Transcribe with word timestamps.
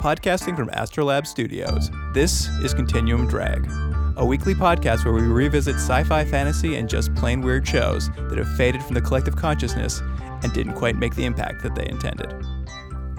Podcasting 0.00 0.56
from 0.56 0.70
Astrolab 0.70 1.24
Studios, 1.24 1.88
this 2.14 2.48
is 2.64 2.74
Continuum 2.74 3.28
Drag, 3.28 3.64
a 4.16 4.26
weekly 4.26 4.54
podcast 4.56 5.04
where 5.04 5.14
we 5.14 5.20
revisit 5.22 5.76
sci 5.76 6.02
fi 6.02 6.24
fantasy 6.24 6.74
and 6.74 6.88
just 6.88 7.14
plain 7.14 7.42
weird 7.42 7.68
shows 7.68 8.10
that 8.16 8.38
have 8.38 8.56
faded 8.56 8.82
from 8.82 8.94
the 8.94 9.00
collective 9.00 9.36
consciousness 9.36 10.02
and 10.42 10.52
didn't 10.52 10.74
quite 10.74 10.96
make 10.96 11.14
the 11.14 11.24
impact 11.24 11.62
that 11.62 11.76
they 11.76 11.86
intended. 11.86 12.34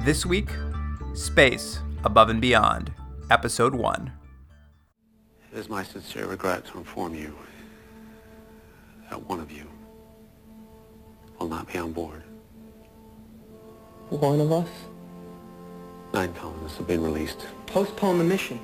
This 0.03 0.25
week, 0.25 0.49
Space 1.13 1.79
Above 2.03 2.27
and 2.27 2.41
Beyond, 2.41 2.91
Episode 3.31 3.73
1. 3.73 4.11
It 5.53 5.59
is 5.59 5.69
my 5.69 5.81
sincere 5.81 6.25
regret 6.25 6.65
to 6.65 6.77
inform 6.77 7.15
you 7.15 7.33
that 9.09 9.23
one 9.29 9.39
of 9.39 9.49
you 9.49 9.65
will 11.39 11.47
not 11.47 11.71
be 11.71 11.79
on 11.79 11.91
board. 11.93 12.23
One 14.09 14.41
of 14.41 14.51
us? 14.51 14.69
Nine 16.13 16.33
colonists 16.33 16.77
have 16.77 16.87
been 16.87 17.03
released. 17.03 17.45
Postpone 17.67 18.17
the 18.17 18.23
mission. 18.23 18.59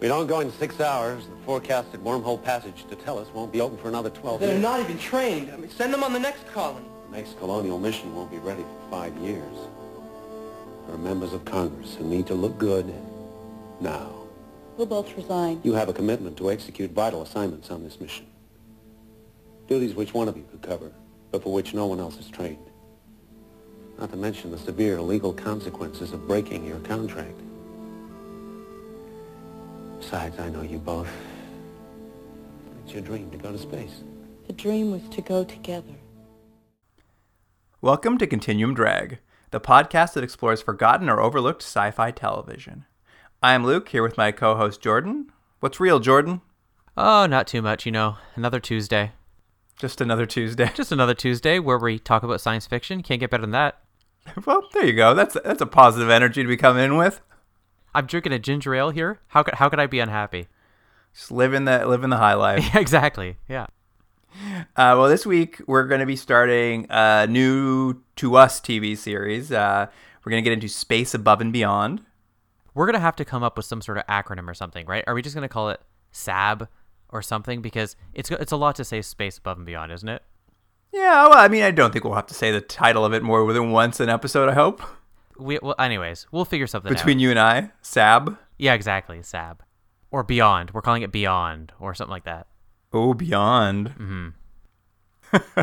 We 0.00 0.08
don't 0.08 0.26
go 0.26 0.40
in 0.40 0.50
six 0.52 0.80
hours. 0.80 1.24
The 1.26 1.36
forecasted 1.46 2.00
wormhole 2.02 2.42
passage 2.42 2.84
to 2.88 2.96
Tellus 2.96 3.32
won't 3.32 3.52
be 3.52 3.60
open 3.60 3.78
for 3.78 3.88
another 3.88 4.10
12 4.10 4.40
They're 4.40 4.50
years. 4.50 4.62
not 4.62 4.80
even 4.80 4.98
trained. 4.98 5.50
I 5.52 5.56
mean, 5.56 5.70
send 5.70 5.92
them 5.92 6.02
on 6.02 6.12
the 6.12 6.18
next 6.18 6.46
colony. 6.48 6.86
The 7.10 7.18
next 7.18 7.38
colonial 7.38 7.78
mission 7.78 8.14
won't 8.14 8.30
be 8.30 8.38
ready 8.38 8.62
for 8.62 8.90
five 8.90 9.16
years. 9.18 9.56
There 10.86 10.94
are 10.94 10.98
members 10.98 11.32
of 11.32 11.44
Congress 11.44 11.94
who 11.94 12.04
need 12.04 12.26
to 12.28 12.34
look 12.34 12.58
good 12.58 12.92
now. 13.80 14.10
We'll 14.76 14.86
both 14.86 15.14
resign. 15.16 15.60
You 15.62 15.74
have 15.74 15.88
a 15.88 15.92
commitment 15.92 16.36
to 16.38 16.50
execute 16.50 16.90
vital 16.92 17.22
assignments 17.22 17.70
on 17.70 17.84
this 17.84 18.00
mission. 18.00 18.26
Duties 19.68 19.94
which 19.94 20.14
one 20.14 20.26
of 20.28 20.36
you 20.36 20.44
could 20.50 20.62
cover, 20.62 20.90
but 21.30 21.42
for 21.42 21.52
which 21.52 21.74
no 21.74 21.86
one 21.86 22.00
else 22.00 22.18
is 22.18 22.28
trained. 22.28 22.58
Not 23.98 24.10
to 24.10 24.16
mention 24.16 24.50
the 24.50 24.58
severe 24.58 25.00
legal 25.00 25.32
consequences 25.32 26.12
of 26.12 26.26
breaking 26.26 26.64
your 26.64 26.78
contract. 26.80 27.38
Besides, 29.98 30.38
I 30.38 30.48
know 30.48 30.62
you 30.62 30.78
both. 30.78 31.10
It's 32.84 32.94
your 32.94 33.02
dream 33.02 33.30
to 33.30 33.36
go 33.36 33.52
to 33.52 33.58
space. 33.58 34.02
The 34.46 34.54
dream 34.54 34.90
was 34.90 35.02
to 35.10 35.22
go 35.22 35.44
together. 35.44 35.94
Welcome 37.82 38.18
to 38.18 38.26
Continuum 38.26 38.74
Drag, 38.74 39.18
the 39.50 39.60
podcast 39.60 40.14
that 40.14 40.24
explores 40.24 40.60
forgotten 40.62 41.08
or 41.08 41.20
overlooked 41.20 41.62
sci 41.62 41.90
fi 41.92 42.10
television. 42.10 42.86
I 43.42 43.54
am 43.54 43.64
Luke, 43.64 43.88
here 43.90 44.02
with 44.02 44.16
my 44.16 44.32
co 44.32 44.56
host 44.56 44.80
Jordan. 44.80 45.30
What's 45.60 45.78
real, 45.78 46.00
Jordan? 46.00 46.40
Oh, 46.96 47.26
not 47.26 47.46
too 47.46 47.62
much, 47.62 47.86
you 47.86 47.92
know. 47.92 48.16
Another 48.34 48.60
Tuesday. 48.60 49.12
Just 49.80 50.02
another 50.02 50.26
Tuesday. 50.26 50.70
Just 50.74 50.92
another 50.92 51.14
Tuesday 51.14 51.58
where 51.58 51.78
we 51.78 51.98
talk 51.98 52.22
about 52.22 52.40
science 52.42 52.66
fiction. 52.66 53.02
Can't 53.02 53.18
get 53.18 53.30
better 53.30 53.40
than 53.40 53.52
that. 53.52 53.78
well, 54.44 54.62
there 54.74 54.84
you 54.84 54.92
go. 54.92 55.14
That's 55.14 55.36
that's 55.42 55.62
a 55.62 55.66
positive 55.66 56.10
energy 56.10 56.42
to 56.42 56.48
be 56.48 56.58
coming 56.58 56.84
in 56.84 56.96
with. 56.96 57.22
I'm 57.94 58.04
drinking 58.06 58.32
a 58.32 58.38
ginger 58.38 58.74
ale 58.74 58.90
here. 58.90 59.20
How 59.28 59.42
could 59.42 59.54
how 59.54 59.70
could 59.70 59.80
I 59.80 59.86
be 59.86 59.98
unhappy? 59.98 60.48
Just 61.14 61.30
living 61.30 61.64
the 61.64 61.86
living 61.86 62.10
the 62.10 62.18
high 62.18 62.34
life. 62.48 62.74
exactly. 62.76 63.38
Yeah. 63.48 63.68
Uh, 64.76 64.94
well, 64.94 65.08
this 65.08 65.24
week 65.24 65.60
we're 65.66 65.86
going 65.86 66.00
to 66.00 66.06
be 66.06 66.14
starting 66.14 66.86
a 66.90 67.26
new 67.26 68.02
to 68.16 68.36
us 68.36 68.60
TV 68.60 68.96
series. 68.96 69.50
Uh, 69.50 69.86
we're 70.24 70.30
going 70.30 70.44
to 70.44 70.48
get 70.48 70.52
into 70.52 70.68
Space 70.68 71.14
Above 71.14 71.40
and 71.40 71.52
Beyond. 71.52 72.02
We're 72.74 72.86
gonna 72.86 73.00
have 73.00 73.16
to 73.16 73.24
come 73.24 73.42
up 73.42 73.56
with 73.56 73.66
some 73.66 73.82
sort 73.82 73.98
of 73.98 74.06
acronym 74.06 74.46
or 74.48 74.54
something, 74.54 74.86
right? 74.86 75.02
Are 75.06 75.14
we 75.14 75.22
just 75.22 75.34
gonna 75.34 75.48
call 75.48 75.70
it 75.70 75.80
SAB 76.12 76.68
or 77.10 77.22
something? 77.22 77.60
Because 77.62 77.96
it's 78.14 78.30
it's 78.30 78.52
a 78.52 78.56
lot 78.56 78.76
to 78.76 78.84
say 78.84 79.02
space 79.02 79.38
above 79.38 79.56
and 79.58 79.66
beyond, 79.66 79.92
isn't 79.92 80.08
it? 80.08 80.22
Yeah, 80.92 81.28
well, 81.28 81.38
I 81.38 81.48
mean, 81.48 81.62
I 81.62 81.70
don't 81.70 81.92
think 81.92 82.04
we'll 82.04 82.14
have 82.14 82.26
to 82.26 82.34
say 82.34 82.50
the 82.50 82.60
title 82.60 83.04
of 83.04 83.12
it 83.12 83.22
more 83.22 83.52
than 83.52 83.70
once 83.70 84.00
an 84.00 84.08
episode. 84.08 84.48
I 84.48 84.54
hope 84.54 84.82
We 85.38 85.58
well, 85.62 85.74
anyways, 85.78 86.26
we'll 86.32 86.44
figure 86.44 86.66
something 86.66 86.90
out. 86.90 86.96
between 86.96 87.18
out. 87.18 87.22
you 87.22 87.30
and 87.30 87.38
I, 87.38 87.70
Sab. 87.82 88.36
Yeah, 88.58 88.74
exactly. 88.74 89.22
SAB 89.22 89.62
or 90.10 90.22
beyond. 90.22 90.72
We're 90.72 90.82
calling 90.82 91.02
it 91.02 91.12
beyond 91.12 91.72
or 91.78 91.94
something 91.94 92.10
like 92.10 92.24
that. 92.24 92.46
Oh, 92.92 93.14
Beyond. 93.14 93.90
Mm-hmm. 93.90 95.60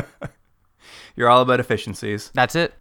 You're 1.16 1.28
all 1.28 1.42
about 1.42 1.60
efficiencies. 1.60 2.30
That's 2.32 2.54
it. 2.54 2.72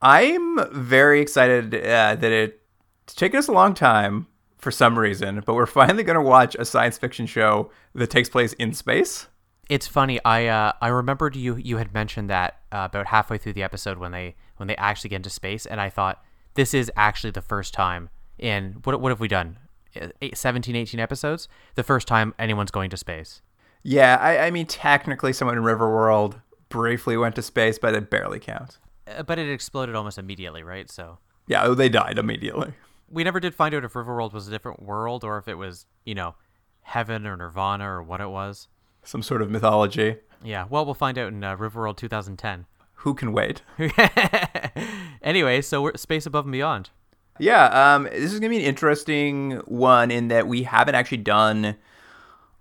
I'm 0.00 0.58
very 0.72 1.20
excited 1.20 1.74
uh, 1.74 2.14
that 2.14 2.22
it, 2.32 2.62
it's 3.04 3.14
taken 3.14 3.38
us 3.38 3.48
a 3.48 3.52
long 3.52 3.74
time 3.74 4.26
for 4.60 4.70
some 4.70 4.98
reason, 4.98 5.42
but 5.44 5.54
we're 5.54 5.66
finally 5.66 6.02
going 6.02 6.16
to 6.16 6.22
watch 6.22 6.54
a 6.58 6.64
science 6.64 6.98
fiction 6.98 7.26
show 7.26 7.70
that 7.94 8.08
takes 8.10 8.28
place 8.28 8.52
in 8.54 8.72
space. 8.72 9.26
It's 9.68 9.86
funny. 9.86 10.20
I 10.24 10.46
uh, 10.46 10.72
I 10.80 10.88
remembered 10.88 11.36
you 11.36 11.56
you 11.56 11.76
had 11.76 11.94
mentioned 11.94 12.28
that 12.28 12.60
uh, 12.72 12.88
about 12.90 13.06
halfway 13.06 13.38
through 13.38 13.52
the 13.52 13.62
episode 13.62 13.98
when 13.98 14.12
they 14.12 14.34
when 14.56 14.66
they 14.66 14.76
actually 14.76 15.10
get 15.10 15.16
into 15.16 15.30
space, 15.30 15.64
and 15.64 15.80
I 15.80 15.88
thought 15.88 16.22
this 16.54 16.74
is 16.74 16.90
actually 16.96 17.30
the 17.30 17.42
first 17.42 17.72
time 17.72 18.10
in 18.38 18.80
what 18.84 19.00
what 19.00 19.10
have 19.10 19.20
we 19.20 19.28
done? 19.28 19.58
Uh, 20.00 20.08
Eight, 20.22 20.36
17, 20.36 20.76
18 20.76 21.00
episodes. 21.00 21.48
The 21.74 21.82
first 21.82 22.08
time 22.08 22.34
anyone's 22.38 22.70
going 22.70 22.90
to 22.90 22.96
space. 22.96 23.42
Yeah, 23.82 24.16
I, 24.20 24.46
I 24.46 24.50
mean, 24.50 24.66
technically, 24.66 25.32
someone 25.32 25.56
in 25.56 25.64
Riverworld 25.64 26.40
briefly 26.68 27.16
went 27.16 27.34
to 27.36 27.42
space, 27.42 27.78
but 27.78 27.94
it 27.94 28.10
barely 28.10 28.38
counts. 28.38 28.78
Uh, 29.06 29.22
but 29.22 29.38
it 29.38 29.50
exploded 29.50 29.94
almost 29.94 30.18
immediately, 30.18 30.62
right? 30.62 30.90
So 30.90 31.18
Yeah, 31.46 31.68
they 31.68 31.88
died 31.88 32.18
immediately. 32.18 32.72
We 33.10 33.24
never 33.24 33.40
did 33.40 33.54
find 33.54 33.74
out 33.74 33.84
if 33.84 33.92
Riverworld 33.92 34.32
was 34.32 34.48
a 34.48 34.50
different 34.50 34.82
world 34.82 35.24
or 35.24 35.38
if 35.38 35.48
it 35.48 35.54
was 35.54 35.86
you 36.04 36.14
know 36.14 36.34
heaven 36.82 37.26
or 37.26 37.36
Nirvana 37.36 37.88
or 37.88 38.02
what 38.02 38.20
it 38.20 38.30
was. 38.30 38.68
Some 39.02 39.22
sort 39.22 39.42
of 39.42 39.50
mythology. 39.50 40.16
Yeah. 40.42 40.66
Well, 40.68 40.84
we'll 40.84 40.94
find 40.94 41.18
out 41.18 41.28
in 41.28 41.42
uh, 41.42 41.56
Riverworld 41.56 41.96
2010. 41.96 42.66
Who 42.96 43.14
can 43.14 43.32
wait? 43.32 43.62
anyway, 45.22 45.62
so 45.62 45.82
we're 45.82 45.96
space 45.96 46.26
above 46.26 46.44
and 46.44 46.52
beyond. 46.52 46.90
Yeah, 47.38 47.94
um, 47.94 48.04
this 48.04 48.32
is 48.32 48.38
gonna 48.38 48.50
be 48.50 48.58
an 48.58 48.62
interesting 48.62 49.52
one 49.64 50.10
in 50.10 50.28
that 50.28 50.46
we 50.46 50.64
haven't 50.64 50.94
actually 50.94 51.18
done 51.18 51.76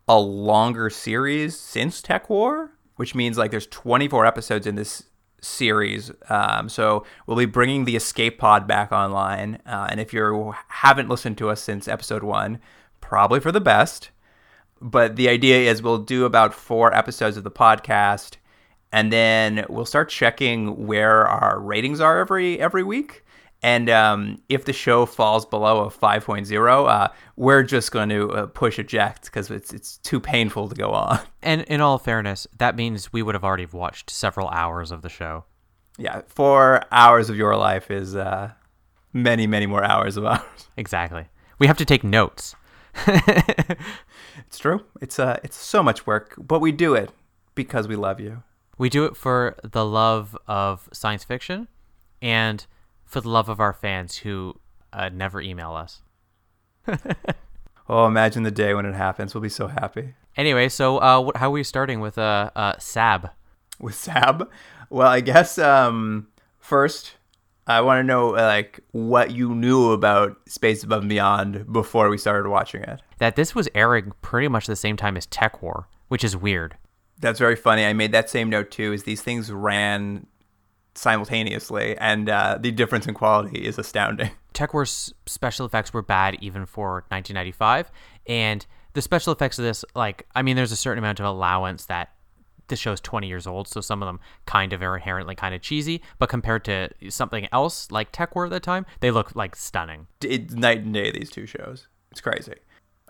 a 0.07 0.17
longer 0.17 0.89
series 0.89 1.59
since 1.59 2.01
TekWar, 2.01 2.69
which 2.95 3.13
means 3.13 3.37
like 3.37 3.51
there's 3.51 3.67
24 3.67 4.25
episodes 4.25 4.65
in 4.65 4.75
this 4.75 5.03
series. 5.41 6.11
Um, 6.29 6.69
so 6.69 7.05
we'll 7.25 7.37
be 7.37 7.45
bringing 7.45 7.85
the 7.85 7.95
Escape 7.95 8.37
Pod 8.37 8.67
back 8.67 8.91
online, 8.91 9.59
uh, 9.65 9.87
and 9.89 9.99
if 9.99 10.13
you 10.13 10.53
haven't 10.67 11.09
listened 11.09 11.37
to 11.39 11.49
us 11.49 11.61
since 11.61 11.87
episode 11.87 12.23
one, 12.23 12.59
probably 13.01 13.39
for 13.39 13.51
the 13.51 13.61
best. 13.61 14.11
But 14.81 15.15
the 15.15 15.29
idea 15.29 15.69
is 15.69 15.81
we'll 15.81 15.97
do 15.97 16.25
about 16.25 16.53
four 16.53 16.95
episodes 16.95 17.37
of 17.37 17.43
the 17.43 17.51
podcast, 17.51 18.37
and 18.91 19.11
then 19.11 19.65
we'll 19.69 19.85
start 19.85 20.09
checking 20.09 20.87
where 20.87 21.27
our 21.27 21.59
ratings 21.59 21.99
are 21.99 22.19
every 22.19 22.59
every 22.59 22.83
week. 22.83 23.23
And 23.61 23.89
um, 23.89 24.41
if 24.47 24.63
the 24.63 24.71
show 24.71 25.05
falls 25.05 25.45
below 25.45 25.83
a 25.83 25.89
5.0, 25.89 26.89
uh, 26.89 27.09
we're 27.35 27.63
just 27.63 27.91
going 27.91 28.07
to 28.09 28.31
uh, 28.31 28.45
push 28.47 28.79
eject 28.79 29.25
because 29.25 29.51
it's 29.51 29.73
it's 29.73 29.97
too 29.97 30.19
painful 30.19 30.69
to 30.69 30.75
go 30.75 30.91
on. 30.91 31.19
And 31.41 31.61
in 31.63 31.79
all 31.79 31.97
fairness, 31.97 32.47
that 32.57 32.75
means 32.75 33.13
we 33.13 33.21
would 33.21 33.33
have 33.33 33.45
already 33.45 33.65
watched 33.65 34.09
several 34.09 34.49
hours 34.49 34.91
of 34.91 35.01
the 35.01 35.09
show. 35.09 35.45
Yeah, 35.97 36.21
four 36.27 36.83
hours 36.91 37.29
of 37.29 37.37
your 37.37 37.55
life 37.55 37.89
is 37.89 38.15
uh, 38.15 38.51
many, 39.13 39.47
many 39.47 39.65
more 39.65 39.83
hours 39.83 40.17
of 40.17 40.25
ours. 40.33 40.67
Exactly. 40.75 41.27
We 41.57 41.67
have 41.67 41.77
to 41.77 41.85
take 41.85 42.03
notes. 42.03 42.55
It's 44.47 44.57
true. 44.57 44.83
It's 45.01 45.19
uh, 45.19 45.39
it's 45.43 45.55
so 45.55 45.83
much 45.83 46.07
work, 46.07 46.33
but 46.37 46.59
we 46.59 46.71
do 46.71 46.95
it 46.95 47.11
because 47.55 47.87
we 47.87 47.95
love 47.95 48.19
you. 48.19 48.43
We 48.77 48.89
do 48.89 49.05
it 49.05 49.15
for 49.15 49.55
the 49.63 49.85
love 49.85 50.37
of 50.47 50.89
science 50.91 51.23
fiction 51.23 51.67
and 52.21 52.65
for 53.09 53.19
the 53.19 53.29
love 53.29 53.49
of 53.49 53.59
our 53.59 53.73
fans 53.73 54.17
who 54.17 54.57
uh, 54.93 55.09
never 55.09 55.41
email 55.41 55.73
us. 55.73 56.01
Oh, 57.89 58.05
imagine 58.05 58.43
the 58.43 58.51
day 58.51 58.75
when 58.75 58.85
it 58.85 58.93
happens. 58.93 59.33
We'll 59.33 59.41
be 59.41 59.49
so 59.49 59.67
happy. 59.67 60.13
Anyway, 60.37 60.69
so 60.69 60.99
uh, 60.99 61.31
how 61.35 61.47
are 61.47 61.51
we 61.51 61.63
starting 61.63 61.99
with 62.01 62.19
uh, 62.19 62.51
uh, 62.55 62.77
Sab? 62.77 63.31
with 63.79 63.95
Sab. 63.95 64.47
Well, 64.91 65.07
I 65.07 65.21
guess 65.21 65.57
um, 65.57 66.27
first 66.59 67.15
I 67.65 67.81
want 67.81 67.99
to 67.99 68.03
know 68.03 68.35
uh, 68.35 68.41
like 68.41 68.79
what 68.91 69.31
you 69.31 69.55
knew 69.55 69.91
about 69.91 70.37
Space 70.47 70.83
Above 70.83 71.01
and 71.01 71.09
Beyond 71.09 71.71
before 71.71 72.09
we 72.09 72.17
started 72.17 72.47
watching 72.47 72.83
it. 72.83 73.01
That 73.17 73.35
this 73.35 73.55
was 73.55 73.67
airing 73.73 74.11
pretty 74.21 74.49
much 74.49 74.67
the 74.67 74.75
same 74.75 74.95
time 74.95 75.17
as 75.17 75.25
TekWar, 75.25 75.85
which 76.09 76.23
is 76.23 76.37
weird. 76.37 76.77
That's 77.19 77.39
very 77.39 77.55
funny. 77.55 77.85
I 77.85 77.93
made 77.93 78.11
that 78.11 78.29
same 78.29 78.49
note 78.49 78.69
too. 78.69 78.93
Is 78.93 79.03
these 79.03 79.21
things 79.21 79.51
ran 79.51 80.27
simultaneously, 80.99 81.97
and 81.97 82.29
uh, 82.29 82.57
the 82.59 82.71
difference 82.71 83.07
in 83.07 83.13
quality 83.13 83.65
is 83.65 83.77
astounding. 83.77 84.31
TekWar's 84.53 85.13
special 85.25 85.65
effects 85.65 85.93
were 85.93 86.01
bad 86.01 86.37
even 86.41 86.65
for 86.65 87.05
1995, 87.09 87.89
and 88.27 88.65
the 88.93 89.01
special 89.01 89.31
effects 89.31 89.57
of 89.57 89.65
this, 89.65 89.85
like, 89.95 90.27
I 90.35 90.41
mean, 90.41 90.55
there's 90.55 90.71
a 90.71 90.75
certain 90.75 90.99
amount 90.99 91.19
of 91.19 91.25
allowance 91.25 91.85
that 91.85 92.09
this 92.67 92.79
show's 92.79 92.99
20 92.99 93.27
years 93.27 93.47
old, 93.47 93.67
so 93.67 93.81
some 93.81 94.03
of 94.03 94.07
them 94.07 94.19
kind 94.45 94.73
of 94.73 94.81
are 94.83 94.95
inherently 94.95 95.35
kind 95.35 95.55
of 95.55 95.61
cheesy, 95.61 96.01
but 96.19 96.29
compared 96.29 96.65
to 96.65 96.89
something 97.09 97.47
else 97.51 97.89
like 97.91 98.11
TekWar 98.11 98.45
at 98.45 98.51
the 98.51 98.59
time, 98.59 98.85
they 98.99 99.09
look 99.09 99.35
like 99.35 99.55
stunning. 99.55 100.07
It's 100.21 100.53
night 100.53 100.79
and 100.79 100.93
day 100.93 101.11
these 101.11 101.29
two 101.29 101.45
shows. 101.45 101.87
It's 102.11 102.21
crazy. 102.21 102.55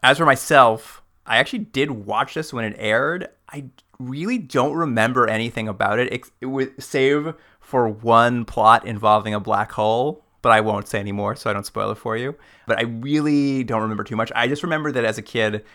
As 0.03 0.17
for 0.17 0.25
myself, 0.25 1.01
I 1.25 1.37
actually 1.37 1.59
did 1.59 1.91
watch 1.91 2.35
this 2.35 2.53
when 2.53 2.65
it 2.65 2.75
aired. 2.77 3.29
I 3.51 3.65
really 3.99 4.37
don't 4.37 4.73
remember 4.73 5.27
anything 5.27 5.67
about 5.67 5.99
it, 5.99 6.23
it 6.39 6.45
was, 6.45 6.67
save 6.77 7.33
for 7.69 7.87
one 7.87 8.45
plot 8.45 8.85
involving 8.85 9.33
a 9.33 9.39
black 9.39 9.71
hole. 9.71 10.25
But 10.41 10.53
I 10.53 10.61
won't 10.61 10.87
say 10.87 10.99
anymore, 10.99 11.35
so 11.35 11.49
I 11.49 11.53
don't 11.53 11.65
spoil 11.65 11.91
it 11.91 11.97
for 11.97 12.15
you. 12.15 12.35
But 12.65 12.79
I 12.79 12.83
really 12.83 13.63
don't 13.65 13.81
remember 13.81 14.05
too 14.05 14.15
much. 14.15 14.31
I 14.35 14.47
just 14.47 14.63
remember 14.63 14.89
that 14.93 15.03
as 15.03 15.17
a 15.17 15.21
kid, 15.21 15.65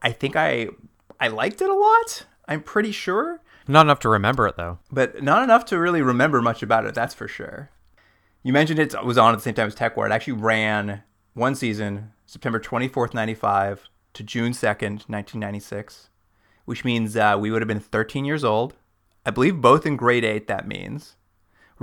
I 0.00 0.12
think 0.12 0.34
I 0.34 0.68
I 1.20 1.28
liked 1.28 1.60
it 1.60 1.68
a 1.68 1.74
lot. 1.74 2.24
I'm 2.48 2.62
pretty 2.62 2.90
sure, 2.90 3.40
Not 3.68 3.82
enough 3.86 4.00
to 4.00 4.08
remember 4.08 4.46
it 4.46 4.56
though. 4.56 4.78
but 4.90 5.22
not 5.22 5.42
enough 5.42 5.64
to 5.66 5.78
really 5.78 6.00
remember 6.02 6.40
much 6.42 6.62
about 6.62 6.86
it. 6.86 6.94
That's 6.94 7.14
for 7.14 7.28
sure. 7.28 7.70
You 8.42 8.52
mentioned 8.52 8.78
it 8.78 8.94
was 9.04 9.16
on 9.18 9.32
at 9.32 9.36
the 9.36 9.42
same 9.42 9.54
time 9.54 9.66
as 9.68 9.74
TekWar. 9.74 10.06
It 10.06 10.12
actually 10.12 10.34
ran 10.34 11.02
one 11.34 11.54
season, 11.54 12.12
September 12.26 12.58
24th, 12.60 13.14
95 13.14 13.88
to 14.14 14.22
June 14.22 14.52
2nd, 14.52 15.08
1996, 15.08 16.10
which 16.64 16.84
means 16.84 17.16
uh, 17.16 17.36
we 17.38 17.50
would 17.50 17.62
have 17.62 17.68
been 17.68 17.80
13 17.80 18.24
years 18.24 18.44
old. 18.44 18.74
I 19.26 19.30
believe 19.30 19.60
both 19.60 19.86
in 19.86 19.96
grade 19.96 20.24
eight, 20.24 20.46
that 20.48 20.68
means. 20.68 21.16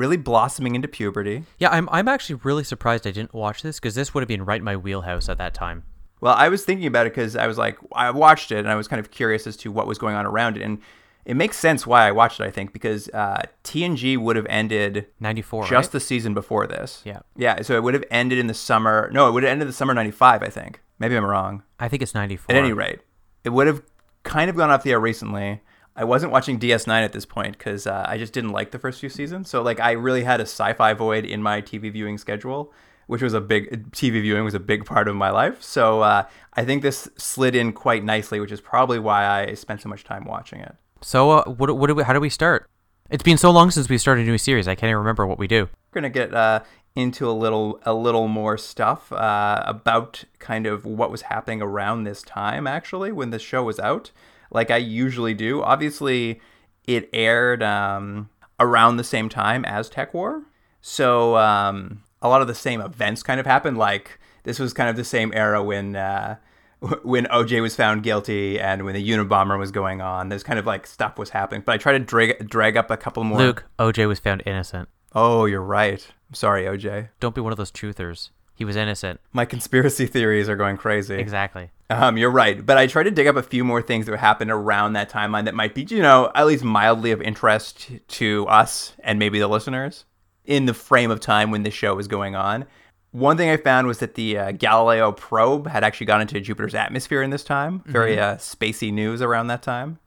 Really 0.02 0.18
blossoming 0.18 0.74
into 0.74 0.88
puberty. 0.88 1.44
Yeah, 1.60 1.70
I'm 1.70 1.88
I'm 1.92 2.08
actually 2.08 2.40
really 2.44 2.64
surprised 2.64 3.06
I 3.06 3.12
didn't 3.12 3.36
watch 3.36 3.62
this 3.62 3.80
because 3.80 3.94
this 3.94 4.16
would 4.16 4.22
have 4.22 4.28
been 4.28 4.44
right 4.44 4.58
in 4.58 4.66
my 4.66 4.76
wheelhouse 4.76 5.30
at 5.30 5.38
that 5.38 5.54
time. 5.54 5.84
Well, 6.22 6.34
I 6.34 6.50
was 6.50 6.66
thinking 6.66 6.88
about 6.88 7.06
it 7.06 7.14
because 7.14 7.36
I 7.36 7.46
was 7.46 7.60
like, 7.60 7.78
I 7.94 8.10
watched 8.10 8.52
it 8.52 8.58
and 8.58 8.70
I 8.70 8.74
was 8.74 8.88
kind 8.88 9.00
of 9.00 9.12
curious 9.12 9.46
as 9.46 9.56
to 9.58 9.72
what 9.72 9.86
was 9.86 10.00
going 10.00 10.16
on 10.16 10.26
around 10.26 10.58
it. 10.58 10.64
And 10.64 10.80
it 11.24 11.36
makes 11.36 11.56
sense 11.56 11.86
why 11.86 12.08
I 12.08 12.12
watched 12.12 12.40
it, 12.40 12.46
I 12.46 12.50
think, 12.50 12.74
because 12.74 13.10
uh, 13.10 13.44
TNG 13.64 14.18
would 14.18 14.36
have 14.38 14.48
ended 14.50 15.06
94, 15.20 15.68
just 15.68 15.72
right? 15.72 15.92
the 15.92 16.00
season 16.00 16.34
before 16.34 16.66
this. 16.66 17.04
Yeah. 17.06 17.20
Yeah. 17.36 17.62
So 17.62 17.76
it 17.76 17.84
would 17.84 17.94
have 17.94 18.04
ended 18.10 18.40
in 18.40 18.48
the 18.48 18.56
summer. 18.56 19.12
No, 19.14 19.30
it 19.30 19.34
would 19.34 19.44
have 19.44 19.52
ended 19.52 19.64
in 19.64 19.68
the 19.68 19.74
summer 19.74 19.94
95, 19.94 20.42
I 20.42 20.50
think. 20.50 20.82
Maybe 20.98 21.16
I'm 21.16 21.26
wrong. 21.26 21.62
I 21.80 21.88
think 21.90 22.02
it's 22.02 22.16
94. 22.16 22.56
At 22.56 22.60
any 22.60 22.74
rate, 22.74 23.02
it 23.44 23.50
would 23.50 23.68
have 23.68 23.84
kind 24.24 24.50
of 24.50 24.56
gone 24.56 24.72
off 24.72 24.82
the 24.82 24.92
air 24.92 25.00
recently. 25.00 25.62
I 25.96 26.04
wasn't 26.04 26.32
watching 26.32 26.60
DS9 26.60 26.90
at 26.90 27.12
this 27.12 27.26
point 27.26 27.58
because 27.58 27.86
uh, 27.86 28.06
I 28.08 28.18
just 28.18 28.34
didn't 28.34 28.52
like 28.52 28.72
the 28.72 28.80
first 28.80 29.00
few 29.00 29.10
seasons. 29.10 29.50
So 29.50 29.62
like 29.62 29.80
I 29.80 29.92
really 29.92 30.24
had 30.24 30.40
a 30.40 30.44
sci-fi 30.44 30.94
void 30.94 31.26
in 31.26 31.42
my 31.42 31.62
TV 31.62 31.92
viewing 31.92 32.18
schedule, 32.18 32.72
which 33.08 33.22
was 33.22 33.34
a 33.34 33.42
big 33.42 33.92
TV 33.92 34.22
viewing 34.22 34.46
was 34.46 34.54
a 34.54 34.60
big 34.60 34.86
part 34.86 35.08
of 35.08 35.16
my 35.16 35.30
life. 35.30 35.62
So 35.62 36.02
uh, 36.02 36.24
I 36.54 36.64
think 36.64 36.82
this 36.82 37.10
slid 37.18 37.56
in 37.56 37.74
quite 37.74 38.04
nicely, 38.04 38.40
which 38.40 38.52
is 38.52 38.62
probably 38.62 39.00
why 39.00 39.26
I 39.28 39.54
spent 39.54 39.82
so 39.82 39.90
much 39.90 40.04
time 40.04 40.24
watching 40.26 40.62
it. 40.62 40.76
So 41.02 41.32
uh, 41.32 41.44
what 41.46 41.76
what 41.78 41.88
do 41.88 41.96
we, 41.96 42.04
how 42.04 42.14
do 42.14 42.20
we 42.20 42.30
start? 42.30 42.70
It's 43.10 43.24
been 43.24 43.38
so 43.38 43.52
long 43.52 43.72
since 43.72 43.90
we 43.90 43.98
started 43.98 44.26
a 44.26 44.30
new 44.30 44.38
series. 44.38 44.70
I 44.70 44.76
can't 44.76 44.90
even 44.90 45.00
remember 45.00 45.28
what 45.28 45.38
we 45.38 45.48
do. 45.48 45.68
We're 45.92 46.02
gonna 46.02 46.10
get 46.10 46.34
uh, 46.34 46.62
into 46.96 47.30
a 47.30 47.34
little 47.34 47.82
a 47.84 47.94
little 47.94 48.30
more 48.30 48.58
stuff 48.58 49.12
uh, 49.12 49.62
about 49.66 50.24
kind 50.40 50.66
of 50.66 50.86
what 50.86 51.12
was 51.12 51.24
happening 51.24 51.62
around 51.62 52.04
this 52.04 52.22
time 52.22 52.68
actually 52.68 53.12
when 53.12 53.32
the 53.32 53.40
show 53.40 53.64
was 53.64 53.80
out, 53.80 54.12
like 54.52 54.72
I 54.72 54.78
usually 54.78 55.34
do. 55.34 55.62
Obviously, 55.62 56.40
it 56.86 57.10
aired 57.14 57.64
um, 57.64 58.30
around 58.60 58.98
the 58.98 59.04
same 59.04 59.30
time 59.30 59.66
as 59.66 59.90
TekWar, 59.90 60.44
so 60.82 61.38
um, 61.38 62.04
a 62.22 62.30
lot 62.30 62.42
of 62.42 62.48
the 62.48 62.56
same 62.56 62.82
events 62.82 63.24
kind 63.24 63.40
of 63.40 63.46
happened. 63.46 63.78
Like 63.78 64.20
this 64.44 64.60
was 64.60 64.74
kind 64.74 64.90
of 64.90 64.96
the 64.96 65.04
same 65.04 65.32
era 65.34 65.64
when. 65.64 65.96
Uh, 65.96 66.38
when 67.04 67.26
OJ 67.26 67.62
was 67.62 67.76
found 67.76 68.02
guilty 68.02 68.60
and 68.60 68.84
when 68.84 68.96
the 68.96 69.08
Unabomber 69.08 69.60
was 69.60 69.70
going 69.70 70.02
on, 70.02 70.30
there's 70.30 70.42
kind 70.42 70.58
of 70.58 70.66
like 70.66 70.88
stuff 70.88 71.16
was 71.16 71.30
happening. 71.30 71.62
But 71.64 71.74
I 71.74 71.78
try 71.78 71.92
to 71.94 72.00
drag 72.00 72.50
drag 72.50 72.76
up 72.76 72.90
a 72.90 72.98
couple 72.98 73.24
more. 73.24 73.38
Luke, 73.38 73.66
OJ 73.78 74.08
was 74.08 74.18
found 74.18 74.42
innocent. 74.48 74.90
Oh, 75.14 75.46
you're 75.46 75.62
right. 75.62 76.06
I'm 76.30 76.34
sorry, 76.34 76.64
OJ. 76.64 77.10
Don't 77.20 77.36
be 77.36 77.42
one 77.42 77.52
of 77.52 77.58
those 77.58 77.72
truthers. 77.72 78.30
He 78.56 78.66
was 78.66 78.76
innocent. 78.76 79.20
My 79.34 79.46
conspiracy 79.46 80.06
theories 80.06 80.48
are 80.48 80.56
going 80.56 80.78
crazy. 80.78 81.16
Exactly. 81.16 81.72
Um, 81.92 82.18
you're 82.18 82.32
right, 82.32 82.66
but 82.66 82.78
I 82.78 82.88
tried 82.88 83.04
to 83.04 83.12
dig 83.12 83.28
up 83.28 83.36
a 83.36 83.44
few 83.44 83.66
more 83.66 83.82
things 83.82 84.06
that 84.06 84.18
happened 84.18 84.50
around 84.50 84.94
that 84.94 85.10
timeline 85.10 85.44
that 85.46 85.54
might 85.54 85.76
be, 85.76 85.84
you 85.90 86.02
know, 86.02 86.32
at 86.34 86.48
least 86.48 86.64
mildly 86.64 87.12
of 87.12 87.22
interest 87.22 87.90
to 88.08 88.48
us 88.48 88.94
and 89.04 89.20
maybe 89.20 89.40
the 89.40 89.48
listeners 89.50 90.06
in 90.46 90.68
the 90.68 90.74
frame 90.74 91.12
of 91.12 91.20
time 91.20 91.52
when 91.52 91.64
this 91.64 91.74
show 91.74 91.94
was 91.94 92.08
going 92.08 92.34
on. 92.34 92.66
One 93.12 93.36
thing 93.36 93.50
I 93.50 93.58
found 93.58 93.88
was 93.88 94.00
that 94.00 94.16
the 94.16 94.38
uh, 94.38 94.52
Galileo 94.54 95.12
probe 95.12 95.68
had 95.68 95.84
actually 95.84 96.06
gone 96.06 96.22
into 96.22 96.40
Jupiter's 96.40 96.74
atmosphere 96.74 97.22
in 97.22 97.30
this 97.30 97.44
time. 97.44 97.84
Very 97.86 98.18
uh, 98.18 98.38
spacey 98.38 98.94
news 98.94 99.22
around 99.22 99.48
that 99.48 99.62
time, 99.62 100.00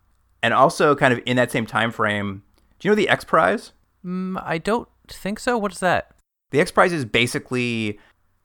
and 0.42 0.54
also 0.54 0.96
kind 0.96 1.12
of 1.12 1.20
in 1.26 1.36
that 1.36 1.52
same 1.52 1.66
time 1.66 1.90
frame. 1.90 2.42
Do 2.78 2.88
you 2.88 2.90
know 2.90 2.96
the 2.96 3.10
X 3.10 3.25
Prize? 3.25 3.72
Mm, 4.04 4.42
I 4.42 4.56
don't 4.56 4.88
think 5.06 5.38
so. 5.38 5.58
What 5.58 5.72
is 5.72 5.81
that? 5.81 6.12
The 6.50 6.60
X 6.60 6.70
Prize 6.70 6.94
is 6.94 7.04
basically 7.04 7.98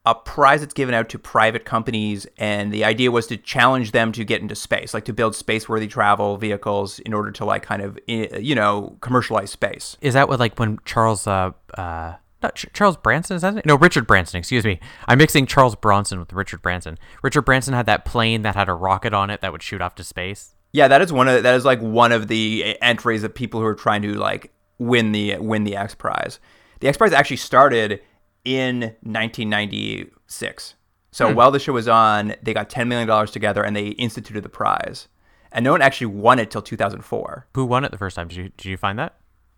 a 0.05 0.15
prize 0.15 0.61
that's 0.61 0.73
given 0.73 0.95
out 0.95 1.09
to 1.09 1.19
private 1.19 1.65
companies, 1.65 2.25
and 2.37 2.71
the 2.71 2.83
idea 2.85 3.11
was 3.11 3.27
to 3.27 3.37
challenge 3.37 3.91
them 3.91 4.11
to 4.13 4.23
get 4.23 4.41
into 4.41 4.55
space, 4.55 4.93
like 4.93 5.05
to 5.05 5.13
build 5.13 5.35
space-worthy 5.35 5.87
travel 5.87 6.37
vehicles 6.37 6.99
in 6.99 7.13
order 7.13 7.31
to 7.31 7.45
like 7.45 7.63
kind 7.63 7.81
of 7.81 7.99
you 8.07 8.55
know 8.55 8.97
commercialize 9.01 9.51
space. 9.51 9.97
Is 10.01 10.13
that 10.13 10.29
what 10.29 10.39
like 10.39 10.57
when 10.57 10.79
Charles 10.85 11.27
uh 11.27 11.51
uh 11.77 12.13
not 12.41 12.55
Ch- 12.55 12.67
Charles 12.73 12.95
Branson 12.95 13.35
is 13.35 13.41
that 13.41 13.57
it? 13.57 13.65
No, 13.65 13.75
Richard 13.75 14.07
Branson. 14.07 14.37
Excuse 14.37 14.63
me. 14.63 14.79
I'm 15.07 15.17
mixing 15.17 15.45
Charles 15.45 15.75
Bronson 15.75 16.19
with 16.19 16.31
Richard 16.31 16.61
Branson. 16.61 16.97
Richard 17.21 17.41
Branson 17.41 17.73
had 17.73 17.85
that 17.87 18.05
plane 18.05 18.43
that 18.43 18.55
had 18.55 18.69
a 18.69 18.73
rocket 18.73 19.13
on 19.13 19.29
it 19.29 19.41
that 19.41 19.51
would 19.51 19.61
shoot 19.61 19.81
off 19.81 19.95
to 19.95 20.03
space. 20.05 20.55
Yeah, 20.71 20.87
that 20.87 21.01
is 21.01 21.11
one 21.11 21.27
of 21.27 21.43
that 21.43 21.55
is 21.55 21.65
like 21.65 21.81
one 21.81 22.11
of 22.13 22.29
the 22.29 22.77
entries 22.81 23.23
of 23.23 23.35
people 23.35 23.59
who 23.59 23.65
are 23.65 23.75
trying 23.75 24.01
to 24.03 24.13
like 24.13 24.53
win 24.77 25.11
the 25.11 25.37
win 25.39 25.65
the 25.65 25.75
X 25.75 25.93
Prize. 25.93 26.39
The 26.79 26.87
X 26.87 26.97
Prize 26.97 27.11
actually 27.11 27.37
started 27.37 28.01
in 28.45 28.81
1996. 29.01 30.75
So 31.11 31.33
while 31.33 31.51
the 31.51 31.59
show 31.59 31.73
was 31.73 31.87
on, 31.87 32.35
they 32.43 32.53
got 32.53 32.69
10 32.69 32.87
million 32.87 33.07
dollars 33.07 33.31
together 33.31 33.63
and 33.63 33.75
they 33.75 33.87
instituted 33.87 34.43
the 34.43 34.49
prize. 34.49 35.07
And 35.51 35.63
no 35.63 35.71
one 35.71 35.81
actually 35.81 36.07
won 36.07 36.37
it 36.37 36.51
till 36.51 36.61
2004. 36.61 37.47
Who 37.55 37.65
won 37.65 37.83
it 37.83 37.91
the 37.91 37.97
first 37.97 38.15
time? 38.15 38.27
Did 38.27 38.37
you 38.37 38.49
did 38.55 38.65
you 38.65 38.77
find 38.77 38.99
that? 38.99 39.15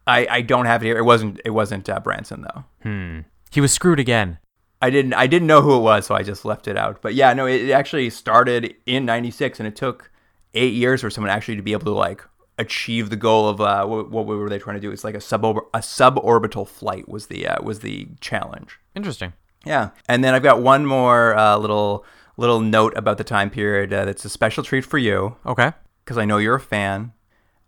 I, 0.07 0.27
I 0.29 0.41
don't 0.41 0.65
have 0.65 0.81
it 0.81 0.85
here. 0.85 0.97
It 0.97 1.03
wasn't 1.03 1.41
it 1.43 1.51
wasn't 1.51 1.89
uh, 1.89 1.99
Branson 1.99 2.41
though. 2.41 2.63
Hmm. 2.83 3.19
He 3.51 3.61
was 3.61 3.73
screwed 3.73 3.99
again. 3.99 4.39
I 4.81 4.89
didn't 4.89 5.13
I 5.13 5.27
didn't 5.27 5.47
know 5.47 5.61
who 5.61 5.75
it 5.75 5.81
was, 5.81 6.05
so 6.05 6.15
I 6.15 6.23
just 6.23 6.45
left 6.45 6.67
it 6.67 6.77
out. 6.77 7.01
But 7.01 7.13
yeah, 7.13 7.33
no, 7.33 7.45
it, 7.45 7.69
it 7.69 7.71
actually 7.71 8.09
started 8.09 8.73
in 8.85 9.05
'96, 9.05 9.59
and 9.59 9.67
it 9.67 9.75
took 9.75 10.09
eight 10.53 10.73
years 10.73 11.01
for 11.01 11.09
someone 11.09 11.29
actually 11.29 11.57
to 11.57 11.61
be 11.61 11.73
able 11.73 11.85
to 11.85 11.91
like 11.91 12.23
achieve 12.61 13.09
the 13.09 13.15
goal 13.15 13.47
of 13.49 13.59
uh, 13.59 13.85
what, 13.85 14.09
what 14.11 14.25
were 14.25 14.49
they 14.49 14.59
trying 14.59 14.75
to 14.77 14.81
do? 14.81 14.91
It's 14.91 15.03
like 15.03 15.15
a 15.15 15.21
sub 15.21 15.43
a 15.45 15.79
suborbital 15.79 16.67
flight 16.67 17.09
was 17.09 17.27
the 17.27 17.47
uh, 17.47 17.61
was 17.63 17.79
the 17.79 18.07
challenge. 18.21 18.79
Interesting. 18.95 19.33
Yeah, 19.65 19.89
and 20.07 20.23
then 20.23 20.33
I've 20.33 20.43
got 20.43 20.61
one 20.61 20.85
more 20.85 21.35
uh, 21.35 21.57
little 21.57 22.05
little 22.37 22.59
note 22.61 22.93
about 22.97 23.17
the 23.17 23.23
time 23.23 23.49
period 23.49 23.93
uh, 23.93 24.05
that's 24.05 24.25
a 24.25 24.29
special 24.29 24.63
treat 24.63 24.85
for 24.85 24.97
you 24.97 25.35
Okay. 25.45 25.71
because 26.03 26.17
I 26.17 26.25
know 26.25 26.37
you're 26.37 26.55
a 26.55 26.59
fan. 26.61 27.11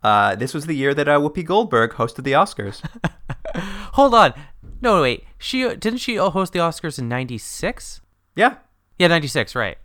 Uh, 0.02 0.36
this 0.36 0.54
was 0.54 0.66
the 0.66 0.74
year 0.76 0.94
that 0.94 1.08
uh, 1.08 1.20
Whoopi 1.20 1.46
Goldberg 1.46 1.92
hosted 1.94 2.24
the 2.24 2.32
Oscars. 2.34 2.82
Hold 3.94 4.14
on. 4.16 4.34
No, 4.82 5.02
wait. 5.02 5.24
She 5.38 5.62
didn't 5.62 5.98
she 6.00 6.16
host 6.16 6.54
the 6.54 6.60
Oscars 6.60 6.98
in 7.00 7.08
'96? 7.08 8.02
yeah, 8.36 8.56
Yeah, 8.98 9.08
'96. 9.08 9.56
Right. 9.56 9.78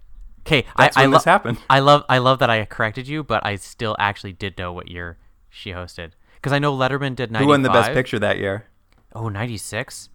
Okay. 0.49 0.65
I, 0.77 0.91
I 0.97 1.03
when 1.03 1.11
lo- 1.13 1.19
this 1.19 1.25
happened. 1.25 1.59
I 1.69 1.81
love 1.81 2.05
I 2.09 2.19
love 2.19 2.39
that 2.39 2.51
I 2.51 2.65
corrected 2.65 3.07
you, 3.07 3.23
but 3.23 3.45
I 3.45 3.57
still 3.57 3.95
actually 3.99 4.33
did 4.33 4.57
know 4.59 4.73
what 4.73 4.89
year 4.89 5.19
she 5.51 5.71
hosted 5.71 6.13
because 6.37 6.53
I 6.53 6.59
know 6.59 6.75
Letterman 6.77 7.15
did 7.17 7.31
95. 7.31 7.41
who 7.41 7.49
won 7.49 7.63
the 7.63 7.71
Best 7.71 7.93
Picture 7.93 8.19
that 8.19 8.39
year? 8.39 8.67
Oh, 9.15 9.29
96? 9.29 10.09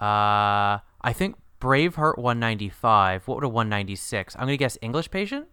Uh, 0.00 0.04
I 0.04 1.12
think 1.12 1.36
Braveheart 1.60 2.18
won 2.18 2.40
95. 2.40 3.28
What 3.28 3.36
would 3.36 3.44
have 3.44 3.52
won 3.52 3.68
96? 3.68 4.34
I'm 4.34 4.40
going 4.42 4.52
to 4.52 4.56
guess 4.56 4.76
English 4.82 5.10
Patient? 5.10 5.46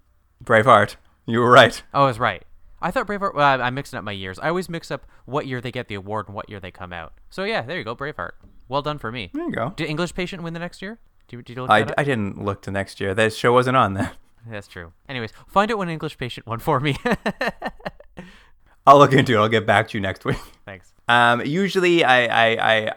Braveheart. 0.43 0.95
You 1.25 1.39
were 1.39 1.51
right. 1.51 1.81
Oh, 1.93 2.03
I 2.03 2.07
was 2.07 2.19
right. 2.19 2.43
I 2.81 2.89
thought 2.89 3.05
Braveheart, 3.07 3.35
well, 3.35 3.61
I'm 3.61 3.75
mixing 3.75 3.97
up 3.97 4.03
my 4.03 4.11
years. 4.11 4.39
I 4.39 4.47
always 4.49 4.67
mix 4.67 4.89
up 4.89 5.05
what 5.25 5.45
year 5.45 5.61
they 5.61 5.71
get 5.71 5.87
the 5.87 5.95
award 5.95 6.27
and 6.27 6.35
what 6.35 6.49
year 6.49 6.59
they 6.59 6.71
come 6.71 6.91
out. 6.91 7.13
So, 7.29 7.43
yeah, 7.43 7.61
there 7.61 7.77
you 7.77 7.83
go, 7.83 7.95
Braveheart. 7.95 8.31
Well 8.67 8.81
done 8.81 8.97
for 8.97 9.11
me. 9.11 9.29
There 9.33 9.45
you 9.45 9.51
go. 9.51 9.73
Did 9.75 9.87
English 9.87 10.15
Patient 10.15 10.41
win 10.41 10.53
the 10.53 10.59
next 10.59 10.81
year? 10.81 10.97
Did, 11.31 11.45
did 11.45 11.55
you 11.55 11.61
look 11.61 11.71
I? 11.71 11.85
I 11.97 12.03
didn't 12.03 12.43
look 12.43 12.61
to 12.63 12.71
next 12.71 12.99
year. 12.99 13.13
That 13.13 13.33
show 13.33 13.53
wasn't 13.53 13.77
on 13.77 13.93
then. 13.93 14.11
That's 14.49 14.67
true. 14.67 14.91
Anyways, 15.07 15.31
find 15.47 15.71
out 15.71 15.77
when 15.77 15.87
English 15.89 16.17
Patient 16.17 16.45
won 16.45 16.59
for 16.59 16.79
me. 16.79 16.97
I'll 18.87 18.97
look 18.97 19.13
into 19.13 19.33
it. 19.33 19.37
I'll 19.37 19.47
get 19.47 19.65
back 19.65 19.87
to 19.89 19.97
you 19.97 20.01
next 20.01 20.25
week. 20.25 20.39
Thanks. 20.65 20.93
Um, 21.07 21.45
usually, 21.45 22.03
I, 22.03 22.25
I, 22.25 22.73
I, 22.73 22.93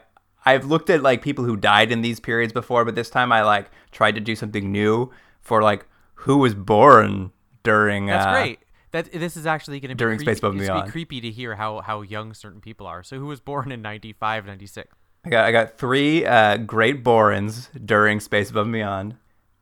I've 0.46 0.64
looked 0.64 0.90
at 0.90 1.02
like 1.02 1.22
people 1.22 1.44
who 1.44 1.56
died 1.56 1.92
in 1.92 2.02
these 2.02 2.18
periods 2.18 2.52
before, 2.52 2.84
but 2.84 2.94
this 2.94 3.10
time 3.10 3.30
I 3.30 3.42
like 3.42 3.70
tried 3.92 4.16
to 4.16 4.20
do 4.20 4.34
something 4.34 4.72
new 4.72 5.12
for 5.40 5.62
like 5.62 5.86
who 6.14 6.38
was 6.38 6.54
born 6.54 7.30
during. 7.62 8.06
That's 8.06 8.26
uh, 8.26 8.32
great. 8.32 8.58
That 8.92 9.12
this 9.12 9.36
is 9.36 9.46
actually 9.46 9.78
going 9.80 9.90
to 9.90 9.94
be 9.94 9.98
during 9.98 10.18
creep- 10.18 10.28
Space 10.28 10.38
Above 10.38 10.52
and 10.52 10.62
Beyond. 10.62 10.86
be 10.86 10.90
creepy 10.90 11.20
to 11.20 11.30
hear 11.30 11.54
how 11.56 11.82
how 11.82 12.00
young 12.00 12.32
certain 12.32 12.60
people 12.60 12.86
are. 12.86 13.02
So 13.02 13.18
who 13.18 13.26
was 13.26 13.40
born 13.40 13.70
in 13.70 13.82
95, 13.82 14.46
96? 14.46 14.96
I 15.24 15.28
got, 15.30 15.44
I 15.46 15.52
got 15.52 15.78
three 15.78 16.24
uh, 16.26 16.58
great 16.58 17.02
Borans 17.04 17.68
during 17.84 18.20
Space 18.20 18.50
Above 18.50 18.66
and 18.66 18.72
Beyond. 18.72 19.16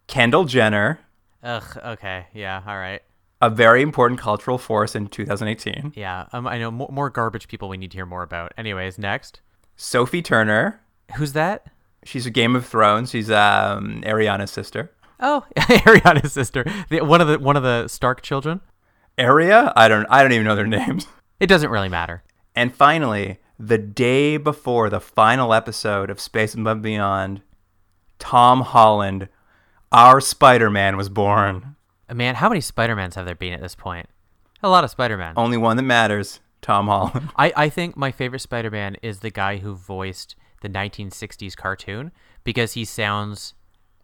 Kendall 0.09 0.45
Jenner, 0.45 0.99
Ugh. 1.43 1.79
Okay. 1.85 2.27
Yeah. 2.35 2.63
All 2.67 2.77
right. 2.77 3.01
a 3.41 3.51
very 3.51 3.83
important 3.83 4.21
cultural 4.21 4.59
force 4.59 4.95
in 4.95 5.07
2018. 5.09 5.93
Yeah. 5.97 6.27
Um. 6.33 6.47
I 6.47 6.59
know 6.59 6.71
more, 6.71 6.89
more 6.93 7.11
garbage 7.11 7.49
people 7.49 7.69
we 7.69 7.77
need 7.77 7.91
to 7.93 7.97
hear 7.97 8.07
more 8.07 8.23
about. 8.23 8.53
Anyways, 8.57 8.99
next. 8.99 9.41
Sophie 9.77 10.23
Turner, 10.23 10.81
Who's 11.17 11.33
that? 11.33 11.67
she's 12.05 12.27
a 12.27 12.31
Game 12.31 12.55
of 12.57 12.67
Thrones. 12.67 13.11
She's 13.11 13.31
um, 13.31 14.03
Ariana's 14.05 14.51
sister. 14.51 14.91
Oh, 15.21 15.45
Ariana's 15.57 16.33
sister, 16.33 16.65
the, 16.91 17.01
one 17.01 17.21
of 17.21 17.29
the 17.29 17.39
one 17.39 17.57
of 17.57 17.63
the 17.63 17.89
Stark 17.89 18.23
children. 18.23 18.61
area. 19.19 19.73
I 19.77 19.89
don't 19.89 20.07
I 20.11 20.23
don't 20.23 20.33
even 20.33 20.45
know 20.47 20.57
their 20.57 20.67
names. 20.79 21.07
It 21.41 21.47
doesn't 21.47 21.71
really 21.71 21.89
matter. 21.89 22.23
And 22.55 22.75
finally, 22.75 23.39
the 23.59 23.79
day 23.79 24.37
before 24.37 24.91
the 24.91 25.01
final 25.01 25.55
episode 25.55 26.11
of 26.11 26.21
Space 26.21 26.55
and 26.55 26.83
Beyond, 26.83 27.43
Tom 28.19 28.63
Holland, 28.63 29.29
our 29.91 30.21
Spider-Man 30.21 30.97
was 30.97 31.09
born. 31.09 31.77
Man, 32.13 32.37
how 32.37 32.49
many 32.49 32.61
Spider-Mans 32.61 33.15
have 33.15 33.27
there 33.27 33.35
been 33.35 33.53
at 33.53 33.61
this 33.61 33.75
point? 33.75 34.09
A 34.63 34.69
lot 34.69 34.85
of 34.85 34.91
Spider-Man. 34.91 35.35
Only 35.37 35.57
one 35.57 35.77
that 35.77 35.83
matters, 35.83 36.41
Tom 36.61 36.87
Holland. 36.87 37.31
I, 37.37 37.53
I 37.57 37.69
think 37.69 37.97
my 37.97 38.13
favorite 38.13 38.41
Spider-Man 38.41 38.97
is 39.03 39.21
the 39.21 39.31
guy 39.31 39.59
who 39.59 39.75
voiced 39.75 40.37
the 40.61 40.69
1960s 40.69 41.57
cartoon 41.57 42.13
because 42.45 42.73
he 42.75 42.85
sounds 42.85 43.55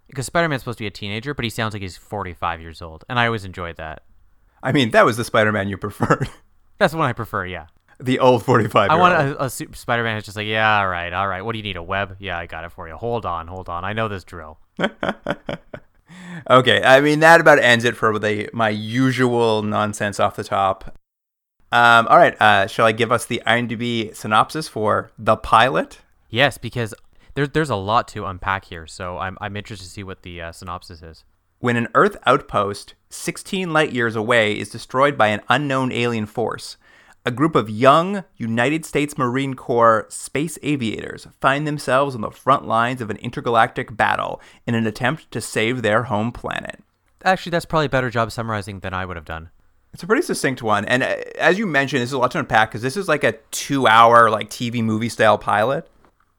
because 0.08 0.26
Spider-Man's 0.26 0.62
supposed 0.62 0.78
to 0.78 0.84
be 0.84 0.88
a 0.88 0.90
teenager, 0.90 1.34
but 1.34 1.44
he 1.44 1.50
sounds 1.50 1.74
like 1.74 1.82
he's 1.82 1.96
45 1.96 2.60
years 2.62 2.80
old, 2.80 3.04
and 3.10 3.18
I 3.18 3.26
always 3.26 3.44
enjoyed 3.44 3.76
that. 3.76 4.04
I 4.62 4.72
mean, 4.72 4.90
that 4.90 5.04
was 5.04 5.16
the 5.18 5.24
Spider-Man 5.24 5.68
you 5.68 5.76
preferred. 5.76 6.28
That's 6.78 6.92
the 6.92 6.98
one 6.98 7.08
I 7.08 7.12
prefer. 7.12 7.46
Yeah, 7.46 7.66
the 8.00 8.18
old 8.20 8.44
45 8.44 8.90
I 8.90 8.94
want 8.96 9.14
a, 9.14 9.44
a 9.44 9.50
Spider-Man 9.50 10.16
who's 10.16 10.24
just 10.24 10.36
like, 10.36 10.46
yeah, 10.46 10.78
all 10.78 10.88
right, 10.88 11.12
all 11.12 11.26
right. 11.26 11.42
What 11.42 11.52
do 11.52 11.58
you 11.58 11.64
need? 11.64 11.76
A 11.76 11.82
web? 11.82 12.16
Yeah, 12.18 12.38
I 12.38 12.46
got 12.46 12.64
it 12.64 12.72
for 12.72 12.88
you. 12.88 12.96
Hold 12.96 13.26
on, 13.26 13.48
hold 13.48 13.68
on. 13.68 13.84
I 13.84 13.92
know 13.92 14.08
this 14.08 14.24
drill. 14.24 14.58
Okay, 16.50 16.82
I 16.82 17.00
mean 17.00 17.20
that 17.20 17.40
about 17.40 17.58
ends 17.58 17.84
it 17.84 17.96
for 17.96 18.18
the 18.18 18.48
my 18.52 18.68
usual 18.68 19.62
nonsense 19.62 20.18
off 20.18 20.36
the 20.36 20.44
top. 20.44 20.96
Um, 21.70 22.06
all 22.08 22.16
right, 22.16 22.40
uh, 22.40 22.66
shall 22.66 22.86
I 22.86 22.92
give 22.92 23.12
us 23.12 23.26
the 23.26 23.42
IMDb 23.46 24.14
synopsis 24.14 24.68
for 24.68 25.10
the 25.18 25.36
pilot? 25.36 26.00
Yes, 26.30 26.56
because 26.56 26.94
there's 27.34 27.50
there's 27.50 27.70
a 27.70 27.76
lot 27.76 28.08
to 28.08 28.24
unpack 28.24 28.66
here, 28.66 28.86
so 28.86 29.18
I'm 29.18 29.36
I'm 29.40 29.56
interested 29.56 29.84
to 29.84 29.90
see 29.90 30.02
what 30.02 30.22
the 30.22 30.40
uh, 30.40 30.52
synopsis 30.52 31.02
is. 31.02 31.24
When 31.60 31.76
an 31.76 31.88
Earth 31.94 32.16
outpost 32.24 32.94
16 33.10 33.72
light 33.72 33.92
years 33.92 34.14
away 34.14 34.56
is 34.56 34.70
destroyed 34.70 35.18
by 35.18 35.28
an 35.28 35.40
unknown 35.48 35.90
alien 35.90 36.26
force, 36.26 36.76
a 37.24 37.30
group 37.30 37.54
of 37.54 37.68
young 37.68 38.24
United 38.36 38.84
States 38.84 39.18
Marine 39.18 39.54
Corps 39.54 40.06
space 40.08 40.58
aviators 40.62 41.26
find 41.40 41.66
themselves 41.66 42.14
on 42.14 42.20
the 42.20 42.30
front 42.30 42.66
lines 42.66 43.00
of 43.00 43.10
an 43.10 43.16
intergalactic 43.18 43.96
battle 43.96 44.40
in 44.66 44.74
an 44.74 44.86
attempt 44.86 45.30
to 45.30 45.40
save 45.40 45.82
their 45.82 46.04
home 46.04 46.32
planet. 46.32 46.80
Actually, 47.24 47.50
that's 47.50 47.64
probably 47.64 47.86
a 47.86 47.90
better 47.90 48.10
job 48.10 48.30
summarizing 48.30 48.80
than 48.80 48.94
I 48.94 49.04
would 49.04 49.16
have 49.16 49.24
done. 49.24 49.50
It's 49.92 50.02
a 50.02 50.06
pretty 50.06 50.22
succinct 50.22 50.62
one, 50.62 50.84
and 50.84 51.02
uh, 51.02 51.16
as 51.38 51.58
you 51.58 51.66
mentioned, 51.66 52.02
this 52.02 52.10
is 52.10 52.14
a 52.14 52.18
lot 52.18 52.30
to 52.32 52.38
unpack 52.38 52.70
because 52.70 52.82
this 52.82 52.96
is 52.96 53.08
like 53.08 53.24
a 53.24 53.32
two-hour 53.50 54.30
like 54.30 54.50
TV 54.50 54.82
movie 54.84 55.08
style 55.08 55.38
pilot, 55.38 55.88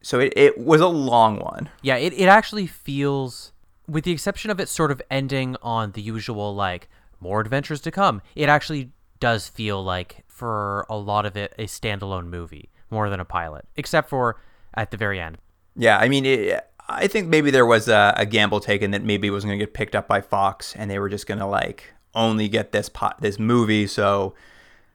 so 0.01 0.19
it, 0.19 0.33
it 0.35 0.57
was 0.57 0.81
a 0.81 0.87
long 0.87 1.39
one. 1.39 1.69
Yeah, 1.81 1.97
it, 1.97 2.13
it 2.13 2.27
actually 2.27 2.67
feels, 2.67 3.51
with 3.87 4.03
the 4.03 4.11
exception 4.11 4.51
of 4.51 4.59
it 4.59 4.69
sort 4.69 4.91
of 4.91 5.01
ending 5.09 5.55
on 5.61 5.91
the 5.91 6.01
usual, 6.01 6.55
like, 6.55 6.87
more 7.19 7.41
adventures 7.41 7.81
to 7.81 7.91
come, 7.91 8.21
it 8.35 8.49
actually 8.49 8.91
does 9.19 9.49
feel 9.49 9.83
like, 9.83 10.23
for 10.39 10.85
a 10.89 10.97
lot 10.97 11.25
of 11.25 11.37
it, 11.37 11.53
a 11.59 11.65
standalone 11.65 12.27
movie 12.27 12.69
more 12.89 13.09
than 13.09 13.19
a 13.19 13.25
pilot, 13.25 13.65
except 13.75 14.09
for 14.09 14.41
at 14.73 14.91
the 14.91 14.97
very 14.97 15.19
end. 15.19 15.37
Yeah, 15.75 15.97
I 15.97 16.09
mean, 16.09 16.25
it, 16.25 16.65
I 16.87 17.07
think 17.07 17.27
maybe 17.27 17.51
there 17.51 17.65
was 17.65 17.87
a, 17.87 18.13
a 18.17 18.25
gamble 18.25 18.59
taken 18.59 18.91
that 18.91 19.03
maybe 19.03 19.27
it 19.27 19.31
was 19.31 19.45
going 19.45 19.59
to 19.59 19.63
get 19.63 19.73
picked 19.73 19.95
up 19.95 20.07
by 20.07 20.21
Fox, 20.21 20.75
and 20.75 20.89
they 20.89 20.97
were 20.97 21.09
just 21.09 21.27
going 21.27 21.39
to 21.39 21.45
like 21.45 21.93
only 22.15 22.47
get 22.47 22.71
this 22.71 22.89
pot, 22.89 23.21
this 23.21 23.37
movie, 23.37 23.85
so 23.85 24.33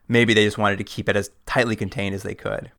maybe 0.08 0.34
they 0.34 0.44
just 0.44 0.58
wanted 0.58 0.78
to 0.78 0.84
keep 0.84 1.08
it 1.08 1.16
as 1.16 1.30
tightly 1.46 1.76
contained 1.76 2.14
as 2.14 2.24
they 2.24 2.34
could. 2.34 2.72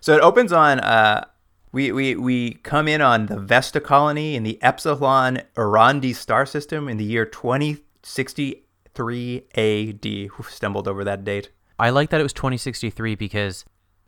So 0.00 0.14
it 0.14 0.20
opens 0.20 0.52
on 0.52 0.80
uh, 0.80 1.24
we, 1.72 1.92
we 1.92 2.16
we 2.16 2.54
come 2.54 2.88
in 2.88 3.00
on 3.00 3.26
the 3.26 3.38
Vesta 3.38 3.80
colony 3.80 4.34
in 4.34 4.42
the 4.42 4.60
Epsilon 4.62 5.42
Eridani 5.56 6.12
star 6.14 6.44
system 6.44 6.88
in 6.88 6.96
the 6.96 7.04
year 7.04 7.24
2063 7.24 9.44
AD. 9.54 10.06
Stumbled 10.48 10.88
over 10.88 11.04
that 11.04 11.24
date? 11.24 11.50
I 11.80 11.90
like 11.90 12.10
that 12.10 12.20
it 12.20 12.22
was 12.22 12.32
2063 12.32 13.14
because 13.14 13.64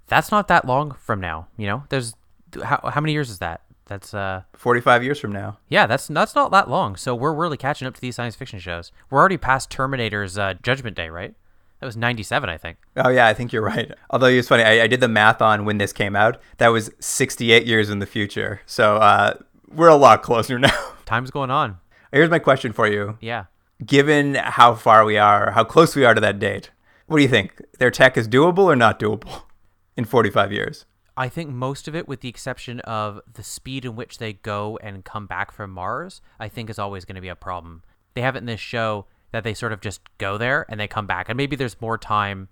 that's 0.07 0.31
not 0.31 0.49
that 0.49 0.67
long 0.67 0.93
from 0.93 1.21
now. 1.21 1.49
You 1.57 1.67
know, 1.67 1.85
there's 1.88 2.14
how, 2.62 2.81
how 2.93 3.00
many 3.00 3.12
years 3.12 3.31
is 3.31 3.38
that? 3.38 3.62
That's 3.87 4.14
uh 4.14 4.43
45 4.55 5.02
years 5.05 5.19
from 5.19 5.33
now. 5.33 5.59
yeah, 5.69 5.87
that's 5.87 6.07
that's 6.07 6.35
not 6.35 6.50
that 6.52 6.71
long. 6.71 6.97
So 6.97 7.14
we're 7.14 7.35
really 7.35 7.57
catching 7.57 7.88
up 7.88 7.95
to 7.95 8.00
these 8.00 8.14
science 8.17 8.37
fiction 8.37 8.59
shows. 8.59 8.93
We're 9.11 9.19
already 9.19 9.37
past 9.38 9.71
Terminator's 9.71 10.38
uh, 10.38 10.55
Judgment 10.62 10.97
Day, 10.97 11.09
right? 11.09 11.35
That 11.81 11.87
was 11.87 11.97
97, 11.97 12.49
I 12.49 12.57
think. 12.57 12.79
Oh 12.97 13.09
yeah, 13.09 13.26
I 13.26 13.35
think 13.35 13.52
you're 13.52 13.62
right. 13.64 13.91
Although 14.11 14.26
it's 14.29 14.47
funny, 14.49 14.62
I, 14.62 14.85
I 14.85 14.87
did 14.87 15.00
the 15.00 15.09
math 15.09 15.43
on 15.43 15.64
when 15.64 15.79
this 15.79 15.93
came 15.93 16.14
out. 16.14 16.41
That 16.59 16.69
was 16.69 16.91
68 17.00 17.67
years 17.67 17.91
in 17.91 17.99
the 17.99 18.07
future. 18.07 18.61
So 18.67 18.97
uh, 18.99 19.35
we're 19.69 19.88
a 19.88 19.97
lot 19.97 20.23
closer 20.23 20.59
now. 20.69 20.93
Time's 21.07 21.33
going 21.33 21.50
on. 21.50 21.79
Here's 22.12 22.31
my 22.31 22.38
question 22.38 22.73
for 22.73 22.87
you: 22.87 23.19
Yeah. 23.21 23.47
Given 23.85 24.37
how 24.37 24.75
far 24.76 25.05
we 25.05 25.19
are, 25.19 25.50
how 25.50 25.64
close 25.64 25.97
we 25.97 26.05
are 26.05 26.14
to 26.14 26.21
that 26.21 26.38
date, 26.38 26.71
what 27.12 27.19
do 27.19 27.23
you 27.23 27.28
think? 27.28 27.61
Their 27.78 27.90
tech 27.90 28.16
is 28.16 28.26
doable 28.26 28.64
or 28.64 28.76
not 28.76 28.99
doable 28.99 29.42
in 29.97 30.04
45 30.04 30.52
years? 30.52 30.87
I 31.16 31.28
think 31.28 31.50
most 31.50 31.88
of 31.88 31.95
it, 31.95 32.09
with 32.09 32.21
the 32.21 32.28
exception 32.28 32.81
of 32.81 33.21
the 33.35 33.42
speed 33.42 33.85
in 33.85 33.97
which 33.97 34.19
they 34.19 34.33
go 34.33 34.78
and 34.83 35.04
come 35.04 35.26
back 35.26 35.52
from 35.52 35.71
Mars, 35.71 36.23
I 36.40 36.49
think 36.49 36.71
is 36.71 36.78
always 36.78 37.04
going 37.04 37.16
to 37.16 37.21
be 37.21 37.28
a 37.28 37.37
problem. 37.37 37.83
They 38.14 38.23
have 38.23 38.35
it 38.35 38.38
in 38.38 38.47
this 38.47 38.61
show 38.61 39.07
that 39.31 39.45
they 39.45 39.52
sort 39.52 39.73
of 39.73 39.81
just 39.81 40.00
go 40.19 40.38
there 40.38 40.64
and 40.69 40.81
they 40.81 40.88
come 40.88 41.07
back, 41.07 41.28
and 41.28 41.37
maybe 41.37 41.54
there's 41.54 41.81
more 41.81 41.99
time 41.99 42.49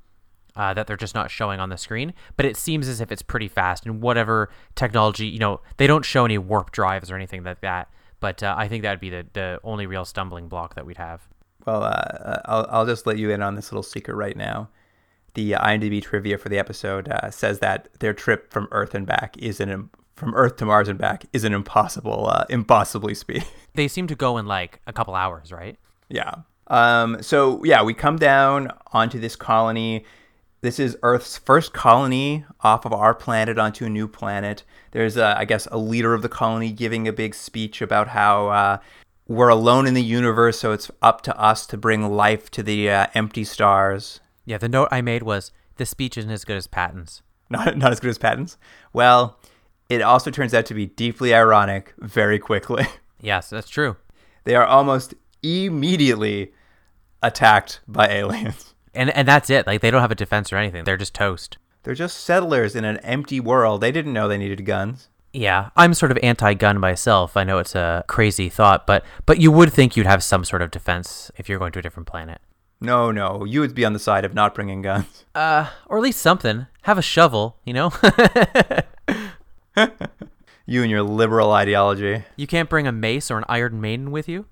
uh, 0.57 0.75
that 0.75 0.87
they're 0.87 0.97
just 0.97 1.15
not 1.15 1.31
showing 1.31 1.59
on 1.59 1.71
the 1.71 1.79
screen. 1.79 2.13
But 2.37 2.45
it 2.45 2.57
seems 2.57 2.87
as 2.87 3.01
if 3.01 3.11
it's 3.11 3.23
pretty 3.23 3.49
fast, 3.49 3.87
and 3.87 4.03
whatever 4.03 4.51
technology, 4.75 5.27
you 5.27 5.39
know, 5.39 5.61
they 5.79 5.87
don't 5.87 6.05
show 6.05 6.27
any 6.27 6.37
warp 6.37 6.71
drives 6.71 7.11
or 7.11 7.17
anything 7.17 7.43
like 7.45 7.63
that. 7.63 7.89
But 8.21 8.43
uh, 8.43 8.55
I 8.59 8.69
think 8.69 8.83
that'd 8.83 9.01
be 9.01 9.11
the 9.11 9.27
the 9.33 9.61
only 9.65 9.87
real 9.87 10.05
stumbling 10.05 10.49
block 10.49 10.75
that 10.75 10.85
we'd 10.85 10.99
have. 10.99 11.27
Well, 11.67 11.83
uh, 11.85 12.41
I'll, 12.47 12.67
I'll 12.71 12.87
just 12.87 13.07
let 13.07 13.19
you 13.19 13.31
in 13.31 13.43
on 13.43 13.55
this 13.55 13.71
little 13.71 13.83
secret 13.83 14.15
right 14.15 14.37
now. 14.37 14.69
The 15.35 15.53
IMDb 15.53 16.03
trivia 16.03 16.39
for 16.39 16.49
the 16.49 16.59
episode 16.59 17.09
uh, 17.09 17.31
says 17.31 17.61
that 17.61 17.89
their 18.01 18.13
trip 18.13 18.53
from 18.53 18.67
Earth 18.73 18.95
and 18.95 19.07
back 19.07 19.37
is 19.39 19.61
an 19.61 19.69
im- 19.69 19.91
from 20.17 20.35
Earth 20.35 20.57
to 20.57 20.65
Mars 20.67 20.89
and 20.89 20.99
back 20.99 21.25
is 21.33 21.45
an 21.45 21.53
impossible, 21.55 22.29
uh, 22.29 22.45
impossibly 22.51 23.15
speed. 23.15 23.45
They 23.75 23.87
seem 23.87 24.09
to 24.09 24.17
go 24.17 24.37
in 24.37 24.47
like 24.47 24.81
a 24.89 24.93
couple 24.93 25.15
hours, 25.15 25.53
right? 25.53 25.79
yeah. 26.09 26.35
Um. 26.67 27.23
So 27.23 27.63
yeah, 27.65 27.83
we 27.85 27.95
come 27.95 28.17
down 28.17 28.73
onto 28.93 29.19
this 29.21 29.37
colony. 29.37 30.05
This 30.61 30.79
is 30.79 30.97
Earth's 31.03 31.39
first 31.39 31.73
colony 31.73 32.45
off 32.61 32.85
of 32.85 32.93
our 32.93 33.15
planet 33.15 33.59
onto 33.59 33.85
a 33.87 33.89
new 33.89 34.07
planet. 34.07 34.63
There's, 34.91 35.17
uh, 35.17 35.35
I 35.39 35.45
guess, 35.47 35.67
a 35.71 35.79
leader 35.79 36.13
of 36.15 36.23
the 36.23 36.29
colony 36.29 36.71
giving 36.71 37.09
a 37.09 37.13
big 37.13 37.35
speech 37.35 37.81
about 37.81 38.09
how 38.09 38.49
uh, 38.49 38.79
we're 39.31 39.49
alone 39.49 39.87
in 39.87 39.95
the 39.95 40.03
universe, 40.03 40.59
so 40.59 40.73
it's 40.73 40.91
up 41.01 41.23
to 41.23 41.41
us 41.41 41.65
to 41.69 41.79
bring 41.79 42.11
life 42.11 42.51
to 42.51 42.65
the 42.65 42.91
uh, 42.91 43.07
empty 43.15 43.45
stars. 43.45 44.19
Yeah. 44.45 44.59
The 44.59 44.69
note 44.69 44.89
I 44.91 45.03
made 45.03 45.23
was 45.23 45.53
this 45.77 45.89
speech 45.89 46.19
isn't 46.19 46.31
as 46.33 46.45
good 46.45 46.57
as 46.57 46.67
Patton's. 46.67 47.23
Not, 47.51 47.77
not 47.79 47.91
as 47.93 47.99
good 48.01 48.11
as 48.11 48.19
Patton's. 48.19 48.59
Well, 48.93 49.39
it 49.89 50.03
also 50.03 50.31
turns 50.31 50.53
out 50.55 50.67
to 50.67 50.75
be 50.75 50.87
deeply 50.87 51.33
ironic 51.35 51.95
very 51.99 52.39
quickly. 52.39 52.87
Yes, 53.23 53.51
that's 53.51 53.69
true. 53.69 53.97
they 54.45 54.55
are 54.55 54.65
almost 54.65 55.13
immediately 55.43 56.53
attacked 57.23 57.81
by 57.87 58.09
aliens. 58.09 58.75
And 58.95 59.11
and 59.11 59.29
that's 59.29 59.51
it. 59.51 59.69
Like 59.69 59.83
they 59.83 59.91
don't 59.93 60.01
have 60.01 60.11
a 60.11 60.17
defense 60.17 60.53
or 60.53 60.57
anything. 60.57 60.83
They're 60.83 60.97
just 60.97 61.15
toast. 61.15 61.59
They're 61.85 61.95
just 61.95 62.25
settlers 62.25 62.75
in 62.75 62.85
an 62.85 62.97
empty 62.99 63.39
world. 63.39 63.81
They 63.81 63.93
didn't 63.93 64.13
know 64.13 64.27
they 64.27 64.39
needed 64.39 64.65
guns. 64.67 65.09
Yeah, 65.33 65.71
I'm 65.77 65.95
sort 65.95 66.11
of 66.11 66.19
anti-gun 66.23 66.79
myself. 66.81 67.37
I 67.37 67.45
know 67.45 67.59
it's 67.59 67.75
a 67.77 68.05
crazy 68.09 68.49
thought, 68.49 68.87
but 68.87 69.05
but 69.27 69.39
you 69.41 69.53
would 69.53 69.73
think 69.73 69.97
you'd 69.97 70.07
have 70.07 70.23
some 70.25 70.45
sort 70.45 70.61
of 70.63 70.71
defense 70.71 71.31
if 71.37 71.49
you're 71.49 71.59
going 71.59 71.73
to 71.73 71.79
a 71.79 71.83
different 71.83 72.09
planet. 72.09 72.41
No, 72.81 73.11
no, 73.13 73.45
you 73.45 73.61
would 73.61 73.75
be 73.75 73.85
on 73.85 73.93
the 73.93 73.99
side 73.99 74.25
of 74.25 74.35
not 74.35 74.55
bringing 74.55 74.83
guns. 74.83 75.25
Uh, 75.35 75.69
or 75.87 75.97
at 75.99 76.03
least 76.03 76.21
something. 76.21 76.67
Have 76.83 76.99
a 76.99 77.03
shovel, 77.03 77.57
you 77.65 77.73
know? 77.73 77.93
You 80.67 80.83
and 80.83 80.91
your 80.91 81.03
liberal 81.03 81.51
ideology. 81.53 82.23
you 82.37 82.47
can't 82.47 82.69
bring 82.69 82.87
a 82.87 82.93
mace 82.93 83.29
or 83.31 83.39
an 83.39 83.45
Iron 83.49 83.81
Maiden 83.81 84.11
with 84.13 84.29
you? 84.29 84.47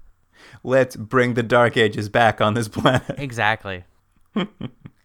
Let's 0.65 0.97
bring 0.97 1.35
the 1.35 1.43
Dark 1.45 1.77
Ages 1.77 2.09
back 2.09 2.41
on 2.41 2.55
this 2.55 2.67
planet. 2.69 3.15
Exactly. 3.19 3.85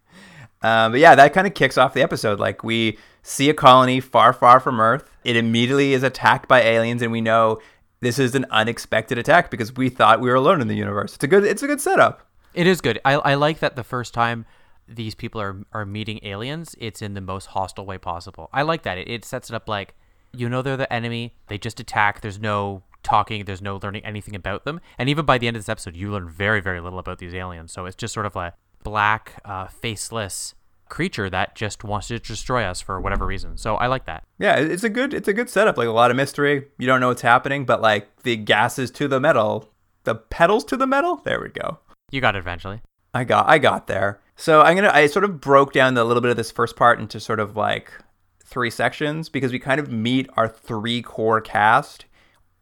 Um, 0.64 0.92
but 0.92 1.00
yeah, 1.00 1.14
that 1.14 1.34
kind 1.34 1.46
of 1.46 1.52
kicks 1.52 1.76
off 1.76 1.92
the 1.92 2.02
episode. 2.02 2.40
Like 2.40 2.64
we 2.64 2.98
see 3.22 3.50
a 3.50 3.54
colony 3.54 4.00
far, 4.00 4.32
far 4.32 4.60
from 4.60 4.80
Earth. 4.80 5.10
It 5.22 5.36
immediately 5.36 5.92
is 5.92 6.02
attacked 6.02 6.48
by 6.48 6.62
aliens, 6.62 7.02
and 7.02 7.12
we 7.12 7.20
know 7.20 7.60
this 8.00 8.18
is 8.18 8.34
an 8.34 8.46
unexpected 8.50 9.18
attack 9.18 9.50
because 9.50 9.76
we 9.76 9.90
thought 9.90 10.20
we 10.20 10.30
were 10.30 10.36
alone 10.36 10.62
in 10.62 10.68
the 10.68 10.74
universe. 10.74 11.14
It's 11.14 11.24
a 11.24 11.28
good, 11.28 11.44
it's 11.44 11.62
a 11.62 11.66
good 11.66 11.82
setup. 11.82 12.26
It 12.54 12.66
is 12.66 12.80
good. 12.80 12.98
I, 13.04 13.14
I 13.14 13.34
like 13.34 13.58
that 13.58 13.76
the 13.76 13.84
first 13.84 14.14
time 14.14 14.46
these 14.88 15.14
people 15.14 15.40
are, 15.40 15.56
are 15.72 15.84
meeting 15.84 16.20
aliens, 16.22 16.74
it's 16.78 17.02
in 17.02 17.14
the 17.14 17.20
most 17.20 17.46
hostile 17.46 17.84
way 17.84 17.98
possible. 17.98 18.48
I 18.52 18.62
like 18.62 18.82
that. 18.82 18.96
It, 18.98 19.08
it 19.08 19.24
sets 19.24 19.50
it 19.50 19.54
up 19.54 19.68
like, 19.68 19.94
you 20.32 20.48
know, 20.48 20.62
they're 20.62 20.76
the 20.76 20.92
enemy. 20.92 21.34
They 21.48 21.58
just 21.58 21.80
attack. 21.80 22.20
There's 22.20 22.40
no 22.40 22.82
talking. 23.02 23.44
There's 23.44 23.62
no 23.62 23.78
learning 23.82 24.04
anything 24.04 24.34
about 24.34 24.64
them. 24.64 24.80
And 24.98 25.08
even 25.08 25.24
by 25.24 25.38
the 25.38 25.46
end 25.46 25.56
of 25.56 25.62
this 25.62 25.68
episode, 25.68 25.96
you 25.96 26.10
learn 26.10 26.28
very, 26.28 26.60
very 26.60 26.80
little 26.80 26.98
about 26.98 27.18
these 27.18 27.34
aliens. 27.34 27.72
So 27.72 27.86
it's 27.86 27.96
just 27.96 28.14
sort 28.14 28.26
of 28.26 28.36
a 28.36 28.54
black, 28.84 29.40
uh, 29.44 29.66
faceless 29.66 30.54
creature 30.88 31.28
that 31.28 31.56
just 31.56 31.82
wants 31.82 32.06
to 32.08 32.20
destroy 32.20 32.62
us 32.62 32.80
for 32.80 33.00
whatever 33.00 33.26
reason. 33.26 33.56
So 33.56 33.74
I 33.74 33.88
like 33.88 34.04
that. 34.06 34.22
Yeah, 34.38 34.56
it's 34.56 34.84
a 34.84 34.88
good, 34.88 35.12
it's 35.12 35.26
a 35.26 35.32
good 35.32 35.50
setup. 35.50 35.76
Like 35.76 35.88
a 35.88 35.92
lot 35.92 36.12
of 36.12 36.16
mystery. 36.16 36.66
You 36.78 36.86
don't 36.86 37.00
know 37.00 37.08
what's 37.08 37.22
happening, 37.22 37.64
but 37.64 37.82
like 37.82 38.22
the 38.22 38.36
gases 38.36 38.92
to 38.92 39.08
the 39.08 39.18
metal, 39.18 39.72
the 40.04 40.14
pedals 40.14 40.64
to 40.66 40.76
the 40.76 40.86
metal. 40.86 41.16
There 41.24 41.40
we 41.40 41.48
go. 41.48 41.78
You 42.12 42.20
got 42.20 42.36
it 42.36 42.38
eventually. 42.38 42.80
I 43.12 43.24
got 43.24 43.48
I 43.48 43.58
got 43.58 43.86
there. 43.86 44.20
So 44.36 44.60
I'm 44.60 44.76
gonna 44.76 44.90
I 44.92 45.06
sort 45.06 45.24
of 45.24 45.40
broke 45.40 45.72
down 45.72 45.94
the 45.94 46.04
little 46.04 46.20
bit 46.20 46.30
of 46.30 46.36
this 46.36 46.50
first 46.50 46.76
part 46.76 47.00
into 47.00 47.18
sort 47.18 47.40
of 47.40 47.56
like 47.56 47.92
three 48.44 48.70
sections 48.70 49.28
because 49.28 49.52
we 49.52 49.58
kind 49.58 49.80
of 49.80 49.90
meet 49.90 50.28
our 50.36 50.48
three 50.48 51.02
core 51.02 51.40
cast 51.40 52.04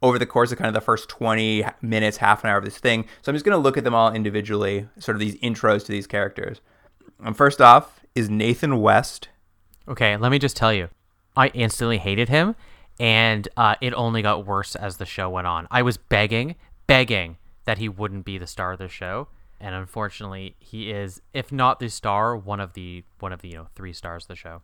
over 0.03 0.19
the 0.19 0.25
course 0.25 0.51
of 0.51 0.57
kind 0.57 0.67
of 0.67 0.73
the 0.73 0.81
first 0.81 1.09
20 1.09 1.65
minutes, 1.81 2.17
half 2.17 2.43
an 2.43 2.49
hour 2.49 2.57
of 2.57 2.65
this 2.65 2.77
thing. 2.77 3.05
So 3.21 3.31
I'm 3.31 3.35
just 3.35 3.45
gonna 3.45 3.57
look 3.57 3.77
at 3.77 3.85
them 3.85 3.95
all 3.95 4.13
individually, 4.13 4.87
sort 4.99 5.15
of 5.15 5.19
these 5.19 5.35
intros 5.37 5.85
to 5.85 5.91
these 5.91 6.05
characters. 6.05 6.61
And 7.23 7.35
first 7.35 7.61
off 7.61 8.01
is 8.13 8.29
Nathan 8.29 8.81
West. 8.81 9.29
Okay, 9.87 10.17
let 10.17 10.29
me 10.29 10.39
just 10.39 10.57
tell 10.57 10.73
you, 10.73 10.89
I 11.35 11.47
instantly 11.47 11.97
hated 11.97 12.29
him, 12.29 12.55
and 12.99 13.47
uh, 13.57 13.75
it 13.81 13.93
only 13.93 14.21
got 14.21 14.45
worse 14.45 14.75
as 14.75 14.97
the 14.97 15.05
show 15.05 15.29
went 15.29 15.47
on. 15.47 15.67
I 15.71 15.81
was 15.81 15.97
begging, 15.97 16.55
begging 16.85 17.37
that 17.65 17.77
he 17.77 17.87
wouldn't 17.87 18.25
be 18.25 18.37
the 18.37 18.47
star 18.47 18.73
of 18.73 18.79
the 18.79 18.89
show, 18.89 19.29
and 19.59 19.73
unfortunately, 19.73 20.55
he 20.59 20.91
is, 20.91 21.21
if 21.33 21.51
not 21.51 21.79
the 21.79 21.89
star, 21.89 22.35
one 22.35 22.59
of 22.59 22.73
the 22.73 23.03
one 23.19 23.31
of 23.31 23.41
the 23.41 23.49
you 23.49 23.55
know 23.55 23.67
three 23.75 23.93
stars 23.93 24.25
of 24.25 24.27
the 24.27 24.35
show. 24.35 24.61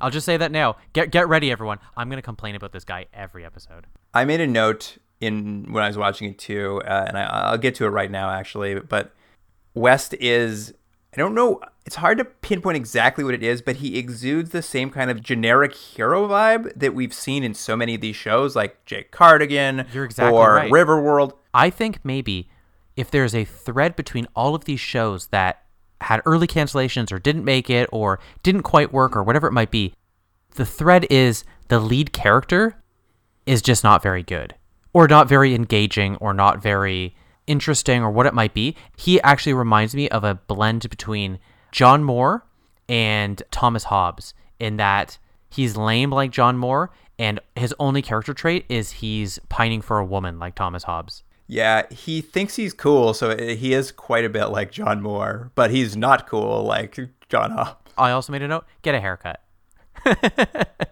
I'll 0.00 0.10
just 0.10 0.26
say 0.26 0.36
that 0.36 0.52
now. 0.52 0.76
Get 0.92 1.10
get 1.10 1.28
ready, 1.28 1.50
everyone. 1.50 1.78
I'm 1.96 2.08
gonna 2.08 2.22
complain 2.22 2.54
about 2.54 2.72
this 2.72 2.84
guy 2.84 3.06
every 3.12 3.44
episode. 3.44 3.86
I 4.12 4.24
made 4.24 4.40
a 4.40 4.46
note 4.46 4.98
in 5.20 5.72
when 5.72 5.82
I 5.82 5.88
was 5.88 5.96
watching 5.96 6.30
it 6.30 6.38
too, 6.38 6.80
uh, 6.84 7.04
and 7.08 7.18
I, 7.18 7.24
I'll 7.24 7.58
get 7.58 7.74
to 7.76 7.84
it 7.86 7.90
right 7.90 8.10
now 8.10 8.30
actually. 8.30 8.74
But 8.80 9.12
West 9.74 10.14
is 10.14 10.74
I 11.14 11.16
don't 11.16 11.34
know. 11.34 11.60
It's 11.86 11.96
hard 11.96 12.18
to 12.18 12.24
pinpoint 12.24 12.76
exactly 12.76 13.22
what 13.22 13.34
it 13.34 13.42
is, 13.42 13.62
but 13.62 13.76
he 13.76 13.98
exudes 13.98 14.50
the 14.50 14.62
same 14.62 14.90
kind 14.90 15.10
of 15.10 15.22
generic 15.22 15.74
hero 15.74 16.26
vibe 16.26 16.72
that 16.74 16.94
we've 16.94 17.14
seen 17.14 17.44
in 17.44 17.54
so 17.54 17.76
many 17.76 17.94
of 17.94 18.00
these 18.00 18.16
shows, 18.16 18.56
like 18.56 18.84
Jake 18.84 19.12
Cardigan 19.12 19.86
You're 19.92 20.04
exactly 20.04 20.36
or 20.36 20.54
right. 20.54 20.72
Riverworld. 20.72 21.34
I 21.52 21.70
think 21.70 22.00
maybe 22.02 22.48
if 22.96 23.10
there's 23.10 23.34
a 23.34 23.44
thread 23.44 23.94
between 23.96 24.26
all 24.34 24.54
of 24.54 24.64
these 24.64 24.80
shows 24.80 25.28
that 25.28 25.63
had 26.04 26.22
early 26.26 26.46
cancellations 26.46 27.12
or 27.12 27.18
didn't 27.18 27.44
make 27.44 27.68
it 27.70 27.88
or 27.92 28.20
didn't 28.42 28.62
quite 28.62 28.92
work 28.92 29.16
or 29.16 29.22
whatever 29.22 29.46
it 29.46 29.52
might 29.52 29.70
be, 29.70 29.94
the 30.54 30.66
thread 30.66 31.06
is 31.10 31.44
the 31.68 31.80
lead 31.80 32.12
character 32.12 32.76
is 33.46 33.62
just 33.62 33.84
not 33.84 34.02
very 34.02 34.22
good 34.22 34.54
or 34.92 35.08
not 35.08 35.28
very 35.28 35.54
engaging 35.54 36.16
or 36.16 36.32
not 36.32 36.62
very 36.62 37.14
interesting 37.46 38.02
or 38.02 38.10
what 38.10 38.26
it 38.26 38.34
might 38.34 38.54
be. 38.54 38.76
He 38.96 39.20
actually 39.22 39.54
reminds 39.54 39.94
me 39.94 40.08
of 40.08 40.24
a 40.24 40.34
blend 40.34 40.88
between 40.88 41.38
John 41.72 42.04
Moore 42.04 42.46
and 42.88 43.42
Thomas 43.50 43.84
Hobbes 43.84 44.34
in 44.58 44.76
that 44.76 45.18
he's 45.50 45.76
lame 45.76 46.10
like 46.10 46.30
John 46.30 46.56
Moore 46.56 46.90
and 47.18 47.40
his 47.54 47.74
only 47.78 48.02
character 48.02 48.34
trait 48.34 48.64
is 48.68 48.90
he's 48.92 49.38
pining 49.48 49.82
for 49.82 49.98
a 49.98 50.04
woman 50.04 50.38
like 50.38 50.54
Thomas 50.54 50.84
Hobbes. 50.84 51.22
Yeah, 51.46 51.86
he 51.90 52.20
thinks 52.20 52.56
he's 52.56 52.72
cool, 52.72 53.12
so 53.12 53.36
he 53.36 53.74
is 53.74 53.92
quite 53.92 54.24
a 54.24 54.30
bit 54.30 54.46
like 54.46 54.72
John 54.72 55.02
Moore, 55.02 55.50
but 55.54 55.70
he's 55.70 55.96
not 55.96 56.26
cool 56.26 56.64
like 56.64 56.98
John 57.28 57.50
Hobbs. 57.50 57.92
I 57.98 58.10
also 58.10 58.32
made 58.32 58.42
a 58.42 58.48
note 58.48 58.64
get 58.82 58.94
a 58.94 59.00
haircut. 59.00 59.40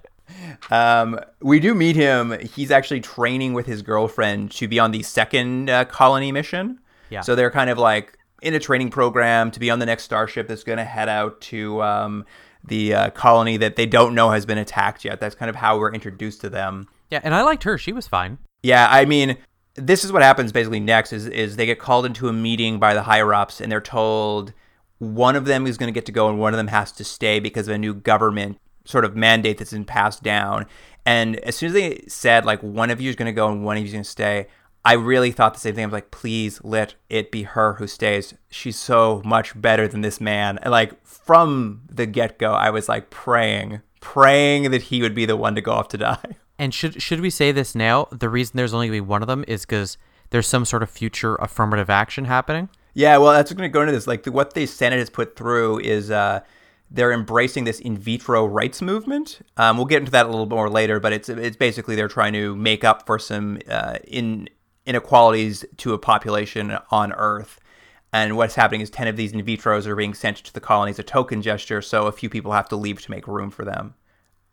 Um, 0.70 1.18
we 1.40 1.60
do 1.60 1.74
meet 1.74 1.96
him. 1.96 2.38
He's 2.40 2.70
actually 2.70 3.00
training 3.00 3.52
with 3.52 3.66
his 3.66 3.82
girlfriend 3.82 4.50
to 4.52 4.68
be 4.68 4.78
on 4.78 4.90
the 4.90 5.02
second 5.02 5.68
uh, 5.68 5.84
colony 5.84 6.32
mission. 6.32 6.80
Yeah. 7.10 7.20
So 7.20 7.34
they're 7.34 7.50
kind 7.50 7.70
of 7.70 7.78
like 7.78 8.18
in 8.40 8.54
a 8.54 8.58
training 8.58 8.90
program 8.90 9.50
to 9.52 9.60
be 9.60 9.70
on 9.70 9.78
the 9.78 9.86
next 9.86 10.04
starship 10.04 10.48
that's 10.48 10.64
going 10.64 10.78
to 10.78 10.84
head 10.84 11.08
out 11.08 11.40
to 11.42 11.82
um, 11.82 12.24
the 12.64 12.94
uh, 12.94 13.10
colony 13.10 13.56
that 13.58 13.76
they 13.76 13.86
don't 13.86 14.14
know 14.14 14.30
has 14.30 14.46
been 14.46 14.58
attacked 14.58 15.04
yet. 15.04 15.20
That's 15.20 15.34
kind 15.34 15.50
of 15.50 15.56
how 15.56 15.78
we're 15.78 15.92
introduced 15.92 16.40
to 16.42 16.50
them. 16.50 16.88
Yeah, 17.10 17.20
and 17.22 17.34
I 17.34 17.42
liked 17.42 17.64
her. 17.64 17.76
She 17.76 17.92
was 17.92 18.08
fine. 18.08 18.38
Yeah, 18.62 18.88
I 18.90 19.04
mean, 19.04 19.36
this 19.74 20.04
is 20.04 20.12
what 20.12 20.22
happens 20.22 20.52
basically 20.52 20.80
next 20.80 21.12
is 21.12 21.26
is 21.26 21.56
they 21.56 21.66
get 21.66 21.78
called 21.78 22.04
into 22.04 22.28
a 22.28 22.32
meeting 22.32 22.78
by 22.78 22.94
the 22.94 23.02
higher 23.02 23.32
ups 23.32 23.60
and 23.60 23.72
they're 23.72 23.80
told 23.80 24.52
one 24.98 25.34
of 25.34 25.46
them 25.46 25.66
is 25.66 25.76
going 25.76 25.92
to 25.92 25.94
get 25.94 26.06
to 26.06 26.12
go 26.12 26.28
and 26.28 26.38
one 26.38 26.52
of 26.52 26.58
them 26.58 26.68
has 26.68 26.92
to 26.92 27.04
stay 27.04 27.40
because 27.40 27.66
of 27.66 27.74
a 27.74 27.78
new 27.78 27.92
government 27.92 28.58
sort 28.84 29.04
of 29.04 29.16
mandate 29.16 29.58
that's 29.58 29.72
been 29.72 29.84
passed 29.84 30.22
down. 30.22 30.66
And 31.04 31.36
as 31.40 31.56
soon 31.56 31.68
as 31.68 31.72
they 31.72 32.04
said 32.06 32.44
like 32.44 32.62
one 32.62 32.90
of 32.90 33.00
you 33.00 33.10
is 33.10 33.16
going 33.16 33.26
to 33.26 33.32
go 33.32 33.48
and 33.48 33.64
one 33.64 33.76
of 33.76 33.80
you 33.82 33.86
is 33.86 33.92
going 33.92 34.04
to 34.04 34.08
stay, 34.08 34.46
I 34.84 34.94
really 34.94 35.30
thought 35.30 35.54
the 35.54 35.60
same 35.60 35.74
thing. 35.74 35.84
I 35.84 35.86
was 35.86 35.92
like, 35.92 36.10
please 36.10 36.60
let 36.62 36.94
it 37.08 37.30
be 37.30 37.44
her 37.44 37.74
who 37.74 37.86
stays. 37.86 38.34
She's 38.50 38.78
so 38.78 39.22
much 39.24 39.60
better 39.60 39.86
than 39.88 40.00
this 40.00 40.20
man. 40.20 40.58
And 40.58 40.70
like 40.70 41.04
from 41.06 41.82
the 41.88 42.06
get 42.06 42.38
go, 42.38 42.52
I 42.52 42.70
was 42.70 42.88
like 42.88 43.10
praying, 43.10 43.80
praying 44.00 44.70
that 44.70 44.82
he 44.82 45.02
would 45.02 45.14
be 45.14 45.26
the 45.26 45.36
one 45.36 45.54
to 45.54 45.60
go 45.60 45.72
off 45.72 45.88
to 45.88 45.98
die. 45.98 46.36
And 46.62 46.72
should 46.72 47.02
should 47.02 47.20
we 47.20 47.28
say 47.28 47.50
this 47.50 47.74
now? 47.74 48.06
The 48.12 48.28
reason 48.28 48.56
there's 48.56 48.72
only 48.72 48.86
going 48.86 49.00
to 49.00 49.04
be 49.04 49.08
one 49.08 49.20
of 49.20 49.26
them 49.26 49.44
is 49.48 49.62
because 49.62 49.98
there's 50.30 50.46
some 50.46 50.64
sort 50.64 50.84
of 50.84 50.90
future 50.90 51.34
affirmative 51.34 51.90
action 51.90 52.26
happening. 52.26 52.68
Yeah, 52.94 53.16
well, 53.16 53.32
that's 53.32 53.52
going 53.52 53.68
to 53.68 53.72
go 53.72 53.80
into 53.80 53.90
this. 53.90 54.06
Like 54.06 54.22
the, 54.22 54.30
what 54.30 54.54
the 54.54 54.66
Senate 54.66 55.00
has 55.00 55.10
put 55.10 55.34
through 55.34 55.80
is 55.80 56.12
uh, 56.12 56.38
they're 56.88 57.10
embracing 57.10 57.64
this 57.64 57.80
in 57.80 57.98
vitro 57.98 58.46
rights 58.46 58.80
movement. 58.80 59.40
Um, 59.56 59.76
we'll 59.76 59.86
get 59.86 59.98
into 59.98 60.12
that 60.12 60.24
a 60.24 60.28
little 60.28 60.46
more 60.46 60.70
later, 60.70 61.00
but 61.00 61.12
it's 61.12 61.28
it's 61.28 61.56
basically 61.56 61.96
they're 61.96 62.06
trying 62.06 62.32
to 62.34 62.54
make 62.54 62.84
up 62.84 63.06
for 63.06 63.18
some 63.18 63.58
uh, 63.68 63.96
in 64.06 64.48
inequalities 64.86 65.64
to 65.78 65.94
a 65.94 65.98
population 65.98 66.78
on 66.92 67.12
Earth. 67.14 67.58
And 68.12 68.36
what's 68.36 68.54
happening 68.54 68.82
is 68.82 68.88
ten 68.88 69.08
of 69.08 69.16
these 69.16 69.32
in 69.32 69.44
vitros 69.44 69.88
are 69.88 69.96
being 69.96 70.14
sent 70.14 70.36
to 70.36 70.54
the 70.54 70.60
colonies, 70.60 71.00
a 71.00 71.02
token 71.02 71.42
gesture. 71.42 71.82
So 71.82 72.06
a 72.06 72.12
few 72.12 72.30
people 72.30 72.52
have 72.52 72.68
to 72.68 72.76
leave 72.76 73.02
to 73.02 73.10
make 73.10 73.26
room 73.26 73.50
for 73.50 73.64
them. 73.64 73.94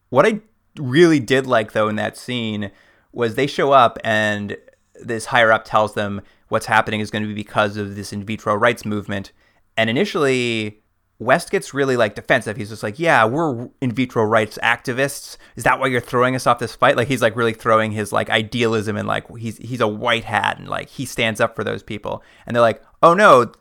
What 0.10 0.26
I 0.26 0.42
really 0.80 1.20
did 1.20 1.46
like 1.46 1.74
though 1.74 1.88
in 1.88 1.96
that 1.98 2.18
scene 2.18 2.72
was 3.12 3.36
they 3.36 3.48
show 3.48 3.72
up 3.72 3.98
and 4.04 4.58
this 5.02 5.26
higher 5.26 5.52
up 5.52 5.66
tells 5.66 5.94
them 5.94 6.22
what's 6.50 6.66
happening 6.66 7.00
is 7.00 7.12
going 7.12 7.24
to 7.24 7.28
be 7.28 7.34
because 7.34 7.78
of 7.78 7.96
this 7.96 8.12
in 8.12 8.24
vitro 8.24 8.56
rights 8.56 8.86
movement. 8.86 9.32
And 9.78 9.90
initially, 9.90 10.82
West 11.20 11.52
gets 11.52 11.74
really 11.74 11.98
like 11.98 12.16
defensive. 12.16 12.58
He's 12.58 12.70
just 12.70 12.84
like, 12.84 13.00
"Yeah, 13.00 13.26
we're 13.26 13.70
in 13.82 13.92
vitro 13.92 14.24
rights 14.24 14.58
activists. 14.62 15.38
Is 15.56 15.64
that 15.64 15.80
why 15.80 15.88
you're 15.88 16.02
throwing 16.02 16.36
us 16.36 16.48
off 16.48 16.60
this 16.60 16.76
fight?" 16.76 16.98
Like 16.98 17.08
he's 17.08 17.22
like 17.22 17.36
really 17.36 17.54
throwing 17.54 17.92
his 17.92 18.12
like 18.12 18.30
idealism 18.30 18.98
and 18.98 19.08
like 19.08 19.26
he's 19.38 19.58
he's 19.58 19.82
a 19.82 19.88
white 19.88 20.24
hat 20.24 20.60
and 20.60 20.68
like 20.68 20.90
he 20.90 21.06
stands 21.06 21.40
up 21.40 21.56
for 21.56 21.64
those 21.64 21.84
people. 21.84 22.24
And 22.46 22.56
they're 22.56 22.62
like, 22.62 22.82
"Oh 23.04 23.14
no, 23.14 23.52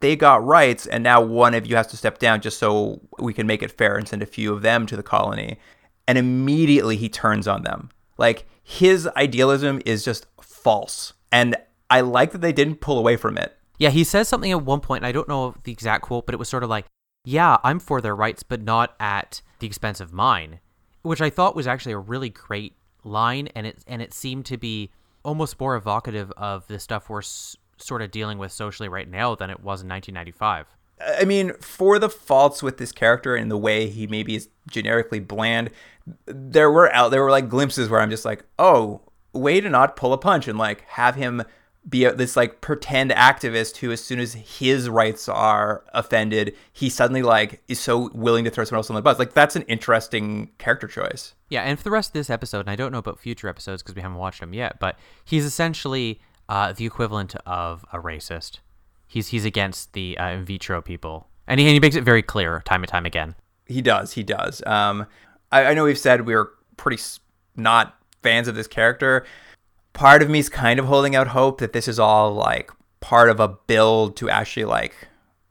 they 0.00 0.14
got 0.16 0.44
rights 0.44 0.86
and 0.86 1.02
now 1.02 1.20
one 1.20 1.54
of 1.54 1.66
you 1.66 1.76
has 1.76 1.86
to 1.88 1.96
step 1.96 2.18
down 2.18 2.40
just 2.40 2.58
so 2.58 3.00
we 3.18 3.32
can 3.32 3.46
make 3.46 3.62
it 3.62 3.72
fair 3.72 3.96
and 3.96 4.06
send 4.06 4.22
a 4.22 4.26
few 4.26 4.52
of 4.52 4.62
them 4.62 4.86
to 4.86 4.96
the 4.96 5.02
colony." 5.02 5.58
And 6.08 6.16
immediately 6.18 6.96
he 6.96 7.08
turns 7.08 7.48
on 7.48 7.62
them. 7.62 7.90
Like 8.18 8.46
his 8.62 9.08
idealism 9.16 9.80
is 9.84 10.04
just 10.04 10.26
false. 10.40 11.12
And 11.32 11.56
I 11.90 12.00
like 12.00 12.32
that 12.32 12.40
they 12.40 12.52
didn't 12.52 12.80
pull 12.80 12.98
away 12.98 13.16
from 13.16 13.36
it. 13.38 13.56
Yeah, 13.78 13.90
he 13.90 14.04
says 14.04 14.28
something 14.28 14.50
at 14.50 14.64
one 14.64 14.80
point, 14.80 15.00
and 15.02 15.06
I 15.06 15.12
don't 15.12 15.28
know 15.28 15.54
the 15.64 15.72
exact 15.72 16.02
quote, 16.02 16.26
but 16.26 16.34
it 16.34 16.38
was 16.38 16.48
sort 16.48 16.62
of 16.62 16.70
like, 16.70 16.86
"Yeah, 17.24 17.58
I'm 17.62 17.78
for 17.78 18.00
their 18.00 18.16
rights, 18.16 18.42
but 18.42 18.62
not 18.62 18.94
at 18.98 19.42
the 19.58 19.66
expense 19.66 20.00
of 20.00 20.12
mine," 20.14 20.60
which 21.02 21.20
I 21.20 21.28
thought 21.28 21.54
was 21.54 21.66
actually 21.66 21.92
a 21.92 21.98
really 21.98 22.30
great 22.30 22.74
line, 23.04 23.48
and 23.54 23.66
it 23.66 23.84
and 23.86 24.00
it 24.00 24.14
seemed 24.14 24.46
to 24.46 24.56
be 24.56 24.90
almost 25.24 25.60
more 25.60 25.76
evocative 25.76 26.32
of 26.38 26.66
the 26.68 26.78
stuff 26.78 27.10
we're 27.10 27.18
s- 27.18 27.56
sort 27.76 28.00
of 28.00 28.10
dealing 28.10 28.38
with 28.38 28.50
socially 28.50 28.88
right 28.88 29.08
now 29.10 29.34
than 29.34 29.50
it 29.50 29.60
was 29.60 29.82
in 29.82 29.88
1995. 29.88 30.66
I 31.00 31.24
mean, 31.24 31.52
for 31.60 31.98
the 31.98 32.08
faults 32.08 32.62
with 32.62 32.78
this 32.78 32.92
character 32.92 33.36
and 33.36 33.50
the 33.50 33.58
way 33.58 33.88
he 33.88 34.06
maybe 34.06 34.34
is 34.34 34.48
generically 34.68 35.20
bland, 35.20 35.70
there 36.26 36.70
were 36.70 36.92
out 36.92 37.10
there 37.10 37.22
were 37.22 37.30
like 37.30 37.48
glimpses 37.48 37.88
where 37.88 38.00
I'm 38.00 38.10
just 38.10 38.24
like, 38.24 38.44
oh, 38.58 39.02
way 39.32 39.60
to 39.60 39.68
not 39.68 39.96
pull 39.96 40.12
a 40.12 40.18
punch 40.18 40.48
and 40.48 40.58
like 40.58 40.82
have 40.88 41.14
him 41.14 41.42
be 41.88 42.04
a, 42.04 42.12
this 42.12 42.36
like 42.36 42.60
pretend 42.60 43.10
activist 43.12 43.76
who, 43.76 43.92
as 43.92 44.02
soon 44.02 44.18
as 44.18 44.34
his 44.34 44.88
rights 44.88 45.28
are 45.28 45.84
offended, 45.92 46.56
he 46.72 46.88
suddenly 46.88 47.22
like 47.22 47.62
is 47.68 47.78
so 47.78 48.10
willing 48.12 48.44
to 48.44 48.50
throw 48.50 48.64
someone 48.64 48.80
else 48.80 48.90
on 48.90 48.96
the 48.96 49.02
bus. 49.02 49.18
Like 49.18 49.34
that's 49.34 49.56
an 49.56 49.62
interesting 49.62 50.50
character 50.58 50.88
choice. 50.88 51.34
Yeah, 51.48 51.62
and 51.62 51.78
for 51.78 51.84
the 51.84 51.90
rest 51.90 52.10
of 52.10 52.14
this 52.14 52.30
episode, 52.30 52.60
and 52.60 52.70
I 52.70 52.76
don't 52.76 52.90
know 52.90 52.98
about 52.98 53.20
future 53.20 53.48
episodes 53.48 53.82
because 53.82 53.94
we 53.94 54.02
haven't 54.02 54.18
watched 54.18 54.40
them 54.40 54.52
yet, 54.52 54.80
but 54.80 54.98
he's 55.24 55.44
essentially 55.44 56.20
uh, 56.48 56.72
the 56.72 56.86
equivalent 56.86 57.36
of 57.46 57.84
a 57.92 57.98
racist. 57.98 58.58
He's 59.06 59.28
he's 59.28 59.44
against 59.44 59.92
the 59.92 60.18
uh, 60.18 60.30
in 60.30 60.44
vitro 60.44 60.82
people, 60.82 61.28
and 61.46 61.60
he, 61.60 61.66
and 61.66 61.74
he 61.74 61.80
makes 61.80 61.96
it 61.96 62.04
very 62.04 62.22
clear 62.22 62.62
time 62.64 62.82
and 62.82 62.88
time 62.88 63.06
again. 63.06 63.34
He 63.66 63.82
does. 63.82 64.12
He 64.12 64.22
does. 64.22 64.62
Um, 64.66 65.06
I, 65.52 65.66
I 65.66 65.74
know 65.74 65.84
we've 65.84 65.98
said 65.98 66.26
we're 66.26 66.50
pretty 66.76 66.98
s- 66.98 67.20
not 67.56 67.96
fans 68.22 68.48
of 68.48 68.54
this 68.54 68.66
character. 68.66 69.24
Part 69.92 70.22
of 70.22 70.28
me 70.28 70.38
is 70.40 70.48
kind 70.48 70.78
of 70.78 70.86
holding 70.86 71.16
out 71.16 71.28
hope 71.28 71.58
that 71.60 71.72
this 71.72 71.88
is 71.88 71.98
all 71.98 72.32
like 72.34 72.70
part 73.00 73.30
of 73.30 73.40
a 73.40 73.48
build 73.48 74.16
to 74.16 74.28
actually 74.28 74.64
like 74.64 74.94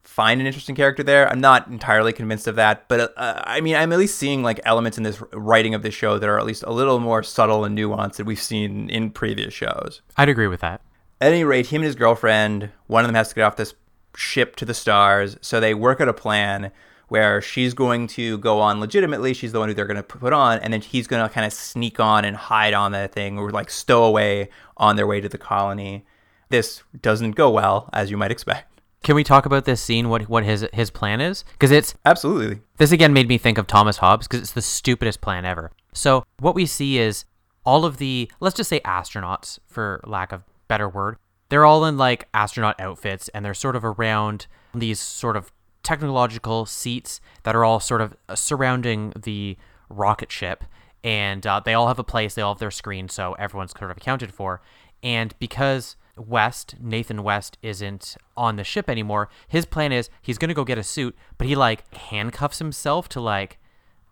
find 0.03 0.39
an 0.39 0.47
interesting 0.47 0.75
character 0.75 1.03
there. 1.03 1.29
I'm 1.29 1.41
not 1.41 1.67
entirely 1.67 2.13
convinced 2.13 2.47
of 2.47 2.55
that, 2.55 2.87
but 2.87 3.13
uh, 3.17 3.41
I 3.43 3.59
mean, 3.61 3.75
I'm 3.75 3.91
at 3.91 3.99
least 3.99 4.17
seeing 4.17 4.43
like 4.43 4.59
elements 4.63 4.97
in 4.97 5.03
this 5.03 5.21
writing 5.33 5.73
of 5.73 5.81
the 5.81 5.91
show 5.91 6.19
that 6.19 6.29
are 6.29 6.39
at 6.39 6.45
least 6.45 6.63
a 6.67 6.71
little 6.71 6.99
more 6.99 7.23
subtle 7.23 7.65
and 7.65 7.77
nuanced 7.77 8.15
than 8.17 8.25
we've 8.25 8.41
seen 8.41 8.89
in 8.89 9.09
previous 9.11 9.53
shows. 9.53 10.01
I'd 10.15 10.29
agree 10.29 10.47
with 10.47 10.61
that. 10.61 10.81
At 11.21 11.31
any 11.31 11.43
rate, 11.43 11.67
him 11.67 11.81
and 11.81 11.85
his 11.85 11.95
girlfriend, 11.95 12.71
one 12.87 13.03
of 13.03 13.07
them 13.07 13.15
has 13.15 13.29
to 13.29 13.35
get 13.35 13.43
off 13.43 13.55
this 13.55 13.73
ship 14.15 14.55
to 14.57 14.65
the 14.65 14.73
stars, 14.73 15.37
so 15.41 15.59
they 15.59 15.73
work 15.73 16.01
out 16.01 16.09
a 16.09 16.13
plan 16.13 16.71
where 17.07 17.41
she's 17.41 17.73
going 17.73 18.07
to 18.07 18.37
go 18.39 18.59
on 18.59 18.79
legitimately. 18.79 19.33
She's 19.33 19.51
the 19.51 19.59
one 19.59 19.69
who 19.69 19.75
they're 19.75 19.85
going 19.85 19.95
to 19.97 20.03
put 20.03 20.33
on, 20.33 20.59
and 20.59 20.73
then 20.73 20.81
he's 20.81 21.07
going 21.07 21.25
to 21.25 21.33
kind 21.33 21.45
of 21.45 21.53
sneak 21.53 21.99
on 21.99 22.25
and 22.25 22.35
hide 22.35 22.73
on 22.73 22.91
that 22.91 23.13
thing 23.13 23.37
or 23.37 23.51
like 23.51 23.69
stow 23.69 24.03
away 24.03 24.49
on 24.77 24.95
their 24.95 25.07
way 25.07 25.21
to 25.21 25.29
the 25.29 25.37
colony. 25.37 26.05
This 26.49 26.83
doesn't 26.99 27.31
go 27.31 27.49
well, 27.49 27.89
as 27.93 28.11
you 28.11 28.17
might 28.17 28.31
expect. 28.31 28.81
Can 29.03 29.15
we 29.15 29.23
talk 29.23 29.45
about 29.45 29.65
this 29.65 29.81
scene? 29.81 30.09
What 30.09 30.23
what 30.29 30.43
his 30.43 30.67
his 30.73 30.89
plan 30.89 31.21
is? 31.21 31.45
Because 31.51 31.69
it's 31.69 31.93
Absolutely. 32.05 32.61
this 32.77 32.91
again 32.91 33.13
made 33.13 33.27
me 33.27 33.37
think 33.37 33.59
of 33.59 33.67
Thomas 33.67 33.97
Hobbes 33.97 34.27
because 34.27 34.41
it's 34.41 34.53
the 34.53 34.63
stupidest 34.63 35.21
plan 35.21 35.45
ever. 35.45 35.71
So 35.93 36.25
what 36.39 36.55
we 36.55 36.65
see 36.65 36.97
is 36.97 37.23
all 37.63 37.85
of 37.85 37.97
the 37.97 38.31
let's 38.39 38.55
just 38.55 38.67
say 38.67 38.79
astronauts 38.79 39.59
for 39.67 40.01
lack 40.05 40.31
of 40.31 40.41
better 40.67 40.89
word. 40.89 41.17
They're 41.49 41.65
all 41.65 41.85
in 41.85 41.97
like 41.97 42.27
astronaut 42.33 42.79
outfits 42.79 43.29
and 43.29 43.45
they're 43.45 43.53
sort 43.53 43.75
of 43.75 43.85
around 43.85 44.47
these 44.73 44.99
sort 44.99 45.37
of 45.37 45.51
technological 45.83 46.65
seats 46.65 47.21
that 47.43 47.55
are 47.55 47.63
all 47.63 47.79
sort 47.79 48.01
of 48.01 48.15
uh, 48.27 48.35
surrounding 48.35 49.13
the 49.15 49.55
rocket 49.87 50.31
ship 50.31 50.63
and 51.03 51.45
uh, 51.45 51.61
they 51.63 51.75
all 51.75 51.87
have 51.87 51.99
a 51.99 52.03
place 52.03 52.33
they 52.33 52.41
all 52.41 52.55
have 52.55 52.59
their 52.59 52.71
screen 52.71 53.07
so 53.07 53.33
everyone's 53.33 53.71
sort 53.77 53.91
of 53.91 53.97
accounted 53.97 54.33
for 54.33 54.61
and 55.03 55.35
because 55.37 55.95
west 56.17 56.73
nathan 56.79 57.21
west 57.21 57.59
isn't 57.61 58.17
on 58.35 58.55
the 58.55 58.63
ship 58.63 58.89
anymore 58.89 59.29
his 59.47 59.63
plan 59.63 59.91
is 59.91 60.09
he's 60.23 60.39
going 60.39 60.49
to 60.49 60.55
go 60.55 60.63
get 60.63 60.79
a 60.79 60.83
suit 60.83 61.15
but 61.37 61.45
he 61.45 61.55
like 61.55 61.93
handcuffs 61.95 62.57
himself 62.57 63.07
to 63.07 63.21
like 63.21 63.59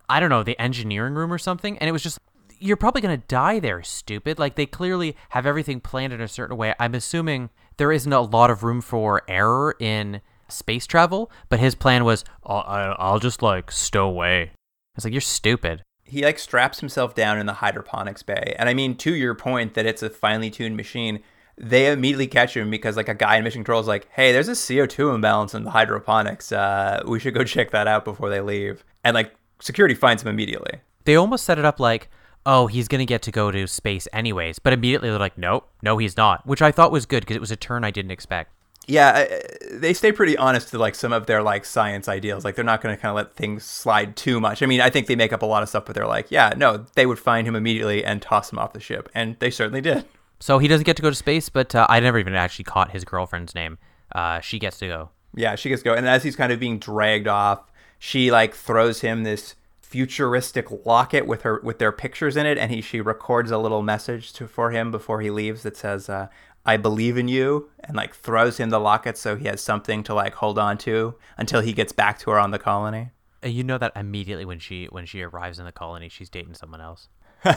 i 0.07 0.19
don't 0.19 0.29
know 0.29 0.43
the 0.43 0.59
engineering 0.61 1.15
room 1.15 1.33
or 1.33 1.39
something 1.39 1.75
and 1.79 1.89
it 1.89 1.91
was 1.91 2.03
just 2.03 2.19
you're 2.63 2.77
probably 2.77 3.01
going 3.01 3.19
to 3.19 3.27
die 3.27 3.59
there 3.59 3.83
stupid 3.83 4.39
like 4.39 4.55
they 4.55 4.65
clearly 4.65 5.15
have 5.29 5.45
everything 5.45 5.79
planned 5.79 6.13
in 6.13 6.21
a 6.21 6.27
certain 6.27 6.55
way 6.55 6.73
i'm 6.79 6.95
assuming 6.95 7.49
there 7.77 7.91
isn't 7.91 8.13
a 8.13 8.21
lot 8.21 8.49
of 8.49 8.63
room 8.63 8.81
for 8.81 9.21
error 9.27 9.75
in 9.79 10.21
space 10.47 10.85
travel 10.85 11.31
but 11.49 11.59
his 11.59 11.75
plan 11.75 12.03
was 12.03 12.23
i'll, 12.45 12.95
I'll 12.97 13.19
just 13.19 13.41
like 13.41 13.71
stow 13.71 14.07
away 14.07 14.51
it's 14.95 15.03
like 15.03 15.13
you're 15.13 15.21
stupid 15.21 15.83
he 16.13 16.23
like 16.23 16.37
straps 16.37 16.79
himself 16.79 17.15
down 17.15 17.39
in 17.39 17.45
the 17.45 17.53
hydroponics 17.53 18.21
bay. 18.23 18.55
And 18.59 18.69
I 18.69 18.73
mean, 18.73 18.95
to 18.97 19.15
your 19.15 19.33
point 19.33 19.73
that 19.73 19.85
it's 19.85 20.03
a 20.03 20.09
finely 20.09 20.51
tuned 20.51 20.77
machine, 20.77 21.21
they 21.57 21.91
immediately 21.91 22.27
catch 22.27 22.55
him 22.55 22.69
because 22.69 22.97
like 22.97 23.09
a 23.09 23.15
guy 23.15 23.37
in 23.37 23.43
mission 23.43 23.59
control 23.63 23.81
is 23.81 23.87
like, 23.87 24.07
"Hey, 24.11 24.31
there's 24.31 24.47
a 24.47 24.51
CO2 24.51 25.15
imbalance 25.15 25.55
in 25.55 25.63
the 25.63 25.71
hydroponics. 25.71 26.51
Uh, 26.51 27.01
we 27.07 27.19
should 27.19 27.33
go 27.33 27.43
check 27.55 27.71
that 27.71 27.87
out 27.87 28.05
before 28.05 28.29
they 28.29 28.41
leave." 28.41 28.83
And 29.03 29.15
like 29.15 29.33
security 29.59 29.95
finds 29.95 30.21
him 30.21 30.29
immediately. 30.29 30.81
they 31.05 31.15
almost 31.15 31.45
set 31.45 31.57
it 31.57 31.65
up 31.65 31.79
like 31.79 32.09
oh 32.45 32.67
he's 32.67 32.87
going 32.87 32.99
to 32.99 33.05
get 33.05 33.21
to 33.23 33.31
go 33.31 33.51
to 33.51 33.67
space 33.67 34.07
anyways. 34.13 34.59
But 34.59 34.73
immediately 34.73 35.09
they're 35.09 35.19
like 35.19 35.37
nope 35.37 35.69
no 35.81 35.97
he's 35.97 36.17
not. 36.17 36.45
Which 36.47 36.61
i 36.61 36.71
thought 36.71 36.91
was 36.91 37.05
good 37.05 37.21
because 37.21 37.35
it 37.35 37.41
was 37.41 37.51
a 37.51 37.55
turn 37.55 37.83
i 37.83 37.91
didn't 37.91 38.11
expect. 38.11 38.51
Yeah, 38.85 39.25
they 39.71 39.93
stay 39.93 40.11
pretty 40.11 40.35
honest 40.35 40.67
to 40.71 40.77
like 40.77 40.93
some 40.95 41.13
of 41.13 41.25
their 41.25 41.41
like 41.41 41.63
science 41.63 42.09
ideals. 42.09 42.43
Like 42.43 42.55
they're 42.55 42.65
not 42.65 42.81
going 42.81 42.93
to 42.93 43.01
kind 43.01 43.11
of 43.11 43.15
let 43.15 43.33
things 43.33 43.63
slide 43.63 44.17
too 44.17 44.41
much. 44.41 44.61
I 44.61 44.65
mean, 44.65 44.81
I 44.81 44.89
think 44.89 45.07
they 45.07 45.15
make 45.15 45.31
up 45.31 45.41
a 45.41 45.45
lot 45.45 45.63
of 45.63 45.69
stuff, 45.69 45.85
but 45.85 45.95
they're 45.95 46.05
like, 46.05 46.29
yeah, 46.31 46.53
no, 46.57 46.85
they 46.95 47.05
would 47.05 47.17
find 47.17 47.47
him 47.47 47.55
immediately 47.55 48.03
and 48.03 48.21
toss 48.21 48.51
him 48.51 48.59
off 48.59 48.73
the 48.73 48.81
ship, 48.81 49.07
and 49.15 49.37
they 49.39 49.49
certainly 49.49 49.79
did. 49.79 50.03
so 50.41 50.59
he 50.59 50.67
doesn't 50.67 50.83
get 50.83 50.97
to 50.97 51.01
go 51.01 51.09
to 51.09 51.15
space 51.15 51.47
but 51.47 51.73
uh, 51.73 51.87
i 51.87 52.01
never 52.01 52.19
even 52.19 52.35
actually 52.35 52.65
caught 52.65 52.91
his 52.91 53.05
girlfriend's 53.05 53.55
name. 53.55 53.77
Uh, 54.13 54.41
she 54.41 54.59
gets 54.59 54.77
to 54.79 54.87
go. 54.87 55.09
Yeah, 55.33 55.55
she 55.55 55.69
gets 55.69 55.81
to 55.81 55.85
go, 55.85 55.93
and 55.93 56.05
as 56.05 56.21
he's 56.23 56.35
kind 56.35 56.51
of 56.51 56.59
being 56.59 56.77
dragged 56.77 57.29
off, 57.29 57.71
she 57.99 58.31
like 58.31 58.53
throws 58.53 58.99
him 58.99 59.23
this 59.23 59.55
futuristic 59.93 60.85
locket 60.87 61.27
with 61.27 61.43
her 61.43 61.61
with 61.63 61.77
their 61.77 61.91
pictures 61.91 62.35
in 62.35 62.47
it, 62.47 62.57
and 62.57 62.71
he 62.71 62.81
she 62.81 62.99
records 62.99 63.51
a 63.51 63.59
little 63.59 63.83
message 63.83 64.33
to 64.33 64.47
for 64.47 64.71
him 64.71 64.89
before 64.89 65.21
he 65.21 65.29
leaves 65.29 65.61
that 65.61 65.77
says, 65.77 66.09
uh, 66.09 66.29
"I 66.65 66.77
believe 66.77 67.15
in 67.15 67.27
you," 67.27 67.69
and 67.83 67.95
like 67.95 68.15
throws 68.15 68.57
him 68.57 68.71
the 68.71 68.79
locket 68.79 69.19
so 69.19 69.35
he 69.35 69.45
has 69.45 69.61
something 69.61 70.01
to 70.05 70.15
like 70.15 70.33
hold 70.33 70.57
on 70.57 70.79
to 70.79 71.13
until 71.37 71.61
he 71.61 71.73
gets 71.73 71.91
back 71.91 72.17
to 72.19 72.31
her 72.31 72.39
on 72.39 72.49
the 72.49 72.57
colony. 72.57 73.11
Uh, 73.43 73.49
you 73.49 73.63
know 73.63 73.77
that 73.77 73.91
immediately 73.95 74.45
when 74.45 74.57
she 74.57 74.85
when 74.85 75.05
she 75.05 75.21
arrives 75.21 75.59
in 75.59 75.65
the 75.65 75.71
colony 75.71 76.09
she's 76.09 76.29
dating 76.29 76.55
someone 76.55 76.79
else 76.79 77.09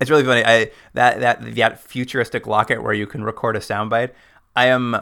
It's 0.00 0.10
really 0.10 0.24
funny. 0.24 0.44
I 0.44 0.70
that 0.94 1.20
that 1.20 1.54
that 1.54 1.80
futuristic 1.80 2.46
locket 2.46 2.82
where 2.82 2.92
you 2.92 3.06
can 3.06 3.24
record 3.24 3.56
a 3.56 3.60
soundbite. 3.60 4.10
I 4.54 4.66
am 4.66 4.96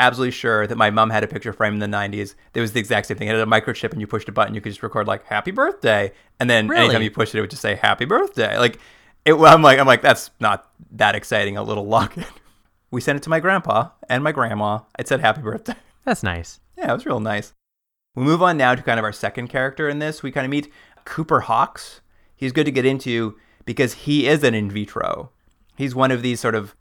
absolutely 0.00 0.32
sure 0.32 0.66
that 0.66 0.76
my 0.76 0.90
mom 0.90 1.10
had 1.10 1.22
a 1.24 1.28
picture 1.28 1.52
frame 1.52 1.74
in 1.74 1.78
the 1.78 1.86
'90s. 1.86 2.34
That 2.52 2.60
was 2.60 2.72
the 2.72 2.80
exact 2.80 3.06
same 3.06 3.16
thing. 3.16 3.28
It 3.28 3.32
had 3.36 3.40
a 3.40 3.50
microchip, 3.50 3.92
and 3.92 4.00
you 4.00 4.06
pushed 4.06 4.28
a 4.28 4.32
button, 4.32 4.54
you 4.54 4.60
could 4.60 4.70
just 4.72 4.82
record 4.82 5.06
like 5.06 5.24
"Happy 5.24 5.50
Birthday," 5.50 6.12
and 6.38 6.48
then 6.50 6.68
Really? 6.68 6.84
anytime 6.84 7.02
you 7.02 7.10
pushed 7.10 7.34
it, 7.34 7.38
it 7.38 7.40
would 7.42 7.50
just 7.50 7.62
say 7.62 7.74
"Happy 7.76 8.04
Birthday." 8.04 8.58
Like 8.58 8.78
it. 9.24 9.34
I'm 9.34 9.62
like 9.62 9.78
I'm 9.78 9.86
like 9.86 10.02
that's 10.02 10.30
not 10.40 10.70
that 10.92 11.14
exciting. 11.14 11.56
A 11.56 11.62
little 11.62 11.86
locket. 11.86 12.26
We 12.92 13.00
sent 13.00 13.16
it 13.16 13.22
to 13.22 13.30
my 13.30 13.38
grandpa 13.38 13.90
and 14.08 14.24
my 14.24 14.32
grandma. 14.32 14.80
It 14.98 15.06
said 15.06 15.20
"Happy 15.20 15.42
Birthday." 15.42 15.76
that's 16.04 16.24
nice 16.24 16.58
Yeah, 16.76 16.90
it 16.90 16.94
was 16.94 17.06
real 17.06 17.20
nice. 17.20 17.52
We 18.16 18.24
move 18.24 18.42
on 18.42 18.56
now 18.56 18.74
to 18.74 18.82
kind 18.82 18.98
of 18.98 19.04
our 19.04 19.12
second 19.12 19.46
character 19.46 19.88
in 19.88 20.00
this. 20.00 20.24
We 20.24 20.32
kind 20.32 20.44
of 20.44 20.50
meet 20.50 20.72
Cooper 21.04 21.40
Hawkes. 21.42 22.00
He's 22.34 22.50
good 22.50 22.64
to 22.64 22.72
get 22.72 22.84
into 22.84 23.36
because 23.64 23.94
he 23.94 24.26
is 24.26 24.42
an 24.42 24.54
in 24.54 24.70
vitro. 24.72 25.30
He's 25.76 25.94
one 25.94 26.10
of 26.10 26.22
these 26.22 26.40
sort 26.40 26.56
of, 26.56 26.74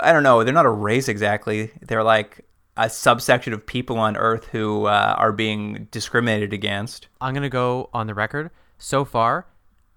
I 0.00 0.12
don't 0.12 0.24
know, 0.24 0.42
they're 0.42 0.52
not 0.52 0.66
a 0.66 0.70
race 0.70 1.06
exactly. 1.08 1.70
They're 1.80 2.02
like 2.02 2.44
a 2.76 2.88
subsection 2.88 3.52
of 3.52 3.66
people 3.66 3.98
on 3.98 4.16
Earth 4.16 4.46
who 4.46 4.86
uh, 4.86 5.14
are 5.18 5.32
being 5.32 5.88
discriminated 5.90 6.52
against. 6.52 7.08
i'm 7.20 7.34
going 7.34 7.42
to 7.42 7.48
go 7.48 7.90
on 7.92 8.06
the 8.06 8.14
record 8.14 8.50
so 8.78 9.04
far 9.04 9.46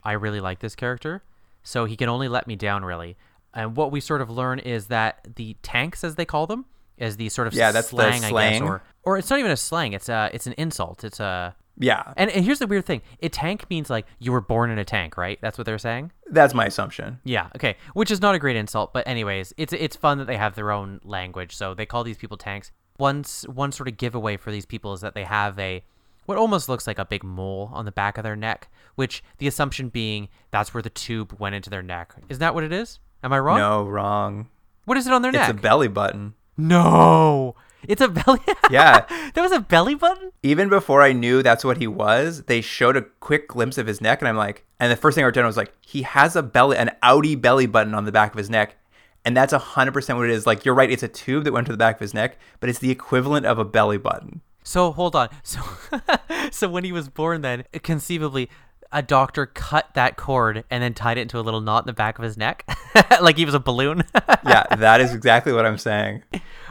i 0.03 0.11
really 0.11 0.39
like 0.39 0.59
this 0.59 0.75
character 0.75 1.23
so 1.63 1.85
he 1.85 1.95
can 1.95 2.09
only 2.09 2.27
let 2.27 2.47
me 2.47 2.55
down 2.55 2.83
really 2.83 3.17
and 3.53 3.75
what 3.77 3.91
we 3.91 4.01
sort 4.01 4.21
of 4.21 4.29
learn 4.29 4.59
is 4.59 4.87
that 4.87 5.35
the 5.35 5.55
tanks 5.63 6.03
as 6.03 6.15
they 6.15 6.25
call 6.25 6.45
them 6.45 6.65
is 6.97 7.17
the 7.17 7.29
sort 7.29 7.47
of 7.47 7.53
Yeah, 7.53 7.71
that's 7.71 7.89
the 7.89 7.97
slang, 7.97 8.23
i 8.23 8.29
slang. 8.29 8.51
guess 8.61 8.61
or 8.69 8.83
or 9.03 9.17
it's 9.17 9.29
not 9.29 9.39
even 9.39 9.51
a 9.51 9.57
slang 9.57 9.93
it's 9.93 10.09
a 10.09 10.29
it's 10.33 10.47
an 10.47 10.53
insult 10.57 11.03
it's 11.03 11.19
a 11.19 11.55
Yeah, 11.77 12.13
And, 12.15 12.29
and 12.31 12.45
here's 12.45 12.59
the 12.59 12.67
weird 12.67 12.85
thing: 12.85 13.01
a 13.21 13.27
tank 13.29 13.69
means 13.69 13.89
like 13.89 14.05
you 14.19 14.31
were 14.31 14.39
born 14.41 14.69
in 14.71 14.77
a 14.79 14.85
tank, 14.85 15.17
right? 15.17 15.37
That's 15.41 15.57
what 15.57 15.65
they're 15.65 15.77
saying. 15.77 16.11
that's 16.31 16.53
my 16.53 16.65
assumption. 16.67 17.19
Yeah. 17.25 17.49
Okay. 17.57 17.75
Which 17.93 18.11
is 18.11 18.21
not 18.21 18.33
a 18.33 18.39
great 18.39 18.55
insult, 18.55 18.93
but 18.93 19.05
anyways, 19.07 19.53
it's 19.57 19.73
it's 19.73 19.95
fun 19.97 20.17
that 20.19 20.25
they 20.27 20.37
have 20.37 20.55
their 20.55 20.71
own 20.71 21.01
language. 21.03 21.53
So 21.55 21.73
they 21.73 21.85
call 21.85 22.03
these 22.05 22.17
people 22.17 22.37
tanks. 22.37 22.71
Once 22.97 23.43
one 23.49 23.73
sort 23.73 23.89
of 23.89 23.97
giveaway 23.97 24.37
for 24.37 24.51
these 24.51 24.65
people 24.65 24.93
is 24.93 25.01
that 25.01 25.15
they 25.15 25.25
have 25.25 25.59
a 25.59 25.83
what 26.25 26.37
almost 26.37 26.69
looks 26.69 26.87
like 26.87 26.97
a 26.97 27.03
big 27.05 27.23
mole 27.25 27.69
on 27.73 27.83
the 27.83 27.91
back 27.91 28.17
of 28.17 28.23
their 28.23 28.37
neck, 28.37 28.69
which 28.95 29.21
the 29.39 29.47
assumption 29.47 29.89
being 29.89 30.29
that's 30.51 30.73
where 30.73 30.81
the 30.81 30.89
tube 30.89 31.35
went 31.39 31.55
into 31.55 31.69
their 31.69 31.83
neck. 31.83 32.15
Isn't 32.29 32.39
that 32.39 32.55
what 32.55 32.63
it 32.63 32.71
is? 32.71 32.99
Am 33.21 33.33
I 33.33 33.39
wrong? 33.39 33.57
No, 33.59 33.83
wrong. 33.83 34.47
What 34.85 34.97
is 34.97 35.07
it 35.07 35.13
on 35.13 35.21
their 35.23 35.31
It's 35.31 35.37
neck? 35.39 35.49
It's 35.49 35.59
a 35.59 35.61
belly 35.61 35.89
button. 35.89 36.35
No. 36.57 37.55
It's 37.87 38.01
a 38.01 38.07
belly. 38.07 38.39
Yeah. 38.71 39.05
There 39.35 39.43
was 39.43 39.51
a 39.51 39.59
belly 39.59 39.93
button. 39.93 40.31
even 40.41 40.69
before 40.69 41.03
I 41.03 41.11
knew 41.13 41.43
that's 41.43 41.63
what 41.63 41.77
he 41.77 41.85
was, 41.85 42.43
they 42.43 42.61
showed 42.61 42.97
a 42.97 43.03
quick 43.19 43.47
glimpse 43.47 43.77
of 43.77 43.85
his 43.85 44.01
neck, 44.01 44.21
and 44.21 44.27
I'm 44.27 44.37
like, 44.37 44.65
and 44.79 44.91
the 44.91 44.95
first 44.95 45.13
thing 45.15 45.23
I 45.23 45.29
down 45.29 45.45
was 45.45 45.57
like, 45.57 45.71
he 45.81 46.01
has 46.01 46.35
a 46.35 46.41
belly, 46.41 46.77
an 46.77 46.91
Audi 47.03 47.35
belly 47.35 47.67
button 47.67 47.93
on 47.93 48.05
the 48.05 48.11
back 48.11 48.31
of 48.31 48.37
his 48.39 48.49
neck, 48.49 48.75
and 49.23 49.37
that's 49.37 49.53
hundred 49.53 49.91
percent 49.91 50.17
what 50.17 50.29
it 50.29 50.33
is. 50.33 50.47
Like, 50.47 50.65
you're 50.65 50.73
right, 50.73 50.89
it's 50.89 51.03
a 51.03 51.07
tube 51.07 51.43
that 51.43 51.53
went 51.53 51.67
to 51.67 51.73
the 51.73 51.77
back 51.77 51.95
of 51.95 52.01
his 52.01 52.13
neck, 52.13 52.39
but 52.59 52.69
it's 52.69 52.79
the 52.79 52.89
equivalent 52.89 53.45
of 53.45 53.59
a 53.59 53.65
belly 53.65 53.97
button. 53.99 54.41
So 54.63 54.91
hold 54.91 55.15
on. 55.15 55.29
So 55.43 55.61
so 56.51 56.67
when 56.67 56.83
he 56.83 56.91
was 56.91 57.07
born 57.07 57.41
then, 57.41 57.65
conceivably 57.83 58.49
a 58.95 59.01
doctor 59.01 59.45
cut 59.45 59.93
that 59.93 60.15
cord 60.15 60.63
and 60.71 60.81
then 60.81 60.93
tied 60.93 61.17
it 61.17 61.21
into 61.21 61.37
a 61.37 61.41
little 61.41 61.59
knot 61.59 61.83
in 61.83 61.87
the 61.87 61.93
back 61.93 62.17
of 62.17 62.23
his 62.23 62.37
neck 62.37 62.65
like 63.21 63.35
he 63.35 63.43
was 63.45 63.53
a 63.53 63.59
balloon. 63.59 64.03
Yeah, 64.45 64.63
that 64.75 65.01
is 65.01 65.13
exactly 65.13 65.53
what 65.53 65.65
I'm 65.65 65.77
saying. 65.77 66.23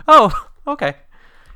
oh, 0.06 0.32
okay. 0.66 0.94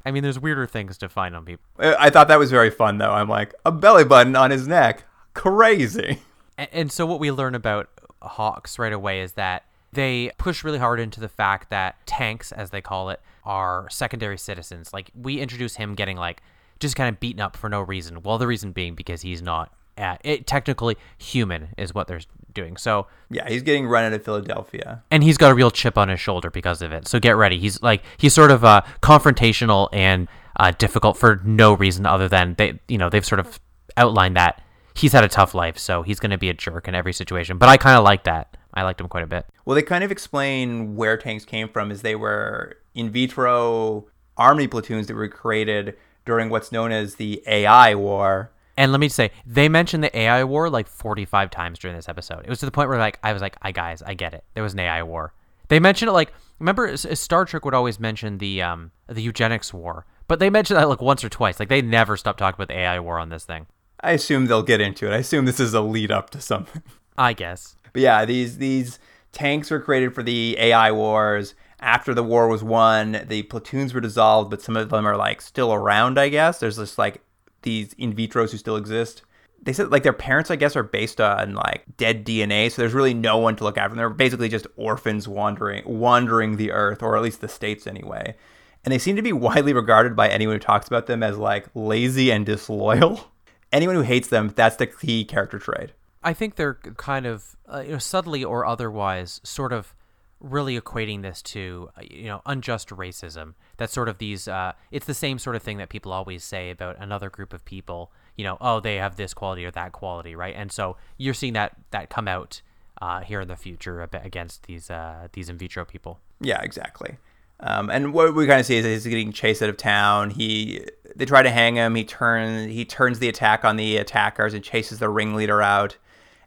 I 0.04 0.10
mean 0.10 0.22
there's 0.22 0.38
weirder 0.38 0.66
things 0.66 0.98
to 0.98 1.08
find 1.08 1.34
on 1.34 1.44
people. 1.44 1.64
I 1.78 1.86
uh, 1.86 1.96
I 1.98 2.10
thought 2.10 2.28
that 2.28 2.38
was 2.38 2.50
very 2.50 2.70
fun, 2.70 2.98
though. 2.98 3.12
I'm 3.12 3.28
like, 3.28 3.54
a 3.64 3.70
belly 3.70 4.04
button 4.04 4.34
on 4.34 4.50
his 4.50 4.66
neck, 4.66 5.04
crazy. 5.32 6.20
And, 6.56 6.68
and 6.72 6.92
so 6.92 7.06
what 7.06 7.20
we 7.20 7.30
learn 7.30 7.54
about 7.54 7.88
Hawkes 8.20 8.78
right 8.78 8.92
away 8.92 9.20
is 9.20 9.32
that 9.34 9.64
they 9.92 10.32
push 10.38 10.64
really 10.64 10.78
hard 10.78 10.98
into 10.98 11.20
the 11.20 11.28
fact 11.28 11.70
that 11.70 12.04
tanks, 12.04 12.50
as 12.50 12.70
they 12.70 12.80
call 12.80 13.10
it, 13.10 13.20
are 13.44 13.86
secondary 13.90 14.38
citizens. 14.38 14.92
Like 14.92 15.10
we 15.14 15.40
introduce 15.40 15.76
him 15.76 15.94
getting 15.94 16.16
like 16.16 16.42
just 16.80 16.96
kind 16.96 17.08
of 17.08 17.20
beaten 17.20 17.40
up 17.40 17.56
for 17.56 17.68
no 17.68 17.80
reason. 17.80 18.22
Well, 18.22 18.38
the 18.38 18.46
reason 18.46 18.72
being 18.72 18.94
because 18.94 19.22
he's 19.22 19.40
not 19.40 19.72
uh, 19.98 20.16
it, 20.24 20.46
technically 20.46 20.96
human 21.18 21.68
is 21.76 21.94
what 21.94 22.06
they're 22.06 22.20
doing. 22.52 22.76
So 22.76 23.06
Yeah, 23.30 23.48
he's 23.48 23.62
getting 23.62 23.86
run 23.86 24.04
out 24.04 24.12
of 24.12 24.24
Philadelphia. 24.24 25.02
and 25.10 25.22
he's 25.22 25.36
got 25.36 25.50
a 25.50 25.54
real 25.54 25.70
chip 25.70 25.98
on 25.98 26.08
his 26.08 26.20
shoulder 26.20 26.50
because 26.50 26.82
of 26.82 26.92
it. 26.92 27.08
So 27.08 27.18
get 27.20 27.36
ready. 27.36 27.58
He's 27.58 27.82
like 27.82 28.02
he's 28.16 28.34
sort 28.34 28.50
of 28.50 28.64
uh, 28.64 28.82
confrontational 29.02 29.88
and 29.92 30.28
uh, 30.56 30.72
difficult 30.78 31.16
for 31.16 31.40
no 31.44 31.74
reason 31.74 32.06
other 32.06 32.28
than 32.28 32.54
they 32.54 32.80
you 32.88 32.98
know 32.98 33.08
they've 33.10 33.26
sort 33.26 33.40
of 33.40 33.60
outlined 33.96 34.36
that 34.36 34.62
he's 34.94 35.12
had 35.12 35.24
a 35.24 35.28
tough 35.28 35.54
life, 35.54 35.78
so 35.78 36.02
he's 36.02 36.18
going 36.20 36.30
to 36.30 36.38
be 36.38 36.48
a 36.48 36.54
jerk 36.54 36.88
in 36.88 36.94
every 36.94 37.12
situation. 37.12 37.58
But 37.58 37.68
I 37.68 37.76
kind 37.76 37.96
of 37.96 38.04
like 38.04 38.24
that. 38.24 38.56
I 38.74 38.82
liked 38.82 39.00
him 39.00 39.08
quite 39.08 39.24
a 39.24 39.28
bit. 39.28 39.46
Well, 39.64 39.74
they 39.74 39.82
kind 39.82 40.04
of 40.04 40.10
explain 40.12 40.94
where 40.96 41.16
tanks 41.16 41.44
came 41.44 41.68
from 41.68 41.90
is 41.90 42.02
they 42.02 42.14
were 42.16 42.76
in 42.94 43.10
vitro 43.10 44.06
army 44.36 44.66
platoons 44.68 45.06
that 45.06 45.14
were 45.14 45.28
created 45.28 45.96
during 46.24 46.48
what's 46.50 46.70
known 46.70 46.92
as 46.92 47.14
the 47.16 47.42
AI 47.46 47.94
war. 47.94 48.50
And 48.78 48.92
let 48.92 49.00
me 49.00 49.08
say, 49.08 49.32
they 49.44 49.68
mentioned 49.68 50.04
the 50.04 50.16
AI 50.16 50.44
war 50.44 50.70
like 50.70 50.86
45 50.86 51.50
times 51.50 51.80
during 51.80 51.96
this 51.96 52.08
episode. 52.08 52.44
It 52.44 52.48
was 52.48 52.60
to 52.60 52.64
the 52.64 52.70
point 52.70 52.88
where 52.88 52.96
like 52.96 53.18
I 53.24 53.32
was 53.32 53.42
like, 53.42 53.56
"I 53.60 53.72
guys, 53.72 54.02
I 54.02 54.14
get 54.14 54.34
it. 54.34 54.44
There 54.54 54.62
was 54.62 54.72
an 54.72 54.78
AI 54.78 55.02
war." 55.02 55.34
They 55.66 55.80
mentioned 55.80 56.08
it 56.08 56.12
like 56.12 56.32
remember 56.60 56.96
Star 56.96 57.44
Trek 57.44 57.64
would 57.64 57.74
always 57.74 57.98
mention 57.98 58.38
the 58.38 58.62
um 58.62 58.92
the 59.08 59.20
eugenics 59.20 59.74
war, 59.74 60.06
but 60.28 60.38
they 60.38 60.48
mentioned 60.48 60.78
that 60.78 60.88
like 60.88 61.02
once 61.02 61.24
or 61.24 61.28
twice. 61.28 61.58
Like 61.58 61.68
they 61.68 61.82
never 61.82 62.16
stopped 62.16 62.38
talking 62.38 62.54
about 62.54 62.68
the 62.68 62.78
AI 62.78 63.00
war 63.00 63.18
on 63.18 63.30
this 63.30 63.44
thing. 63.44 63.66
I 64.00 64.12
assume 64.12 64.46
they'll 64.46 64.62
get 64.62 64.80
into 64.80 65.08
it. 65.08 65.12
I 65.12 65.18
assume 65.18 65.44
this 65.44 65.58
is 65.58 65.74
a 65.74 65.80
lead 65.80 66.12
up 66.12 66.30
to 66.30 66.40
something. 66.40 66.82
I 67.18 67.32
guess. 67.32 67.74
But 67.92 68.02
yeah, 68.02 68.24
these 68.24 68.58
these 68.58 69.00
tanks 69.32 69.72
were 69.72 69.80
created 69.80 70.14
for 70.14 70.22
the 70.22 70.56
AI 70.56 70.92
wars, 70.92 71.56
after 71.80 72.12
the 72.12 72.24
war 72.24 72.48
was 72.48 72.64
won, 72.64 73.24
the 73.28 73.42
platoons 73.44 73.94
were 73.94 74.00
dissolved, 74.00 74.50
but 74.50 74.62
some 74.62 74.76
of 74.76 74.90
them 74.90 75.06
are 75.06 75.16
like 75.16 75.40
still 75.40 75.72
around, 75.72 76.18
I 76.18 76.28
guess. 76.28 76.58
There's 76.58 76.76
just 76.76 76.98
like 76.98 77.22
these 77.62 77.92
in 77.94 78.14
vitros 78.14 78.50
who 78.50 78.58
still 78.58 78.76
exist. 78.76 79.22
They 79.60 79.72
said 79.72 79.90
like 79.90 80.04
their 80.04 80.12
parents, 80.12 80.50
I 80.50 80.56
guess, 80.56 80.76
are 80.76 80.84
based 80.84 81.20
on 81.20 81.54
like 81.54 81.84
dead 81.96 82.24
DNA, 82.24 82.70
so 82.70 82.80
there's 82.80 82.94
really 82.94 83.14
no 83.14 83.38
one 83.38 83.56
to 83.56 83.64
look 83.64 83.76
after 83.76 83.90
them. 83.90 83.98
They're 83.98 84.10
basically 84.10 84.48
just 84.48 84.66
orphans 84.76 85.26
wandering 85.26 85.82
wandering 85.84 86.56
the 86.56 86.72
earth, 86.72 87.02
or 87.02 87.16
at 87.16 87.22
least 87.22 87.40
the 87.40 87.48
states 87.48 87.86
anyway. 87.86 88.36
And 88.84 88.92
they 88.92 88.98
seem 88.98 89.16
to 89.16 89.22
be 89.22 89.32
widely 89.32 89.72
regarded 89.72 90.14
by 90.14 90.28
anyone 90.28 90.54
who 90.54 90.60
talks 90.60 90.86
about 90.86 91.06
them 91.06 91.22
as 91.22 91.36
like 91.36 91.66
lazy 91.74 92.30
and 92.30 92.46
disloyal. 92.46 93.30
Anyone 93.70 93.96
who 93.96 94.00
hates 94.02 94.28
them, 94.28 94.50
that's 94.56 94.76
the 94.76 94.86
key 94.86 95.26
character 95.26 95.58
trait. 95.58 95.90
I 96.22 96.32
think 96.32 96.56
they're 96.56 96.78
kind 96.96 97.26
of, 97.26 97.54
uh, 97.70 97.80
you 97.80 97.92
know, 97.92 97.98
subtly 97.98 98.42
or 98.42 98.64
otherwise, 98.64 99.42
sort 99.44 99.74
of 99.74 99.94
really 100.40 100.80
equating 100.80 101.22
this 101.22 101.42
to, 101.42 101.90
uh, 101.96 102.02
you 102.08 102.24
know, 102.24 102.40
unjust 102.46 102.88
racism. 102.90 103.54
That's 103.76 103.92
sort 103.92 104.08
of 104.08 104.18
these. 104.18 104.48
Uh, 104.48 104.72
it's 104.90 105.06
the 105.06 105.14
same 105.14 105.38
sort 105.38 105.56
of 105.56 105.62
thing 105.62 105.78
that 105.78 105.88
people 105.88 106.12
always 106.12 106.44
say 106.44 106.70
about 106.70 106.96
another 106.98 107.30
group 107.30 107.52
of 107.52 107.64
people. 107.64 108.12
You 108.36 108.44
know, 108.44 108.56
oh, 108.60 108.80
they 108.80 108.96
have 108.96 109.16
this 109.16 109.34
quality 109.34 109.64
or 109.64 109.70
that 109.72 109.92
quality, 109.92 110.34
right? 110.34 110.54
And 110.56 110.70
so 110.70 110.96
you're 111.16 111.34
seeing 111.34 111.54
that 111.54 111.76
that 111.90 112.10
come 112.10 112.28
out 112.28 112.60
uh, 113.00 113.20
here 113.20 113.40
in 113.40 113.48
the 113.48 113.56
future 113.56 114.08
against 114.12 114.64
these 114.64 114.90
uh, 114.90 115.28
these 115.32 115.48
in 115.48 115.58
vitro 115.58 115.84
people. 115.84 116.20
Yeah, 116.40 116.60
exactly. 116.62 117.16
Um, 117.60 117.90
and 117.90 118.12
what 118.12 118.34
we 118.34 118.46
kind 118.46 118.60
of 118.60 118.66
see 118.66 118.76
is 118.76 118.84
he's 118.84 119.06
getting 119.06 119.32
chased 119.32 119.62
out 119.62 119.68
of 119.68 119.76
town. 119.76 120.30
He 120.30 120.84
they 121.16 121.24
try 121.24 121.42
to 121.42 121.50
hang 121.50 121.74
him. 121.74 121.94
He 121.94 122.04
turns 122.04 122.72
he 122.72 122.84
turns 122.84 123.18
the 123.18 123.28
attack 123.28 123.64
on 123.64 123.76
the 123.76 123.96
attackers 123.96 124.54
and 124.54 124.62
chases 124.62 125.00
the 125.00 125.08
ringleader 125.08 125.60
out. 125.60 125.96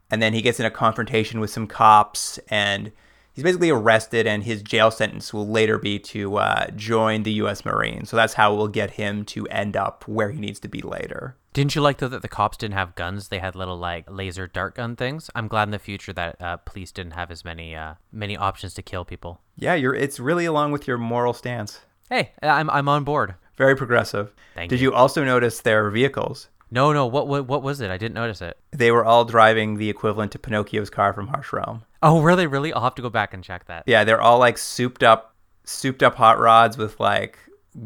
And 0.10 0.22
then 0.22 0.34
he 0.34 0.42
gets 0.42 0.60
in 0.60 0.66
a 0.66 0.72
confrontation 0.72 1.40
with 1.40 1.50
some 1.50 1.68
cops 1.68 2.38
and 2.50 2.92
he's 3.34 3.44
basically 3.44 3.70
arrested. 3.70 4.28
And 4.28 4.44
his 4.44 4.62
jail 4.62 4.92
sentence 4.92 5.34
will 5.34 5.48
later 5.48 5.78
be 5.78 6.00
to 6.00 6.38
uh, 6.38 6.70
join 6.72 7.24
the 7.24 7.34
U.S. 7.34 7.66
Marines. 7.66 8.10
So 8.10 8.16
that's 8.18 8.34
how 8.34 8.54
we'll 8.56 8.68
get 8.68 8.92
him 8.92 9.26
to 9.26 9.48
end 9.48 9.76
up 9.76 10.08
where 10.08 10.32
he 10.32 10.40
needs 10.40 10.60
to 10.62 10.68
be 10.68 10.82
later. 10.82 11.36
Didn't 11.54 11.76
you 11.76 11.82
like 11.82 11.98
though 11.98 12.08
that 12.08 12.22
the 12.22 12.30
cops 12.30 12.58
didn't 12.58 12.76
have 12.76 12.96
guns? 12.96 13.28
They 13.28 13.40
had 13.40 13.56
little 13.56 13.78
like 13.78 14.10
laser 14.10 14.48
dart 14.48 14.76
gun 14.76 14.96
things. 14.96 15.30
I'm 15.36 15.50
glad 15.50 15.64
in 15.64 15.72
the 15.72 15.80
future 15.80 16.14
that 16.14 16.42
uh, 16.42 16.58
police 16.58 16.92
didn't 16.94 17.12
have 17.12 17.30
as 17.30 17.44
many 17.44 17.76
uh, 17.76 17.96
many 18.12 18.38
options 18.38 18.74
to 18.76 18.82
kill 18.82 19.04
people. 19.04 19.42
Yeah, 19.58 19.74
you're. 19.74 19.94
It's 19.94 20.20
really 20.20 20.46
along 20.46 20.72
with 20.72 20.88
your 20.88 20.98
moral 20.98 21.34
stance. 21.34 21.82
Hey, 22.10 22.32
I'm 22.42 22.70
I'm 22.70 22.88
on 22.88 23.04
board. 23.04 23.36
Very 23.58 23.76
progressive. 23.76 24.34
Thank 24.56 24.72
you. 24.72 24.78
Did 24.78 24.82
you. 24.82 24.92
you 24.92 24.96
also 24.96 25.26
notice 25.26 25.60
their 25.60 25.90
vehicles? 25.90 26.48
No, 26.72 26.94
no. 26.94 27.06
What 27.06 27.28
what 27.28 27.48
what 27.48 27.64
was 27.64 27.82
it? 27.82 27.92
I 27.92 27.98
didn't 27.98 28.16
notice 28.16 28.42
it. 28.42 28.58
They 28.72 28.92
were 28.92 29.04
all 29.04 29.26
driving 29.26 29.76
the 29.76 29.90
equivalent 29.90 30.32
to 30.32 30.40
Pinocchio's 30.40 30.90
car 30.90 31.12
from 31.12 31.28
Harsh 31.28 31.52
Realm. 31.52 31.84
Oh, 32.04 32.22
really? 32.22 32.48
Really? 32.48 32.74
I'll 32.74 32.84
have 32.84 32.96
to 32.96 33.02
go 33.02 33.10
back 33.10 33.34
and 33.34 33.44
check 33.44 33.66
that. 33.66 33.84
Yeah, 33.86 34.04
they're 34.04 34.22
all 34.22 34.40
like 34.40 34.58
souped 34.58 35.04
up, 35.04 35.36
souped 35.66 36.02
up 36.04 36.16
hot 36.16 36.40
rods 36.40 36.78
with 36.78 37.00
like 37.00 37.38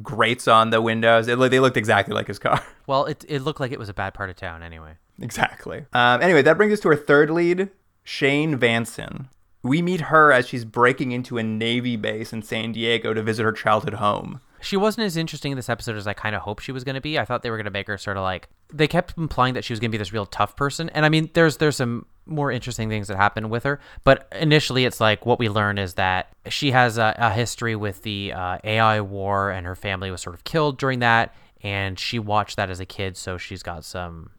grates 0.01 0.47
on 0.47 0.69
the 0.69 0.81
windows. 0.81 1.27
It, 1.27 1.37
they 1.37 1.59
looked 1.59 1.77
exactly 1.77 2.13
like 2.13 2.27
his 2.27 2.39
car. 2.39 2.61
Well, 2.87 3.05
it 3.05 3.25
it 3.27 3.41
looked 3.41 3.59
like 3.59 3.71
it 3.71 3.79
was 3.79 3.89
a 3.89 3.95
bad 3.95 4.13
part 4.13 4.29
of 4.29 4.35
town 4.35 4.61
anyway. 4.61 4.97
exactly. 5.19 5.85
Um, 5.91 6.21
anyway, 6.21 6.43
that 6.43 6.55
brings 6.55 6.71
us 6.71 6.79
to 6.81 6.89
our 6.89 6.95
third 6.95 7.31
lead, 7.31 7.69
Shane 8.03 8.59
Vansen. 8.59 9.25
We 9.63 9.81
meet 9.81 10.01
her 10.01 10.31
as 10.31 10.47
she's 10.47 10.65
breaking 10.65 11.11
into 11.11 11.39
a 11.39 11.43
Navy 11.43 11.95
base 11.95 12.31
in 12.31 12.43
San 12.43 12.73
Diego 12.73 13.11
to 13.15 13.23
visit 13.23 13.41
her 13.43 13.51
childhood 13.51 13.95
home. 13.95 14.39
She 14.61 14.77
wasn't 14.77 15.05
as 15.05 15.17
interesting 15.17 15.51
in 15.51 15.55
this 15.55 15.67
episode 15.67 15.95
as 15.95 16.05
I 16.05 16.13
kind 16.13 16.35
of 16.35 16.43
hoped 16.43 16.61
she 16.61 16.71
was 16.71 16.83
going 16.83 16.93
to 16.93 17.01
be. 17.01 17.17
I 17.17 17.25
thought 17.25 17.41
they 17.41 17.49
were 17.49 17.57
going 17.57 17.65
to 17.65 17.71
make 17.71 17.87
her 17.87 17.97
sort 17.97 18.17
of 18.17 18.23
like 18.23 18.49
they 18.73 18.87
kept 18.87 19.17
implying 19.17 19.53
that 19.53 19.63
she 19.63 19.73
was 19.73 19.79
going 19.79 19.89
to 19.91 19.95
be 19.95 19.99
this 19.99 20.11
real 20.13 20.25
tough 20.25 20.55
person, 20.55 20.89
and 20.89 21.05
I 21.05 21.09
mean, 21.09 21.29
there's 21.33 21.57
there's 21.57 21.75
some 21.77 22.05
more 22.27 22.51
interesting 22.51 22.89
things 22.89 23.07
that 23.07 23.17
happen 23.17 23.49
with 23.49 23.63
her. 23.63 23.79
But 24.03 24.27
initially, 24.31 24.85
it's 24.85 24.99
like 24.99 25.25
what 25.27 25.37
we 25.37 25.47
learn 25.47 25.77
is 25.77 25.93
that 25.93 26.29
she 26.49 26.71
has 26.71 26.97
a, 26.97 27.13
a 27.19 27.29
history 27.29 27.75
with 27.75 28.01
the 28.01 28.33
uh, 28.33 28.57
AI 28.63 29.01
war, 29.01 29.51
and 29.51 29.65
her 29.67 29.75
family 29.75 30.09
was 30.11 30.21
sort 30.21 30.33
of 30.35 30.43
killed 30.43 30.77
during 30.79 30.99
that, 30.99 31.35
and 31.61 31.99
she 31.99 32.17
watched 32.19 32.57
that 32.57 32.69
as 32.69 32.79
a 32.79 32.85
kid, 32.85 33.15
so 33.17 33.37
she's 33.37 33.61
got 33.61 33.85
some, 33.85 34.31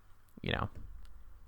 you 0.43 0.51
know, 0.53 0.69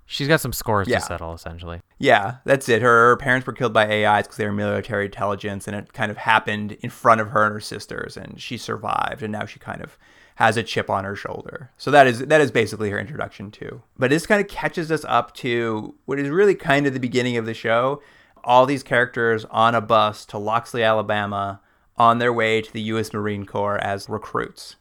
she's 0.07 0.29
got 0.29 0.41
some 0.41 0.53
scores 0.53 0.87
Yeah. 0.89 0.99
to 1.01 1.05
settle 1.05 1.35
essentially. 1.35 1.81
Yeah, 1.99 2.37
that's 2.45 2.69
it. 2.69 2.81
Her 2.83 3.17
parents 3.17 3.45
were 3.47 3.53
killed 3.53 3.73
by 3.73 3.87
AIs 4.07 4.23
because 4.25 4.37
they 4.37 4.47
were 4.47 4.53
military 4.53 5.07
intelligence, 5.07 5.67
and 5.67 5.75
it 5.77 5.93
kind 5.93 6.11
of 6.13 6.19
happened 6.19 6.73
in 6.81 6.91
front 6.91 7.21
of 7.21 7.31
her 7.31 7.45
and 7.45 7.53
her 7.55 7.61
sisters, 7.61 8.17
and 8.17 8.41
she 8.41 8.57
survived, 8.57 9.23
and 9.25 9.33
now 9.33 9.45
she 9.45 9.59
kind 9.59 9.83
of 9.83 9.99
has 10.39 10.57
a 10.57 10.63
chip 10.63 10.89
on 10.89 11.03
her 11.03 11.17
shoulder. 11.17 11.69
So 11.79 11.91
that 11.91 12.07
is 12.07 12.21
that 12.21 12.41
is 12.41 12.53
basically 12.53 12.91
her 12.91 12.99
introduction 13.01 13.51
too. 13.51 13.83
But 13.99 14.11
this 14.11 14.25
kind 14.25 14.41
of 14.41 14.47
catches 14.47 14.93
us 14.93 15.05
up 15.09 15.35
to 15.39 15.97
what 16.05 16.21
is 16.21 16.29
really 16.29 16.55
kind 16.55 16.87
of 16.87 16.95
the 16.95 17.01
beginning 17.01 17.37
of 17.37 17.45
the 17.45 17.55
show. 17.55 18.01
All 18.45 18.65
these 18.65 18.85
characters 18.85 19.45
on 19.51 19.75
a 19.75 19.81
bus 19.81 20.25
to 20.27 20.39
Loxley, 20.39 20.85
Alabama, 20.85 21.61
on 21.97 22.19
their 22.19 22.33
way 22.33 22.63
to 22.63 22.73
the 22.73 22.83
U.S. 22.83 23.13
Marine 23.13 23.47
Corps 23.47 23.79
as 23.79 24.09
recruits. 24.09 24.77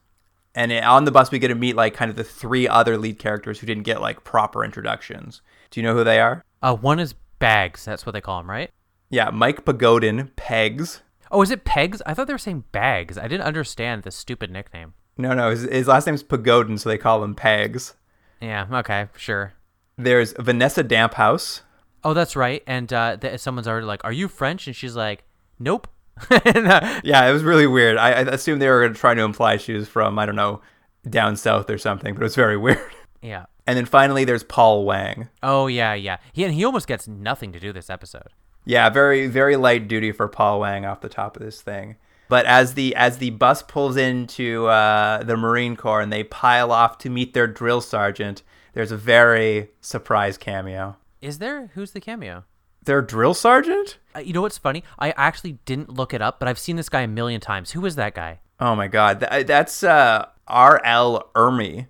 And 0.54 0.72
on 0.72 1.06
the 1.06 1.12
bus, 1.12 1.32
we 1.32 1.40
get 1.40 1.48
to 1.48 1.56
meet 1.56 1.76
like 1.76 1.96
kind 1.96 2.12
of 2.12 2.18
the 2.18 2.24
three 2.24 2.68
other 2.68 2.96
lead 2.96 3.18
characters 3.18 3.60
who 3.60 3.66
didn't 3.66 3.82
get 3.82 4.00
like 4.00 4.24
proper 4.24 4.64
introductions. 4.64 5.42
Do 5.72 5.80
you 5.80 5.88
know 5.88 5.96
who 5.96 6.04
they 6.04 6.20
are? 6.20 6.44
Uh, 6.62 6.76
one 6.76 7.00
is 7.00 7.16
Bags. 7.40 7.84
That's 7.84 8.06
what 8.06 8.12
they 8.12 8.22
call 8.22 8.42
him, 8.42 8.50
right? 8.50 8.70
Yeah, 9.10 9.32
Mike 9.32 9.66
Pagodin, 9.66 10.36
Pegs. 10.36 11.02
Oh, 11.32 11.42
is 11.42 11.50
it 11.50 11.66
Pegs? 11.66 12.04
I 12.06 12.14
thought 12.14 12.28
they 12.28 12.34
were 12.34 12.38
saying 12.38 12.66
Bags. 12.72 13.18
I 13.18 13.28
didn't 13.28 13.48
understand 13.48 14.04
the 14.04 14.12
stupid 14.12 14.52
nickname. 14.52 14.94
No, 15.18 15.34
no, 15.34 15.50
his, 15.50 15.64
his 15.64 15.88
last 15.88 16.06
name's 16.06 16.24
Pagodin, 16.24 16.80
so 16.80 16.90
they 16.90 16.98
call 16.98 17.24
him 17.24 17.34
Pegs. 17.36 17.96
Yeah. 18.42 18.68
Okay. 18.72 19.08
Sure. 19.18 19.54
There's 19.98 20.34
Vanessa 20.40 20.84
Damphousse. 20.84 21.62
Oh, 22.04 22.14
that's 22.14 22.36
right. 22.36 22.62
And 22.68 22.92
uh, 22.94 23.18
th- 23.18 23.40
someone's 23.40 23.68
already 23.68 23.88
like, 23.88 24.04
"Are 24.06 24.12
you 24.12 24.28
French?" 24.28 24.68
And 24.68 24.76
she's 24.76 24.96
like, 24.96 25.24
"Nope." 25.60 25.88
And, 26.46 26.68
uh, 26.68 27.02
Yeah, 27.04 27.28
it 27.28 27.34
was 27.34 27.44
really 27.44 27.68
weird. 27.68 27.98
I, 27.98 28.10
I 28.10 28.22
assumed 28.22 28.62
they 28.62 28.70
were 28.70 28.90
trying 28.90 29.18
to 29.18 29.24
imply 29.24 29.58
she 29.58 29.74
was 29.74 29.88
from, 29.88 30.18
I 30.20 30.26
don't 30.26 30.36
know, 30.36 30.62
down 31.10 31.36
south 31.36 31.70
or 31.70 31.78
something, 31.78 32.14
but 32.14 32.22
it 32.22 32.26
was 32.26 32.36
very 32.36 32.58
weird. 32.66 32.80
yeah. 33.22 33.46
And 33.66 33.76
then 33.78 33.86
finally, 33.86 34.24
there's 34.24 34.44
Paul 34.44 34.86
Wang. 34.86 35.28
Oh 35.44 35.68
yeah, 35.68 35.94
yeah. 35.94 36.18
He 36.32 36.44
and 36.44 36.54
he 36.54 36.64
almost 36.64 36.88
gets 36.88 37.08
nothing 37.08 37.52
to 37.52 37.60
do 37.60 37.74
this 37.74 37.90
episode. 37.90 38.30
Yeah, 38.66 38.90
very 38.90 39.28
very 39.28 39.56
light 39.58 39.88
duty 39.88 40.12
for 40.12 40.28
Paul 40.28 40.60
Wang 40.62 40.86
off 40.86 41.02
the 41.02 41.10
top 41.10 41.36
of 41.36 41.44
this 41.44 41.62
thing. 41.62 41.98
But 42.30 42.46
as 42.46 42.74
the 42.74 42.96
as 42.96 43.18
the 43.20 43.30
bus 43.32 43.62
pulls 43.62 43.96
into 43.98 44.68
uh, 44.68 45.24
the 45.24 45.38
Marine 45.38 45.76
Corps 45.76 46.02
and 46.02 46.12
they 46.12 46.24
pile 46.24 46.72
off 46.72 46.98
to 47.00 47.10
meet 47.10 47.34
their 47.34 47.48
drill 47.48 47.82
sergeant, 47.82 48.44
there's 48.74 48.92
a 48.92 48.98
very 48.98 49.70
surprise 49.82 50.38
cameo. 50.38 50.98
Is 51.22 51.40
there? 51.40 51.72
Who's 51.74 51.92
the 51.92 52.02
cameo? 52.02 52.44
Their 52.84 53.02
drill 53.02 53.34
sergeant? 53.34 53.98
Uh, 54.16 54.20
you 54.20 54.34
know 54.34 54.42
what's 54.42 54.58
funny? 54.58 54.84
I 55.00 55.12
actually 55.12 55.60
didn't 55.66 55.90
look 55.90 56.14
it 56.14 56.22
up, 56.22 56.40
but 56.40 56.48
I've 56.48 56.60
seen 56.60 56.76
this 56.76 56.90
guy 56.90 57.02
a 57.02 57.08
million 57.08 57.42
times. 57.42 57.72
Who 57.72 57.86
is 57.86 57.96
that 57.96 58.14
guy? 58.14 58.40
Oh 58.60 58.76
my 58.76 58.88
god, 58.88 59.20
Th- 59.20 59.46
that's 59.46 59.84
uh, 59.84 60.26
R. 60.48 60.82
Lee 60.84 61.20
Ermey. 61.36 61.88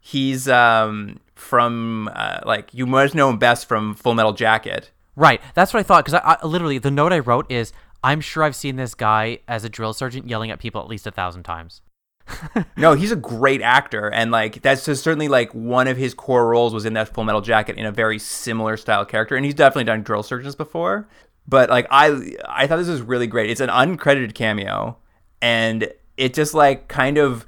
He's 0.00 0.48
um, 0.48 1.20
from 1.34 2.10
uh, 2.14 2.40
like 2.44 2.72
you 2.72 2.86
must 2.86 3.14
know 3.14 3.30
him 3.30 3.38
best 3.38 3.66
from 3.66 3.94
Full 3.94 4.14
Metal 4.14 4.32
Jacket. 4.32 4.90
Right. 5.16 5.40
That's 5.54 5.74
what 5.74 5.80
I 5.80 5.82
thought. 5.82 6.04
Because 6.04 6.20
I, 6.24 6.38
I 6.40 6.46
literally 6.46 6.78
the 6.78 6.92
note 6.92 7.12
I 7.12 7.18
wrote 7.18 7.50
is 7.50 7.72
I'm 8.02 8.20
sure 8.20 8.42
I've 8.42 8.56
seen 8.56 8.76
this 8.76 8.94
guy 8.94 9.40
as 9.48 9.64
a 9.64 9.68
drill 9.68 9.92
sergeant 9.92 10.28
yelling 10.28 10.50
at 10.50 10.60
people 10.60 10.80
at 10.80 10.88
least 10.88 11.06
a 11.06 11.10
thousand 11.10 11.42
times. 11.42 11.82
No, 12.76 12.94
he's 12.94 13.10
a 13.10 13.16
great 13.16 13.60
actor, 13.60 14.08
and 14.08 14.30
like 14.30 14.62
that's 14.62 14.84
just 14.84 15.02
certainly 15.02 15.26
like 15.28 15.52
one 15.52 15.88
of 15.88 15.96
his 15.96 16.14
core 16.14 16.46
roles 16.46 16.72
was 16.72 16.84
in 16.84 16.92
that 16.92 17.12
Full 17.12 17.24
Metal 17.24 17.40
Jacket 17.40 17.76
in 17.76 17.86
a 17.86 17.90
very 17.90 18.18
similar 18.18 18.76
style 18.76 19.04
character, 19.04 19.34
and 19.34 19.44
he's 19.44 19.54
definitely 19.54 19.84
done 19.84 20.02
drill 20.02 20.22
sergeants 20.22 20.54
before. 20.54 21.08
But 21.48 21.70
like 21.70 21.86
I, 21.90 22.36
I 22.46 22.66
thought 22.66 22.76
this 22.76 22.88
was 22.88 23.02
really 23.02 23.26
great. 23.26 23.50
It's 23.50 23.60
an 23.60 23.70
uncredited 23.70 24.34
cameo, 24.34 24.96
and 25.42 25.90
it 26.16 26.34
just 26.34 26.54
like 26.54 26.86
kind 26.86 27.18
of 27.18 27.44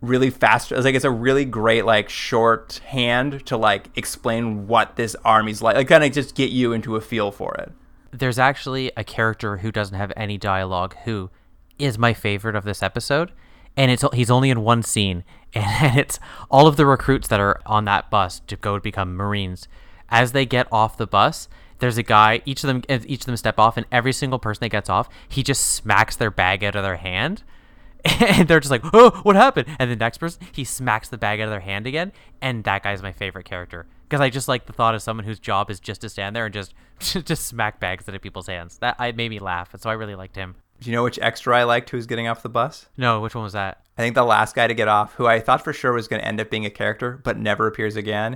really 0.00 0.30
fast. 0.30 0.70
It's 0.70 0.84
like 0.84 0.94
it's 0.94 1.04
a 1.04 1.10
really 1.10 1.44
great 1.44 1.84
like 1.84 2.08
shorthand 2.08 3.44
to 3.46 3.56
like 3.56 3.88
explain 3.96 4.68
what 4.68 4.96
this 4.96 5.16
army's 5.24 5.60
like, 5.60 5.74
like 5.74 5.88
kind 5.88 6.04
of 6.04 6.12
just 6.12 6.34
get 6.34 6.50
you 6.50 6.72
into 6.72 6.94
a 6.96 7.00
feel 7.00 7.32
for 7.32 7.54
it. 7.54 7.72
There's 8.10 8.38
actually 8.38 8.90
a 8.96 9.04
character 9.04 9.58
who 9.58 9.70
doesn't 9.70 9.96
have 9.96 10.12
any 10.16 10.38
dialogue 10.38 10.96
who 11.04 11.30
is 11.78 11.98
my 11.98 12.14
favorite 12.14 12.56
of 12.56 12.64
this 12.64 12.82
episode, 12.82 13.32
and 13.76 13.90
it's 13.90 14.04
he's 14.14 14.30
only 14.30 14.50
in 14.50 14.62
one 14.62 14.82
scene, 14.82 15.24
and 15.54 15.98
it's 15.98 16.18
all 16.50 16.66
of 16.66 16.76
the 16.76 16.86
recruits 16.86 17.28
that 17.28 17.40
are 17.40 17.60
on 17.66 17.84
that 17.84 18.10
bus 18.10 18.40
to 18.46 18.56
go 18.56 18.78
become 18.80 19.14
Marines. 19.14 19.68
As 20.08 20.32
they 20.32 20.46
get 20.46 20.66
off 20.72 20.96
the 20.96 21.06
bus, 21.06 21.48
there's 21.80 21.98
a 21.98 22.02
guy. 22.02 22.40
Each 22.44 22.64
of 22.64 22.68
them, 22.68 22.82
eh, 22.88 23.00
each 23.06 23.20
of 23.20 23.26
them 23.26 23.36
step 23.36 23.58
off, 23.58 23.76
and 23.76 23.86
every 23.92 24.12
single 24.12 24.38
person 24.38 24.60
that 24.62 24.70
gets 24.70 24.88
off, 24.88 25.08
he 25.28 25.42
just 25.42 25.66
smacks 25.66 26.16
their 26.16 26.30
bag 26.30 26.64
out 26.64 26.76
of 26.76 26.82
their 26.82 26.96
hand, 26.96 27.42
and 28.04 28.48
they're 28.48 28.60
just 28.60 28.70
like, 28.70 28.84
"Oh, 28.92 29.20
what 29.22 29.36
happened?" 29.36 29.68
And 29.78 29.90
the 29.90 29.96
next 29.96 30.18
person, 30.18 30.46
he 30.52 30.64
smacks 30.64 31.08
the 31.08 31.18
bag 31.18 31.40
out 31.40 31.44
of 31.44 31.50
their 31.50 31.60
hand 31.60 31.86
again, 31.86 32.12
and 32.40 32.64
that 32.64 32.82
guy's 32.82 33.02
my 33.02 33.12
favorite 33.12 33.44
character 33.44 33.86
because 34.08 34.20
I 34.20 34.30
just 34.30 34.48
like 34.48 34.66
the 34.66 34.72
thought 34.72 34.94
of 34.94 35.02
someone 35.02 35.24
whose 35.26 35.38
job 35.38 35.70
is 35.70 35.80
just 35.80 36.00
to 36.00 36.08
stand 36.08 36.34
there 36.34 36.46
and 36.46 36.54
just 36.54 36.74
just 37.00 37.46
smack 37.46 37.78
bags 37.78 38.08
of 38.08 38.20
people's 38.22 38.46
hands. 38.46 38.78
That 38.78 38.96
I 38.98 39.12
made 39.12 39.28
me 39.28 39.38
laugh, 39.38 39.72
and 39.74 39.82
so 39.82 39.90
I 39.90 39.94
really 39.94 40.14
liked 40.14 40.36
him. 40.36 40.56
Do 40.80 40.88
you 40.88 40.96
know 40.96 41.02
which 41.02 41.18
extra 41.20 41.58
I 41.58 41.64
liked 41.64 41.90
who 41.90 41.96
was 41.96 42.06
getting 42.06 42.28
off 42.28 42.42
the 42.42 42.48
bus? 42.48 42.86
No, 42.96 43.20
which 43.20 43.34
one 43.34 43.44
was 43.44 43.52
that? 43.52 43.82
I 43.98 44.02
think 44.02 44.14
the 44.14 44.24
last 44.24 44.54
guy 44.54 44.66
to 44.68 44.74
get 44.74 44.86
off, 44.86 45.14
who 45.14 45.26
I 45.26 45.40
thought 45.40 45.64
for 45.64 45.72
sure 45.72 45.92
was 45.92 46.06
going 46.06 46.22
to 46.22 46.28
end 46.28 46.40
up 46.40 46.50
being 46.50 46.64
a 46.66 46.70
character, 46.70 47.20
but 47.24 47.36
never 47.36 47.66
appears 47.66 47.96
again. 47.96 48.34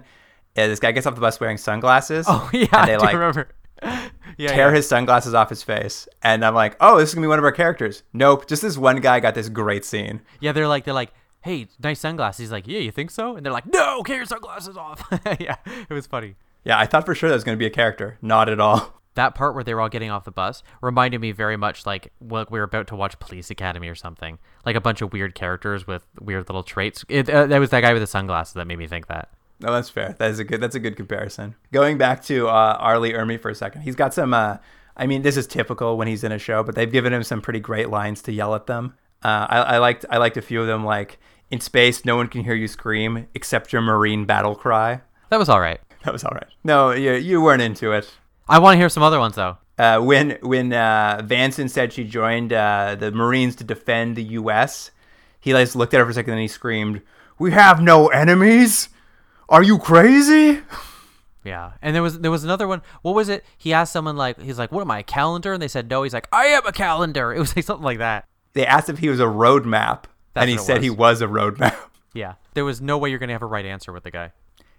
uh, 0.57 0.67
this 0.67 0.81
guy 0.81 0.91
gets 0.91 1.07
off 1.07 1.15
the 1.15 1.21
bus 1.21 1.39
wearing 1.39 1.57
sunglasses. 1.57 2.27
Oh 2.29 2.51
yeah, 2.53 2.67
and 2.73 2.89
they 2.89 2.95
I 2.95 2.99
do 2.99 3.05
like 3.05 3.15
remember. 3.15 3.49
Yeah, 4.39 4.49
tear 4.49 4.69
yeah. 4.71 4.77
his 4.77 4.89
sunglasses 4.89 5.35
off 5.35 5.51
his 5.51 5.63
face, 5.63 6.09
and 6.23 6.43
I'm 6.43 6.55
like, 6.55 6.77
oh, 6.81 6.97
this 6.99 7.11
is 7.11 7.15
gonna 7.15 7.25
be 7.27 7.29
one 7.29 7.39
of 7.39 7.45
our 7.45 7.53
characters. 7.53 8.03
Nope, 8.15 8.49
just 8.49 8.63
this 8.63 8.79
one 8.79 8.97
guy 9.01 9.21
got 9.21 9.35
this 9.35 9.51
great 9.51 9.85
scene. 9.85 10.23
Yeah, 10.41 10.53
they're 10.53 10.67
like 10.69 10.85
they're 10.85 10.95
like, 10.95 11.13
hey, 11.43 11.69
nice 11.83 12.01
sunglasses. 12.01 12.39
He's 12.39 12.53
like, 12.53 12.67
yeah, 12.67 12.79
you 12.79 12.91
think 12.91 13.11
so? 13.11 13.37
And 13.37 13.45
they're 13.45 13.53
like, 13.53 13.67
no, 13.67 14.03
get 14.03 14.17
your 14.17 14.25
sunglasses 14.25 14.77
off. 14.77 15.05
yeah, 15.41 15.57
it 15.67 15.93
was 15.93 16.07
funny. 16.07 16.37
Yeah, 16.65 16.79
I 16.79 16.87
thought 16.87 17.05
for 17.05 17.15
sure 17.15 17.29
that 17.29 17.35
was 17.35 17.45
gonna 17.45 17.57
be 17.57 17.67
a 17.67 17.71
character. 17.71 18.19
Not 18.23 18.49
at 18.49 18.61
all. 18.61 18.99
That 19.15 19.35
part 19.35 19.55
where 19.55 19.63
they 19.63 19.75
were 19.75 19.83
all 19.83 19.91
getting 19.91 20.09
off 20.09 20.25
the 20.25 20.31
bus 20.31 20.63
reminded 20.81 21.21
me 21.21 21.33
very 21.33 21.59
much 21.59 21.85
like 21.85 22.11
what 22.19 22.51
we 22.51 22.59
were 22.59 22.65
about 22.65 22.87
to 22.87 22.97
watch 22.97 23.19
Police 23.19 23.51
Academy 23.51 23.89
or 23.89 23.95
something. 23.95 24.39
Like 24.65 24.75
a 24.75 24.81
bunch 24.81 25.03
of 25.03 25.13
weird 25.13 25.35
characters 25.35 25.87
with 25.87 26.07
weird 26.19 26.49
little 26.49 26.63
traits. 26.63 27.05
It, 27.11 27.29
uh, 27.29 27.45
that 27.45 27.59
was 27.59 27.69
that 27.69 27.83
guy 27.83 27.93
with 27.93 28.01
the 28.01 28.07
sunglasses 28.07 28.55
that 28.55 28.67
made 28.67 28.79
me 28.79 28.87
think 28.87 29.09
that. 29.09 29.29
No, 29.61 29.71
that's 29.71 29.91
fair. 29.91 30.17
That 30.19 30.31
is 30.31 30.39
a 30.39 30.45
good. 30.45 30.63
That's 30.63 30.77
a 30.77 30.81
good 30.81 30.97
comparison. 30.97 31.57
Going 31.73 31.99
back 31.99 32.25
to 32.25 32.49
uh, 32.49 32.79
R. 32.81 32.99
Lee 32.99 33.13
Ermey 33.13 33.39
for 33.39 33.51
a 33.51 33.55
second, 33.55 33.83
he's 33.83 33.97
got 33.97 34.15
some. 34.15 34.33
Uh, 34.33 34.57
I 34.97 35.07
mean, 35.07 35.21
this 35.21 35.37
is 35.37 35.47
typical 35.47 35.97
when 35.97 36.09
he's 36.09 36.25
in 36.25 36.33
a 36.33 36.39
show, 36.39 36.63
but 36.63 36.75
they've 36.75 36.91
given 36.91 37.13
him 37.13 37.23
some 37.23 37.43
pretty 37.43 37.61
great 37.61 37.91
lines 37.91 38.23
to 38.23 38.33
yell 38.33 38.55
at 38.55 38.67
them. 38.67 38.95
Uh, 39.23 39.47
I, 39.49 39.59
I 39.59 39.79
liked. 39.79 40.05
I 40.11 40.19
liked 40.19 40.37
a 40.37 40.43
few 40.43 40.61
of 40.61 40.67
them. 40.67 40.85
Like 40.85 41.19
in 41.51 41.61
space, 41.61 42.05
no 42.05 42.17
one 42.17 42.29
can 42.29 42.45
hear 42.45 42.55
you 42.55 42.69
scream 42.69 43.29
except 43.35 43.73
your 43.73 43.83
marine 43.83 44.25
battle 44.25 44.55
cry. 44.55 45.03
That 45.31 45.39
was 45.39 45.49
all 45.49 45.61
right. 45.61 45.81
That 46.05 46.13
was 46.13 46.25
all 46.25 46.33
right. 46.35 46.49
No, 46.65 46.91
you 46.91 47.13
you 47.13 47.41
weren't 47.41 47.63
into 47.63 47.93
it. 47.93 48.13
I 48.49 48.59
want 48.59 48.75
to 48.75 48.79
hear 48.79 48.89
some 48.89 49.05
other 49.05 49.21
ones 49.21 49.37
though. 49.37 49.59
Uh, 49.79 50.01
when 50.01 50.37
when 50.43 50.73
uh, 50.73 51.23
Vansen 51.25 51.71
said 51.71 51.93
she 51.93 52.03
joined 52.03 52.53
uh, 52.53 52.97
the 52.99 53.13
Marines 53.13 53.55
to 53.57 53.65
defend 53.65 54.17
the 54.17 54.25
U.S., 54.41 54.91
he 55.41 55.55
like 55.55 55.75
looked 55.77 55.95
at 55.95 55.99
her 55.99 56.05
for 56.05 56.11
a 56.11 56.15
second 56.15 56.33
and 56.33 56.43
he 56.43 56.49
screamed, 56.49 57.03
"We 57.39 57.53
have 57.53 57.81
no 57.81 58.09
enemies. 58.09 58.89
Are 59.49 59.63
you 59.63 59.79
crazy?" 59.79 60.63
Yeah, 61.45 61.73
and 61.83 61.93
there 61.93 62.03
was 62.03 62.21
there 62.21 62.31
was 62.31 62.45
another 62.45 62.69
one. 62.69 62.83
What 63.03 63.17
was 63.17 63.29
it? 63.29 63.45
He 63.59 63.73
asked 63.73 63.93
someone 63.93 64.17
like, 64.17 64.41
he's 64.41 64.59
like, 64.59 64.71
"What 64.71 64.83
am 64.83 64.91
I, 64.93 65.01
a 65.01 65.03
calendar?" 65.03 65.53
And 65.53 65.61
they 65.61 65.67
said, 65.67 65.91
"No." 65.91 66.05
He's 66.05 66.15
like, 66.15 66.29
"I 66.31 66.47
am 66.47 66.65
a 66.67 66.73
calendar." 66.73 67.33
It 67.35 67.41
was 67.41 67.57
like 67.57 67.65
something 67.65 67.85
like 67.85 67.99
that. 67.99 68.29
They 68.55 68.67
asked 68.67 68.89
if 68.89 68.99
he 68.99 69.09
was 69.09 69.21
a 69.21 69.25
roadmap, 69.25 70.05
That's 70.35 70.43
and 70.43 70.51
he 70.51 70.59
said 70.59 70.83
he 70.83 70.91
was 70.91 71.21
a 71.21 71.27
roadmap. 71.27 71.77
Yeah, 72.15 72.35
there 72.53 72.67
was 72.67 72.83
no 72.83 72.99
way 72.99 73.09
you're 73.09 73.19
gonna 73.19 73.33
have 73.33 73.41
a 73.41 73.47
right 73.47 73.65
answer 73.65 73.91
with 73.91 74.03
the 74.03 74.11
guy. 74.11 74.33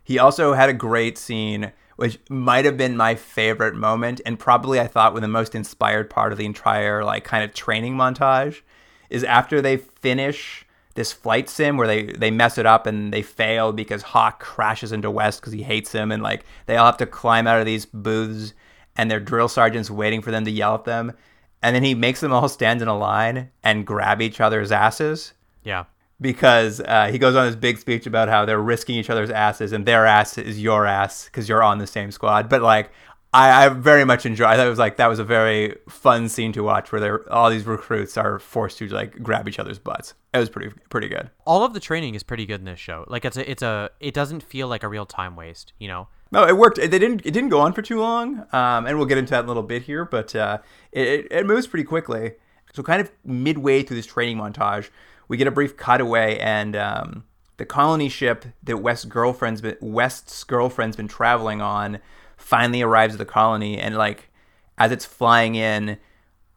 He 0.04 0.20
also 0.20 0.54
had 0.54 0.70
a 0.70 0.74
great 0.74 1.18
scene, 1.18 1.72
which 1.96 2.20
might 2.30 2.66
have 2.66 2.78
been 2.78 2.96
my 2.96 3.16
favorite 3.16 3.74
moment, 3.74 4.22
and 4.24 4.38
probably 4.38 4.80
I 4.80 4.86
thought 4.86 5.14
was 5.14 5.22
the 5.22 5.28
most 5.28 5.56
inspired 5.56 6.12
part 6.12 6.32
of 6.32 6.38
the 6.38 6.46
entire 6.46 7.04
like 7.04 7.24
kind 7.24 7.44
of 7.44 7.54
training 7.56 7.96
montage, 7.96 8.62
is 9.10 9.24
after 9.24 9.62
they 9.62 9.78
finish 9.78 10.66
this 10.96 11.12
flight 11.12 11.50
sim 11.50 11.76
where 11.76 11.88
they 11.88 12.04
they 12.04 12.30
mess 12.30 12.60
it 12.60 12.68
up 12.68 12.86
and 12.86 13.12
they 13.12 13.24
fail 13.24 13.72
because 13.72 14.04
Hawk 14.04 14.40
crashes 14.40 14.92
into 14.92 15.10
West 15.10 15.42
because 15.42 15.54
he 15.54 15.64
hates 15.64 15.92
him, 15.92 16.12
and 16.12 16.22
like 16.22 16.46
they 16.68 16.78
all 16.78 16.86
have 16.86 16.98
to 16.98 17.08
climb 17.08 17.48
out 17.48 17.60
of 17.60 17.66
these 17.66 17.86
booths, 17.88 18.54
and 18.96 19.10
their 19.10 19.20
drill 19.20 19.48
sergeants 19.48 19.90
waiting 19.90 20.22
for 20.22 20.30
them 20.30 20.46
to 20.46 20.52
yell 20.52 20.76
at 20.76 20.84
them, 20.84 21.14
and 21.63 21.76
then 21.76 21.84
he 21.84 21.95
makes 21.95 22.19
them 22.19 22.32
all 22.32 22.47
stand 22.49 22.82
in 22.82 22.88
a 22.88 22.97
line 22.97 23.49
and 23.63 23.88
grab 23.88 24.21
each 24.21 24.39
other's 24.39 24.71
asses 24.71 25.34
Yeah, 25.63 25.86
because 26.21 26.80
uh, 26.82 27.08
he 27.12 27.17
goes 27.17 27.36
on 27.36 27.47
this 27.47 27.56
big 27.56 27.78
speech 27.80 28.06
about 28.06 28.30
how 28.30 28.45
they're 28.45 28.62
risking 28.62 28.95
each 28.95 29.10
other's 29.10 29.30
asses 29.32 29.71
and 29.73 29.86
their 29.86 30.06
ass 30.06 30.38
is 30.38 30.62
your 30.62 30.86
ass 30.86 31.26
because 31.26 31.49
you're 31.49 31.63
on 31.63 31.80
the 31.80 31.88
same 31.88 32.12
squad. 32.12 32.49
But 32.49 32.62
like, 32.62 32.91
I, 33.34 33.65
I 33.65 33.69
very 33.69 34.06
much 34.06 34.28
enjoy. 34.28 34.45
I 34.45 34.56
thought 34.58 34.67
it 34.67 34.69
was 34.69 34.78
like 34.78 34.97
that 34.97 35.08
was 35.08 35.17
a 35.17 35.23
very 35.23 35.76
fun 35.89 36.30
scene 36.30 36.52
to 36.54 36.62
watch 36.62 36.91
where 36.91 37.02
they're 37.02 37.34
all 37.34 37.49
these 37.49 37.65
recruits 37.65 38.15
are 38.15 38.38
forced 38.38 38.78
to 38.78 38.88
like 38.89 39.23
grab 39.23 39.47
each 39.47 39.58
other's 39.58 39.80
butts. 39.80 40.13
It 40.36 40.38
was 40.38 40.49
pretty 40.49 40.71
pretty 40.89 41.08
good. 41.08 41.32
all 41.47 41.63
of 41.63 41.73
the 41.73 41.80
training 41.80 42.13
is 42.13 42.21
pretty 42.21 42.45
good 42.45 42.60
in 42.60 42.65
this 42.65 42.80
show. 42.80 43.06
Like 43.08 43.26
it's 43.26 43.36
a 43.36 43.49
it's 43.49 43.63
a 43.63 43.89
it 43.99 44.13
doesn't 44.13 44.43
feel 44.43 44.67
like 44.67 44.84
a 44.84 44.88
real 44.88 45.08
time 45.08 45.36
waste. 45.36 45.73
You 45.80 45.88
know, 45.88 46.08
No, 46.34 46.48
it 46.48 46.58
worked. 46.58 46.80
It 46.80 46.89
they 46.89 46.98
didn't. 46.98 47.22
It 47.26 47.32
didn't 47.32 47.50
go 47.50 47.60
on 47.60 47.74
for 47.74 47.84
too 47.84 48.00
long, 48.00 48.48
um, 48.52 48.88
and 48.88 48.98
we'll 48.98 49.06
get 49.06 49.19
into 49.19 49.30
that 49.32 49.41
in 49.41 49.46
a 49.46 49.48
little 49.48 49.62
bit 49.62 49.84
here. 49.84 50.04
But 50.04 50.36
uh, 50.36 50.58
it, 50.91 51.08
it 51.08 51.28
it 51.30 51.46
moves 51.46 51.67
pretty 51.67 51.84
quickly. 51.84 52.34
So, 52.74 52.82
kind 52.82 53.00
of 53.00 53.12
midway 53.24 53.84
through 53.84 53.98
this 53.98 54.08
training 54.08 54.38
montage, 54.38 54.89
we 55.28 55.38
get 55.38 55.46
a 55.46 55.52
brief 55.52 55.78
cutaway, 55.78 56.39
and 56.39 56.76
um, 56.76 57.26
the 57.58 57.65
colony 57.65 58.10
ship 58.10 58.46
that 58.63 58.78
West's 58.78 59.06
girlfriend's 59.06 59.62
been 59.62 59.78
West's 59.80 60.43
girlfriend's 60.43 60.98
been 60.98 61.08
traveling 61.08 61.62
on 61.62 62.00
finally 62.36 62.82
arrives 62.82 63.13
at 63.13 63.19
the 63.19 63.26
colony, 63.26 63.78
and 63.78 63.96
like 63.96 64.32
as 64.80 64.91
it's 64.91 65.06
flying 65.06 65.54
in, 65.54 66.00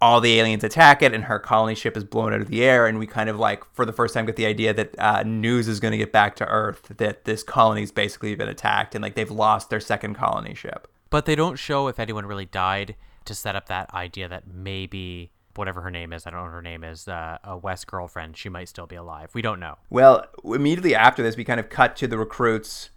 all 0.07 0.21
the 0.21 0.39
aliens 0.39 0.63
attack 0.63 1.03
it, 1.03 1.13
and 1.13 1.25
her 1.25 1.39
colony 1.39 1.75
ship 1.75 1.97
is 1.97 2.05
blown 2.05 2.33
out 2.33 2.41
of 2.41 2.49
the 2.49 2.63
air, 2.63 2.87
and 2.87 2.99
we 2.99 3.07
kind 3.07 3.29
of 3.29 3.39
like 3.39 3.65
for 3.75 3.85
the 3.85 3.93
first 3.93 4.15
time 4.15 4.25
get 4.25 4.37
the 4.37 4.47
idea 4.47 4.73
that 4.73 4.95
uh, 4.99 5.23
news 5.25 5.67
is 5.67 5.81
going 5.81 5.93
to 5.93 5.99
get 5.99 6.13
back 6.13 6.37
to 6.37 6.47
Earth 6.47 6.93
that 6.97 7.25
this 7.25 7.43
colony's 7.43 7.91
basically 7.91 8.35
been 8.37 8.49
attacked, 8.49 8.95
and 8.95 9.03
like 9.03 9.17
they've 9.17 9.31
lost 9.31 9.69
their 9.69 9.81
second 9.81 10.15
colony 10.15 10.55
ship. 10.55 10.87
but 11.11 11.25
they 11.27 11.35
don't 11.35 11.57
show 11.57 11.89
if 11.89 11.99
anyone 11.99 12.25
really 12.27 12.47
died 12.47 12.95
to 13.25 13.35
set 13.35 13.57
up 13.57 13.67
that 13.67 13.93
idea 13.95 14.29
that 14.29 14.45
maybe 14.47 15.31
whatever 15.57 15.81
her 15.81 15.91
name 15.91 16.13
is, 16.13 16.27
I 16.27 16.31
don't 16.31 16.41
know 16.41 16.45
what 16.45 16.53
her 16.53 16.63
name 16.63 16.85
is, 16.85 17.09
uh, 17.09 17.39
a 17.43 17.57
West 17.57 17.87
girlfriend, 17.87 18.37
she 18.37 18.49
might 18.49 18.69
still 18.69 18.87
be 18.87 18.97
alive. 18.97 19.31
We 19.35 19.43
don't 19.43 19.59
know. 19.59 19.79
Well, 19.91 20.27
immediately 20.45 20.95
after 20.95 21.23
this, 21.23 21.37
we 21.37 21.45
kind 21.45 21.59
of 21.59 21.69
cut 21.69 21.97
to 21.97 22.07
the 22.07 22.19
recruits. 22.19 22.91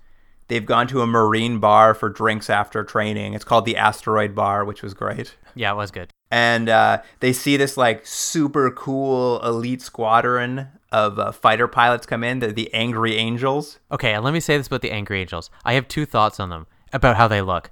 They've 0.50 0.66
gone 0.66 0.88
to 0.88 1.02
a 1.02 1.08
marine 1.08 1.60
bar 1.60 1.94
for 1.94 2.10
drinks 2.10 2.50
after 2.50 2.84
training. 2.84 3.36
It's 3.36 3.46
called 3.46 3.66
the 3.66 3.78
Asteroid 3.78 4.34
Bar, 4.34 4.66
which 4.66 4.82
was 4.82 4.96
great. 4.96 5.36
Yeah, 5.56 5.72
it 5.72 5.76
was 5.76 5.92
good. 5.92 6.10
And 6.32 6.70
uh, 6.70 7.02
they 7.20 7.34
see 7.34 7.56
this 7.56 7.78
like 7.78 8.06
super 8.06 8.72
cool 8.72 9.40
elite 9.46 9.82
squadron 9.82 10.68
of 10.92 11.20
uh, 11.20 11.32
fighter 11.32 11.68
pilots 11.68 12.08
come 12.08 12.24
in. 12.24 12.40
They're 12.40 12.52
the 12.52 12.74
Angry 12.74 13.16
Angels. 13.16 13.80
Okay, 13.92 14.18
let 14.18 14.34
me 14.34 14.40
say 14.40 14.58
this 14.58 14.68
about 14.68 14.82
the 14.82 14.92
Angry 14.92 15.22
Angels. 15.22 15.52
I 15.64 15.74
have 15.74 15.88
two 15.88 16.06
thoughts 16.06 16.40
on 16.40 16.50
them 16.50 16.66
about 16.92 17.16
how 17.16 17.28
they 17.28 17.42
look. 17.42 17.70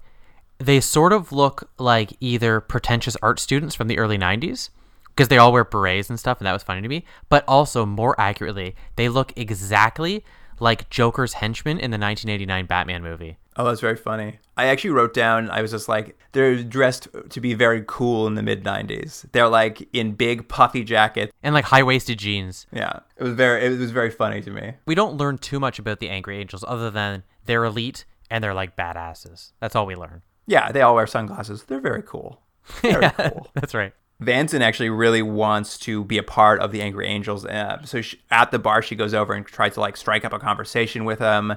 They 0.59 0.79
sort 0.79 1.13
of 1.13 1.31
look 1.31 1.69
like 1.79 2.13
either 2.19 2.61
pretentious 2.61 3.17
art 3.21 3.39
students 3.39 3.75
from 3.75 3.87
the 3.87 3.97
early 3.97 4.17
90s, 4.17 4.69
because 5.09 5.29
they 5.29 5.37
all 5.39 5.51
wear 5.51 5.63
berets 5.63 6.09
and 6.09 6.19
stuff, 6.19 6.39
and 6.39 6.45
that 6.45 6.53
was 6.53 6.63
funny 6.63 6.81
to 6.81 6.87
me. 6.87 7.05
But 7.29 7.43
also, 7.47 7.85
more 7.87 8.19
accurately, 8.19 8.75
they 8.97 9.09
look 9.09 9.33
exactly 9.35 10.23
like 10.59 10.89
Joker's 10.89 11.33
henchmen 11.33 11.77
in 11.79 11.91
the 11.91 11.97
1989 11.97 12.65
Batman 12.65 13.03
movie. 13.03 13.37
Oh, 13.55 13.65
that's 13.65 13.81
very 13.81 13.95
funny. 13.95 14.39
I 14.55 14.67
actually 14.67 14.91
wrote 14.91 15.13
down, 15.13 15.49
I 15.49 15.61
was 15.61 15.71
just 15.71 15.89
like, 15.89 16.17
they're 16.31 16.63
dressed 16.63 17.07
to 17.29 17.41
be 17.41 17.55
very 17.55 17.83
cool 17.87 18.27
in 18.27 18.35
the 18.35 18.43
mid 18.43 18.63
90s. 18.63 19.25
They're 19.31 19.47
like 19.47 19.87
in 19.93 20.11
big 20.13 20.47
puffy 20.47 20.83
jackets. 20.83 21.31
And 21.41 21.55
like 21.55 21.65
high 21.65 21.83
waisted 21.83 22.19
jeans. 22.19 22.67
Yeah, 22.71 22.99
it 23.17 23.23
was 23.23 23.33
very, 23.33 23.65
it 23.65 23.79
was 23.79 23.91
very 23.91 24.11
funny 24.11 24.41
to 24.41 24.51
me. 24.51 24.73
We 24.85 24.95
don't 24.95 25.17
learn 25.17 25.39
too 25.39 25.59
much 25.59 25.79
about 25.79 25.99
the 25.99 26.09
Angry 26.09 26.37
Angels 26.37 26.63
other 26.67 26.91
than 26.91 27.23
they're 27.45 27.63
elite 27.63 28.05
and 28.29 28.43
they're 28.43 28.53
like 28.53 28.75
badasses. 28.75 29.53
That's 29.59 29.75
all 29.75 29.85
we 29.85 29.95
learn. 29.95 30.21
Yeah, 30.45 30.71
they 30.71 30.81
all 30.81 30.95
wear 30.95 31.07
sunglasses. 31.07 31.63
They're 31.63 31.79
very 31.79 32.03
cool. 32.03 32.41
Very 32.81 33.09
cool. 33.11 33.49
That's 33.53 33.73
right. 33.73 33.93
Vansen 34.21 34.61
actually 34.61 34.89
really 34.89 35.21
wants 35.21 35.77
to 35.79 36.03
be 36.03 36.17
a 36.17 36.23
part 36.23 36.59
of 36.59 36.71
the 36.71 36.81
Angry 36.81 37.07
Angels. 37.07 37.45
Uh, 37.45 37.83
so 37.83 38.01
she, 38.01 38.19
at 38.31 38.51
the 38.51 38.57
bar, 38.59 38.81
she 38.81 38.95
goes 38.95 39.13
over 39.13 39.33
and 39.33 39.45
tries 39.45 39.75
to 39.75 39.79
like 39.79 39.95
strike 39.95 40.25
up 40.25 40.33
a 40.33 40.39
conversation 40.39 41.05
with 41.05 41.19
them. 41.19 41.55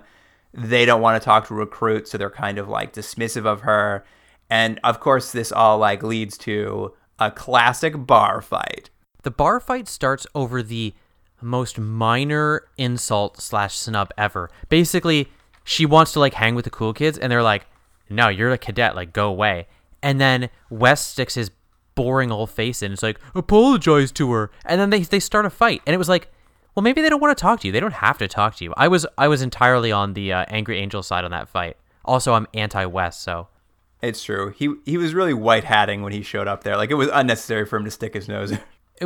They 0.53 0.85
don't 0.85 1.01
want 1.01 1.21
to 1.21 1.25
talk 1.25 1.47
to 1.47 1.55
recruits, 1.55 2.11
so 2.11 2.19
they're 2.19 2.29
kind 2.29 2.59
of 2.59 2.69
like 2.69 2.93
dismissive 2.93 3.47
of 3.47 3.63
her. 3.63 4.05
And 4.51 4.79
of 4.85 5.01
course, 5.01 5.33
this 5.33 5.53
all 5.53 5.79
like 5.79 6.03
leads 6.03 6.37
to 6.39 6.95
a 7.19 7.31
classic 7.31 8.07
bar 8.07 8.43
fight. 8.43 8.91
The 9.23 9.31
bar 9.31 9.61
fight 9.61 9.89
starts 9.89 10.27
over 10.35 10.63
the 10.63 10.93
most 11.41 11.79
minor 11.79 12.67
insult 12.77 13.41
slash 13.41 13.77
snub 13.77 14.11
ever. 14.19 14.51
Basically, 14.69 15.29
she 15.65 15.87
wants 15.87 16.13
to 16.13 16.21
like 16.21 16.35
hang 16.35 16.55
with 16.55 16.65
the 16.65 16.71
cool 16.71 16.93
kids, 16.93 17.17
and 17.17 17.31
they're 17.33 17.43
like, 17.43 17.67
"No, 18.11 18.29
you're 18.29 18.53
a 18.53 18.59
cadet. 18.59 18.97
Like, 18.97 19.13
go 19.15 19.29
away." 19.29 19.67
And 20.03 20.21
then 20.21 20.51
West 20.69 21.11
sticks 21.11 21.35
his 21.35 21.51
boring 21.95 22.31
old 22.31 22.51
face 22.51 22.83
in. 22.83 22.93
It's 22.93 23.03
like, 23.03 23.19
"Apologize 23.35 24.13
to 24.13 24.33
her," 24.33 24.51
and 24.65 24.81
then 24.81 24.91
they 24.91 25.01
they 25.01 25.21
start 25.21 25.47
a 25.47 25.51
fight, 25.51 25.83
and 25.87 25.95
it 25.95 25.99
was 25.99 26.09
like, 26.09 26.29
well, 26.75 26.83
maybe 26.83 27.03
they 27.03 27.09
don't 27.09 27.21
want 27.21 27.37
to 27.37 27.41
talk 27.41 27.61
to 27.61 27.67
you. 27.67 27.73
They 27.73 27.81
don't 27.81 27.95
have 27.95 28.19
to 28.19 28.29
talk 28.29 28.57
to 28.57 28.65
you. 28.65 28.73
I 28.77 28.89
was 28.89 29.07
I 29.19 29.29
was 29.29 29.43
entirely 29.43 29.93
on 29.93 30.15
the 30.15 30.33
uh, 30.33 30.45
angry 30.49 30.79
angel 30.79 31.03
side 31.03 31.25
on 31.25 31.31
that 31.31 31.49
fight. 31.49 31.77
Also, 32.05 32.33
I'm 32.33 32.47
anti-West, 32.55 33.23
so 33.23 33.49
It's 34.03 34.23
true. 34.23 34.55
He 34.57 34.75
he 34.85 34.97
was 34.97 35.15
really 35.15 35.35
white 35.35 35.65
hatting 35.65 36.03
when 36.03 36.13
he 36.13 36.23
showed 36.23 36.49
up 36.49 36.65
there. 36.65 36.77
Like 36.77 36.91
it 36.91 36.95
was 36.95 37.09
unnecessary 37.13 37.67
for 37.67 37.77
him 37.77 37.85
to 37.85 37.91
stick 37.91 38.15
his 38.15 38.29
nose. 38.29 38.53
in. 38.53 38.61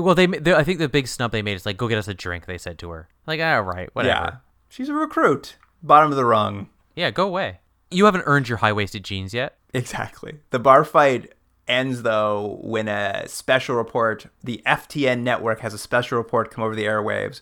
well, 0.05 0.15
they, 0.15 0.27
they 0.27 0.55
I 0.55 0.63
think 0.65 0.79
the 0.79 0.89
big 0.89 1.09
snub 1.09 1.33
they 1.33 1.43
made 1.43 1.55
is 1.55 1.67
like, 1.67 1.77
"Go 1.77 1.89
get 1.89 1.99
us 1.99 2.09
a 2.09 2.15
drink." 2.15 2.47
They 2.47 2.59
said 2.59 2.79
to 2.81 2.91
her, 2.91 3.09
like, 3.27 3.41
"All 3.41 3.63
right, 3.63 3.89
whatever." 3.95 4.15
yeah, 4.15 4.37
she's 4.69 4.89
a 4.89 4.95
recruit, 4.95 5.57
bottom 5.83 6.11
of 6.11 6.17
the 6.17 6.25
rung. 6.25 6.69
Yeah, 6.95 7.11
go 7.11 7.27
away. 7.27 7.61
You 7.91 8.05
haven't 8.05 8.25
earned 8.27 8.49
your 8.49 8.59
high 8.59 8.73
waisted 8.73 9.05
jeans 9.05 9.33
yet. 9.35 9.57
Exactly. 9.73 10.39
The 10.51 10.59
bar 10.59 10.85
fight 10.85 11.33
ends 11.69 12.03
though 12.03 12.59
when 12.63 12.89
a 12.89 13.27
special 13.29 13.77
report, 13.77 14.27
the 14.43 14.63
FTN 14.67 15.21
network 15.21 15.61
has 15.61 15.75
a 15.75 15.79
special 15.79 16.19
report 16.19 16.51
come 16.51 16.65
over 16.65 16.75
the 16.75 16.85
airwaves, 16.85 17.41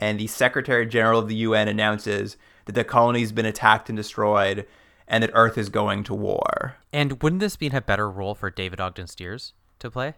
and 0.00 0.18
the 0.18 0.26
Secretary 0.26 0.86
General 0.86 1.20
of 1.20 1.28
the 1.28 1.34
UN 1.36 1.68
announces 1.68 2.36
that 2.66 2.74
the 2.74 2.84
colony's 2.84 3.32
been 3.32 3.46
attacked 3.46 3.88
and 3.88 3.96
destroyed, 3.96 4.66
and 5.08 5.22
that 5.22 5.30
Earth 5.34 5.58
is 5.58 5.68
going 5.68 6.04
to 6.04 6.14
war. 6.14 6.76
And 6.92 7.22
wouldn't 7.22 7.40
this 7.40 7.56
be 7.56 7.68
a 7.68 7.80
better 7.80 8.10
role 8.10 8.34
for 8.34 8.50
David 8.50 8.80
Ogden 8.80 9.06
Stiers 9.06 9.52
to 9.80 9.90
play, 9.90 10.14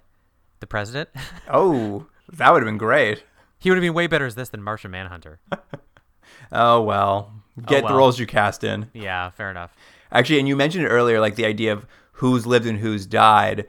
the 0.61 0.67
president? 0.67 1.09
Oh, 1.49 2.07
that 2.33 2.53
would 2.53 2.63
have 2.63 2.67
been 2.69 2.79
great. 2.79 3.25
he 3.59 3.71
would 3.71 3.77
have 3.77 3.83
been 3.83 3.95
way 3.95 4.07
better 4.07 4.27
as 4.27 4.35
this 4.35 4.49
than 4.49 4.63
Martian 4.63 4.91
Manhunter. 4.91 5.41
Oh 6.53 6.83
well, 6.83 7.33
oh, 7.59 7.63
get 7.67 7.81
the 7.81 7.87
well. 7.89 7.97
roles 7.99 8.19
you 8.19 8.27
cast 8.27 8.65
in. 8.65 8.91
yeah, 8.93 9.31
fair 9.31 9.51
enough. 9.51 9.75
Actually, 10.13 10.39
and 10.39 10.49
you 10.49 10.57
mentioned 10.57 10.85
it 10.85 10.89
earlier, 10.89 11.21
like 11.21 11.35
the 11.37 11.45
idea 11.47 11.73
of 11.73 11.87
who's 12.15 12.47
lived 12.47 12.67
and 12.67 12.79
who's 12.79 13.07
died. 13.07 13.67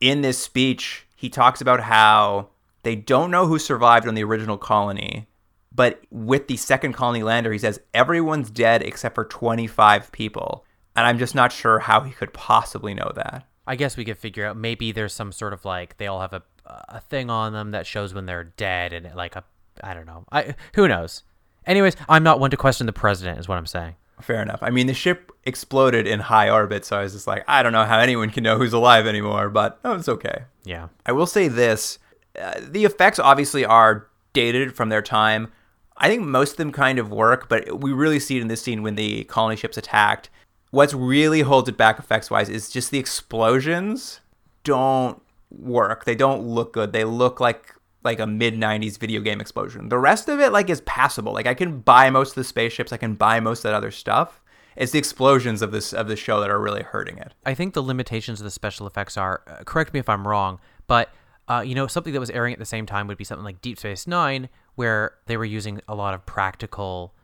In 0.00 0.22
this 0.22 0.38
speech, 0.38 1.06
he 1.16 1.28
talks 1.28 1.60
about 1.60 1.80
how 1.80 2.48
they 2.82 2.96
don't 2.96 3.30
know 3.30 3.46
who 3.46 3.58
survived 3.58 4.08
on 4.08 4.14
the 4.14 4.24
original 4.24 4.58
colony, 4.58 5.28
but 5.74 6.02
with 6.10 6.48
the 6.48 6.56
second 6.56 6.92
colony 6.94 7.22
lander, 7.22 7.52
he 7.52 7.58
says 7.58 7.80
everyone's 7.94 8.50
dead 8.50 8.82
except 8.82 9.14
for 9.14 9.24
25 9.24 10.10
people. 10.12 10.64
And 10.94 11.06
I'm 11.06 11.18
just 11.18 11.34
not 11.34 11.52
sure 11.52 11.78
how 11.78 12.00
he 12.00 12.12
could 12.12 12.32
possibly 12.34 12.92
know 12.92 13.12
that. 13.14 13.46
I 13.66 13.76
guess 13.76 13.96
we 13.96 14.04
could 14.04 14.18
figure 14.18 14.44
out 14.44 14.56
maybe 14.56 14.92
there's 14.92 15.14
some 15.14 15.32
sort 15.32 15.52
of 15.52 15.64
like 15.64 15.96
they 15.96 16.08
all 16.08 16.20
have 16.20 16.32
a 16.32 16.42
a 16.64 17.00
thing 17.00 17.30
on 17.30 17.52
them 17.52 17.72
that 17.72 17.86
shows 17.86 18.14
when 18.14 18.26
they're 18.26 18.44
dead 18.44 18.92
and 18.92 19.14
like 19.14 19.36
a 19.36 19.44
I 19.82 19.94
don't 19.94 20.06
know. 20.06 20.24
I 20.30 20.54
who 20.74 20.88
knows. 20.88 21.22
Anyways, 21.66 21.96
I'm 22.08 22.22
not 22.22 22.40
one 22.40 22.50
to 22.50 22.56
question 22.56 22.86
the 22.86 22.92
president 22.92 23.38
is 23.38 23.48
what 23.48 23.58
I'm 23.58 23.66
saying. 23.66 23.94
Fair 24.22 24.42
enough. 24.42 24.60
I 24.62 24.70
mean, 24.70 24.86
the 24.86 24.94
ship 24.94 25.32
exploded 25.44 26.06
in 26.06 26.20
high 26.20 26.48
orbit, 26.48 26.84
so 26.84 26.98
I 26.98 27.02
was 27.02 27.12
just 27.12 27.26
like, 27.26 27.44
I 27.48 27.62
don't 27.62 27.72
know 27.72 27.84
how 27.84 27.98
anyone 27.98 28.30
can 28.30 28.44
know 28.44 28.56
who's 28.56 28.72
alive 28.72 29.06
anymore, 29.06 29.50
but 29.50 29.78
oh, 29.84 29.94
it's 29.94 30.08
okay. 30.08 30.44
Yeah. 30.64 30.88
I 31.04 31.12
will 31.12 31.26
say 31.26 31.48
this 31.48 31.98
uh, 32.40 32.60
the 32.60 32.84
effects 32.84 33.18
obviously 33.18 33.64
are 33.64 34.08
dated 34.32 34.74
from 34.74 34.88
their 34.88 35.02
time. 35.02 35.52
I 35.96 36.08
think 36.08 36.22
most 36.22 36.52
of 36.52 36.56
them 36.56 36.72
kind 36.72 36.98
of 36.98 37.10
work, 37.10 37.48
but 37.48 37.80
we 37.80 37.92
really 37.92 38.18
see 38.18 38.38
it 38.38 38.42
in 38.42 38.48
this 38.48 38.62
scene 38.62 38.82
when 38.82 38.94
the 38.94 39.24
colony 39.24 39.56
ship's 39.56 39.76
attacked. 39.76 40.30
What's 40.70 40.94
really 40.94 41.42
holds 41.42 41.68
it 41.68 41.76
back 41.76 41.98
effects 41.98 42.30
wise 42.30 42.48
is 42.48 42.70
just 42.70 42.90
the 42.90 42.98
explosions 42.98 44.20
don't 44.64 45.20
work. 45.50 46.04
They 46.04 46.14
don't 46.14 46.42
look 46.46 46.72
good. 46.72 46.92
They 46.92 47.04
look 47.04 47.40
like 47.40 47.74
like 48.04 48.20
a 48.20 48.26
mid 48.26 48.54
90s 48.54 48.98
video 48.98 49.20
game 49.20 49.40
explosion. 49.40 49.88
The 49.88 49.98
rest 49.98 50.28
of 50.28 50.40
it 50.40 50.52
like 50.52 50.70
is 50.70 50.80
passable. 50.82 51.32
Like 51.32 51.46
I 51.46 51.54
can 51.54 51.80
buy 51.80 52.10
most 52.10 52.30
of 52.30 52.34
the 52.36 52.44
spaceships, 52.44 52.92
I 52.92 52.96
can 52.96 53.14
buy 53.14 53.40
most 53.40 53.60
of 53.60 53.64
that 53.64 53.74
other 53.74 53.90
stuff. 53.90 54.40
It's 54.76 54.92
the 54.92 54.98
explosions 54.98 55.60
of 55.60 55.70
this 55.70 55.92
of 55.92 56.08
the 56.08 56.16
show 56.16 56.40
that 56.40 56.50
are 56.50 56.60
really 56.60 56.82
hurting 56.82 57.18
it. 57.18 57.34
I 57.44 57.54
think 57.54 57.74
the 57.74 57.82
limitations 57.82 58.40
of 58.40 58.44
the 58.44 58.50
special 58.50 58.86
effects 58.86 59.16
are 59.16 59.42
uh, 59.46 59.64
correct 59.64 59.92
me 59.92 60.00
if 60.00 60.08
I'm 60.08 60.26
wrong, 60.26 60.60
but 60.86 61.10
uh, 61.48 61.62
you 61.64 61.74
know 61.74 61.86
something 61.86 62.12
that 62.12 62.20
was 62.20 62.30
airing 62.30 62.52
at 62.52 62.58
the 62.58 62.64
same 62.64 62.86
time 62.86 63.06
would 63.06 63.18
be 63.18 63.24
something 63.24 63.44
like 63.44 63.60
Deep 63.60 63.78
Space 63.78 64.06
Nine, 64.06 64.48
where 64.74 65.14
they 65.26 65.36
were 65.36 65.44
using 65.44 65.80
a 65.88 65.94
lot 65.94 66.14
of 66.14 66.24
practical 66.24 67.14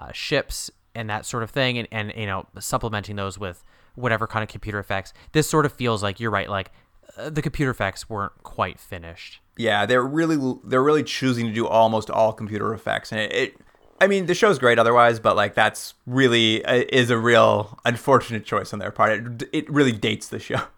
uh, 0.00 0.12
ships 0.12 0.70
and 0.94 1.08
that 1.08 1.24
sort 1.24 1.42
of 1.42 1.50
thing, 1.50 1.78
and, 1.78 1.88
and 1.90 2.12
you 2.14 2.26
know 2.26 2.46
supplementing 2.58 3.16
those 3.16 3.38
with 3.38 3.64
whatever 3.94 4.26
kind 4.26 4.42
of 4.42 4.48
computer 4.48 4.78
effects. 4.78 5.12
This 5.32 5.48
sort 5.48 5.64
of 5.64 5.72
feels 5.72 6.02
like 6.02 6.20
you're 6.20 6.30
right, 6.30 6.48
like 6.48 6.70
uh, 7.16 7.30
the 7.30 7.42
computer 7.42 7.70
effects 7.70 8.08
weren't 8.08 8.42
quite 8.42 8.78
finished. 8.78 9.40
Yeah, 9.58 9.86
they're 9.86 10.02
really 10.02 10.56
they're 10.64 10.82
really 10.82 11.02
choosing 11.02 11.46
to 11.46 11.52
do 11.52 11.66
almost 11.66 12.10
all 12.10 12.32
computer 12.32 12.72
effects, 12.72 13.12
and 13.12 13.20
it, 13.20 13.32
it 13.32 13.60
I 14.00 14.06
mean, 14.06 14.26
the 14.26 14.34
show's 14.34 14.58
great 14.58 14.78
otherwise, 14.78 15.18
but 15.18 15.34
like 15.34 15.54
that's 15.54 15.94
really 16.06 16.64
uh, 16.64 16.84
is 16.90 17.10
a 17.10 17.18
real 17.18 17.78
unfortunate 17.84 18.44
choice 18.44 18.72
on 18.72 18.78
their 18.78 18.92
part. 18.92 19.42
It, 19.42 19.48
it 19.52 19.70
really 19.70 19.92
dates 19.92 20.28
the 20.28 20.38
show. 20.38 20.62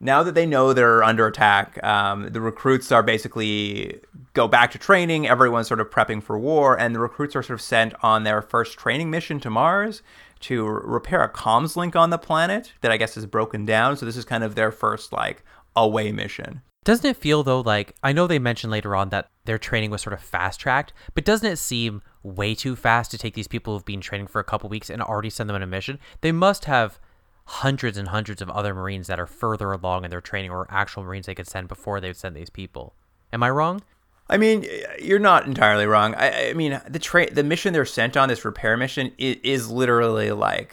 Now 0.00 0.22
that 0.24 0.34
they 0.34 0.44
know 0.44 0.74
they're 0.74 1.02
under 1.02 1.26
attack, 1.26 1.82
um, 1.82 2.28
the 2.30 2.40
recruits 2.40 2.92
are 2.92 3.02
basically 3.02 4.00
go 4.34 4.46
back 4.46 4.72
to 4.72 4.78
training. 4.78 5.26
Everyone's 5.26 5.68
sort 5.68 5.80
of 5.80 5.88
prepping 5.88 6.22
for 6.22 6.38
war, 6.38 6.78
and 6.78 6.94
the 6.94 6.98
recruits 6.98 7.34
are 7.34 7.42
sort 7.42 7.58
of 7.58 7.62
sent 7.62 7.94
on 8.02 8.24
their 8.24 8.42
first 8.42 8.76
training 8.76 9.10
mission 9.10 9.40
to 9.40 9.48
Mars 9.48 10.02
to 10.40 10.66
repair 10.66 11.22
a 11.22 11.32
comms 11.32 11.74
link 11.74 11.96
on 11.96 12.10
the 12.10 12.18
planet 12.18 12.74
that 12.82 12.90
I 12.90 12.98
guess 12.98 13.16
is 13.16 13.24
broken 13.24 13.64
down. 13.64 13.96
So 13.96 14.04
this 14.04 14.16
is 14.16 14.26
kind 14.26 14.44
of 14.44 14.56
their 14.56 14.70
first 14.70 15.10
like 15.10 15.42
away 15.74 16.12
mission. 16.12 16.60
Doesn't 16.84 17.08
it 17.08 17.16
feel 17.16 17.42
though 17.42 17.60
like 17.60 17.94
I 18.02 18.12
know 18.12 18.26
they 18.26 18.38
mentioned 18.38 18.70
later 18.70 18.94
on 18.94 19.08
that 19.08 19.30
their 19.46 19.58
training 19.58 19.90
was 19.90 20.02
sort 20.02 20.12
of 20.12 20.20
fast 20.20 20.60
tracked, 20.60 20.92
but 21.14 21.24
doesn't 21.24 21.50
it 21.50 21.56
seem 21.56 22.02
way 22.22 22.54
too 22.54 22.76
fast 22.76 23.10
to 23.10 23.18
take 23.18 23.34
these 23.34 23.48
people 23.48 23.74
who've 23.74 23.84
been 23.84 24.00
training 24.00 24.26
for 24.26 24.38
a 24.38 24.44
couple 24.44 24.68
weeks 24.68 24.90
and 24.90 25.02
already 25.02 25.30
send 25.30 25.48
them 25.48 25.56
on 25.56 25.62
a 25.62 25.66
mission? 25.66 25.98
They 26.20 26.32
must 26.32 26.66
have 26.66 26.98
hundreds 27.46 27.98
and 27.98 28.08
hundreds 28.08 28.40
of 28.40 28.50
other 28.50 28.74
Marines 28.74 29.06
that 29.06 29.20
are 29.20 29.26
further 29.26 29.72
along 29.72 30.04
in 30.04 30.10
their 30.10 30.20
training 30.20 30.50
or 30.50 30.66
actual 30.70 31.02
Marines 31.02 31.26
they 31.26 31.34
could 31.34 31.48
send 31.48 31.68
before 31.68 32.00
they 32.00 32.08
would 32.08 32.16
send 32.16 32.36
these 32.36 32.50
people. 32.50 32.94
Am 33.32 33.42
I 33.42 33.50
wrong? 33.50 33.82
I 34.28 34.38
mean, 34.38 34.66
you're 35.00 35.18
not 35.18 35.46
entirely 35.46 35.86
wrong. 35.86 36.14
I, 36.14 36.50
I 36.50 36.52
mean, 36.54 36.80
the 36.88 36.98
tra- 36.98 37.32
the 37.32 37.44
mission 37.44 37.74
they're 37.74 37.84
sent 37.84 38.16
on, 38.16 38.28
this 38.28 38.44
repair 38.44 38.76
mission, 38.76 39.12
is 39.18 39.70
literally 39.70 40.32
like 40.32 40.72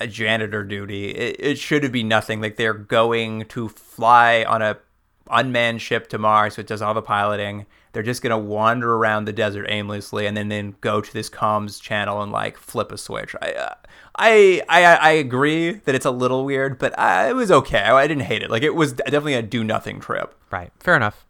a 0.00 0.08
janitor 0.08 0.64
duty. 0.64 1.10
It, 1.10 1.36
it 1.38 1.58
should 1.58 1.90
be 1.92 2.02
nothing. 2.02 2.40
Like 2.40 2.56
they're 2.56 2.74
going 2.74 3.44
to 3.46 3.68
fly 3.68 4.44
on 4.44 4.62
a 4.62 4.78
unmanned 5.30 5.82
ship 5.82 6.08
to 6.08 6.18
Mars, 6.18 6.54
so 6.54 6.60
it 6.60 6.66
does 6.66 6.82
all 6.82 6.94
the 6.94 7.02
piloting. 7.02 7.66
They're 7.92 8.02
just 8.02 8.22
gonna 8.22 8.38
wander 8.38 8.94
around 8.94 9.24
the 9.24 9.32
desert 9.32 9.66
aimlessly, 9.68 10.26
and 10.26 10.36
then 10.36 10.48
then 10.48 10.76
go 10.80 11.00
to 11.00 11.12
this 11.12 11.28
comms 11.28 11.80
channel 11.80 12.22
and 12.22 12.30
like 12.30 12.56
flip 12.56 12.92
a 12.92 12.98
switch. 12.98 13.34
I 13.40 13.52
uh, 13.52 13.74
I 14.16 14.62
I 14.68 14.82
I 14.82 15.10
agree 15.10 15.72
that 15.72 15.94
it's 15.94 16.06
a 16.06 16.10
little 16.10 16.44
weird, 16.44 16.78
but 16.78 16.96
I, 16.98 17.30
it 17.30 17.34
was 17.34 17.50
okay. 17.50 17.80
I, 17.80 17.96
I 17.96 18.06
didn't 18.06 18.24
hate 18.24 18.42
it. 18.42 18.50
Like 18.50 18.62
it 18.62 18.74
was 18.74 18.92
definitely 18.92 19.34
a 19.34 19.42
do 19.42 19.64
nothing 19.64 20.00
trip. 20.00 20.34
Right. 20.50 20.70
Fair 20.78 20.96
enough. 20.96 21.26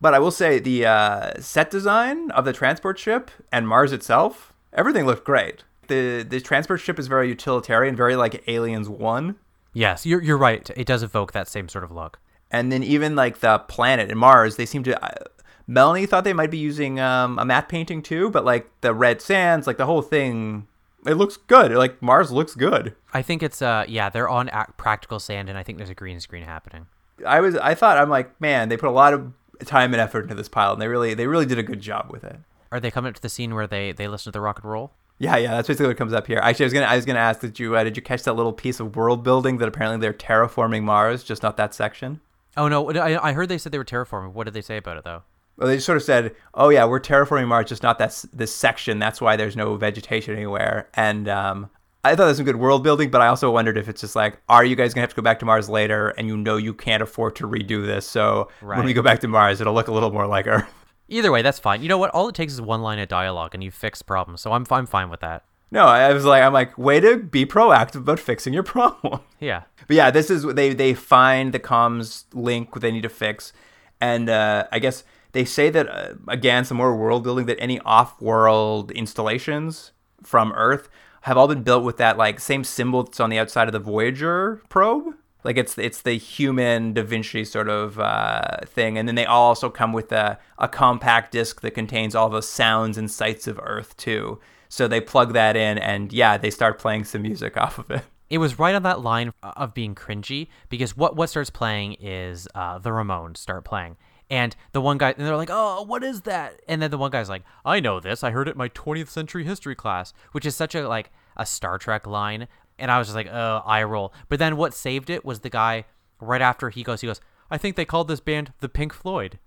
But 0.00 0.14
I 0.14 0.18
will 0.18 0.32
say 0.32 0.58
the 0.58 0.84
uh, 0.84 1.40
set 1.40 1.70
design 1.70 2.32
of 2.32 2.44
the 2.44 2.52
transport 2.52 2.98
ship 2.98 3.30
and 3.52 3.68
Mars 3.68 3.92
itself, 3.92 4.52
everything 4.72 5.06
looked 5.06 5.24
great. 5.24 5.62
The 5.86 6.24
the 6.28 6.40
transport 6.40 6.80
ship 6.80 6.98
is 6.98 7.06
very 7.06 7.28
utilitarian, 7.28 7.94
very 7.94 8.16
like 8.16 8.42
Aliens 8.48 8.88
One. 8.88 9.36
Yes, 9.72 10.04
you're 10.04 10.20
you're 10.20 10.36
right. 10.36 10.68
It 10.76 10.86
does 10.86 11.02
evoke 11.02 11.32
that 11.32 11.48
same 11.48 11.68
sort 11.68 11.84
of 11.84 11.92
look. 11.92 12.18
And 12.52 12.70
then 12.70 12.84
even 12.84 13.16
like 13.16 13.40
the 13.40 13.58
planet 13.58 14.10
and 14.10 14.20
Mars, 14.20 14.56
they 14.56 14.66
seem 14.66 14.84
to. 14.84 15.04
Uh, 15.04 15.24
Melanie 15.66 16.06
thought 16.06 16.24
they 16.24 16.32
might 16.32 16.50
be 16.50 16.58
using 16.58 17.00
um, 17.00 17.38
a 17.38 17.44
matte 17.44 17.68
painting 17.68 18.02
too, 18.02 18.30
but 18.30 18.44
like 18.44 18.68
the 18.82 18.92
red 18.92 19.22
sands, 19.22 19.66
like 19.66 19.78
the 19.78 19.86
whole 19.86 20.02
thing, 20.02 20.66
it 21.06 21.14
looks 21.14 21.36
good. 21.36 21.72
Like 21.72 22.02
Mars 22.02 22.30
looks 22.30 22.54
good. 22.54 22.94
I 23.14 23.22
think 23.22 23.42
it's 23.42 23.62
uh 23.62 23.84
yeah 23.88 24.10
they're 24.10 24.28
on 24.28 24.48
ac- 24.50 24.72
practical 24.76 25.18
sand, 25.18 25.48
and 25.48 25.58
I 25.58 25.62
think 25.62 25.78
there's 25.78 25.90
a 25.90 25.94
green 25.94 26.20
screen 26.20 26.44
happening. 26.44 26.86
I 27.26 27.40
was 27.40 27.56
I 27.56 27.74
thought 27.74 27.96
I'm 27.98 28.10
like 28.10 28.38
man, 28.40 28.68
they 28.68 28.76
put 28.76 28.88
a 28.88 28.92
lot 28.92 29.14
of 29.14 29.32
time 29.64 29.94
and 29.94 30.00
effort 30.00 30.22
into 30.24 30.34
this 30.34 30.48
pile, 30.48 30.72
and 30.72 30.82
they 30.82 30.88
really 30.88 31.14
they 31.14 31.26
really 31.26 31.46
did 31.46 31.58
a 31.58 31.62
good 31.62 31.80
job 31.80 32.10
with 32.10 32.24
it. 32.24 32.36
Are 32.70 32.80
they 32.80 32.90
coming 32.90 33.10
up 33.10 33.14
to 33.16 33.22
the 33.22 33.28
scene 33.28 33.54
where 33.54 33.66
they 33.66 33.92
they 33.92 34.08
listen 34.08 34.32
to 34.32 34.36
the 34.36 34.40
rock 34.40 34.60
and 34.62 34.70
roll? 34.70 34.92
Yeah, 35.18 35.36
yeah, 35.36 35.52
that's 35.52 35.68
basically 35.68 35.86
what 35.86 35.96
comes 35.96 36.12
up 36.12 36.26
here. 36.26 36.38
Actually, 36.38 36.64
I 36.64 36.66
was 36.66 36.72
gonna 36.72 36.86
I 36.86 36.96
was 36.96 37.04
gonna 37.04 37.18
ask 37.18 37.40
did 37.40 37.58
you 37.58 37.76
uh, 37.76 37.84
did 37.84 37.96
you 37.96 38.02
catch 38.02 38.24
that 38.24 38.34
little 38.34 38.52
piece 38.52 38.80
of 38.80 38.96
world 38.96 39.22
building 39.22 39.58
that 39.58 39.68
apparently 39.68 40.00
they're 40.00 40.12
terraforming 40.12 40.82
Mars, 40.82 41.22
just 41.22 41.42
not 41.42 41.56
that 41.56 41.74
section. 41.74 42.20
Oh 42.56 42.68
no, 42.68 42.90
I, 42.92 43.28
I 43.28 43.32
heard 43.32 43.48
they 43.48 43.58
said 43.58 43.72
they 43.72 43.78
were 43.78 43.84
terraforming. 43.84 44.32
What 44.32 44.44
did 44.44 44.54
they 44.54 44.60
say 44.60 44.76
about 44.76 44.96
it 44.98 45.04
though? 45.04 45.22
Well, 45.56 45.68
they 45.68 45.76
just 45.76 45.86
sort 45.86 45.96
of 45.96 46.02
said, 46.02 46.34
"Oh 46.54 46.68
yeah, 46.70 46.84
we're 46.84 47.00
terraforming 47.00 47.48
Mars, 47.48 47.68
just 47.68 47.82
not 47.82 47.98
that 47.98 48.24
this 48.32 48.54
section. 48.54 48.98
That's 48.98 49.20
why 49.20 49.36
there's 49.36 49.56
no 49.56 49.76
vegetation 49.76 50.34
anywhere." 50.34 50.88
And 50.94 51.28
um, 51.28 51.70
I 52.04 52.10
thought 52.10 52.18
that 52.18 52.26
was 52.26 52.36
some 52.38 52.46
good 52.46 52.56
world 52.56 52.82
building, 52.82 53.10
but 53.10 53.20
I 53.20 53.28
also 53.28 53.50
wondered 53.50 53.78
if 53.78 53.88
it's 53.88 54.00
just 54.00 54.16
like, 54.16 54.40
are 54.48 54.64
you 54.64 54.76
guys 54.76 54.92
gonna 54.92 55.02
have 55.02 55.10
to 55.10 55.16
go 55.16 55.22
back 55.22 55.38
to 55.40 55.44
Mars 55.44 55.68
later, 55.68 56.08
and 56.10 56.26
you 56.26 56.36
know 56.36 56.56
you 56.56 56.74
can't 56.74 57.02
afford 57.02 57.36
to 57.36 57.48
redo 57.48 57.84
this, 57.86 58.06
so 58.06 58.48
when 58.60 58.84
we 58.84 58.92
go 58.92 59.02
back 59.02 59.20
to 59.20 59.28
Mars, 59.28 59.60
it'll 59.60 59.74
look 59.74 59.88
a 59.88 59.92
little 59.92 60.10
more 60.12 60.26
like 60.26 60.46
Earth. 60.46 60.66
Either 61.08 61.30
way, 61.30 61.42
that's 61.42 61.58
fine. 61.58 61.82
You 61.82 61.88
know 61.88 61.98
what? 61.98 62.10
All 62.10 62.28
it 62.28 62.34
takes 62.34 62.54
is 62.54 62.60
one 62.60 62.80
line 62.82 62.98
of 62.98 63.08
dialogue, 63.08 63.54
and 63.54 63.62
you 63.62 63.70
fix 63.70 64.02
problems. 64.02 64.40
So 64.40 64.52
I'm 64.52 64.66
I'm 64.70 64.86
fine 64.86 65.10
with 65.10 65.20
that. 65.20 65.44
No, 65.70 65.86
I 65.86 66.12
was 66.12 66.26
like, 66.26 66.42
I'm 66.42 66.52
like, 66.52 66.76
way 66.76 67.00
to 67.00 67.16
be 67.16 67.46
proactive 67.46 67.96
about 67.96 68.20
fixing 68.20 68.52
your 68.52 68.62
problem. 68.74 69.20
Yeah. 69.40 69.62
But 69.86 69.96
yeah, 69.96 70.10
this 70.10 70.30
is 70.30 70.44
they 70.44 70.74
they 70.74 70.94
find 70.94 71.52
the 71.52 71.60
comms 71.60 72.24
link 72.32 72.78
they 72.80 72.90
need 72.90 73.02
to 73.02 73.08
fix, 73.08 73.52
and 74.00 74.28
uh, 74.28 74.66
I 74.72 74.78
guess 74.78 75.04
they 75.32 75.44
say 75.44 75.70
that 75.70 75.88
uh, 75.88 76.14
again 76.28 76.64
some 76.64 76.76
more 76.76 76.96
world 76.96 77.24
building 77.24 77.46
that 77.46 77.60
any 77.60 77.80
off-world 77.80 78.90
installations 78.92 79.92
from 80.22 80.52
Earth 80.52 80.88
have 81.22 81.36
all 81.36 81.48
been 81.48 81.62
built 81.62 81.84
with 81.84 81.96
that 81.98 82.18
like 82.18 82.40
same 82.40 82.64
symbol 82.64 83.04
that's 83.04 83.20
on 83.20 83.30
the 83.30 83.38
outside 83.38 83.68
of 83.68 83.72
the 83.72 83.78
Voyager 83.78 84.62
probe. 84.68 85.14
Like 85.44 85.56
it's 85.56 85.76
it's 85.76 86.02
the 86.02 86.12
human 86.12 86.92
Da 86.92 87.02
Vinci 87.02 87.44
sort 87.44 87.68
of 87.68 87.98
uh, 87.98 88.58
thing, 88.66 88.96
and 88.96 89.08
then 89.08 89.16
they 89.16 89.26
all 89.26 89.48
also 89.48 89.70
come 89.70 89.92
with 89.92 90.12
a, 90.12 90.38
a 90.58 90.68
compact 90.68 91.32
disc 91.32 91.60
that 91.62 91.72
contains 91.72 92.14
all 92.14 92.28
the 92.28 92.42
sounds 92.42 92.96
and 92.96 93.10
sights 93.10 93.48
of 93.48 93.58
Earth 93.62 93.96
too. 93.96 94.38
So 94.68 94.86
they 94.86 95.00
plug 95.00 95.32
that 95.32 95.56
in, 95.56 95.78
and 95.78 96.12
yeah, 96.12 96.38
they 96.38 96.50
start 96.50 96.78
playing 96.78 97.04
some 97.04 97.22
music 97.22 97.56
off 97.56 97.78
of 97.78 97.90
it. 97.90 98.04
It 98.32 98.38
was 98.38 98.58
right 98.58 98.74
on 98.74 98.82
that 98.84 99.02
line 99.02 99.34
of 99.42 99.74
being 99.74 99.94
cringy 99.94 100.48
because 100.70 100.96
what 100.96 101.16
what 101.16 101.28
starts 101.28 101.50
playing 101.50 101.98
is 102.00 102.48
uh, 102.54 102.78
the 102.78 102.88
Ramones 102.88 103.36
start 103.36 103.62
playing. 103.62 103.98
And 104.30 104.56
the 104.72 104.80
one 104.80 104.96
guy, 104.96 105.10
and 105.10 105.26
they're 105.26 105.36
like, 105.36 105.50
"Oh, 105.52 105.82
what 105.82 106.02
is 106.02 106.22
that?" 106.22 106.58
And 106.66 106.80
then 106.80 106.90
the 106.90 106.96
one 106.96 107.10
guy's 107.10 107.28
like, 107.28 107.42
"I 107.62 107.78
know 107.78 108.00
this. 108.00 108.24
I 108.24 108.30
heard 108.30 108.48
it 108.48 108.52
in 108.52 108.58
my 108.58 108.70
20th 108.70 109.10
century 109.10 109.44
history 109.44 109.74
class," 109.74 110.14
which 110.30 110.46
is 110.46 110.56
such 110.56 110.74
a 110.74 110.88
like 110.88 111.10
a 111.36 111.44
Star 111.44 111.76
Trek 111.76 112.06
line. 112.06 112.48
And 112.78 112.90
I 112.90 112.96
was 112.96 113.08
just 113.08 113.16
like, 113.16 113.28
"Oh, 113.30 113.62
eye 113.66 113.82
roll." 113.82 114.14
But 114.30 114.38
then 114.38 114.56
what 114.56 114.72
saved 114.72 115.10
it 115.10 115.26
was 115.26 115.40
the 115.40 115.50
guy 115.50 115.84
right 116.18 116.40
after 116.40 116.70
he 116.70 116.82
goes, 116.82 117.02
he 117.02 117.08
goes, 117.08 117.20
"I 117.50 117.58
think 117.58 117.76
they 117.76 117.84
called 117.84 118.08
this 118.08 118.20
band 118.20 118.54
the 118.60 118.68
Pink 118.70 118.94
Floyd," 118.94 119.38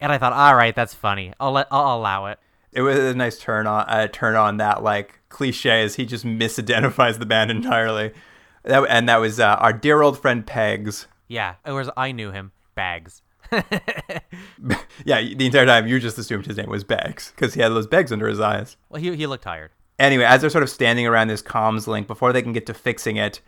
and 0.00 0.10
I 0.10 0.18
thought, 0.18 0.32
"All 0.32 0.56
right, 0.56 0.74
that's 0.74 0.94
funny. 0.94 1.32
I'll 1.38 1.52
let 1.52 1.68
I'll 1.70 1.96
allow 1.96 2.26
it." 2.26 2.40
it 2.72 2.80
was 2.80 2.98
a 2.98 3.14
nice 3.14 3.38
turn 3.38 3.66
on 3.66 3.84
uh, 3.86 4.08
turn 4.08 4.34
on 4.34 4.56
that 4.56 4.82
like 4.82 5.20
cliche 5.28 5.82
as 5.82 5.94
he 5.94 6.06
just 6.06 6.24
misidentifies 6.24 7.18
the 7.20 7.26
band 7.26 7.50
entirely. 7.50 8.12
That, 8.64 8.86
and 8.88 9.08
that 9.08 9.16
was 9.16 9.40
uh, 9.40 9.56
our 9.58 9.72
dear 9.72 10.02
old 10.02 10.18
friend 10.18 10.46
Pegs. 10.46 11.06
Yeah, 11.28 11.54
it 11.66 11.72
was 11.72 11.90
I 11.96 12.12
knew 12.12 12.30
him. 12.30 12.52
Bags. 12.74 13.22
Yeah, 15.04 15.20
the 15.20 15.46
entire 15.46 15.66
time 15.66 15.86
you 15.88 15.98
just 15.98 16.18
assumed 16.18 16.46
his 16.46 16.56
name 16.56 16.68
was 16.68 16.84
Bags 16.84 17.32
because 17.34 17.54
he 17.54 17.60
had 17.60 17.70
those 17.70 17.86
bags 17.86 18.12
under 18.12 18.28
his 18.28 18.40
eyes. 18.40 18.76
Well, 18.88 19.02
he 19.02 19.14
he 19.16 19.26
looked 19.26 19.44
tired. 19.44 19.70
Anyway, 19.98 20.24
as 20.24 20.40
they're 20.40 20.50
sort 20.50 20.62
of 20.62 20.70
standing 20.70 21.06
around 21.06 21.28
this 21.28 21.42
comms 21.42 21.86
link 21.86 22.06
before 22.06 22.32
they 22.32 22.42
can 22.42 22.52
get 22.52 22.66
to 22.66 22.74
fixing 22.74 23.16
it, 23.16 23.40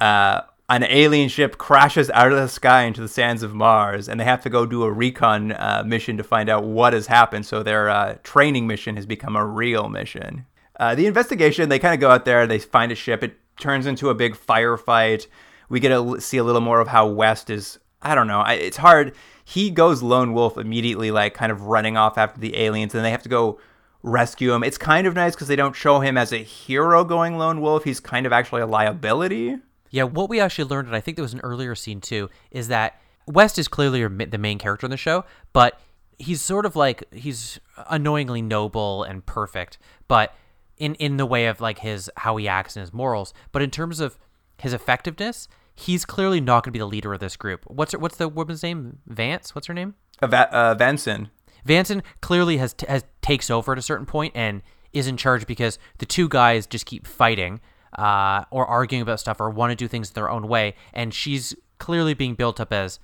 uh, 0.00 0.42
an 0.68 0.84
alien 0.84 1.28
ship 1.28 1.56
crashes 1.58 2.10
out 2.10 2.30
of 2.30 2.38
the 2.38 2.48
sky 2.48 2.82
into 2.82 3.00
the 3.00 3.08
sands 3.08 3.42
of 3.42 3.54
Mars, 3.54 4.08
and 4.08 4.20
they 4.20 4.24
have 4.24 4.42
to 4.42 4.50
go 4.50 4.66
do 4.66 4.82
a 4.82 4.92
recon 4.92 5.52
uh, 5.52 5.82
mission 5.86 6.16
to 6.18 6.24
find 6.24 6.48
out 6.48 6.64
what 6.64 6.92
has 6.92 7.06
happened. 7.06 7.46
So 7.46 7.62
their 7.62 7.88
uh, 7.88 8.16
training 8.22 8.66
mission 8.66 8.96
has 8.96 9.06
become 9.06 9.34
a 9.36 9.44
real 9.44 9.88
mission. 9.88 10.46
Uh, 10.78 10.94
the 10.94 11.06
investigation, 11.06 11.68
they 11.68 11.78
kind 11.78 11.94
of 11.94 12.00
go 12.00 12.10
out 12.10 12.24
there, 12.24 12.46
they 12.46 12.58
find 12.58 12.92
a 12.92 12.94
ship. 12.94 13.22
It 13.22 13.38
turns 13.58 13.86
into 13.86 14.10
a 14.10 14.14
big 14.14 14.34
firefight. 14.34 15.26
We 15.68 15.80
get 15.80 15.90
to 15.90 16.20
see 16.20 16.38
a 16.38 16.44
little 16.44 16.60
more 16.60 16.80
of 16.80 16.88
how 16.88 17.06
West 17.06 17.50
is. 17.50 17.78
I 18.00 18.14
don't 18.14 18.26
know. 18.26 18.40
I, 18.40 18.54
it's 18.54 18.76
hard. 18.76 19.14
He 19.44 19.70
goes 19.70 20.02
lone 20.02 20.32
wolf 20.32 20.56
immediately, 20.56 21.10
like 21.10 21.34
kind 21.34 21.50
of 21.50 21.62
running 21.62 21.96
off 21.96 22.18
after 22.18 22.40
the 22.40 22.56
aliens, 22.56 22.94
and 22.94 23.04
they 23.04 23.10
have 23.10 23.22
to 23.22 23.28
go 23.28 23.58
rescue 24.02 24.52
him. 24.52 24.62
It's 24.62 24.78
kind 24.78 25.06
of 25.06 25.14
nice 25.14 25.34
because 25.34 25.48
they 25.48 25.56
don't 25.56 25.74
show 25.74 26.00
him 26.00 26.16
as 26.16 26.32
a 26.32 26.38
hero 26.38 27.04
going 27.04 27.38
lone 27.38 27.60
wolf. 27.60 27.84
He's 27.84 28.00
kind 28.00 28.26
of 28.26 28.32
actually 28.32 28.62
a 28.62 28.66
liability. 28.66 29.56
Yeah, 29.90 30.04
what 30.04 30.28
we 30.28 30.38
actually 30.38 30.68
learned, 30.68 30.88
and 30.88 30.96
I 30.96 31.00
think 31.00 31.16
there 31.16 31.22
was 31.22 31.34
an 31.34 31.40
earlier 31.40 31.74
scene 31.74 32.00
too, 32.00 32.28
is 32.50 32.68
that 32.68 33.00
West 33.26 33.58
is 33.58 33.68
clearly 33.68 34.06
the 34.06 34.38
main 34.38 34.58
character 34.58 34.86
in 34.86 34.90
the 34.90 34.96
show, 34.96 35.24
but 35.52 35.80
he's 36.18 36.42
sort 36.42 36.66
of 36.66 36.76
like 36.76 37.04
he's 37.12 37.58
annoyingly 37.88 38.42
noble 38.42 39.02
and 39.02 39.24
perfect, 39.24 39.78
but 40.08 40.34
in 40.78 40.94
in 40.96 41.16
the 41.16 41.26
way 41.26 41.46
of 41.46 41.60
like 41.60 41.80
his 41.80 42.10
how 42.18 42.36
he 42.36 42.48
acts 42.48 42.76
and 42.76 42.80
his 42.82 42.92
morals. 42.92 43.32
But 43.52 43.62
in 43.62 43.70
terms 43.70 44.00
of 44.00 44.18
his 44.58 44.72
effectiveness, 44.72 45.48
he's 45.74 46.04
clearly 46.04 46.40
not 46.40 46.64
going 46.64 46.70
to 46.70 46.72
be 46.72 46.78
the 46.78 46.86
leader 46.86 47.14
of 47.14 47.20
this 47.20 47.36
group. 47.36 47.64
What's 47.66 47.92
her, 47.92 47.98
what's 47.98 48.16
the 48.16 48.28
woman's 48.28 48.62
name? 48.62 48.98
Vance. 49.06 49.54
What's 49.54 49.66
her 49.68 49.74
name? 49.74 49.94
Uh, 50.20 50.26
Va- 50.26 50.54
uh, 50.54 50.74
Vansen. 50.74 51.30
Vansen 51.66 52.02
clearly 52.20 52.56
has, 52.56 52.72
t- 52.72 52.86
has 52.88 53.04
takes 53.20 53.50
over 53.50 53.72
at 53.72 53.78
a 53.78 53.82
certain 53.82 54.06
point 54.06 54.32
and 54.34 54.62
is 54.92 55.06
in 55.06 55.16
charge 55.16 55.46
because 55.46 55.78
the 55.98 56.06
two 56.06 56.28
guys 56.28 56.66
just 56.66 56.86
keep 56.86 57.06
fighting 57.06 57.60
uh, 57.96 58.44
or 58.50 58.66
arguing 58.66 59.02
about 59.02 59.20
stuff 59.20 59.40
or 59.40 59.50
want 59.50 59.70
to 59.70 59.76
do 59.76 59.88
things 59.88 60.10
their 60.10 60.30
own 60.30 60.48
way, 60.48 60.74
and 60.92 61.12
she's 61.12 61.54
clearly 61.78 62.14
being 62.14 62.34
built 62.34 62.60
up 62.60 62.72
as 62.72 62.98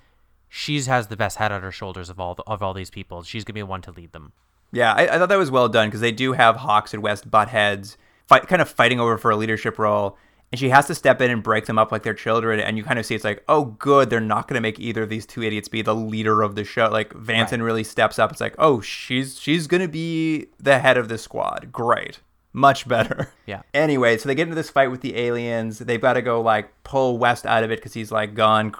she's 0.48 0.86
has 0.86 1.08
the 1.08 1.16
best 1.16 1.38
head 1.38 1.52
on 1.52 1.62
her 1.62 1.72
shoulders 1.72 2.10
of 2.10 2.18
all 2.18 2.34
the, 2.34 2.42
of 2.46 2.62
all 2.62 2.74
these 2.74 2.90
people. 2.90 3.22
She's 3.22 3.44
gonna 3.44 3.54
be 3.54 3.60
the 3.60 3.66
one 3.66 3.82
to 3.82 3.90
lead 3.90 4.12
them. 4.12 4.32
Yeah, 4.74 4.92
I, 4.92 5.14
I 5.14 5.18
thought 5.18 5.28
that 5.28 5.38
was 5.38 5.50
well 5.50 5.68
done 5.68 5.88
because 5.88 6.00
they 6.00 6.12
do 6.12 6.32
have 6.32 6.56
Hawkes 6.56 6.92
and 6.92 7.02
West 7.02 7.30
butt 7.30 7.48
heads, 7.48 7.96
fight, 8.26 8.48
kind 8.48 8.60
of 8.60 8.68
fighting 8.68 9.00
over 9.00 9.16
for 9.16 9.30
a 9.30 9.36
leadership 9.36 9.78
role. 9.78 10.18
And 10.52 10.58
she 10.58 10.68
has 10.68 10.86
to 10.86 10.94
step 10.94 11.20
in 11.20 11.32
and 11.32 11.42
break 11.42 11.66
them 11.66 11.78
up 11.78 11.90
like 11.90 12.04
they're 12.04 12.14
children. 12.14 12.60
And 12.60 12.76
you 12.76 12.84
kind 12.84 12.98
of 12.98 13.06
see 13.06 13.16
it's 13.16 13.24
like, 13.24 13.42
oh, 13.48 13.64
good, 13.64 14.08
they're 14.08 14.20
not 14.20 14.46
going 14.46 14.54
to 14.54 14.60
make 14.60 14.78
either 14.78 15.02
of 15.02 15.08
these 15.08 15.26
two 15.26 15.42
idiots 15.42 15.66
be 15.68 15.82
the 15.82 15.94
leader 15.96 16.42
of 16.42 16.54
the 16.54 16.62
show. 16.62 16.88
Like 16.88 17.10
Vansen 17.10 17.62
really 17.62 17.82
steps 17.82 18.20
up. 18.20 18.30
It's 18.30 18.40
like, 18.40 18.54
oh, 18.58 18.80
she's 18.80 19.40
she's 19.40 19.66
going 19.66 19.80
to 19.80 19.88
be 19.88 20.46
the 20.58 20.78
head 20.78 20.96
of 20.96 21.08
the 21.08 21.18
squad. 21.18 21.72
Great, 21.72 22.20
much 22.52 22.86
better. 22.86 23.32
Yeah. 23.46 23.60
Anyway, 23.74 24.16
so 24.16 24.26
they 24.26 24.34
get 24.34 24.44
into 24.44 24.54
this 24.54 24.70
fight 24.70 24.90
with 24.90 25.02
the 25.02 25.16
aliens. 25.18 25.78
They've 25.80 26.00
got 26.00 26.14
to 26.14 26.22
go 26.22 26.40
like 26.40 26.70
pull 26.82 27.18
West 27.18 27.44
out 27.44 27.62
of 27.62 27.70
it 27.70 27.78
because 27.80 27.92
he's 27.92 28.10
like 28.10 28.34
gone, 28.34 28.74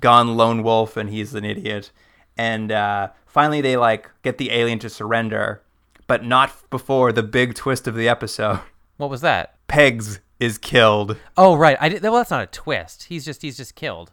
gone 0.00 0.36
lone 0.36 0.62
wolf, 0.62 0.96
and 0.96 1.10
he's 1.10 1.34
an 1.34 1.44
idiot. 1.44 1.90
And 2.36 2.72
uh, 2.72 3.10
finally, 3.26 3.60
they 3.60 3.76
like 3.76 4.10
get 4.22 4.38
the 4.38 4.50
alien 4.50 4.78
to 4.80 4.90
surrender, 4.90 5.62
but 6.06 6.24
not 6.24 6.52
before 6.70 7.12
the 7.12 7.22
big 7.22 7.54
twist 7.54 7.86
of 7.86 7.94
the 7.94 8.08
episode. 8.08 8.60
What 8.96 9.10
was 9.10 9.22
that? 9.22 9.56
Pegs 9.66 10.20
is 10.38 10.58
killed. 10.58 11.16
Oh 11.36 11.56
right, 11.56 11.76
I 11.80 11.88
did, 11.88 12.02
well 12.02 12.14
that's 12.14 12.30
not 12.30 12.42
a 12.42 12.46
twist. 12.46 13.04
He's 13.04 13.24
just 13.24 13.42
he's 13.42 13.56
just 13.56 13.74
killed. 13.74 14.12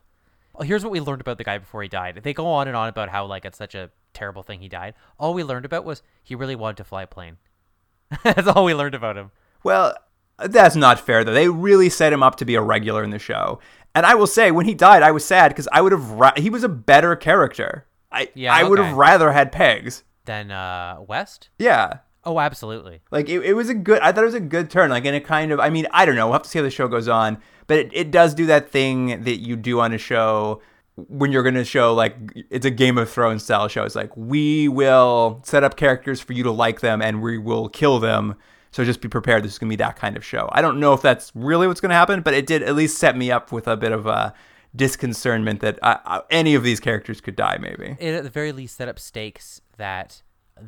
Well, 0.54 0.68
here's 0.68 0.84
what 0.84 0.92
we 0.92 1.00
learned 1.00 1.22
about 1.22 1.38
the 1.38 1.44
guy 1.44 1.58
before 1.58 1.82
he 1.82 1.88
died. 1.88 2.20
They 2.24 2.34
go 2.34 2.48
on 2.48 2.68
and 2.68 2.76
on 2.76 2.90
about 2.90 3.10
how 3.10 3.26
like 3.26 3.46
it's 3.46 3.58
such 3.58 3.76
a 3.76 3.90
terrible 4.14 4.44
thing 4.44 4.60
he 4.60 4.68
died. 4.68 4.96
All 5.20 5.34
we 5.34 5.44
learned 5.44 5.66
about 5.66 5.86
was 5.86 6.04
he 6.24 6.36
really 6.36 6.56
wanted 6.56 6.78
to 6.78 6.84
fly 6.84 7.04
a 7.04 7.08
plane. 7.08 7.38
that's 8.24 8.48
all 8.48 8.66
we 8.66 8.74
learned 8.74 8.96
about 8.96 9.18
him. 9.18 9.32
Well, 9.64 9.96
that's 10.38 10.76
not 10.76 11.00
fair 11.00 11.24
though. 11.24 11.34
They 11.34 11.50
really 11.50 11.90
set 11.90 12.14
him 12.14 12.24
up 12.24 12.36
to 12.38 12.46
be 12.46 12.56
a 12.56 12.62
regular 12.62 13.04
in 13.04 13.12
the 13.12 13.20
show. 13.20 13.60
And 13.94 14.06
I 14.06 14.16
will 14.16 14.28
say, 14.28 14.52
when 14.52 14.66
he 14.66 14.74
died, 14.74 15.04
I 15.04 15.12
was 15.12 15.26
sad 15.26 15.50
because 15.50 15.68
I 15.72 15.82
would 15.82 15.92
have. 15.92 16.12
Ra- 16.12 16.34
he 16.38 16.50
was 16.50 16.64
a 16.64 16.70
better 16.70 17.16
character. 17.16 17.86
I 18.12 18.30
Yeah, 18.34 18.54
I 18.54 18.64
would 18.64 18.80
okay. 18.80 18.88
have 18.88 18.98
rather 18.98 19.32
had 19.32 19.52
Pegs. 19.52 20.04
than 20.26 20.52
uh, 20.52 20.98
West. 21.08 21.50
Yeah. 21.58 22.00
Oh, 22.24 22.40
absolutely. 22.40 23.02
Like 23.10 23.30
it, 23.30 23.40
it 23.44 23.54
was 23.54 23.70
a 23.70 23.74
good. 23.74 24.00
I 24.02 24.12
thought 24.12 24.24
it 24.24 24.28
was 24.28 24.36
a 24.36 24.40
good 24.40 24.70
turn. 24.70 24.90
Like 24.92 25.06
in 25.06 25.16
a 25.16 25.20
kind 25.22 25.52
of. 25.52 25.60
I 25.60 25.70
mean, 25.70 25.88
I 25.92 26.06
don't 26.06 26.16
know. 26.16 26.28
We'll 26.28 26.34
have 26.34 26.44
to 26.44 26.50
see 26.50 26.60
how 26.60 26.64
the 26.64 26.70
show 26.70 26.88
goes 26.88 27.08
on. 27.08 27.40
But 27.68 27.80
it, 27.80 27.90
it 27.94 28.12
does 28.12 28.34
do 28.34 28.46
that 28.48 28.70
thing 28.70 29.24
that 29.24 29.38
you 29.40 29.56
do 29.56 29.80
on 29.80 29.94
a 29.94 29.98
show 29.98 30.62
when 30.96 31.32
you're 31.32 31.42
going 31.42 31.56
to 31.56 31.64
show 31.64 31.94
like 31.94 32.16
it's 32.52 32.66
a 32.66 32.70
Game 32.70 32.98
of 32.98 33.10
Thrones 33.10 33.44
style 33.44 33.68
show. 33.68 33.84
It's 33.86 33.96
like 33.96 34.16
we 34.16 34.68
will 34.68 35.42
set 35.46 35.64
up 35.64 35.78
characters 35.78 36.20
for 36.22 36.34
you 36.34 36.44
to 36.44 36.52
like 36.52 36.82
them, 36.82 37.02
and 37.02 37.22
we 37.22 37.38
will 37.38 37.70
kill 37.70 38.00
them. 38.00 38.36
So 38.72 38.86
just 38.86 39.02
be 39.02 39.08
prepared. 39.10 39.44
This 39.44 39.54
is 39.54 39.58
going 39.60 39.70
to 39.70 39.74
be 39.76 39.84
that 39.84 39.96
kind 39.96 40.16
of 40.16 40.24
show. 40.24 40.48
I 40.52 40.62
don't 40.62 40.80
know 40.80 40.94
if 40.94 41.02
that's 41.02 41.32
really 41.34 41.68
what's 41.68 41.82
going 41.82 41.90
to 41.90 41.96
happen, 41.96 42.22
but 42.22 42.34
it 42.34 42.46
did 42.46 42.62
at 42.64 42.76
least 42.76 42.98
set 43.00 43.18
me 43.18 43.32
up 43.32 43.52
with 43.52 43.68
a 43.68 43.76
bit 43.76 43.92
of 43.92 44.06
a 44.06 44.34
disconcernment 44.76 45.60
that 45.62 45.80
I, 45.84 46.00
I, 46.06 46.22
any 46.30 46.56
of 46.56 46.64
these 46.64 46.80
characters 46.80 47.22
could 47.22 47.36
die. 47.36 47.58
Maybe. 47.60 47.98
It 48.00 48.16
at 48.16 48.24
the 48.24 48.30
very 48.30 48.52
least 48.52 48.78
set 48.78 48.88
up 48.88 49.00
stakes 49.00 49.62
that 49.78 50.22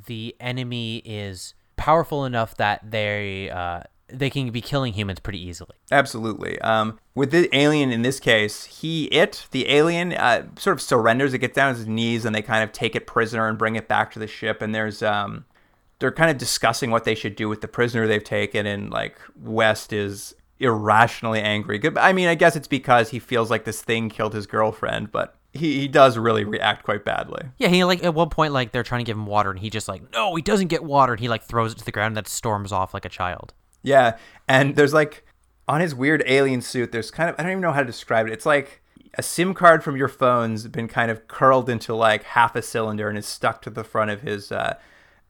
the 0.08 0.36
enemy 0.40 0.98
is 1.06 1.54
powerful 1.76 2.26
enough 2.26 2.56
that 2.58 2.92
they 2.92 3.50
uh, 3.50 3.82
they 4.08 4.30
can 4.30 4.52
be 4.52 4.62
killing 4.62 4.94
humans 4.94 5.20
pretty 5.20 5.42
easily. 5.42 5.76
Absolutely. 5.92 6.60
Um, 6.62 7.00
with 7.16 7.32
the 7.32 7.50
alien 7.56 7.92
in 7.92 8.04
this 8.04 8.20
case, 8.20 8.66
he, 8.66 9.06
it, 9.06 9.48
the 9.52 9.68
alien, 9.70 10.14
uh, 10.14 10.48
sort 10.58 10.76
of 10.76 10.82
surrenders. 10.82 11.34
It 11.34 11.40
gets 11.40 11.56
down 11.56 11.70
on 11.70 11.76
his 11.76 11.88
knees, 11.88 12.26
and 12.26 12.36
they 12.36 12.42
kind 12.42 12.64
of 12.64 12.72
take 12.72 12.96
it 12.96 13.08
prisoner 13.08 13.48
and 13.48 13.58
bring 13.58 13.76
it 13.76 13.88
back 13.88 14.12
to 14.14 14.20
the 14.20 14.28
ship. 14.28 14.62
And 14.62 14.74
there's, 14.74 15.02
um, 15.02 15.46
they're 16.00 16.12
kind 16.12 16.30
of 16.30 16.38
discussing 16.38 16.92
what 16.92 17.06
they 17.06 17.16
should 17.16 17.36
do 17.36 17.50
with 17.50 17.62
the 17.62 17.68
prisoner 17.68 18.08
they've 18.08 18.24
taken. 18.24 18.66
And 18.66 18.92
like 18.92 19.18
West 19.42 19.94
is 19.94 20.36
irrationally 20.60 21.42
angry. 21.42 21.82
I 21.98 22.14
mean, 22.14 22.28
I 22.28 22.36
guess 22.36 22.56
it's 22.56 22.68
because 22.68 23.10
he 23.10 23.20
feels 23.20 23.50
like 23.50 23.66
this 23.66 23.82
thing 23.82 24.10
killed 24.10 24.34
his 24.34 24.48
girlfriend, 24.48 25.12
but 25.12 25.36
he, 25.54 25.82
he 25.82 25.88
does 25.88 26.18
really 26.18 26.44
react 26.44 26.84
quite 26.84 27.06
badly. 27.06 27.44
Yeah, 27.58 27.68
he 27.68 27.84
like 27.84 28.04
at 28.04 28.14
one 28.14 28.30
point 28.30 28.54
like 28.54 28.72
they're 28.72 28.84
trying 28.84 29.04
to 29.04 29.10
give 29.10 29.18
him 29.18 29.26
water 29.26 29.52
and 29.52 29.60
he 29.60 29.70
just 29.70 29.88
like 29.88 30.02
no, 30.12 30.36
he 30.36 30.42
doesn't 30.42 30.68
get 30.68 30.84
water 30.84 31.14
and 31.14 31.20
he 31.20 31.30
like 31.30 31.44
throws 31.44 31.74
it 31.74 31.78
to 31.80 31.86
the 31.86 31.92
ground 31.92 32.12
and 32.12 32.18
that 32.18 32.28
storms 32.28 32.72
off 32.72 32.94
like 32.94 33.06
a 33.06 33.10
child. 33.10 33.54
Yeah, 33.84 34.18
and 34.48 34.76
there's 34.76 34.94
like 34.94 35.26
on 35.68 35.82
his 35.82 35.94
weird 35.94 36.24
alien 36.26 36.62
suit, 36.62 36.92
there's 36.92 37.12
kind 37.12 37.30
of 37.30 37.36
I 37.38 37.44
don't 37.44 37.52
even 37.52 37.62
know 37.62 37.72
how 37.72 37.82
to 37.82 37.86
describe 37.86 38.28
it. 38.28 38.34
It's 38.34 38.46
like 38.46 38.82
a 39.18 39.24
SIM 39.24 39.54
card 39.54 39.84
from 39.84 39.96
your 39.96 40.08
phone's 40.08 40.68
been 40.68 40.88
kind 40.88 41.12
of 41.12 41.28
curled 41.28 41.70
into 41.70 41.94
like 41.94 42.24
half 42.24 42.56
a 42.56 42.62
cylinder 42.62 43.10
and 43.10 43.18
is 43.18 43.28
stuck 43.28 43.62
to 43.62 43.70
the 43.70 43.84
front 43.84 44.12
of 44.12 44.22
his 44.22 44.52
uh, 44.52 44.76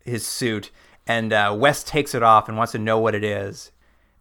his 0.03 0.26
suit. 0.26 0.71
And 1.05 1.34
uh, 1.34 1.53
West 1.57 1.88
takes 1.88 2.15
it 2.15 2.24
off 2.24 2.47
and 2.47 2.57
wants 2.57 2.71
to 2.71 2.80
know 2.80 2.97
what 2.97 3.13
it 3.13 3.26
is. 3.26 3.71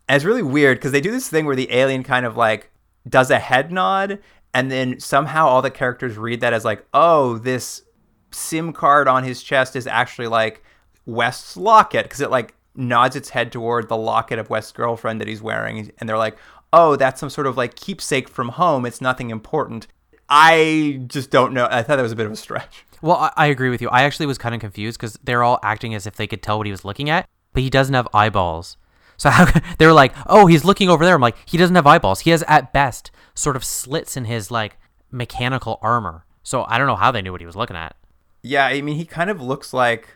And 0.08 0.16
it's 0.16 0.24
really 0.24 0.42
weird 0.42 0.78
because 0.78 0.92
they 0.92 1.00
do 1.00 1.10
this 1.10 1.28
thing 1.28 1.46
where 1.46 1.56
the 1.56 1.72
alien 1.72 2.02
kind 2.02 2.26
of 2.26 2.36
like 2.36 2.70
does 3.08 3.30
a 3.30 3.38
head 3.38 3.72
nod, 3.72 4.18
and 4.54 4.70
then 4.70 5.00
somehow 5.00 5.46
all 5.46 5.62
the 5.62 5.70
characters 5.70 6.16
read 6.16 6.40
that 6.40 6.52
as 6.52 6.64
like, 6.64 6.84
oh, 6.92 7.38
this 7.38 7.82
SIM 8.30 8.72
card 8.72 9.08
on 9.08 9.24
his 9.24 9.42
chest 9.42 9.76
is 9.76 9.86
actually 9.86 10.28
like 10.28 10.62
West's 11.06 11.56
locket 11.56 12.04
because 12.04 12.20
it 12.20 12.30
like 12.30 12.54
nods 12.74 13.16
its 13.16 13.30
head 13.30 13.52
toward 13.52 13.88
the 13.88 13.96
locket 13.96 14.38
of 14.38 14.50
West's 14.50 14.72
girlfriend 14.72 15.20
that 15.20 15.28
he's 15.28 15.42
wearing, 15.42 15.90
and 15.98 16.08
they're 16.08 16.18
like, 16.18 16.36
oh, 16.72 16.96
that's 16.96 17.20
some 17.20 17.30
sort 17.30 17.46
of 17.46 17.56
like 17.56 17.74
keepsake 17.74 18.28
from 18.28 18.50
home. 18.50 18.86
It's 18.86 19.00
nothing 19.00 19.30
important. 19.30 19.86
I 20.28 21.00
just 21.08 21.30
don't 21.30 21.52
know. 21.52 21.68
I 21.70 21.82
thought 21.82 21.96
that 21.96 22.02
was 22.02 22.12
a 22.12 22.16
bit 22.16 22.26
of 22.26 22.32
a 22.32 22.36
stretch. 22.36 22.84
Well, 23.02 23.16
I, 23.16 23.32
I 23.36 23.46
agree 23.46 23.68
with 23.68 23.82
you. 23.82 23.88
I 23.90 24.04
actually 24.04 24.26
was 24.26 24.38
kind 24.38 24.54
of 24.54 24.60
confused 24.60 24.98
because 24.98 25.18
they're 25.24 25.42
all 25.42 25.58
acting 25.62 25.94
as 25.94 26.06
if 26.06 26.16
they 26.16 26.26
could 26.26 26.42
tell 26.42 26.56
what 26.56 26.66
he 26.66 26.70
was 26.70 26.84
looking 26.84 27.10
at, 27.10 27.28
but 27.52 27.62
he 27.62 27.68
doesn't 27.68 27.94
have 27.94 28.08
eyeballs. 28.14 28.76
So 29.22 29.30
how 29.30 29.44
they 29.78 29.86
were 29.86 29.92
like, 29.92 30.14
"Oh, 30.26 30.46
he's 30.46 30.64
looking 30.64 30.90
over 30.90 31.04
there." 31.04 31.14
I'm 31.14 31.20
like, 31.20 31.36
"He 31.46 31.56
doesn't 31.56 31.76
have 31.76 31.86
eyeballs. 31.86 32.20
He 32.20 32.30
has 32.30 32.42
at 32.48 32.72
best 32.72 33.12
sort 33.34 33.54
of 33.54 33.62
slits 33.62 34.16
in 34.16 34.24
his 34.24 34.50
like 34.50 34.78
mechanical 35.12 35.78
armor." 35.80 36.26
So 36.42 36.64
I 36.66 36.76
don't 36.76 36.88
know 36.88 36.96
how 36.96 37.12
they 37.12 37.22
knew 37.22 37.30
what 37.30 37.40
he 37.40 37.46
was 37.46 37.54
looking 37.54 37.76
at. 37.76 37.94
Yeah, 38.42 38.66
I 38.66 38.80
mean, 38.80 38.96
he 38.96 39.04
kind 39.04 39.30
of 39.30 39.40
looks 39.40 39.72
like 39.72 40.08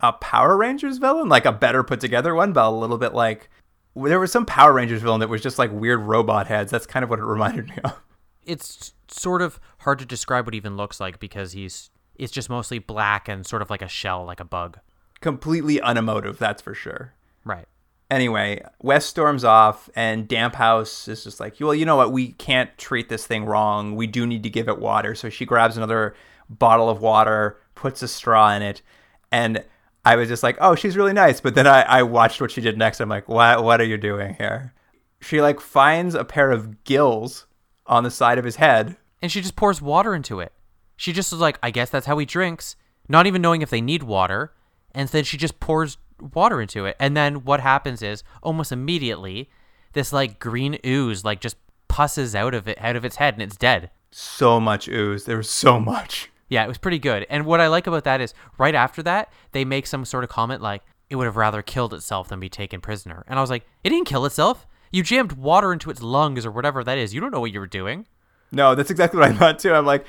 a 0.00 0.12
Power 0.12 0.58
Rangers 0.58 0.98
villain, 0.98 1.30
like 1.30 1.46
a 1.46 1.52
better 1.52 1.82
put 1.82 1.98
together 1.98 2.34
one, 2.34 2.52
but 2.52 2.68
a 2.68 2.70
little 2.70 2.98
bit 2.98 3.14
like 3.14 3.48
there 3.96 4.20
was 4.20 4.30
some 4.30 4.44
Power 4.44 4.74
Rangers 4.74 5.00
villain 5.00 5.20
that 5.20 5.30
was 5.30 5.40
just 5.40 5.58
like 5.58 5.72
weird 5.72 6.00
robot 6.00 6.46
heads. 6.46 6.70
That's 6.70 6.84
kind 6.84 7.02
of 7.02 7.08
what 7.08 7.20
it 7.20 7.24
reminded 7.36 7.70
me 7.70 7.76
of. 7.84 8.02
It's 8.44 8.92
sort 9.08 9.40
of 9.40 9.58
hard 9.78 9.98
to 10.00 10.04
describe 10.04 10.44
what 10.46 10.52
he 10.52 10.58
even 10.58 10.76
looks 10.76 11.00
like 11.00 11.18
because 11.18 11.52
he's 11.52 11.88
it's 12.16 12.32
just 12.32 12.50
mostly 12.50 12.78
black 12.78 13.30
and 13.30 13.46
sort 13.46 13.62
of 13.62 13.70
like 13.70 13.80
a 13.80 13.88
shell, 13.88 14.26
like 14.26 14.40
a 14.40 14.44
bug. 14.44 14.78
Completely 15.22 15.78
unemotive, 15.78 16.38
that's 16.38 16.60
for 16.60 16.74
sure. 16.74 17.14
Right. 17.46 17.66
Anyway, 18.12 18.62
West 18.82 19.08
storms 19.08 19.42
off, 19.42 19.88
and 19.96 20.28
Damphousse 20.28 21.08
is 21.08 21.24
just 21.24 21.40
like, 21.40 21.58
well, 21.58 21.74
you 21.74 21.86
know 21.86 21.96
what? 21.96 22.12
We 22.12 22.32
can't 22.32 22.68
treat 22.76 23.08
this 23.08 23.26
thing 23.26 23.46
wrong. 23.46 23.96
We 23.96 24.06
do 24.06 24.26
need 24.26 24.42
to 24.42 24.50
give 24.50 24.68
it 24.68 24.78
water. 24.78 25.14
So 25.14 25.30
she 25.30 25.46
grabs 25.46 25.78
another 25.78 26.14
bottle 26.50 26.90
of 26.90 27.00
water, 27.00 27.58
puts 27.74 28.02
a 28.02 28.08
straw 28.08 28.52
in 28.52 28.60
it, 28.60 28.82
and 29.30 29.64
I 30.04 30.16
was 30.16 30.28
just 30.28 30.42
like, 30.42 30.58
oh, 30.60 30.74
she's 30.74 30.94
really 30.94 31.14
nice. 31.14 31.40
But 31.40 31.54
then 31.54 31.66
I, 31.66 31.84
I 31.84 32.02
watched 32.02 32.38
what 32.42 32.50
she 32.50 32.60
did 32.60 32.76
next. 32.76 33.00
I'm 33.00 33.08
like, 33.08 33.30
what, 33.30 33.64
what 33.64 33.80
are 33.80 33.84
you 33.84 33.96
doing 33.96 34.34
here? 34.34 34.74
She 35.22 35.40
like 35.40 35.58
finds 35.58 36.14
a 36.14 36.22
pair 36.22 36.50
of 36.50 36.84
gills 36.84 37.46
on 37.86 38.04
the 38.04 38.10
side 38.10 38.36
of 38.36 38.44
his 38.44 38.56
head. 38.56 38.98
And 39.22 39.32
she 39.32 39.40
just 39.40 39.56
pours 39.56 39.80
water 39.80 40.14
into 40.14 40.38
it. 40.38 40.52
She 40.96 41.14
just 41.14 41.32
was 41.32 41.40
like, 41.40 41.58
I 41.62 41.70
guess 41.70 41.88
that's 41.88 42.04
how 42.06 42.18
he 42.18 42.26
drinks, 42.26 42.76
not 43.08 43.26
even 43.26 43.40
knowing 43.40 43.62
if 43.62 43.70
they 43.70 43.80
need 43.80 44.02
water. 44.02 44.52
And 44.94 45.08
then 45.08 45.24
she 45.24 45.38
just 45.38 45.60
pours 45.60 45.96
water 46.34 46.60
into 46.60 46.86
it. 46.86 46.96
And 46.98 47.16
then 47.16 47.44
what 47.44 47.60
happens 47.60 48.02
is 48.02 48.22
almost 48.42 48.72
immediately, 48.72 49.50
this 49.92 50.12
like 50.12 50.38
green 50.38 50.78
ooze 50.86 51.24
like 51.24 51.40
just 51.40 51.56
pusses 51.88 52.34
out 52.34 52.54
of 52.54 52.66
it 52.66 52.78
out 52.80 52.96
of 52.96 53.04
its 53.04 53.16
head 53.16 53.34
and 53.34 53.42
it's 53.42 53.56
dead. 53.56 53.90
So 54.10 54.60
much 54.60 54.88
ooze. 54.88 55.24
There 55.24 55.36
was 55.36 55.50
so 55.50 55.78
much. 55.80 56.30
Yeah, 56.48 56.64
it 56.64 56.68
was 56.68 56.78
pretty 56.78 56.98
good. 56.98 57.26
And 57.30 57.46
what 57.46 57.60
I 57.60 57.66
like 57.68 57.86
about 57.86 58.04
that 58.04 58.20
is 58.20 58.34
right 58.58 58.74
after 58.74 59.02
that, 59.04 59.32
they 59.52 59.64
make 59.64 59.86
some 59.86 60.04
sort 60.04 60.24
of 60.24 60.30
comment 60.30 60.60
like 60.60 60.82
it 61.08 61.16
would 61.16 61.24
have 61.26 61.36
rather 61.36 61.62
killed 61.62 61.94
itself 61.94 62.28
than 62.28 62.40
be 62.40 62.48
taken 62.48 62.80
prisoner. 62.80 63.24
And 63.26 63.38
I 63.38 63.42
was 63.42 63.50
like, 63.50 63.66
it 63.84 63.90
didn't 63.90 64.06
kill 64.06 64.26
itself. 64.26 64.66
You 64.90 65.02
jammed 65.02 65.32
water 65.32 65.72
into 65.72 65.90
its 65.90 66.02
lungs 66.02 66.44
or 66.44 66.50
whatever 66.50 66.84
that 66.84 66.98
is. 66.98 67.14
You 67.14 67.20
don't 67.20 67.30
know 67.30 67.40
what 67.40 67.52
you 67.52 67.60
were 67.60 67.66
doing. 67.66 68.06
No, 68.50 68.74
that's 68.74 68.90
exactly 68.90 69.18
what 69.18 69.30
I 69.30 69.34
thought 69.38 69.58
too. 69.58 69.72
I'm 69.72 69.86
like, 69.86 70.04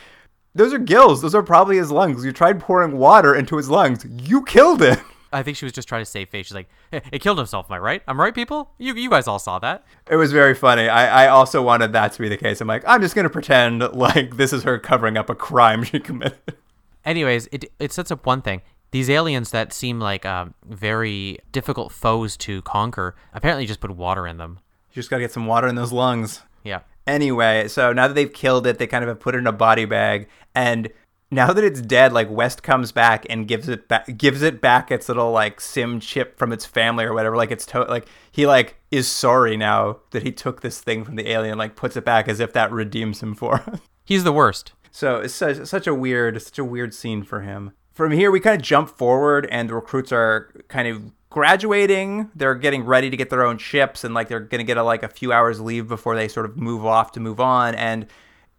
those 0.55 0.73
are 0.73 0.79
gills. 0.79 1.21
Those 1.21 1.33
are 1.33 1.43
probably 1.43 1.77
his 1.77 1.91
lungs. 1.91 2.23
You 2.23 2.31
tried 2.31 2.59
pouring 2.59 2.97
water 2.97 3.33
into 3.33 3.57
his 3.57 3.69
lungs. 3.69 4.05
You 4.09 4.43
killed 4.43 4.81
it. 4.81 4.99
I 5.33 5.43
think 5.43 5.57
she 5.57 5.65
was 5.65 5.73
just 5.73 5.87
trying 5.87 6.01
to 6.01 6.05
save 6.05 6.29
face. 6.29 6.45
She's 6.45 6.55
like, 6.55 6.69
hey, 6.91 7.01
it 7.11 7.19
killed 7.19 7.37
himself. 7.37 7.65
Am 7.69 7.73
I 7.73 7.79
right? 7.79 8.03
I'm 8.07 8.19
right, 8.19 8.33
people. 8.33 8.71
You 8.77 8.93
you 8.93 9.09
guys 9.09 9.27
all 9.27 9.39
saw 9.39 9.59
that. 9.59 9.83
It 10.09 10.15
was 10.15 10.31
very 10.31 10.53
funny. 10.53 10.87
I, 10.87 11.25
I 11.25 11.27
also 11.27 11.61
wanted 11.61 11.93
that 11.93 12.13
to 12.13 12.21
be 12.21 12.29
the 12.29 12.37
case. 12.37 12.61
I'm 12.61 12.67
like, 12.67 12.83
I'm 12.87 13.01
just 13.01 13.15
gonna 13.15 13.29
pretend 13.29 13.81
like 13.93 14.37
this 14.37 14.53
is 14.53 14.63
her 14.63 14.79
covering 14.79 15.17
up 15.17 15.29
a 15.29 15.35
crime 15.35 15.83
she 15.83 15.99
committed. 15.99 16.55
Anyways, 17.03 17.49
it 17.51 17.65
it 17.79 17.91
sets 17.91 18.11
up 18.11 18.25
one 18.25 18.41
thing. 18.41 18.61
These 18.91 19.09
aliens 19.09 19.49
that 19.51 19.73
seem 19.73 19.99
like 19.99 20.25
um, 20.25 20.53
very 20.65 21.39
difficult 21.51 21.91
foes 21.91 22.37
to 22.37 22.61
conquer 22.61 23.15
apparently 23.33 23.65
just 23.65 23.79
put 23.79 23.89
water 23.91 24.27
in 24.27 24.37
them. 24.37 24.59
You 24.91 24.95
just 24.95 25.09
gotta 25.09 25.23
get 25.23 25.31
some 25.31 25.47
water 25.47 25.67
in 25.67 25.75
those 25.75 25.91
lungs. 25.91 26.43
Yeah. 26.63 26.81
Anyway, 27.05 27.67
so 27.67 27.91
now 27.91 28.07
that 28.07 28.13
they've 28.13 28.31
killed 28.31 28.65
it, 28.65 28.77
they 28.77 28.87
kind 28.87 29.03
of 29.03 29.09
have 29.09 29.19
put 29.19 29.35
it 29.35 29.39
in 29.39 29.47
a 29.47 29.51
body 29.51 29.85
bag, 29.85 30.29
and 30.55 30.89
now 31.33 31.53
that 31.53 31.63
it's 31.63 31.81
dead, 31.81 32.13
like 32.13 32.29
West 32.29 32.63
comes 32.63 32.91
back 32.91 33.25
and 33.29 33.47
gives 33.47 33.69
it 33.69 33.87
back, 33.87 34.17
gives 34.17 34.41
it 34.41 34.61
back 34.61 34.91
its 34.91 35.07
little 35.07 35.31
like 35.31 35.59
sim 35.61 35.99
chip 35.99 36.37
from 36.37 36.51
its 36.51 36.65
family 36.65 37.05
or 37.05 37.13
whatever. 37.13 37.35
Like 37.35 37.51
it's 37.51 37.65
to- 37.67 37.83
like 37.83 38.07
he 38.31 38.45
like 38.45 38.77
is 38.91 39.07
sorry 39.07 39.57
now 39.57 39.99
that 40.11 40.23
he 40.23 40.31
took 40.31 40.61
this 40.61 40.79
thing 40.81 41.03
from 41.03 41.15
the 41.15 41.29
alien, 41.29 41.57
like 41.57 41.75
puts 41.75 41.95
it 41.95 42.05
back 42.05 42.27
as 42.27 42.39
if 42.39 42.53
that 42.53 42.71
redeems 42.71 43.21
him 43.21 43.35
for. 43.35 43.63
He's 44.05 44.23
the 44.23 44.33
worst. 44.33 44.73
So 44.91 45.17
it's 45.17 45.33
such, 45.33 45.65
such 45.65 45.87
a 45.87 45.95
weird, 45.95 46.41
such 46.41 46.59
a 46.59 46.63
weird 46.65 46.93
scene 46.93 47.23
for 47.23 47.41
him. 47.41 47.71
From 47.93 48.11
here, 48.11 48.31
we 48.31 48.39
kind 48.39 48.55
of 48.55 48.61
jump 48.61 48.89
forward, 48.89 49.47
and 49.51 49.69
the 49.69 49.75
recruits 49.75 50.11
are 50.11 50.51
kind 50.67 50.87
of 50.87 51.11
graduating. 51.29 52.29
They're 52.35 52.55
getting 52.55 52.83
ready 52.83 53.09
to 53.09 53.17
get 53.17 53.29
their 53.29 53.45
own 53.45 53.57
ships, 53.57 54.03
and 54.03 54.13
like 54.13 54.27
they're 54.27 54.39
gonna 54.39 54.63
get 54.63 54.77
a, 54.77 54.83
like 54.83 55.03
a 55.03 55.07
few 55.07 55.31
hours 55.31 55.59
leave 55.59 55.87
before 55.87 56.15
they 56.15 56.27
sort 56.27 56.45
of 56.45 56.57
move 56.57 56.85
off 56.85 57.11
to 57.13 57.19
move 57.19 57.39
on. 57.39 57.75
And 57.75 58.07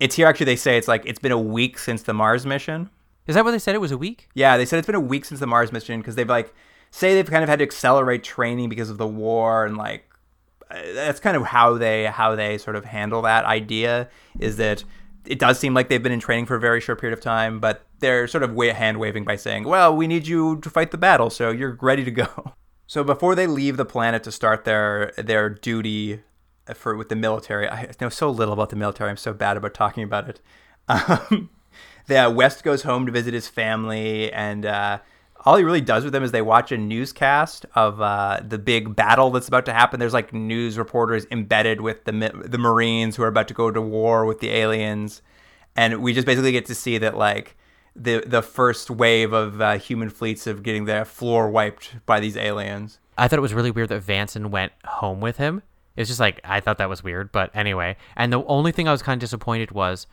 it's 0.00 0.16
here 0.16 0.26
actually 0.26 0.46
they 0.46 0.56
say 0.56 0.76
it's 0.76 0.88
like 0.88 1.02
it's 1.06 1.18
been 1.18 1.32
a 1.32 1.38
week 1.38 1.78
since 1.78 2.02
the 2.02 2.14
Mars 2.14 2.44
mission. 2.46 2.90
Is 3.26 3.34
that 3.34 3.44
what 3.44 3.52
they 3.52 3.58
said? 3.58 3.74
It 3.74 3.80
was 3.80 3.92
a 3.92 3.98
week. 3.98 4.28
Yeah, 4.34 4.56
they 4.56 4.66
said 4.66 4.78
it's 4.78 4.86
been 4.86 4.94
a 4.94 5.00
week 5.00 5.24
since 5.24 5.40
the 5.40 5.46
Mars 5.46 5.72
mission 5.72 6.00
because 6.00 6.14
they've 6.14 6.28
like 6.28 6.54
say 6.90 7.14
they've 7.14 7.30
kind 7.30 7.42
of 7.42 7.48
had 7.48 7.58
to 7.58 7.64
accelerate 7.64 8.22
training 8.22 8.68
because 8.68 8.90
of 8.90 8.98
the 8.98 9.06
war 9.06 9.64
and 9.64 9.76
like 9.76 10.08
uh, 10.70 10.80
that's 10.94 11.20
kind 11.20 11.36
of 11.36 11.44
how 11.44 11.76
they 11.76 12.06
how 12.06 12.34
they 12.34 12.58
sort 12.58 12.76
of 12.76 12.84
handle 12.84 13.22
that 13.22 13.44
idea 13.44 14.08
is 14.38 14.56
that 14.56 14.84
it 15.26 15.38
does 15.38 15.58
seem 15.58 15.74
like 15.74 15.88
they've 15.88 16.02
been 16.02 16.12
in 16.12 16.20
training 16.20 16.46
for 16.46 16.56
a 16.56 16.60
very 16.60 16.80
short 16.80 17.00
period 17.00 17.16
of 17.16 17.22
time, 17.22 17.58
but 17.58 17.86
they're 18.00 18.28
sort 18.28 18.42
of 18.42 18.54
hand 18.56 18.98
waving 18.98 19.24
by 19.24 19.36
saying, 19.36 19.64
"Well, 19.64 19.96
we 19.96 20.06
need 20.06 20.26
you 20.26 20.58
to 20.60 20.68
fight 20.68 20.90
the 20.90 20.98
battle, 20.98 21.30
so 21.30 21.50
you're 21.50 21.78
ready 21.80 22.04
to 22.04 22.10
go." 22.10 22.54
So 22.86 23.02
before 23.02 23.34
they 23.34 23.46
leave 23.46 23.78
the 23.78 23.86
planet 23.86 24.22
to 24.24 24.30
start 24.30 24.66
their 24.66 25.14
their 25.16 25.48
duty 25.48 26.20
for 26.72 26.96
with 26.96 27.08
the 27.08 27.16
military, 27.16 27.68
I 27.68 27.90
know 28.00 28.08
so 28.08 28.30
little 28.30 28.54
about 28.54 28.70
the 28.70 28.76
military. 28.76 29.10
I'm 29.10 29.16
so 29.16 29.32
bad 29.32 29.56
about 29.56 29.74
talking 29.74 30.04
about 30.04 30.28
it. 30.28 30.40
Um, 32.08 32.36
West 32.36 32.62
goes 32.62 32.82
home 32.82 33.06
to 33.06 33.12
visit 33.12 33.32
his 33.32 33.48
family, 33.48 34.30
and 34.30 34.66
uh, 34.66 34.98
all 35.44 35.56
he 35.56 35.64
really 35.64 35.80
does 35.80 36.04
with 36.04 36.12
them 36.12 36.22
is 36.22 36.32
they 36.32 36.42
watch 36.42 36.72
a 36.72 36.76
newscast 36.76 37.66
of 37.74 38.00
uh, 38.00 38.40
the 38.46 38.58
big 38.58 38.96
battle 38.96 39.30
that's 39.30 39.48
about 39.48 39.66
to 39.66 39.72
happen. 39.72 40.00
There's 40.00 40.12
like 40.12 40.32
news 40.32 40.78
reporters 40.78 41.26
embedded 41.30 41.80
with 41.80 42.04
the 42.04 42.12
the 42.12 42.58
Marines 42.58 43.16
who 43.16 43.22
are 43.22 43.28
about 43.28 43.48
to 43.48 43.54
go 43.54 43.70
to 43.70 43.80
war 43.80 44.24
with 44.24 44.40
the 44.40 44.50
aliens, 44.50 45.22
and 45.76 46.02
we 46.02 46.12
just 46.12 46.26
basically 46.26 46.52
get 46.52 46.66
to 46.66 46.74
see 46.74 46.98
that 46.98 47.16
like 47.16 47.56
the 47.94 48.22
the 48.26 48.42
first 48.42 48.90
wave 48.90 49.32
of 49.32 49.60
uh, 49.60 49.78
human 49.78 50.10
fleets 50.10 50.46
of 50.46 50.62
getting 50.62 50.86
their 50.86 51.04
floor 51.04 51.50
wiped 51.50 51.96
by 52.06 52.20
these 52.20 52.36
aliens. 52.36 52.98
I 53.16 53.28
thought 53.28 53.38
it 53.38 53.42
was 53.42 53.54
really 53.54 53.70
weird 53.70 53.90
that 53.90 54.02
Vansen 54.02 54.50
went 54.50 54.72
home 54.84 55.20
with 55.20 55.36
him. 55.36 55.62
It's 55.96 56.08
just 56.08 56.20
like 56.20 56.40
I 56.44 56.60
thought 56.60 56.78
that 56.78 56.88
was 56.88 57.04
weird, 57.04 57.32
but 57.32 57.50
anyway. 57.54 57.96
And 58.16 58.32
the 58.32 58.44
only 58.44 58.72
thing 58.72 58.88
I 58.88 58.92
was 58.92 59.02
kind 59.02 59.16
of 59.16 59.20
disappointed 59.20 59.70
was 59.70 60.06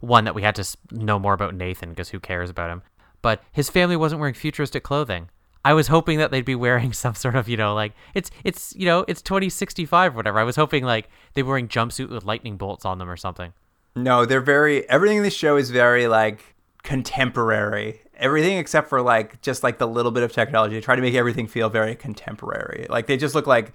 one 0.00 0.24
that 0.24 0.34
we 0.34 0.42
had 0.42 0.54
to 0.56 0.76
know 0.90 1.18
more 1.18 1.34
about 1.34 1.54
Nathan 1.54 1.90
because 1.90 2.10
who 2.10 2.20
cares 2.20 2.50
about 2.50 2.70
him. 2.70 2.82
But 3.22 3.42
his 3.52 3.70
family 3.70 3.96
wasn't 3.96 4.20
wearing 4.20 4.34
futuristic 4.34 4.82
clothing. 4.82 5.28
I 5.64 5.72
was 5.72 5.88
hoping 5.88 6.18
that 6.18 6.30
they'd 6.30 6.44
be 6.44 6.54
wearing 6.54 6.92
some 6.92 7.14
sort 7.14 7.34
of, 7.34 7.48
you 7.48 7.56
know, 7.56 7.74
like 7.74 7.92
it's 8.14 8.30
it's 8.44 8.74
you 8.76 8.86
know 8.86 9.04
it's 9.08 9.20
2065 9.22 10.14
or 10.14 10.16
whatever. 10.16 10.38
I 10.38 10.44
was 10.44 10.56
hoping 10.56 10.84
like 10.84 11.08
they 11.34 11.42
were 11.42 11.50
wearing 11.50 11.68
jumpsuit 11.68 12.08
with 12.08 12.24
lightning 12.24 12.56
bolts 12.56 12.84
on 12.84 12.98
them 12.98 13.10
or 13.10 13.16
something. 13.16 13.52
No, 13.94 14.24
they're 14.24 14.40
very 14.40 14.88
everything 14.88 15.18
in 15.18 15.22
this 15.22 15.34
show 15.34 15.56
is 15.56 15.70
very 15.70 16.06
like 16.06 16.54
contemporary. 16.82 18.00
Everything 18.16 18.58
except 18.58 18.88
for 18.88 19.02
like 19.02 19.42
just 19.42 19.62
like 19.62 19.78
the 19.78 19.88
little 19.88 20.12
bit 20.12 20.22
of 20.22 20.32
technology. 20.32 20.76
They 20.76 20.80
try 20.80 20.96
to 20.96 21.02
make 21.02 21.14
everything 21.14 21.46
feel 21.46 21.68
very 21.68 21.94
contemporary. 21.94 22.86
Like 22.88 23.06
they 23.06 23.16
just 23.16 23.34
look 23.34 23.46
like 23.46 23.72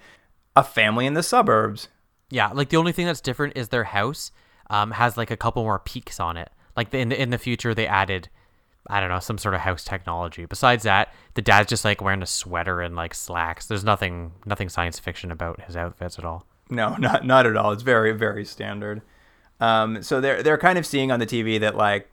a 0.56 0.62
family 0.62 1.06
in 1.06 1.14
the 1.14 1.22
suburbs. 1.22 1.88
Yeah, 2.30 2.48
like 2.48 2.70
the 2.70 2.76
only 2.76 2.92
thing 2.92 3.06
that's 3.06 3.20
different 3.20 3.56
is 3.56 3.68
their 3.68 3.84
house 3.84 4.32
um, 4.70 4.92
has 4.92 5.16
like 5.16 5.30
a 5.30 5.36
couple 5.36 5.62
more 5.62 5.78
peaks 5.78 6.18
on 6.18 6.36
it. 6.36 6.50
Like 6.76 6.90
the, 6.90 6.98
in 6.98 7.10
the, 7.10 7.20
in 7.20 7.30
the 7.30 7.38
future, 7.38 7.74
they 7.74 7.86
added, 7.86 8.28
I 8.86 9.00
don't 9.00 9.10
know, 9.10 9.18
some 9.18 9.38
sort 9.38 9.54
of 9.54 9.60
house 9.60 9.84
technology. 9.84 10.46
Besides 10.46 10.84
that, 10.84 11.12
the 11.34 11.42
dad's 11.42 11.68
just 11.68 11.84
like 11.84 12.00
wearing 12.00 12.22
a 12.22 12.26
sweater 12.26 12.80
and 12.80 12.96
like 12.96 13.14
slacks. 13.14 13.66
There's 13.66 13.84
nothing 13.84 14.32
nothing 14.46 14.68
science 14.68 14.98
fiction 14.98 15.30
about 15.30 15.62
his 15.62 15.76
outfits 15.76 16.18
at 16.18 16.24
all. 16.24 16.46
No, 16.70 16.96
not 16.98 17.26
not 17.26 17.46
at 17.46 17.56
all. 17.56 17.72
It's 17.72 17.82
very 17.82 18.12
very 18.12 18.44
standard. 18.44 19.02
Um, 19.60 20.02
so 20.02 20.20
they're 20.20 20.42
they're 20.42 20.58
kind 20.58 20.78
of 20.78 20.86
seeing 20.86 21.12
on 21.12 21.20
the 21.20 21.26
TV 21.26 21.60
that 21.60 21.76
like 21.76 22.08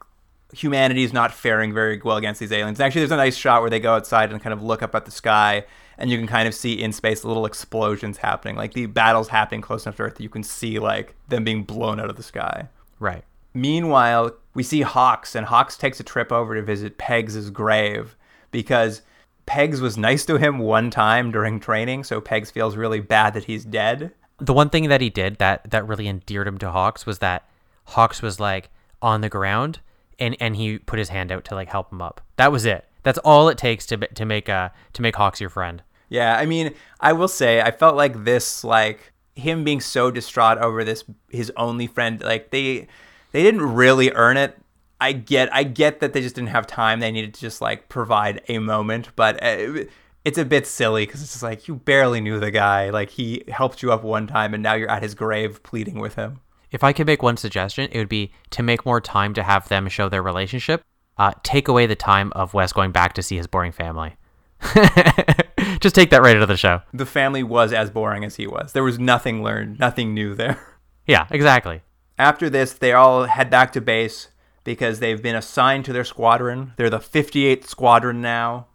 humanity 0.52 1.02
is 1.02 1.12
not 1.12 1.32
faring 1.32 1.72
very 1.72 2.00
well 2.04 2.16
against 2.16 2.40
these 2.40 2.52
aliens. 2.52 2.78
And 2.78 2.86
Actually, 2.86 3.02
there's 3.02 3.12
a 3.12 3.16
nice 3.16 3.36
shot 3.36 3.60
where 3.60 3.70
they 3.70 3.80
go 3.80 3.94
outside 3.94 4.30
and 4.30 4.42
kind 4.42 4.52
of 4.52 4.62
look 4.62 4.82
up 4.82 4.94
at 4.94 5.04
the 5.04 5.10
sky, 5.10 5.64
and 6.00 6.10
you 6.10 6.18
can 6.18 6.26
kind 6.26 6.48
of 6.48 6.54
see 6.54 6.80
in 6.80 6.92
space 6.92 7.24
little 7.24 7.44
explosions 7.44 8.16
happening. 8.16 8.56
Like 8.56 8.72
the 8.72 8.86
battle's 8.86 9.28
happening 9.28 9.60
close 9.60 9.84
enough 9.84 9.96
to 9.96 10.04
Earth, 10.04 10.14
that 10.16 10.22
you 10.22 10.28
can 10.28 10.42
see 10.42 10.78
like 10.78 11.14
them 11.28 11.44
being 11.44 11.62
blown 11.62 12.00
out 12.00 12.10
of 12.10 12.16
the 12.16 12.22
sky. 12.22 12.68
Right. 12.98 13.22
Meanwhile, 13.52 14.32
we 14.54 14.62
see 14.62 14.82
Hawkes, 14.82 15.34
and 15.34 15.46
Hawkes 15.46 15.76
takes 15.76 16.00
a 16.00 16.04
trip 16.04 16.32
over 16.32 16.54
to 16.54 16.62
visit 16.62 16.98
Pegs' 16.98 17.50
grave 17.50 18.16
because 18.50 19.02
Pegs 19.46 19.80
was 19.80 19.98
nice 19.98 20.24
to 20.26 20.38
him 20.38 20.58
one 20.58 20.90
time 20.90 21.30
during 21.32 21.58
training, 21.60 22.04
so 22.04 22.20
Pegs 22.20 22.50
feels 22.50 22.76
really 22.76 23.00
bad 23.00 23.34
that 23.34 23.44
he's 23.44 23.64
dead. 23.64 24.12
The 24.38 24.54
one 24.54 24.70
thing 24.70 24.88
that 24.88 25.00
he 25.00 25.10
did 25.10 25.36
that 25.38 25.70
that 25.70 25.86
really 25.86 26.08
endeared 26.08 26.46
him 26.46 26.58
to 26.58 26.70
Hawkes 26.70 27.04
was 27.04 27.18
that 27.18 27.48
Hawkes 27.84 28.22
was 28.22 28.40
like 28.40 28.70
on 29.02 29.20
the 29.20 29.28
ground 29.28 29.80
and 30.18 30.36
and 30.40 30.56
he 30.56 30.78
put 30.78 30.98
his 30.98 31.08
hand 31.08 31.32
out 31.32 31.44
to 31.46 31.54
like 31.54 31.68
help 31.68 31.92
him 31.92 32.00
up. 32.00 32.20
That 32.36 32.52
was 32.52 32.64
it. 32.64 32.86
That's 33.02 33.18
all 33.18 33.48
it 33.48 33.58
takes 33.58 33.86
to 33.86 33.96
to 33.96 34.24
make 34.24 34.48
uh 34.48 34.70
to 34.92 35.02
make 35.02 35.16
Hawkes 35.16 35.40
your 35.40 35.50
friend. 35.50 35.82
Yeah, 36.10 36.36
I 36.36 36.44
mean, 36.44 36.74
I 37.00 37.14
will 37.14 37.28
say, 37.28 37.62
I 37.62 37.70
felt 37.70 37.96
like 37.96 38.24
this, 38.24 38.64
like 38.64 39.12
him 39.34 39.64
being 39.64 39.80
so 39.80 40.10
distraught 40.10 40.58
over 40.58 40.84
this, 40.84 41.04
his 41.30 41.50
only 41.56 41.86
friend, 41.86 42.20
like 42.22 42.50
they, 42.50 42.88
they 43.32 43.42
didn't 43.42 43.62
really 43.62 44.10
earn 44.10 44.36
it. 44.36 44.58
I 45.00 45.12
get, 45.12 45.54
I 45.54 45.62
get 45.62 46.00
that 46.00 46.12
they 46.12 46.20
just 46.20 46.34
didn't 46.34 46.50
have 46.50 46.66
time. 46.66 47.00
They 47.00 47.10
needed 47.10 47.32
to 47.34 47.40
just 47.40 47.62
like 47.62 47.88
provide 47.88 48.42
a 48.48 48.58
moment, 48.58 49.08
but 49.16 49.42
uh, 49.42 49.84
it's 50.24 50.36
a 50.36 50.44
bit 50.44 50.66
silly 50.66 51.06
because 51.06 51.22
it's 51.22 51.32
just 51.32 51.42
like 51.42 51.68
you 51.68 51.76
barely 51.76 52.20
knew 52.20 52.38
the 52.38 52.50
guy. 52.50 52.90
Like 52.90 53.08
he 53.10 53.44
helped 53.48 53.80
you 53.80 53.92
up 53.92 54.02
one 54.02 54.26
time, 54.26 54.52
and 54.52 54.62
now 54.62 54.74
you're 54.74 54.90
at 54.90 55.02
his 55.02 55.14
grave 55.14 55.62
pleading 55.62 56.00
with 56.00 56.16
him. 56.16 56.40
If 56.70 56.84
I 56.84 56.92
could 56.92 57.06
make 57.06 57.22
one 57.22 57.36
suggestion, 57.36 57.88
it 57.90 57.98
would 57.98 58.08
be 58.08 58.32
to 58.50 58.62
make 58.62 58.84
more 58.84 59.00
time 59.00 59.32
to 59.34 59.42
have 59.42 59.68
them 59.68 59.88
show 59.88 60.08
their 60.08 60.22
relationship. 60.22 60.82
Uh, 61.16 61.32
take 61.42 61.68
away 61.68 61.86
the 61.86 61.96
time 61.96 62.32
of 62.34 62.52
Wes 62.54 62.72
going 62.72 62.92
back 62.92 63.14
to 63.14 63.22
see 63.22 63.36
his 63.36 63.46
boring 63.46 63.72
family. 63.72 64.16
Just 65.84 65.94
take 65.94 66.10
that 66.10 66.22
right 66.22 66.36
out 66.36 66.42
of 66.42 66.48
the 66.48 66.56
show. 66.56 66.82
The 66.92 67.06
family 67.06 67.42
was 67.42 67.72
as 67.72 67.90
boring 67.90 68.24
as 68.24 68.36
he 68.36 68.46
was. 68.46 68.72
There 68.72 68.84
was 68.84 68.98
nothing 68.98 69.42
learned, 69.42 69.78
nothing 69.78 70.14
new 70.14 70.34
there. 70.34 70.60
Yeah, 71.06 71.26
exactly. 71.30 71.80
After 72.18 72.48
this, 72.48 72.72
they 72.72 72.92
all 72.92 73.24
head 73.24 73.50
back 73.50 73.72
to 73.72 73.80
base 73.80 74.28
because 74.62 75.00
they've 75.00 75.20
been 75.20 75.34
assigned 75.34 75.84
to 75.86 75.92
their 75.92 76.04
squadron. 76.04 76.72
They're 76.76 76.90
the 76.90 77.00
58th 77.00 77.66
squadron 77.66 78.20
now, 78.20 78.68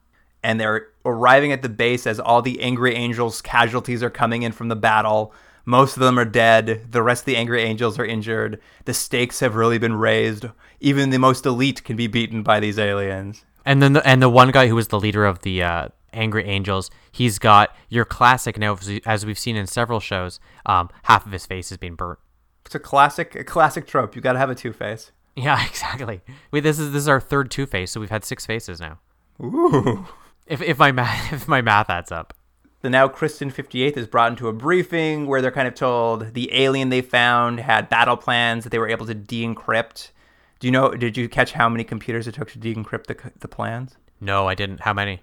and 0.44 0.60
they're 0.60 0.88
arriving 1.06 1.54
at 1.54 1.62
the 1.62 1.70
base 1.70 2.06
as 2.06 2.20
all 2.20 2.42
the 2.42 2.60
Angry 2.60 2.94
Angels 2.94 3.42
casualties 3.42 4.04
are 4.04 4.10
coming 4.10 4.42
in 4.42 4.52
from 4.52 4.68
the 4.68 4.76
battle. 4.76 5.34
Most 5.64 5.96
of 5.96 6.02
them 6.02 6.20
are 6.20 6.26
dead. 6.26 6.92
The 6.92 7.04
rest 7.04 7.22
of 7.22 7.26
the 7.28 7.38
Angry 7.38 7.62
Angels 7.62 7.98
are 8.00 8.06
injured. 8.06 8.60
The 8.84 8.94
stakes 8.94 9.40
have 9.40 9.56
really 9.56 9.78
been 9.78 9.96
raised. 9.96 10.48
Even 10.82 11.10
the 11.12 11.20
most 11.20 11.46
elite 11.46 11.86
can 11.86 11.96
be 11.96 12.08
beaten 12.08 12.44
by 12.44 12.60
these 12.60 12.78
aliens. 12.78 13.46
And 13.64 13.82
then 13.82 13.94
the, 13.94 14.06
and 14.06 14.22
the 14.22 14.30
one 14.30 14.52
guy 14.52 14.68
who 14.68 14.76
was 14.76 14.90
the 14.90 15.00
leader 15.00 15.26
of 15.26 15.40
the 15.44 15.64
uh, 15.64 15.88
Angry 16.16 16.46
Angels, 16.46 16.90
he's 17.12 17.38
got 17.40 17.76
your 17.90 18.06
classic 18.06 18.58
now, 18.58 18.74
as 18.74 18.88
we- 18.88 19.02
as 19.06 19.26
we've 19.26 19.38
seen 19.40 19.56
in 19.56 19.68
several 19.68 20.00
shows. 20.00 20.40
Um, 20.66 20.90
half 21.04 21.26
of 21.26 21.32
his 21.32 21.46
face 21.46 21.70
has 21.70 21.78
been 21.78 21.96
burnt. 21.96 22.20
It's 22.66 22.74
a 22.76 22.80
classic, 22.80 23.36
a 23.36 23.44
classic 23.44 23.86
trope. 23.86 24.16
You 24.16 24.22
got 24.22 24.34
to 24.34 24.40
have 24.40 24.50
a 24.50 24.56
Two 24.56 24.74
Face. 24.74 25.12
Yeah, 25.36 25.64
exactly. 25.70 26.22
Wait, 26.52 26.62
this 26.62 26.80
is 26.80 26.92
this 26.92 27.02
is 27.04 27.08
our 27.10 27.20
third 27.22 27.52
Two 27.52 27.66
Face, 27.66 27.92
so 27.92 28.00
we've 28.00 28.10
had 28.10 28.24
six 28.26 28.46
faces 28.46 28.80
now. 28.80 29.00
Ooh. 29.44 30.08
If 30.48 30.62
if 30.62 30.78
my 30.80 30.92
math 30.92 31.34
if 31.34 31.48
my 31.48 31.62
math 31.62 31.90
adds 31.90 32.12
up. 32.12 32.34
the 32.82 32.90
now 32.90 33.08
Kristen 33.08 33.52
58th 33.52 33.98
is 33.98 34.08
brought 34.08 34.32
into 34.32 34.48
a 34.48 34.54
briefing 34.54 35.26
where 35.28 35.42
they're 35.42 35.52
kind 35.52 35.68
of 35.68 35.74
told 35.76 36.34
the 36.36 36.50
alien 36.54 36.90
they 36.90 37.02
found 37.02 37.60
had 37.60 37.90
battle 37.90 38.16
plans 38.18 38.64
that 38.64 38.70
they 38.70 38.78
were 38.80 38.88
able 38.90 39.06
to 39.08 39.14
de-encrypt. 39.16 40.12
Do 40.60 40.68
you 40.68 40.72
know? 40.72 40.92
Did 40.92 41.18
you 41.18 41.28
catch 41.28 41.52
how 41.54 41.68
many 41.68 41.84
computers 41.84 42.28
it 42.28 42.36
took 42.36 42.50
to 42.52 42.60
de-encrypt 42.60 43.08
the 43.08 43.32
the 43.40 43.48
plans? 43.48 43.98
No, 44.22 44.48
I 44.48 44.56
didn't. 44.56 44.82
How 44.82 44.94
many? 44.94 45.22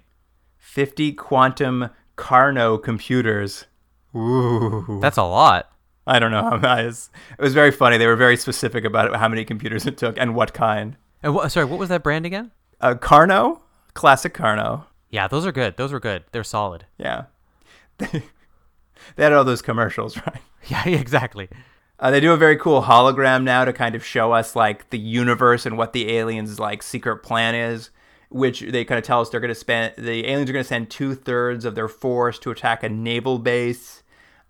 50 0.63 1.11
quantum 1.13 1.89
Carno 2.17 2.81
computers. 2.81 3.65
Ooh. 4.15 4.99
That's 5.01 5.17
a 5.17 5.23
lot. 5.23 5.69
I 6.07 6.19
don't 6.19 6.31
know 6.31 6.41
how 6.41 6.57
that 6.57 6.85
is. 6.85 7.09
It 7.37 7.41
was 7.41 7.53
very 7.53 7.69
funny. 7.69 7.97
They 7.97 8.07
were 8.07 8.15
very 8.15 8.37
specific 8.37 8.85
about 8.85 9.07
it, 9.07 9.15
how 9.17 9.27
many 9.27 9.45
computers 9.45 9.85
it 9.85 9.97
took 9.97 10.17
and 10.17 10.33
what 10.33 10.53
kind. 10.53 10.95
And 11.21 11.35
what, 11.35 11.51
sorry, 11.51 11.65
what 11.65 11.79
was 11.79 11.89
that 11.89 12.01
brand 12.01 12.25
again? 12.25 12.51
Uh, 12.81 12.95
Carno, 12.95 13.59
classic 13.93 14.33
Carno. 14.33 14.85
Yeah, 15.09 15.27
those 15.27 15.45
are 15.45 15.51
good. 15.51 15.77
Those 15.77 15.91
were 15.91 15.99
good. 15.99 16.23
They're 16.31 16.43
solid. 16.43 16.85
Yeah, 16.97 17.25
they, 17.97 18.07
they 19.15 19.23
had 19.23 19.33
all 19.33 19.43
those 19.43 19.61
commercials, 19.61 20.17
right? 20.27 20.41
Yeah, 20.67 20.87
exactly. 20.87 21.49
Uh, 21.99 22.09
they 22.09 22.19
do 22.19 22.33
a 22.33 22.37
very 22.37 22.57
cool 22.57 22.81
hologram 22.81 23.43
now 23.43 23.63
to 23.63 23.73
kind 23.73 23.95
of 23.95 24.03
show 24.03 24.31
us 24.31 24.55
like 24.55 24.89
the 24.89 24.97
universe 24.97 25.65
and 25.65 25.77
what 25.77 25.93
the 25.93 26.09
aliens' 26.09 26.59
like 26.59 26.81
secret 26.81 27.17
plan 27.17 27.53
is. 27.53 27.91
Which 28.33 28.61
they 28.61 28.83
kind 28.83 28.97
of 28.97 29.05
tell 29.05 29.21
us 29.21 29.29
they're 29.29 29.39
going 29.39 29.49
to 29.49 29.55
spend. 29.55 29.93
The 29.97 30.27
aliens 30.27 30.49
are 30.49 30.53
going 30.53 30.63
to 30.63 30.67
send 30.67 30.89
two 30.89 31.15
thirds 31.15 31.65
of 31.65 31.75
their 31.75 31.87
force 31.87 32.39
to 32.39 32.51
attack 32.51 32.83
a 32.83 32.89
naval 32.89 33.39
base. 33.39 34.03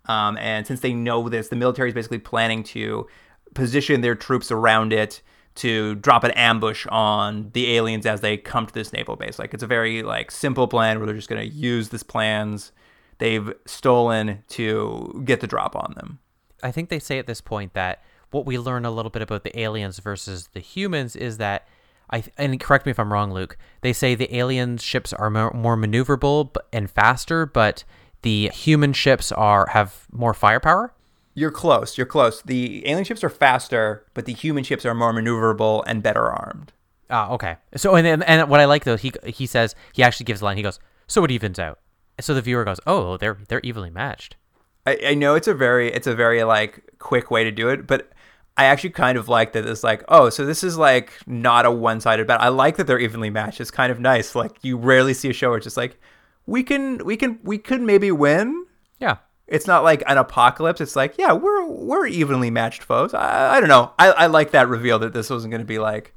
Um, 0.06 0.36
and 0.38 0.66
since 0.66 0.80
they 0.80 0.92
know 0.92 1.28
this, 1.28 1.48
the 1.48 1.56
military 1.56 1.90
is 1.90 1.94
basically 1.94 2.18
planning 2.18 2.62
to 2.64 3.06
position 3.54 4.00
their 4.00 4.14
troops 4.14 4.50
around 4.50 4.92
it 4.92 5.22
to 5.56 5.94
drop 5.96 6.24
an 6.24 6.32
ambush 6.32 6.86
on 6.88 7.50
the 7.52 7.76
aliens 7.76 8.06
as 8.06 8.20
they 8.20 8.36
come 8.36 8.66
to 8.66 8.74
this 8.74 8.92
naval 8.92 9.16
base. 9.16 9.38
Like 9.38 9.54
it's 9.54 9.62
a 9.62 9.68
very 9.68 10.02
like 10.02 10.30
simple 10.30 10.66
plan 10.66 10.98
where 10.98 11.06
they're 11.06 11.14
just 11.14 11.28
going 11.28 11.48
to 11.48 11.54
use 11.54 11.90
this 11.90 12.02
plans 12.02 12.72
they've 13.18 13.52
stolen 13.64 14.42
to 14.48 15.22
get 15.24 15.40
the 15.40 15.46
drop 15.46 15.76
on 15.76 15.94
them. 15.96 16.18
I 16.62 16.72
think 16.72 16.88
they 16.88 16.98
say 16.98 17.18
at 17.18 17.26
this 17.26 17.40
point 17.40 17.74
that 17.74 18.02
what 18.30 18.46
we 18.46 18.58
learn 18.58 18.84
a 18.84 18.90
little 18.90 19.10
bit 19.10 19.22
about 19.22 19.44
the 19.44 19.58
aliens 19.58 19.98
versus 20.00 20.48
the 20.48 20.60
humans 20.60 21.14
is 21.14 21.38
that 21.38 21.68
I 22.14 22.22
and 22.38 22.60
correct 22.60 22.86
me 22.86 22.90
if 22.90 23.00
I'm 23.00 23.12
wrong, 23.12 23.32
Luke. 23.32 23.58
They 23.80 23.92
say 23.92 24.14
the 24.14 24.34
alien 24.34 24.78
ships 24.78 25.12
are 25.12 25.30
more, 25.30 25.50
more 25.50 25.76
maneuverable 25.76 26.54
and 26.72 26.88
faster, 26.88 27.44
but 27.44 27.82
the 28.22 28.50
human 28.54 28.92
ships 28.92 29.32
are 29.32 29.66
have 29.72 30.06
more 30.12 30.32
firepower. 30.32 30.94
You're 31.34 31.50
close. 31.50 31.98
You're 31.98 32.06
close. 32.06 32.40
The 32.40 32.86
alien 32.86 33.04
ships 33.04 33.24
are 33.24 33.28
faster, 33.28 34.06
but 34.14 34.26
the 34.26 34.32
human 34.32 34.62
ships 34.62 34.86
are 34.86 34.94
more 34.94 35.12
maneuverable 35.12 35.82
and 35.88 36.04
better 36.04 36.30
armed. 36.30 36.72
Ah, 37.10 37.30
okay. 37.32 37.56
So 37.74 37.96
and, 37.96 38.06
and 38.06 38.22
and 38.22 38.48
what 38.48 38.60
I 38.60 38.66
like 38.66 38.84
though, 38.84 38.96
he 38.96 39.12
he 39.26 39.46
says 39.46 39.74
he 39.92 40.04
actually 40.04 40.24
gives 40.24 40.40
a 40.40 40.44
line. 40.44 40.56
He 40.56 40.62
goes, 40.62 40.78
"So 41.08 41.24
it 41.24 41.32
evens 41.32 41.58
out." 41.58 41.80
So 42.20 42.32
the 42.32 42.42
viewer 42.42 42.64
goes, 42.64 42.78
"Oh, 42.86 43.16
they're 43.16 43.38
they're 43.48 43.60
evenly 43.64 43.90
matched." 43.90 44.36
I, 44.86 44.98
I 45.08 45.14
know 45.14 45.34
it's 45.34 45.48
a 45.48 45.54
very 45.54 45.92
it's 45.92 46.06
a 46.06 46.14
very 46.14 46.44
like 46.44 46.92
quick 47.00 47.32
way 47.32 47.42
to 47.42 47.50
do 47.50 47.70
it, 47.70 47.88
but 47.88 48.12
I 48.56 48.66
actually 48.66 48.90
kind 48.90 49.18
of 49.18 49.28
like 49.28 49.52
that 49.52 49.66
it's 49.66 49.82
like, 49.82 50.04
oh, 50.08 50.30
so 50.30 50.46
this 50.46 50.62
is 50.62 50.78
like 50.78 51.12
not 51.26 51.66
a 51.66 51.70
one 51.70 52.00
sided 52.00 52.26
battle. 52.26 52.46
I 52.46 52.50
like 52.50 52.76
that 52.76 52.86
they're 52.86 53.00
evenly 53.00 53.30
matched. 53.30 53.60
It's 53.60 53.70
kind 53.70 53.90
of 53.90 53.98
nice. 53.98 54.34
Like 54.34 54.52
you 54.62 54.76
rarely 54.76 55.12
see 55.14 55.28
a 55.30 55.32
show 55.32 55.48
where 55.48 55.58
it's 55.58 55.64
just 55.64 55.76
like, 55.76 56.00
we 56.46 56.62
can 56.62 56.98
we 57.04 57.16
can 57.16 57.40
we 57.42 57.58
could 57.58 57.80
maybe 57.80 58.12
win. 58.12 58.66
Yeah. 59.00 59.16
It's 59.46 59.66
not 59.66 59.82
like 59.82 60.02
an 60.06 60.18
apocalypse. 60.18 60.80
It's 60.80 60.96
like, 60.96 61.16
yeah, 61.18 61.32
we're 61.32 61.66
we're 61.66 62.06
evenly 62.06 62.50
matched 62.50 62.82
foes. 62.82 63.12
I, 63.12 63.56
I 63.56 63.60
don't 63.60 63.68
know. 63.68 63.92
I, 63.98 64.10
I 64.10 64.26
like 64.26 64.52
that 64.52 64.68
reveal 64.68 64.98
that 65.00 65.12
this 65.12 65.30
wasn't 65.30 65.50
going 65.50 65.60
to 65.60 65.66
be 65.66 65.78
like, 65.78 66.14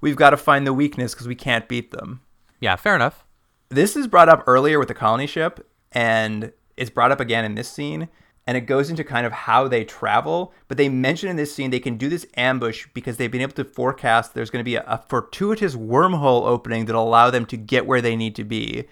we've 0.00 0.16
got 0.16 0.30
to 0.30 0.36
find 0.36 0.66
the 0.66 0.72
weakness 0.74 1.14
because 1.14 1.26
we 1.26 1.34
can't 1.34 1.68
beat 1.68 1.90
them. 1.90 2.20
Yeah, 2.60 2.76
fair 2.76 2.94
enough. 2.94 3.24
This 3.70 3.96
is 3.96 4.06
brought 4.06 4.28
up 4.28 4.44
earlier 4.46 4.78
with 4.78 4.88
the 4.88 4.94
colony 4.94 5.26
ship, 5.26 5.68
and 5.92 6.52
it's 6.76 6.90
brought 6.90 7.12
up 7.12 7.20
again 7.20 7.44
in 7.44 7.54
this 7.54 7.68
scene. 7.68 8.08
And 8.48 8.56
it 8.56 8.62
goes 8.62 8.88
into 8.88 9.04
kind 9.04 9.26
of 9.26 9.32
how 9.32 9.68
they 9.68 9.84
travel. 9.84 10.54
But 10.68 10.78
they 10.78 10.88
mention 10.88 11.28
in 11.28 11.36
this 11.36 11.54
scene 11.54 11.70
they 11.70 11.78
can 11.78 11.98
do 11.98 12.08
this 12.08 12.26
ambush 12.34 12.86
because 12.94 13.18
they've 13.18 13.30
been 13.30 13.42
able 13.42 13.52
to 13.52 13.64
forecast 13.64 14.32
there's 14.32 14.48
going 14.48 14.62
to 14.62 14.64
be 14.64 14.76
a, 14.76 14.84
a 14.86 15.04
fortuitous 15.06 15.76
wormhole 15.76 16.46
opening 16.46 16.86
that'll 16.86 17.06
allow 17.06 17.28
them 17.28 17.44
to 17.44 17.58
get 17.58 17.86
where 17.86 18.00
they 18.00 18.16
need 18.16 18.34
to 18.36 18.44
be. 18.44 18.88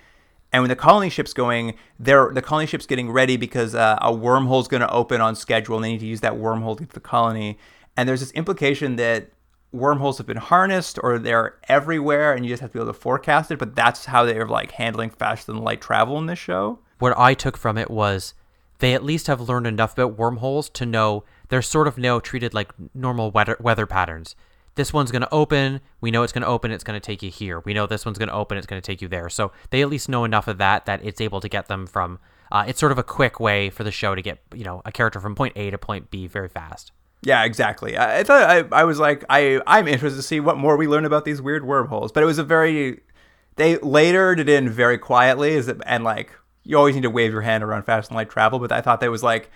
And 0.52 0.62
when 0.62 0.68
the 0.68 0.76
colony 0.76 1.08
ship's 1.08 1.32
going, 1.32 1.74
they're, 1.98 2.32
the 2.34 2.42
colony 2.42 2.66
ship's 2.66 2.84
getting 2.84 3.10
ready 3.10 3.38
because 3.38 3.74
uh, 3.74 3.96
a 4.02 4.12
wormhole's 4.12 4.68
going 4.68 4.82
to 4.82 4.90
open 4.90 5.22
on 5.22 5.34
schedule. 5.34 5.76
And 5.76 5.84
they 5.86 5.92
need 5.92 6.00
to 6.00 6.06
use 6.06 6.20
that 6.20 6.34
wormhole 6.34 6.76
to 6.76 6.82
get 6.82 6.90
to 6.90 6.94
the 6.94 7.00
colony. 7.00 7.58
And 7.96 8.06
there's 8.06 8.20
this 8.20 8.32
implication 8.32 8.96
that 8.96 9.30
wormholes 9.72 10.18
have 10.18 10.26
been 10.26 10.36
harnessed 10.36 10.98
or 11.02 11.18
they're 11.18 11.56
everywhere 11.66 12.34
and 12.34 12.44
you 12.44 12.52
just 12.52 12.60
have 12.60 12.72
to 12.72 12.78
be 12.78 12.82
able 12.82 12.92
to 12.92 12.98
forecast 12.98 13.50
it. 13.50 13.58
But 13.58 13.74
that's 13.74 14.04
how 14.04 14.26
they're 14.26 14.46
like 14.46 14.72
handling 14.72 15.08
faster 15.08 15.50
than 15.50 15.62
light 15.62 15.80
travel 15.80 16.18
in 16.18 16.26
this 16.26 16.38
show. 16.38 16.80
What 16.98 17.16
I 17.16 17.32
took 17.32 17.56
from 17.56 17.78
it 17.78 17.90
was 17.90 18.34
they 18.78 18.94
at 18.94 19.04
least 19.04 19.26
have 19.26 19.40
learned 19.40 19.66
enough 19.66 19.92
about 19.92 20.18
wormholes 20.18 20.68
to 20.70 20.86
know 20.86 21.24
they're 21.48 21.62
sort 21.62 21.88
of 21.88 21.98
now 21.98 22.20
treated 22.20 22.54
like 22.54 22.72
normal 22.94 23.30
weather 23.30 23.56
weather 23.60 23.86
patterns. 23.86 24.36
This 24.74 24.92
one's 24.92 25.10
going 25.10 25.22
to 25.22 25.32
open. 25.32 25.80
We 26.02 26.10
know 26.10 26.22
it's 26.22 26.34
going 26.34 26.42
to 26.42 26.48
open. 26.48 26.70
It's 26.70 26.84
going 26.84 27.00
to 27.00 27.04
take 27.04 27.22
you 27.22 27.30
here. 27.30 27.60
We 27.60 27.72
know 27.72 27.86
this 27.86 28.04
one's 28.04 28.18
going 28.18 28.28
to 28.28 28.34
open. 28.34 28.58
It's 28.58 28.66
going 28.66 28.80
to 28.80 28.86
take 28.86 29.00
you 29.00 29.08
there. 29.08 29.30
So 29.30 29.52
they 29.70 29.80
at 29.80 29.88
least 29.88 30.08
know 30.08 30.24
enough 30.24 30.48
of 30.48 30.58
that 30.58 30.84
that 30.84 31.02
it's 31.02 31.20
able 31.20 31.40
to 31.40 31.48
get 31.48 31.68
them 31.68 31.86
from. 31.86 32.18
Uh, 32.52 32.64
it's 32.68 32.78
sort 32.78 32.92
of 32.92 32.98
a 32.98 33.02
quick 33.02 33.40
way 33.40 33.70
for 33.70 33.84
the 33.84 33.90
show 33.90 34.14
to 34.14 34.22
get 34.22 34.38
you 34.54 34.64
know 34.64 34.82
a 34.84 34.92
character 34.92 35.20
from 35.20 35.34
point 35.34 35.54
A 35.56 35.70
to 35.70 35.78
point 35.78 36.10
B 36.10 36.26
very 36.26 36.48
fast. 36.48 36.92
Yeah, 37.22 37.44
exactly. 37.44 37.96
I, 37.96 38.20
I 38.20 38.24
thought 38.24 38.42
I, 38.48 38.64
I 38.70 38.84
was 38.84 38.98
like 38.98 39.24
I 39.30 39.60
I'm 39.66 39.88
interested 39.88 40.16
to 40.16 40.22
see 40.22 40.40
what 40.40 40.58
more 40.58 40.76
we 40.76 40.86
learn 40.86 41.04
about 41.04 41.24
these 41.24 41.40
weird 41.40 41.64
wormholes. 41.64 42.12
But 42.12 42.22
it 42.22 42.26
was 42.26 42.38
a 42.38 42.44
very 42.44 43.00
they 43.56 43.78
later 43.78 44.32
it 44.32 44.48
in 44.48 44.68
very 44.68 44.98
quietly 44.98 45.60
and 45.86 46.04
like 46.04 46.32
you 46.66 46.76
always 46.76 46.94
need 46.94 47.02
to 47.02 47.10
wave 47.10 47.32
your 47.32 47.42
hand 47.42 47.62
around 47.62 47.84
fast 47.84 48.10
and 48.10 48.16
light 48.16 48.28
travel. 48.28 48.58
But 48.58 48.72
I 48.72 48.80
thought 48.80 49.00
that 49.00 49.10
was 49.10 49.22
like 49.22 49.50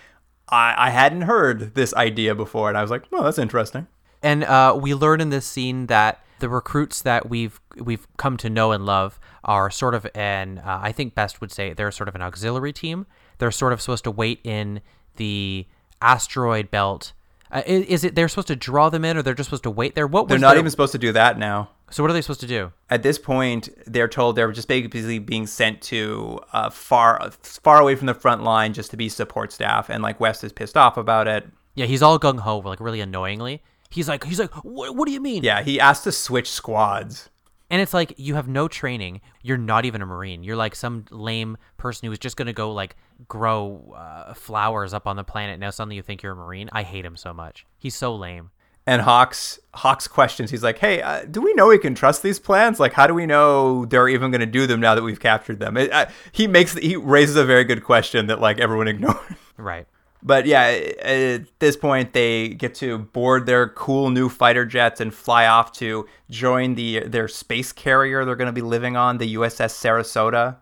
I 0.49 0.75
I 0.77 0.91
hadn't 0.91 1.23
heard 1.23 1.75
this 1.75 1.95
idea 1.95 2.35
before, 2.35 2.69
and 2.69 2.79
I 2.79 2.83
was 2.83 2.91
like, 2.91 3.05
oh, 3.13 3.25
that's 3.25 3.39
interesting. 3.39 3.87
And 4.23 4.45
uh, 4.45 4.79
we 4.81 4.95
learn 4.95 5.21
in 5.21 5.31
this 5.31 5.47
scene 5.47 5.87
that 5.87 6.23
the 6.41 6.49
recruits 6.49 7.03
that 7.03 7.29
we've 7.29 7.61
we've 7.77 8.07
come 8.17 8.37
to 8.39 8.51
know 8.51 8.73
and 8.73 8.85
love 8.85 9.21
are 9.45 9.71
sort 9.71 9.95
of 9.95 10.07
an 10.15 10.59
uh, 10.59 10.81
I 10.83 10.93
think 10.93 11.15
best 11.15 11.41
would 11.41 11.53
say 11.53 11.73
they're 11.73 11.91
sort 11.91 12.09
of 12.09 12.15
an 12.15 12.23
auxiliary 12.23 12.73
team. 12.73 13.07
They're 13.39 13.51
sort 13.51 13.73
of 13.73 13.81
supposed 13.81 14.05
to 14.05 14.11
wait 14.11 14.41
in 14.45 14.81
the 15.17 15.67
asteroid 16.03 16.71
belt. 16.71 17.13
Uh, 17.53 17.63
is, 17.67 17.87
is 17.87 18.05
it 18.05 18.15
they're 18.15 18.29
supposed 18.29 18.49
to 18.49 18.57
draw 18.57 18.91
them 18.91 19.05
in, 19.05 19.17
or 19.17 19.23
they're 19.23 19.35
just 19.35 19.49
supposed 19.49 19.65
to 19.65 19.71
wait 19.71 19.95
there? 19.95 20.07
What 20.07 20.29
They're 20.29 20.39
not 20.39 20.51
their- 20.51 20.59
even 20.61 20.71
supposed 20.71 20.93
to 20.93 20.99
do 20.99 21.13
that 21.13 21.39
now. 21.39 21.71
So 21.93 22.05
what 22.05 22.11
are 22.11 22.13
they 22.15 22.23
supposed 22.23 22.41
to 22.41 22.47
do? 22.47 22.73
At 22.89 23.03
this 23.03 23.19
point, 23.19 23.69
they're 23.85 24.07
told 24.07 24.37
they're 24.37 24.53
just 24.53 24.69
basically 24.69 25.19
being 25.19 25.49
sent 25.49 25.83
to 25.83 26.39
uh, 26.53 26.71
far 26.71 27.31
far 27.43 27.81
away 27.81 27.97
from 27.97 28.07
the 28.07 28.15
front 28.15 28.45
line 28.45 28.73
just 28.73 28.93
to 28.93 28.97
be 28.97 29.09
support 29.09 29.51
staff, 29.53 29.91
and 29.91 30.01
like 30.03 30.21
West 30.21 30.45
is 30.45 30.53
pissed 30.53 30.77
off 30.77 30.97
about 30.97 31.27
it. 31.27 31.49
Yeah, 31.75 31.87
he's 31.87 32.03
all 32.03 32.19
gung 32.21 32.39
ho, 32.39 32.59
like 32.59 32.79
really 32.81 33.01
annoyingly. 33.01 33.63
He's 33.91 34.09
like, 34.09 34.23
he's 34.23 34.39
like, 34.39 34.53
what, 34.65 34.95
what 34.95 35.07
do 35.07 35.13
you 35.13 35.21
mean? 35.21 35.43
Yeah, 35.43 35.63
he 35.65 35.81
asked 35.81 36.05
to 36.05 36.13
switch 36.13 36.49
squads. 36.49 37.29
And 37.71 37.83
it's 37.83 37.93
like 37.95 38.15
you 38.17 38.37
have 38.37 38.47
no 38.47 38.69
training. 38.69 39.21
You're 39.43 39.57
not 39.59 39.85
even 39.85 40.01
a 40.03 40.07
marine. 40.07 40.45
You're 40.45 40.57
like 40.57 40.77
some 40.77 41.07
lame 41.11 41.57
person 41.77 42.07
who 42.07 42.13
is 42.13 42.19
just 42.21 42.37
gonna 42.37 42.53
go 42.53 42.73
like 42.73 42.95
grow 43.29 43.95
uh, 43.97 44.35
flowers 44.35 44.95
up 44.95 45.07
on 45.07 45.17
the 45.17 45.25
planet. 45.25 45.59
Now 45.59 45.71
suddenly 45.71 45.97
you 45.97 46.03
think 46.03 46.23
you're 46.23 46.33
a 46.33 46.37
marine. 46.37 46.69
I 46.73 46.83
hate 46.83 47.05
him 47.05 47.17
so 47.17 47.33
much. 47.33 47.67
He's 47.79 47.95
so 47.95 48.15
lame. 48.15 48.51
And 48.87 49.03
Hawkes 49.03 49.61
Hawkes 49.75 50.09
questions. 50.09 50.51
He's 50.51 50.63
like, 50.63 50.79
"Hey, 50.79 51.03
uh, 51.03 51.25
do 51.31 51.41
we 51.41 51.53
know 51.55 51.69
we 51.69 51.79
can 51.79 51.95
trust 51.95 52.23
these 52.23 52.39
plans? 52.39 52.81
Like, 52.81 52.93
how 52.93 53.07
do 53.07 53.15
we 53.15 53.27
know 53.27 53.85
they're 53.85 54.09
even 54.09 54.31
going 54.31 54.41
to 54.41 54.47
do 54.47 54.67
them 54.67 54.81
now 54.81 54.95
that 54.95 55.03
we've 55.03 55.21
captured 55.21 55.61
them?" 55.61 55.77
It, 55.77 55.93
uh, 55.93 56.07
he 56.33 56.47
makes 56.47 56.75
he 56.75 56.97
raises 56.97 57.37
a 57.37 57.45
very 57.45 57.65
good 57.65 57.85
question 57.85 58.27
that 58.29 58.41
like 58.41 58.59
everyone 58.59 58.89
ignored. 58.95 59.37
Right. 59.57 59.87
But 60.23 60.47
yeah, 60.47 60.65
at 61.01 61.59
this 61.61 61.77
point, 61.77 62.13
they 62.13 62.49
get 62.49 62.75
to 62.77 62.99
board 62.99 63.47
their 63.47 63.69
cool 63.69 64.11
new 64.11 64.29
fighter 64.29 64.67
jets 64.67 65.01
and 65.01 65.15
fly 65.15 65.47
off 65.47 65.73
to 65.75 66.07
join 66.29 66.75
the 66.75 67.01
their 67.01 67.29
space 67.29 67.73
carrier 67.73 68.25
they're 68.25 68.37
going 68.37 68.47
to 68.47 68.53
be 68.53 68.61
living 68.61 68.97
on, 68.97 69.19
the 69.19 69.35
USS 69.35 69.73
Sarasota, 69.73 70.57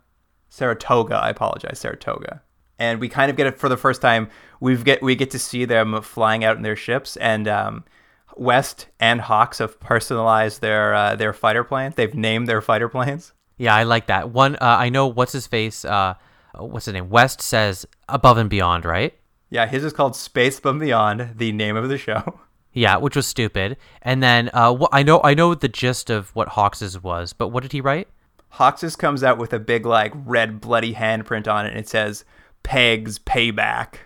Saratoga. 0.48 1.16
I 1.16 1.30
apologize, 1.30 1.78
Saratoga. 1.78 2.42
And 2.79 3.01
we 3.01 3.09
kind 3.09 3.31
of 3.31 3.37
get 3.37 3.47
it 3.47 3.59
for 3.59 3.68
the 3.68 3.76
first 3.76 4.01
time. 4.01 4.29
We 4.61 4.76
get 4.76 5.03
we 5.03 5.16
get 5.16 5.31
to 5.33 5.39
see 5.39 5.64
them 5.64 6.01
flying 6.03 6.45
out 6.45 6.57
in 6.57 6.62
their 6.62 6.76
ships, 6.76 7.16
and 7.16 7.49
um, 7.49 7.85
West 8.37 8.87
and 9.01 9.20
Hawkes 9.20 9.59
have 9.59 9.81
personalized 9.81 10.61
their 10.61 10.95
uh, 10.95 11.16
their 11.16 11.33
fighter 11.33 11.64
planes. 11.64 11.95
They've 11.97 12.14
named 12.14 12.47
their 12.49 12.61
fighter 12.61 12.89
planes. 12.89 13.33
Yeah, 13.57 13.74
I 13.74 13.83
like 13.83 14.07
that 14.07 14.31
one. 14.31 14.55
Uh, 14.57 14.59
I 14.79 14.89
know 14.89 15.09
what's 15.09 15.33
his 15.33 15.47
face. 15.49 15.85
Uh, 15.85 16.14
what's 16.55 16.87
his 16.87 16.95
name? 16.95 17.11
West 17.11 17.43
says 17.43 17.87
above 18.09 18.39
and 18.39 18.49
beyond, 18.49 18.85
right? 18.85 19.14
Yeah, 19.51 19.66
his 19.66 19.83
is 19.83 19.93
called 19.93 20.14
Space 20.14 20.61
From 20.61 20.79
Beyond, 20.79 21.35
the 21.37 21.53
name 21.53 21.76
of 21.76 21.89
the 21.89 21.99
show. 21.99 22.41
Yeah, 22.74 22.99
which 22.99 23.16
was 23.16 23.26
stupid. 23.26 23.76
And 24.03 24.22
then 24.22 24.51
uh, 24.53 24.76
wh- 24.76 24.89
I 24.93 25.03
know 25.03 25.20
I 25.24 25.35
know 25.35 25.55
the 25.55 25.68
gist 25.68 26.11
of 26.11 26.29
what 26.37 26.51
Hawkes's 26.51 27.03
was, 27.03 27.33
but 27.33 27.49
what 27.49 27.62
did 27.62 27.72
he 27.72 27.81
write? 27.81 28.07
Hawkes 28.51 28.95
comes 28.95 29.24
out 29.24 29.39
with 29.39 29.53
a 29.53 29.59
big 29.59 29.85
like 29.87 30.12
red 30.14 30.61
bloody 30.61 30.95
handprint 30.95 31.51
on 31.53 31.66
it, 31.66 31.70
and 31.70 31.79
it 31.79 31.89
says 31.89 32.24
"Pegs 32.62 33.18
Payback." 33.18 33.96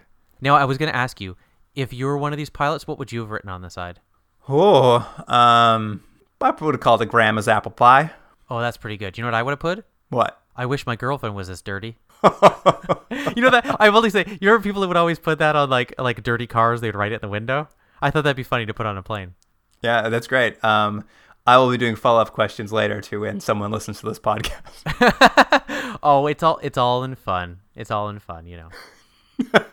Now 0.40 0.56
I 0.56 0.64
was 0.64 0.78
going 0.78 0.90
to 0.90 0.96
ask 0.96 1.20
you 1.20 1.36
if 1.74 1.92
you 1.92 2.06
were 2.06 2.18
one 2.18 2.32
of 2.32 2.36
these 2.36 2.50
pilots, 2.50 2.86
what 2.86 2.98
would 2.98 3.12
you 3.12 3.20
have 3.20 3.30
written 3.30 3.50
on 3.50 3.62
the 3.62 3.70
side? 3.70 4.00
Oh, 4.48 4.96
um, 5.28 6.02
I 6.40 6.50
would 6.50 6.74
have 6.74 6.80
called 6.80 7.02
it 7.02 7.06
Grandma's 7.06 7.48
apple 7.48 7.70
pie. 7.70 8.10
Oh, 8.50 8.60
that's 8.60 8.76
pretty 8.76 8.96
good. 8.96 9.16
You 9.16 9.22
know 9.22 9.28
what 9.28 9.34
I 9.34 9.42
would 9.42 9.52
have 9.52 9.60
put? 9.60 9.84
What? 10.10 10.42
I 10.54 10.66
wish 10.66 10.86
my 10.86 10.96
girlfriend 10.96 11.34
was 11.34 11.48
this 11.48 11.62
dirty. 11.62 11.96
you 12.22 13.42
know 13.42 13.50
that 13.50 13.76
I 13.80 13.88
will 13.88 14.08
say. 14.10 14.24
You 14.28 14.48
remember 14.48 14.62
people 14.62 14.82
who 14.82 14.88
would 14.88 14.96
always 14.96 15.18
put 15.18 15.38
that 15.38 15.56
on 15.56 15.70
like 15.70 15.94
like 15.98 16.22
dirty 16.22 16.46
cars? 16.46 16.80
They'd 16.80 16.94
write 16.94 17.12
it 17.12 17.16
in 17.16 17.20
the 17.22 17.28
window. 17.28 17.68
I 18.00 18.10
thought 18.10 18.24
that'd 18.24 18.36
be 18.36 18.42
funny 18.42 18.66
to 18.66 18.74
put 18.74 18.84
on 18.84 18.98
a 18.98 19.02
plane. 19.02 19.34
Yeah, 19.80 20.08
that's 20.08 20.26
great. 20.26 20.62
Um, 20.62 21.04
I 21.46 21.58
will 21.58 21.70
be 21.70 21.76
doing 21.76 21.96
follow 21.96 22.20
up 22.20 22.32
questions 22.32 22.72
later 22.72 23.00
to 23.00 23.20
when 23.20 23.40
someone 23.40 23.70
listens 23.70 24.00
to 24.00 24.06
this 24.06 24.18
podcast. 24.18 25.98
oh, 26.02 26.26
it's 26.26 26.42
all 26.42 26.58
it's 26.62 26.78
all 26.78 27.02
in 27.04 27.14
fun. 27.14 27.60
It's 27.74 27.90
all 27.90 28.08
in 28.08 28.18
fun, 28.18 28.46
you 28.46 28.58
know. 28.58 28.68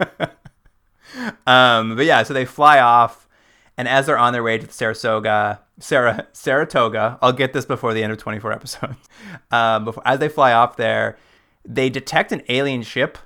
um, 1.47 1.95
but 1.95 2.05
yeah, 2.05 2.23
so 2.23 2.33
they 2.33 2.45
fly 2.45 2.79
off, 2.79 3.27
and 3.77 3.87
as 3.87 4.07
they're 4.07 4.17
on 4.17 4.33
their 4.33 4.43
way 4.43 4.57
to 4.57 4.65
the 4.65 4.73
Saratoga, 4.73 5.61
Sarah, 5.79 6.27
Saratoga, 6.33 7.17
I'll 7.21 7.33
get 7.33 7.53
this 7.53 7.65
before 7.65 7.93
the 7.93 8.03
end 8.03 8.11
of 8.11 8.17
24 8.17 8.51
episodes. 8.51 8.97
Um, 9.51 9.85
before, 9.85 10.03
as 10.05 10.19
they 10.19 10.29
fly 10.29 10.53
off 10.53 10.77
there, 10.77 11.17
they 11.65 11.89
detect 11.89 12.31
an 12.31 12.43
alien 12.49 12.83
ship 12.83 13.17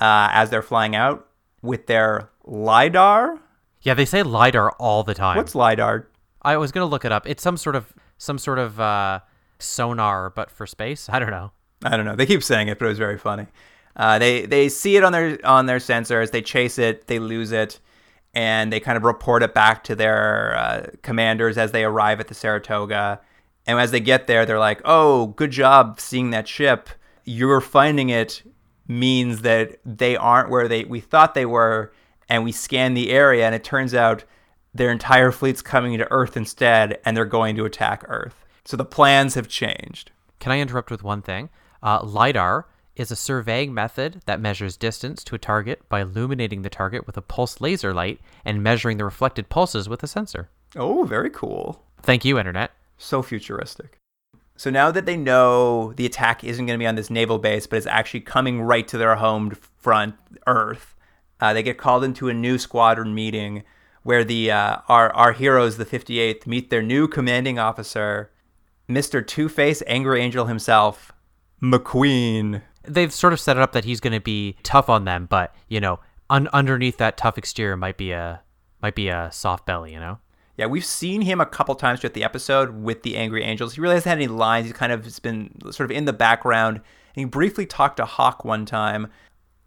uh, 0.00 0.28
as 0.32 0.50
they're 0.50 0.62
flying 0.62 0.94
out 0.94 1.28
with 1.62 1.86
their 1.86 2.30
lidar. 2.44 3.40
Yeah, 3.82 3.94
they 3.94 4.04
say 4.04 4.22
lidar 4.22 4.70
all 4.72 5.02
the 5.02 5.14
time. 5.14 5.36
What's 5.36 5.54
lidar? 5.54 6.08
I 6.44 6.56
was 6.56 6.72
gonna 6.72 6.86
look 6.86 7.04
it 7.04 7.12
up. 7.12 7.28
It's 7.28 7.42
some 7.42 7.56
sort 7.56 7.76
of 7.76 7.92
some 8.18 8.38
sort 8.38 8.58
of 8.58 8.78
uh, 8.78 9.20
sonar, 9.58 10.30
but 10.30 10.50
for 10.50 10.66
space. 10.66 11.08
I 11.08 11.18
don't 11.18 11.30
know. 11.30 11.52
I 11.84 11.96
don't 11.96 12.06
know. 12.06 12.16
They 12.16 12.26
keep 12.26 12.42
saying 12.42 12.68
it, 12.68 12.78
but 12.78 12.86
it 12.86 12.88
was 12.88 12.98
very 12.98 13.18
funny. 13.18 13.46
Uh, 13.96 14.18
they 14.18 14.46
they 14.46 14.68
see 14.68 14.96
it 14.96 15.04
on 15.04 15.12
their 15.12 15.38
on 15.44 15.66
their 15.66 15.78
sensors. 15.78 16.30
They 16.30 16.42
chase 16.42 16.78
it. 16.78 17.06
They 17.06 17.18
lose 17.18 17.52
it, 17.52 17.80
and 18.34 18.72
they 18.72 18.80
kind 18.80 18.96
of 18.96 19.04
report 19.04 19.42
it 19.42 19.54
back 19.54 19.84
to 19.84 19.94
their 19.94 20.56
uh, 20.56 20.86
commanders 21.02 21.56
as 21.56 21.72
they 21.72 21.84
arrive 21.84 22.20
at 22.20 22.28
the 22.28 22.34
Saratoga. 22.34 23.20
And 23.66 23.78
as 23.78 23.92
they 23.92 24.00
get 24.00 24.26
there, 24.26 24.44
they're 24.44 24.58
like, 24.58 24.80
"Oh, 24.84 25.28
good 25.28 25.50
job 25.50 26.00
seeing 26.00 26.30
that 26.30 26.48
ship. 26.48 26.88
You're 27.24 27.60
finding 27.60 28.10
it 28.10 28.42
means 28.86 29.40
that 29.42 29.78
they 29.84 30.16
aren't 30.16 30.50
where 30.50 30.68
they 30.68 30.84
we 30.84 31.00
thought 31.00 31.34
they 31.34 31.46
were." 31.46 31.92
And 32.26 32.42
we 32.42 32.52
scan 32.52 32.94
the 32.94 33.10
area, 33.10 33.44
and 33.44 33.54
it 33.54 33.62
turns 33.62 33.94
out 33.94 34.24
their 34.74 34.90
entire 34.90 35.30
fleet's 35.30 35.62
coming 35.62 35.96
to 35.98 36.10
Earth 36.10 36.36
instead, 36.36 36.98
and 37.04 37.16
they're 37.16 37.24
going 37.24 37.56
to 37.56 37.64
attack 37.64 38.04
Earth. 38.08 38.44
So 38.64 38.76
the 38.76 38.84
plans 38.84 39.34
have 39.34 39.48
changed. 39.48 40.10
Can 40.40 40.52
I 40.52 40.58
interrupt 40.58 40.90
with 40.90 41.04
one 41.04 41.22
thing? 41.22 41.48
Uh, 41.82 42.00
LIDAR 42.02 42.66
is 42.96 43.10
a 43.10 43.16
surveying 43.16 43.74
method 43.74 44.22
that 44.26 44.40
measures 44.40 44.76
distance 44.76 45.24
to 45.24 45.34
a 45.34 45.38
target 45.38 45.88
by 45.88 46.00
illuminating 46.00 46.62
the 46.62 46.70
target 46.70 47.06
with 47.06 47.16
a 47.16 47.22
pulse 47.22 47.60
laser 47.60 47.92
light 47.92 48.20
and 48.44 48.62
measuring 48.62 48.98
the 48.98 49.04
reflected 49.04 49.48
pulses 49.48 49.88
with 49.88 50.02
a 50.02 50.06
sensor. 50.06 50.48
Oh, 50.76 51.04
very 51.04 51.30
cool. 51.30 51.84
Thank 52.02 52.24
you, 52.24 52.38
Internet. 52.38 52.72
So 52.98 53.22
futuristic. 53.22 53.98
So 54.56 54.70
now 54.70 54.90
that 54.92 55.06
they 55.06 55.16
know 55.16 55.92
the 55.94 56.06
attack 56.06 56.44
isn't 56.44 56.66
going 56.66 56.78
to 56.78 56.82
be 56.82 56.86
on 56.86 56.94
this 56.94 57.10
naval 57.10 57.38
base, 57.38 57.66
but 57.66 57.76
it's 57.76 57.86
actually 57.86 58.20
coming 58.20 58.62
right 58.62 58.86
to 58.88 58.98
their 58.98 59.16
home 59.16 59.56
front, 59.78 60.14
Earth, 60.46 60.94
uh, 61.40 61.52
they 61.52 61.62
get 61.62 61.78
called 61.78 62.04
into 62.04 62.28
a 62.28 62.34
new 62.34 62.58
squadron 62.58 63.14
meeting 63.14 63.64
where 64.04 64.22
the 64.22 64.52
uh, 64.52 64.76
our 64.88 65.12
our 65.14 65.32
heroes, 65.32 65.76
the 65.76 65.84
58th, 65.84 66.46
meet 66.46 66.70
their 66.70 66.82
new 66.82 67.08
commanding 67.08 67.58
officer, 67.58 68.30
Mr. 68.88 69.26
Two 69.26 69.48
Face 69.48 69.82
Angry 69.88 70.20
Angel 70.20 70.46
himself, 70.46 71.10
McQueen. 71.60 72.62
They've 72.86 73.12
sort 73.12 73.32
of 73.32 73.40
set 73.40 73.56
it 73.56 73.62
up 73.62 73.72
that 73.72 73.84
he's 73.84 74.00
going 74.00 74.12
to 74.12 74.20
be 74.20 74.56
tough 74.62 74.88
on 74.88 75.04
them, 75.04 75.26
but 75.28 75.54
you 75.68 75.80
know, 75.80 75.98
un- 76.30 76.48
underneath 76.52 76.98
that 76.98 77.16
tough 77.16 77.36
exterior 77.36 77.76
might 77.76 77.96
be 77.96 78.12
a 78.12 78.42
might 78.80 78.94
be 78.94 79.08
a 79.08 79.30
soft 79.32 79.66
belly, 79.66 79.92
you 79.92 79.98
know. 79.98 80.18
Yeah, 80.56 80.66
we've 80.66 80.84
seen 80.84 81.22
him 81.22 81.40
a 81.40 81.46
couple 81.46 81.74
times 81.74 82.00
throughout 82.00 82.14
the 82.14 82.22
episode 82.22 82.82
with 82.82 83.02
the 83.02 83.16
Angry 83.16 83.42
Angels. 83.42 83.74
He 83.74 83.80
really 83.80 83.94
hasn't 83.94 84.10
had 84.10 84.18
any 84.18 84.28
lines. 84.28 84.66
He's 84.66 84.76
kind 84.76 84.92
of 84.92 85.02
has 85.04 85.18
been 85.18 85.50
sort 85.72 85.90
of 85.90 85.96
in 85.96 86.04
the 86.04 86.12
background. 86.12 86.76
And 86.76 86.84
he 87.16 87.24
briefly 87.24 87.66
talked 87.66 87.96
to 87.96 88.04
Hawk 88.04 88.44
one 88.44 88.64
time. 88.64 89.08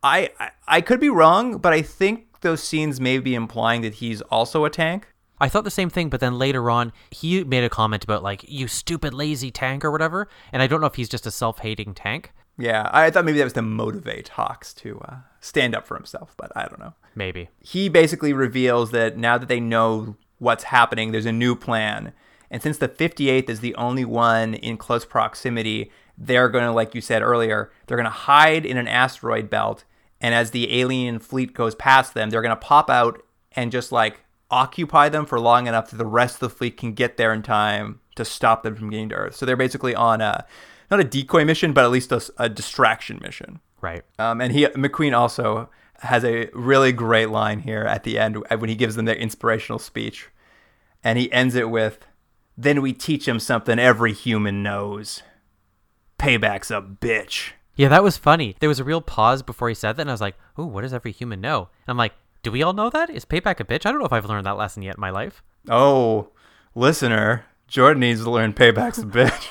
I, 0.02 0.30
I 0.40 0.52
I 0.68 0.82
could 0.82 1.00
be 1.00 1.10
wrong, 1.10 1.58
but 1.58 1.74
I 1.74 1.82
think 1.82 2.27
those 2.42 2.64
scenes 2.64 3.00
may 3.00 3.20
be 3.20 3.36
implying 3.36 3.82
that 3.82 3.96
he's 3.96 4.22
also 4.24 4.66
a 4.66 4.70
tank. 4.70 5.08
I 5.40 5.50
thought 5.50 5.64
the 5.64 5.72
same 5.72 5.90
thing, 5.90 6.10
but 6.10 6.20
then 6.20 6.40
later 6.40 6.72
on, 6.72 6.92
he 7.12 7.44
made 7.44 7.64
a 7.64 7.70
comment 7.70 8.04
about 8.04 8.24
like 8.24 8.44
"you 8.48 8.68
stupid 8.68 9.14
lazy 9.14 9.52
tank" 9.52 9.86
or 9.86 9.92
whatever, 9.92 10.28
and 10.52 10.62
I 10.62 10.68
don't 10.68 10.82
know 10.82 10.88
if 10.88 10.96
he's 10.96 11.10
just 11.10 11.28
a 11.28 11.32
self-hating 11.32 11.94
tank. 11.94 12.32
Yeah, 12.58 12.90
I 12.92 13.12
thought 13.12 13.26
maybe 13.26 13.38
that 13.38 13.44
was 13.44 13.54
to 13.54 13.62
motivate 13.62 14.30
Hawkes 14.30 14.74
to 14.76 15.00
uh, 15.02 15.16
stand 15.40 15.76
up 15.76 15.86
for 15.86 15.96
himself, 15.96 16.34
but 16.38 16.52
I 16.56 16.68
don't 16.68 16.80
know. 16.80 16.96
Maybe 17.14 17.50
he 17.60 17.88
basically 17.88 18.34
reveals 18.34 18.90
that 18.92 19.18
now 19.18 19.38
that 19.38 19.48
they 19.48 19.60
know 19.60 20.16
what's 20.40 20.66
happening, 20.66 21.12
there's 21.12 21.28
a 21.28 21.32
new 21.32 21.56
plan, 21.56 22.14
and 22.50 22.64
since 22.64 22.80
the 22.80 22.90
58th 22.90 23.50
is 23.50 23.60
the 23.60 23.76
only 23.76 24.06
one 24.06 24.56
in 24.56 24.78
close 24.78 25.06
proximity, 25.06 25.92
they're 26.18 26.50
going 26.50 26.64
to, 26.64 26.72
like 26.72 26.96
you 26.96 27.02
said 27.02 27.22
earlier, 27.22 27.72
they're 27.86 27.98
going 27.98 28.06
to 28.06 28.10
hide 28.10 28.66
in 28.66 28.78
an 28.78 28.88
asteroid 28.88 29.50
belt 29.52 29.84
and 30.22 30.34
as 30.34 30.52
the 30.52 30.80
alien 30.80 31.20
fleet 31.20 31.54
goes 31.54 31.76
past 31.76 32.14
them, 32.14 32.30
they're 32.30 32.42
going 32.42 32.50
to 32.50 32.56
pop 32.56 32.90
out 32.90 33.22
and 33.54 33.72
just 33.72 33.92
like 33.92 34.22
occupy 34.50 35.10
them 35.10 35.26
for 35.26 35.40
long 35.40 35.68
enough 35.68 35.90
that 35.90 35.98
the 35.98 36.06
rest 36.06 36.36
of 36.36 36.40
the 36.40 36.50
fleet 36.50 36.78
can 36.78 36.94
get 36.94 37.18
there 37.18 37.34
in 37.34 37.42
time 37.42 38.00
to 38.16 38.26
stop 38.26 38.64
them 38.64 38.76
from 38.76 38.90
getting 38.90 39.10
to 39.10 39.16
Earth. 39.16 39.36
So 39.36 39.46
they're 39.46 39.56
basically 39.56 39.96
on 39.96 40.22
a 40.22 40.46
not 40.90 41.00
a 41.00 41.04
decoy 41.04 41.44
mission, 41.44 41.74
but 41.74 41.84
at 41.84 41.92
least 41.92 42.12
a, 42.12 42.22
a 42.38 42.50
distraction 42.50 43.20
mission. 43.22 43.60
Right. 43.82 44.04
Um, 44.18 44.42
and 44.42 44.54
he 44.54 44.66
McQueen 44.66 45.16
also 45.16 45.70
has 46.02 46.24
a 46.24 46.50
really 46.54 46.92
great 46.92 47.30
line 47.30 47.60
here 47.60 47.84
at 47.84 48.04
the 48.04 48.20
end 48.20 48.38
when 48.50 48.70
he 48.70 48.76
gives 48.76 48.96
them 48.96 49.06
their 49.06 49.16
inspirational 49.16 49.80
speech, 49.80 50.30
and 51.04 51.18
he 51.18 51.32
ends 51.32 51.56
it 51.56 51.70
with, 51.70 52.00
"Then 52.58 52.82
we 52.82 52.94
teach 52.94 53.28
him 53.28 53.40
something 53.40 53.80
every 53.80 54.14
human 54.14 54.64
knows. 54.64 55.24
Payback's 56.20 56.72
a 56.72 56.82
bitch." 56.82 57.52
Yeah, 57.78 57.90
that 57.90 58.04
was 58.04 58.18
funny. 58.18 58.56
There 58.60 58.68
was 58.68 58.80
a 58.80 58.84
real 58.84 59.02
pause 59.02 59.44
before 59.44 59.70
he 59.70 59.76
said 59.76 59.94
that, 59.94 60.02
and 60.02 60.10
I 60.10 60.14
was 60.14 60.22
like, 60.22 60.36
"Ooh, 60.58 60.66
what 60.66 60.82
does 60.82 60.94
every 60.94 61.12
human 61.12 61.40
know?" 61.40 61.70
And 61.86 61.92
I'm 61.92 61.98
like, 61.98 62.14
"Do 62.42 62.52
we 62.52 62.64
all 62.64 62.74
know 62.74 62.90
that? 62.90 63.12
Is 63.12 63.24
payback 63.24 63.60
a 63.60 63.64
bitch?" 63.64 63.86
I 63.86 63.92
don't 63.92 64.00
know 64.00 64.06
if 64.06 64.12
I've 64.12 64.26
learned 64.26 64.48
that 64.48 64.58
lesson 64.58 64.82
yet 64.82 64.96
in 64.96 65.02
my 65.02 65.12
life. 65.12 65.44
Oh, 65.70 66.30
listener, 66.74 67.46
Jordan 67.68 68.00
needs 68.00 68.24
to 68.24 68.32
learn 68.32 68.54
payback's 68.54 68.98
a 68.98 69.04
bitch. 69.06 69.48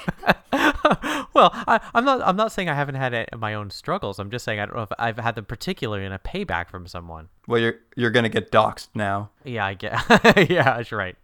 well, 1.34 1.50
I, 1.52 1.80
am 1.94 2.04
not. 2.04 2.20
I'm 2.22 2.34
not 2.34 2.50
saying 2.50 2.68
I 2.68 2.74
haven't 2.74 2.96
had 2.96 3.14
it, 3.14 3.28
my 3.38 3.54
own 3.54 3.70
struggles. 3.70 4.18
I'm 4.18 4.30
just 4.30 4.44
saying 4.44 4.58
I 4.58 4.66
don't 4.66 4.74
know 4.74 4.82
if 4.82 4.92
I've 4.98 5.18
had 5.18 5.36
them 5.36 5.44
particularly 5.44 6.04
in 6.04 6.12
a 6.12 6.18
payback 6.18 6.68
from 6.68 6.88
someone. 6.88 7.28
Well, 7.46 7.60
you're 7.60 7.76
you're 7.94 8.10
gonna 8.10 8.28
get 8.28 8.50
doxxed 8.50 8.88
now. 8.94 9.30
Yeah, 9.44 9.66
I 9.66 9.74
get. 9.74 9.92
yeah, 10.50 10.76
that's 10.76 10.90
right. 10.90 11.16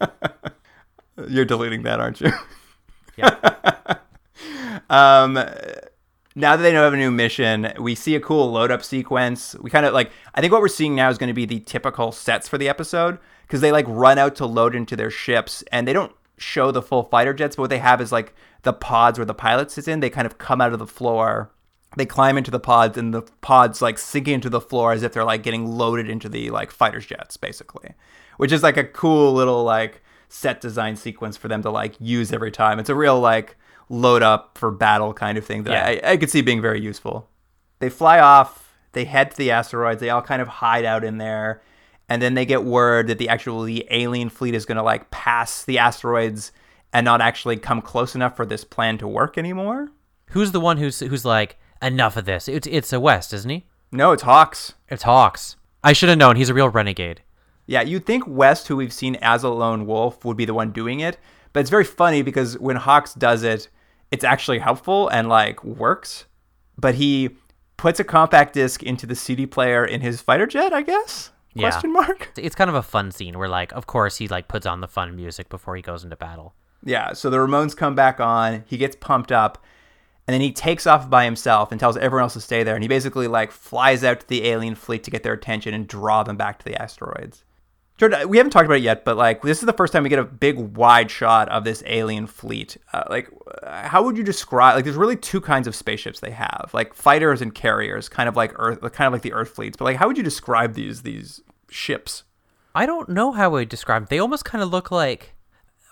you're 1.28 1.44
deleting 1.44 1.82
that, 1.82 2.00
aren't 2.00 2.22
you? 2.22 2.32
Yeah. 3.16 3.98
Um, 4.90 5.38
now 6.36 6.56
that 6.56 6.62
they 6.62 6.72
know 6.72 6.82
have 6.82 6.94
a 6.94 6.96
new 6.96 7.10
mission, 7.10 7.72
we 7.78 7.94
see 7.94 8.14
a 8.14 8.20
cool 8.20 8.50
load 8.50 8.70
up 8.70 8.82
sequence. 8.82 9.54
We 9.60 9.70
kind 9.70 9.86
of 9.86 9.94
like, 9.94 10.10
I 10.34 10.40
think 10.40 10.52
what 10.52 10.62
we're 10.62 10.68
seeing 10.68 10.94
now 10.94 11.08
is 11.08 11.18
going 11.18 11.28
to 11.28 11.34
be 11.34 11.46
the 11.46 11.60
typical 11.60 12.10
sets 12.10 12.48
for 12.48 12.58
the 12.58 12.68
episode 12.68 13.18
because 13.42 13.60
they 13.60 13.70
like 13.70 13.86
run 13.88 14.18
out 14.18 14.34
to 14.36 14.46
load 14.46 14.74
into 14.74 14.96
their 14.96 15.10
ships 15.10 15.62
and 15.70 15.86
they 15.86 15.92
don't 15.92 16.12
show 16.36 16.70
the 16.70 16.82
full 16.82 17.04
fighter 17.04 17.32
jets, 17.32 17.56
but 17.56 17.62
what 17.62 17.70
they 17.70 17.78
have 17.78 18.00
is 18.00 18.10
like 18.10 18.34
the 18.62 18.72
pods 18.72 19.18
where 19.18 19.26
the 19.26 19.34
pilot 19.34 19.70
sits 19.70 19.86
in. 19.86 20.00
They 20.00 20.10
kind 20.10 20.26
of 20.26 20.38
come 20.38 20.60
out 20.60 20.72
of 20.72 20.78
the 20.78 20.86
floor. 20.86 21.52
They 21.96 22.06
climb 22.06 22.36
into 22.36 22.50
the 22.50 22.58
pods 22.58 22.98
and 22.98 23.14
the 23.14 23.22
pods 23.40 23.80
like 23.80 23.98
sink 23.98 24.26
into 24.26 24.50
the 24.50 24.60
floor 24.60 24.92
as 24.92 25.04
if 25.04 25.12
they're 25.12 25.24
like 25.24 25.44
getting 25.44 25.66
loaded 25.66 26.10
into 26.10 26.28
the 26.28 26.50
like 26.50 26.72
fighter's 26.72 27.06
jets, 27.06 27.36
basically, 27.36 27.94
which 28.36 28.50
is 28.50 28.64
like 28.64 28.76
a 28.76 28.84
cool 28.84 29.32
little 29.32 29.62
like 29.62 30.02
set 30.28 30.60
design 30.60 30.96
sequence 30.96 31.36
for 31.36 31.46
them 31.46 31.62
to 31.62 31.70
like 31.70 31.94
use 32.00 32.32
every 32.32 32.50
time. 32.50 32.80
It's 32.80 32.88
a 32.88 32.94
real 32.96 33.20
like 33.20 33.56
load 33.88 34.22
up 34.22 34.56
for 34.58 34.70
battle 34.70 35.12
kind 35.12 35.38
of 35.38 35.44
thing 35.44 35.64
that 35.64 35.72
yeah. 35.72 36.08
I, 36.08 36.12
I 36.12 36.16
could 36.16 36.30
see 36.30 36.40
being 36.40 36.62
very 36.62 36.80
useful. 36.80 37.28
They 37.78 37.90
fly 37.90 38.18
off, 38.18 38.74
they 38.92 39.04
head 39.04 39.30
to 39.32 39.36
the 39.36 39.50
asteroids, 39.50 40.00
they 40.00 40.10
all 40.10 40.22
kind 40.22 40.40
of 40.40 40.48
hide 40.48 40.84
out 40.84 41.04
in 41.04 41.18
there, 41.18 41.62
and 42.08 42.22
then 42.22 42.34
they 42.34 42.46
get 42.46 42.64
word 42.64 43.08
that 43.08 43.18
the 43.18 43.28
actual 43.28 43.62
the 43.62 43.86
alien 43.90 44.28
fleet 44.28 44.54
is 44.54 44.66
going 44.66 44.76
to 44.76 44.82
like 44.82 45.10
pass 45.10 45.64
the 45.64 45.78
asteroids 45.78 46.52
and 46.92 47.04
not 47.04 47.20
actually 47.20 47.56
come 47.56 47.82
close 47.82 48.14
enough 48.14 48.36
for 48.36 48.46
this 48.46 48.64
plan 48.64 48.98
to 48.98 49.08
work 49.08 49.36
anymore. 49.36 49.90
Who's 50.30 50.52
the 50.52 50.60
one 50.60 50.78
who's 50.78 51.00
who's 51.00 51.24
like 51.24 51.56
enough 51.82 52.16
of 52.16 52.24
this? 52.24 52.48
It's 52.48 52.66
it's 52.66 52.92
a 52.92 53.00
West, 53.00 53.32
isn't 53.32 53.50
he? 53.50 53.66
No, 53.92 54.12
it's 54.12 54.22
Hawkes. 54.22 54.74
It's 54.88 55.02
Hawkes. 55.02 55.56
I 55.82 55.92
should 55.92 56.08
have 56.08 56.18
known. 56.18 56.36
He's 56.36 56.48
a 56.48 56.54
real 56.54 56.68
renegade. 56.68 57.22
Yeah, 57.66 57.82
you'd 57.82 58.06
think 58.06 58.24
West, 58.26 58.68
who 58.68 58.76
we've 58.76 58.92
seen 58.92 59.16
as 59.16 59.42
a 59.42 59.48
lone 59.48 59.86
wolf, 59.86 60.24
would 60.24 60.36
be 60.36 60.44
the 60.44 60.54
one 60.54 60.72
doing 60.72 61.00
it. 61.00 61.18
But 61.52 61.60
it's 61.60 61.70
very 61.70 61.84
funny 61.84 62.22
because 62.22 62.58
when 62.58 62.76
Hawkes 62.76 63.14
does 63.14 63.42
it, 63.42 63.68
it's 64.14 64.24
actually 64.24 64.60
helpful 64.60 65.08
and 65.08 65.28
like 65.28 65.62
works. 65.64 66.26
But 66.78 66.94
he 66.94 67.30
puts 67.76 67.98
a 67.98 68.04
compact 68.04 68.54
disc 68.54 68.82
into 68.82 69.06
the 69.06 69.16
CD 69.16 69.44
player 69.44 69.84
in 69.84 70.00
his 70.00 70.20
fighter 70.20 70.46
jet, 70.46 70.72
I 70.72 70.82
guess. 70.82 71.30
Yeah. 71.52 71.70
Question 71.70 71.92
mark. 71.92 72.30
It's 72.36 72.54
kind 72.54 72.70
of 72.70 72.76
a 72.76 72.82
fun 72.82 73.10
scene 73.10 73.36
where 73.38 73.48
like 73.48 73.72
of 73.72 73.86
course 73.86 74.16
he 74.18 74.28
like 74.28 74.46
puts 74.46 74.66
on 74.66 74.80
the 74.80 74.88
fun 74.88 75.16
music 75.16 75.48
before 75.48 75.74
he 75.74 75.82
goes 75.82 76.04
into 76.04 76.16
battle. 76.16 76.54
Yeah, 76.86 77.14
so 77.14 77.30
the 77.30 77.38
Ramones 77.38 77.76
come 77.76 77.94
back 77.94 78.20
on, 78.20 78.62
he 78.66 78.76
gets 78.76 78.94
pumped 78.94 79.32
up, 79.32 79.64
and 80.26 80.34
then 80.34 80.42
he 80.42 80.52
takes 80.52 80.86
off 80.86 81.08
by 81.08 81.24
himself 81.24 81.72
and 81.72 81.80
tells 81.80 81.96
everyone 81.96 82.24
else 82.24 82.34
to 82.34 82.40
stay 82.40 82.62
there. 82.62 82.74
And 82.74 82.84
he 82.84 82.88
basically 82.88 83.26
like 83.26 83.50
flies 83.50 84.04
out 84.04 84.20
to 84.20 84.28
the 84.28 84.46
alien 84.46 84.74
fleet 84.74 85.02
to 85.04 85.10
get 85.10 85.22
their 85.22 85.32
attention 85.32 85.74
and 85.74 85.88
draw 85.88 86.22
them 86.22 86.36
back 86.36 86.58
to 86.58 86.64
the 86.64 86.80
asteroids. 86.80 87.42
Jordan, 87.96 88.28
we 88.28 88.38
haven't 88.38 88.50
talked 88.50 88.66
about 88.66 88.78
it 88.78 88.82
yet, 88.82 89.04
but 89.04 89.16
like 89.16 89.42
this 89.42 89.60
is 89.60 89.66
the 89.66 89.72
first 89.72 89.92
time 89.92 90.02
we 90.02 90.08
get 90.08 90.18
a 90.18 90.24
big 90.24 90.58
wide 90.76 91.10
shot 91.10 91.48
of 91.48 91.62
this 91.62 91.82
alien 91.86 92.26
fleet. 92.26 92.76
Uh, 92.92 93.04
like, 93.08 93.30
uh, 93.62 93.88
how 93.88 94.02
would 94.02 94.16
you 94.16 94.24
describe? 94.24 94.74
Like, 94.74 94.84
there's 94.84 94.96
really 94.96 95.16
two 95.16 95.40
kinds 95.40 95.68
of 95.68 95.76
spaceships 95.76 96.18
they 96.18 96.32
have, 96.32 96.70
like 96.72 96.92
fighters 96.92 97.40
and 97.40 97.54
carriers, 97.54 98.08
kind 98.08 98.28
of 98.28 98.36
like 98.36 98.52
Earth, 98.56 98.80
kind 98.92 99.06
of 99.06 99.12
like 99.12 99.22
the 99.22 99.32
Earth 99.32 99.50
fleets. 99.50 99.76
But 99.76 99.84
like, 99.84 99.96
how 99.96 100.08
would 100.08 100.16
you 100.16 100.24
describe 100.24 100.74
these 100.74 101.02
these 101.02 101.40
ships? 101.70 102.24
I 102.74 102.86
don't 102.86 103.08
know 103.08 103.30
how 103.30 103.44
I 103.44 103.48
would 103.48 103.68
describe. 103.68 104.08
They 104.08 104.18
almost 104.18 104.44
kind 104.44 104.62
of 104.62 104.70
look 104.70 104.90
like, 104.90 105.34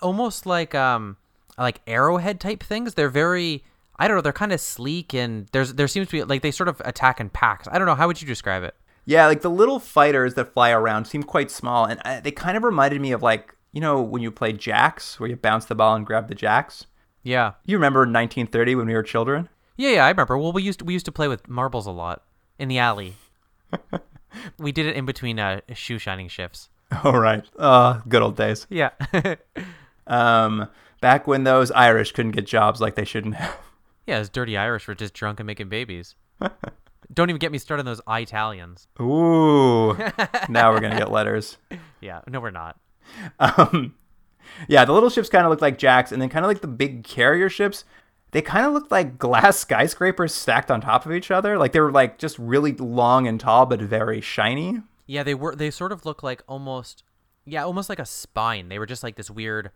almost 0.00 0.44
like 0.44 0.74
um, 0.74 1.16
like 1.57 1.80
arrowhead 1.86 2.40
type 2.40 2.64
things. 2.64 2.94
They're 2.94 3.09
very, 3.09 3.62
I 3.96 4.09
don't 4.09 4.16
know. 4.16 4.22
They're 4.22 4.32
kind 4.32 4.53
of 4.53 4.61
sleek 4.61 5.14
and 5.14 5.46
there's 5.53 5.74
there 5.74 5.86
seems 5.86 6.09
to 6.09 6.12
be 6.12 6.24
like 6.24 6.42
they 6.42 6.50
sort 6.50 6.68
of 6.68 6.82
attack 6.84 7.20
in 7.20 7.30
packs. 7.30 7.68
I 7.70 7.78
don't 7.78 7.86
know. 7.86 7.94
How 7.94 8.09
would 8.09 8.20
you 8.20 8.26
describe 8.26 8.64
it? 8.64 8.74
Yeah, 9.05 9.26
like 9.26 9.42
the 9.42 9.50
little 9.50 9.78
fighters 9.78 10.34
that 10.34 10.53
fly 10.55 10.70
around 10.70 11.07
seem 11.07 11.22
quite 11.22 11.50
small, 11.50 11.84
and 11.84 12.00
uh, 12.05 12.20
they 12.20 12.30
kind 12.30 12.57
of 12.57 12.62
reminded 12.62 13.00
me 13.00 13.12
of 13.12 13.22
like 13.22 13.55
you 13.72 13.80
know 13.80 14.00
when 14.00 14.22
you 14.22 14.30
play 14.30 14.53
jacks, 14.53 15.18
where 15.18 15.28
you 15.28 15.36
bounce 15.36 15.64
the 15.64 15.74
ball 15.74 15.94
and 15.94 16.07
grab 16.07 16.28
the 16.28 16.34
jacks. 16.34 16.86
Yeah. 17.22 17.53
You 17.64 17.76
remember 17.76 18.00
1930 18.00 18.74
when 18.74 18.86
we 18.86 18.94
were 18.94 19.03
children? 19.03 19.48
Yeah, 19.76 19.90
yeah, 19.90 20.07
I 20.07 20.11
remember. 20.11 20.36
Well, 20.36 20.53
we 20.53 20.62
used 20.62 20.80
to, 20.80 20.84
we 20.84 20.92
used 20.92 21.07
to 21.07 21.12
play 21.12 21.28
with 21.28 21.48
marbles 21.48 21.86
a 21.86 21.92
lot 21.92 22.24
in 22.59 22.68
the 22.68 22.78
alley. 22.78 23.14
we 24.59 24.72
did 24.72 24.86
it 24.86 24.96
in 24.96 25.07
between 25.07 25.38
uh, 25.38 25.61
shoe 25.72 25.98
shining 25.98 26.26
shifts. 26.26 26.68
All 27.05 27.18
right. 27.18 27.44
Uh, 27.57 28.00
good 28.09 28.22
old 28.22 28.36
days. 28.36 28.66
Yeah. 28.70 28.90
Um, 30.07 30.68
back 31.00 31.26
when 31.28 31.44
those 31.44 31.70
Irish 31.70 32.11
couldn't 32.11 32.32
get 32.32 32.44
jobs 32.44 32.80
like 32.80 32.96
they 32.96 33.05
shouldn't 33.05 33.36
have. 33.36 33.57
yeah, 34.07 34.18
those 34.18 34.28
dirty 34.28 34.57
Irish 34.57 34.88
were 34.88 34.96
just 34.96 35.14
drunk 35.14 35.38
and 35.40 35.46
making 35.46 35.68
babies. 35.68 36.16
Don't 37.12 37.30
even 37.30 37.38
get 37.38 37.52
me 37.52 37.58
started 37.58 37.82
on 37.82 37.86
those 37.86 38.00
Italians. 38.08 38.88
Ooh. 39.00 39.94
now 40.48 40.72
we're 40.72 40.80
gonna 40.80 40.96
get 40.96 41.10
letters. 41.10 41.58
Yeah, 42.00 42.20
no, 42.26 42.40
we're 42.40 42.50
not. 42.50 42.78
Um, 43.38 43.94
yeah, 44.68 44.84
the 44.84 44.92
little 44.92 45.10
ships 45.10 45.28
kind 45.28 45.44
of 45.44 45.50
look 45.50 45.60
like 45.60 45.78
jacks, 45.78 46.12
and 46.12 46.20
then 46.20 46.28
kind 46.28 46.44
of 46.44 46.48
like 46.48 46.60
the 46.60 46.68
big 46.68 47.04
carrier 47.04 47.48
ships. 47.48 47.84
They 48.30 48.40
kind 48.40 48.64
of 48.66 48.72
looked 48.72 48.90
like 48.90 49.18
glass 49.18 49.58
skyscrapers 49.64 50.34
stacked 50.34 50.70
on 50.70 50.80
top 50.80 51.04
of 51.04 51.12
each 51.12 51.30
other. 51.30 51.58
Like 51.58 51.72
they 51.72 51.80
were 51.80 51.92
like 51.92 52.18
just 52.18 52.38
really 52.38 52.72
long 52.72 53.26
and 53.26 53.38
tall, 53.38 53.66
but 53.66 53.80
very 53.80 54.20
shiny. 54.20 54.80
Yeah, 55.06 55.22
they 55.22 55.34
were. 55.34 55.54
They 55.54 55.70
sort 55.70 55.92
of 55.92 56.06
look 56.06 56.22
like 56.22 56.42
almost, 56.48 57.02
yeah, 57.44 57.64
almost 57.64 57.88
like 57.88 57.98
a 57.98 58.06
spine. 58.06 58.68
They 58.68 58.78
were 58.78 58.86
just 58.86 59.02
like 59.02 59.16
this 59.16 59.30
weird 59.30 59.70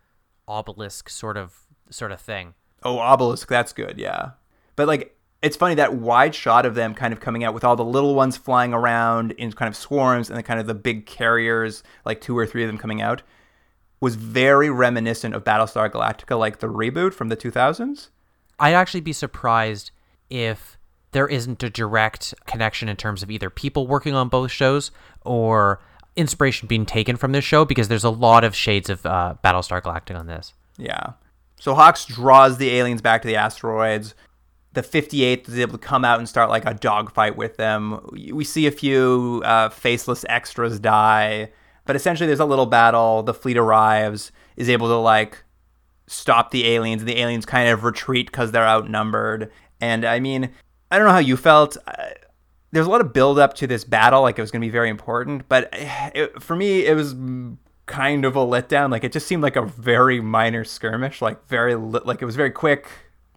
obelisk 0.48 1.08
sort 1.08 1.36
of 1.36 1.54
sort 1.90 2.12
of 2.12 2.20
thing. 2.20 2.54
Oh, 2.82 2.98
obelisk, 2.98 3.48
that's 3.48 3.72
good, 3.72 3.98
yeah. 3.98 4.30
But 4.76 4.86
like, 4.86 5.15
it's 5.42 5.56
funny 5.56 5.74
that 5.74 5.94
wide 5.94 6.34
shot 6.34 6.66
of 6.66 6.74
them 6.74 6.94
kind 6.94 7.12
of 7.12 7.20
coming 7.20 7.44
out 7.44 7.54
with 7.54 7.64
all 7.64 7.76
the 7.76 7.84
little 7.84 8.14
ones 8.14 8.36
flying 8.36 8.72
around 8.72 9.32
in 9.32 9.52
kind 9.52 9.68
of 9.68 9.76
swarms, 9.76 10.30
and 10.30 10.38
the 10.38 10.42
kind 10.42 10.58
of 10.58 10.66
the 10.66 10.74
big 10.74 11.06
carriers, 11.06 11.82
like 12.04 12.20
two 12.20 12.36
or 12.36 12.46
three 12.46 12.64
of 12.64 12.68
them 12.68 12.78
coming 12.78 13.02
out, 13.02 13.22
was 14.00 14.14
very 14.14 14.70
reminiscent 14.70 15.34
of 15.34 15.44
Battlestar 15.44 15.90
Galactica, 15.90 16.38
like 16.38 16.58
the 16.58 16.66
reboot 16.66 17.14
from 17.14 17.28
the 17.28 17.36
2000s. 17.36 18.08
I'd 18.58 18.74
actually 18.74 19.00
be 19.00 19.12
surprised 19.12 19.90
if 20.30 20.78
there 21.12 21.28
isn't 21.28 21.62
a 21.62 21.70
direct 21.70 22.34
connection 22.46 22.88
in 22.88 22.96
terms 22.96 23.22
of 23.22 23.30
either 23.30 23.48
people 23.48 23.86
working 23.86 24.14
on 24.14 24.28
both 24.28 24.50
shows 24.50 24.90
or 25.24 25.80
inspiration 26.16 26.66
being 26.66 26.86
taken 26.86 27.16
from 27.16 27.32
this 27.32 27.44
show 27.44 27.64
because 27.64 27.88
there's 27.88 28.04
a 28.04 28.10
lot 28.10 28.44
of 28.44 28.54
shades 28.54 28.90
of 28.90 29.04
uh, 29.06 29.34
Battlestar 29.44 29.80
Galactica 29.82 30.18
on 30.18 30.26
this. 30.26 30.54
Yeah. 30.78 31.12
So 31.58 31.74
Hawkes 31.74 32.04
draws 32.04 32.58
the 32.58 32.70
aliens 32.70 33.00
back 33.00 33.22
to 33.22 33.28
the 33.28 33.36
asteroids. 33.36 34.14
The 34.76 34.82
58th 34.82 35.48
is 35.48 35.58
able 35.58 35.78
to 35.78 35.78
come 35.78 36.04
out 36.04 36.18
and 36.18 36.28
start 36.28 36.50
like 36.50 36.66
a 36.66 36.74
dogfight 36.74 37.34
with 37.34 37.56
them. 37.56 38.06
We 38.12 38.44
see 38.44 38.66
a 38.66 38.70
few 38.70 39.40
uh, 39.42 39.70
faceless 39.70 40.22
extras 40.28 40.78
die, 40.78 41.50
but 41.86 41.96
essentially 41.96 42.26
there's 42.26 42.40
a 42.40 42.44
little 42.44 42.66
battle. 42.66 43.22
The 43.22 43.32
fleet 43.32 43.56
arrives, 43.56 44.32
is 44.54 44.68
able 44.68 44.88
to 44.88 44.96
like 44.96 45.42
stop 46.06 46.50
the 46.50 46.66
aliens, 46.66 47.00
and 47.00 47.08
the 47.08 47.18
aliens 47.18 47.46
kind 47.46 47.70
of 47.70 47.84
retreat 47.84 48.26
because 48.26 48.52
they're 48.52 48.68
outnumbered. 48.68 49.50
And 49.80 50.04
I 50.04 50.20
mean, 50.20 50.50
I 50.90 50.98
don't 50.98 51.06
know 51.06 51.14
how 51.14 51.20
you 51.20 51.38
felt. 51.38 51.78
Uh, 51.86 52.08
there's 52.70 52.86
a 52.86 52.90
lot 52.90 53.00
of 53.00 53.14
build 53.14 53.38
up 53.38 53.54
to 53.54 53.66
this 53.66 53.82
battle, 53.82 54.20
like 54.20 54.38
it 54.38 54.42
was 54.42 54.50
going 54.50 54.60
to 54.60 54.66
be 54.66 54.70
very 54.70 54.90
important, 54.90 55.48
but 55.48 55.70
it, 55.72 56.42
for 56.42 56.54
me, 56.54 56.84
it 56.84 56.94
was 56.94 57.14
kind 57.86 58.26
of 58.26 58.36
a 58.36 58.40
letdown. 58.40 58.90
Like 58.90 59.04
it 59.04 59.12
just 59.12 59.26
seemed 59.26 59.42
like 59.42 59.56
a 59.56 59.64
very 59.64 60.20
minor 60.20 60.64
skirmish, 60.64 61.22
like 61.22 61.48
very 61.48 61.76
li- 61.76 62.00
like 62.04 62.20
it 62.20 62.26
was 62.26 62.36
very 62.36 62.50
quick. 62.50 62.88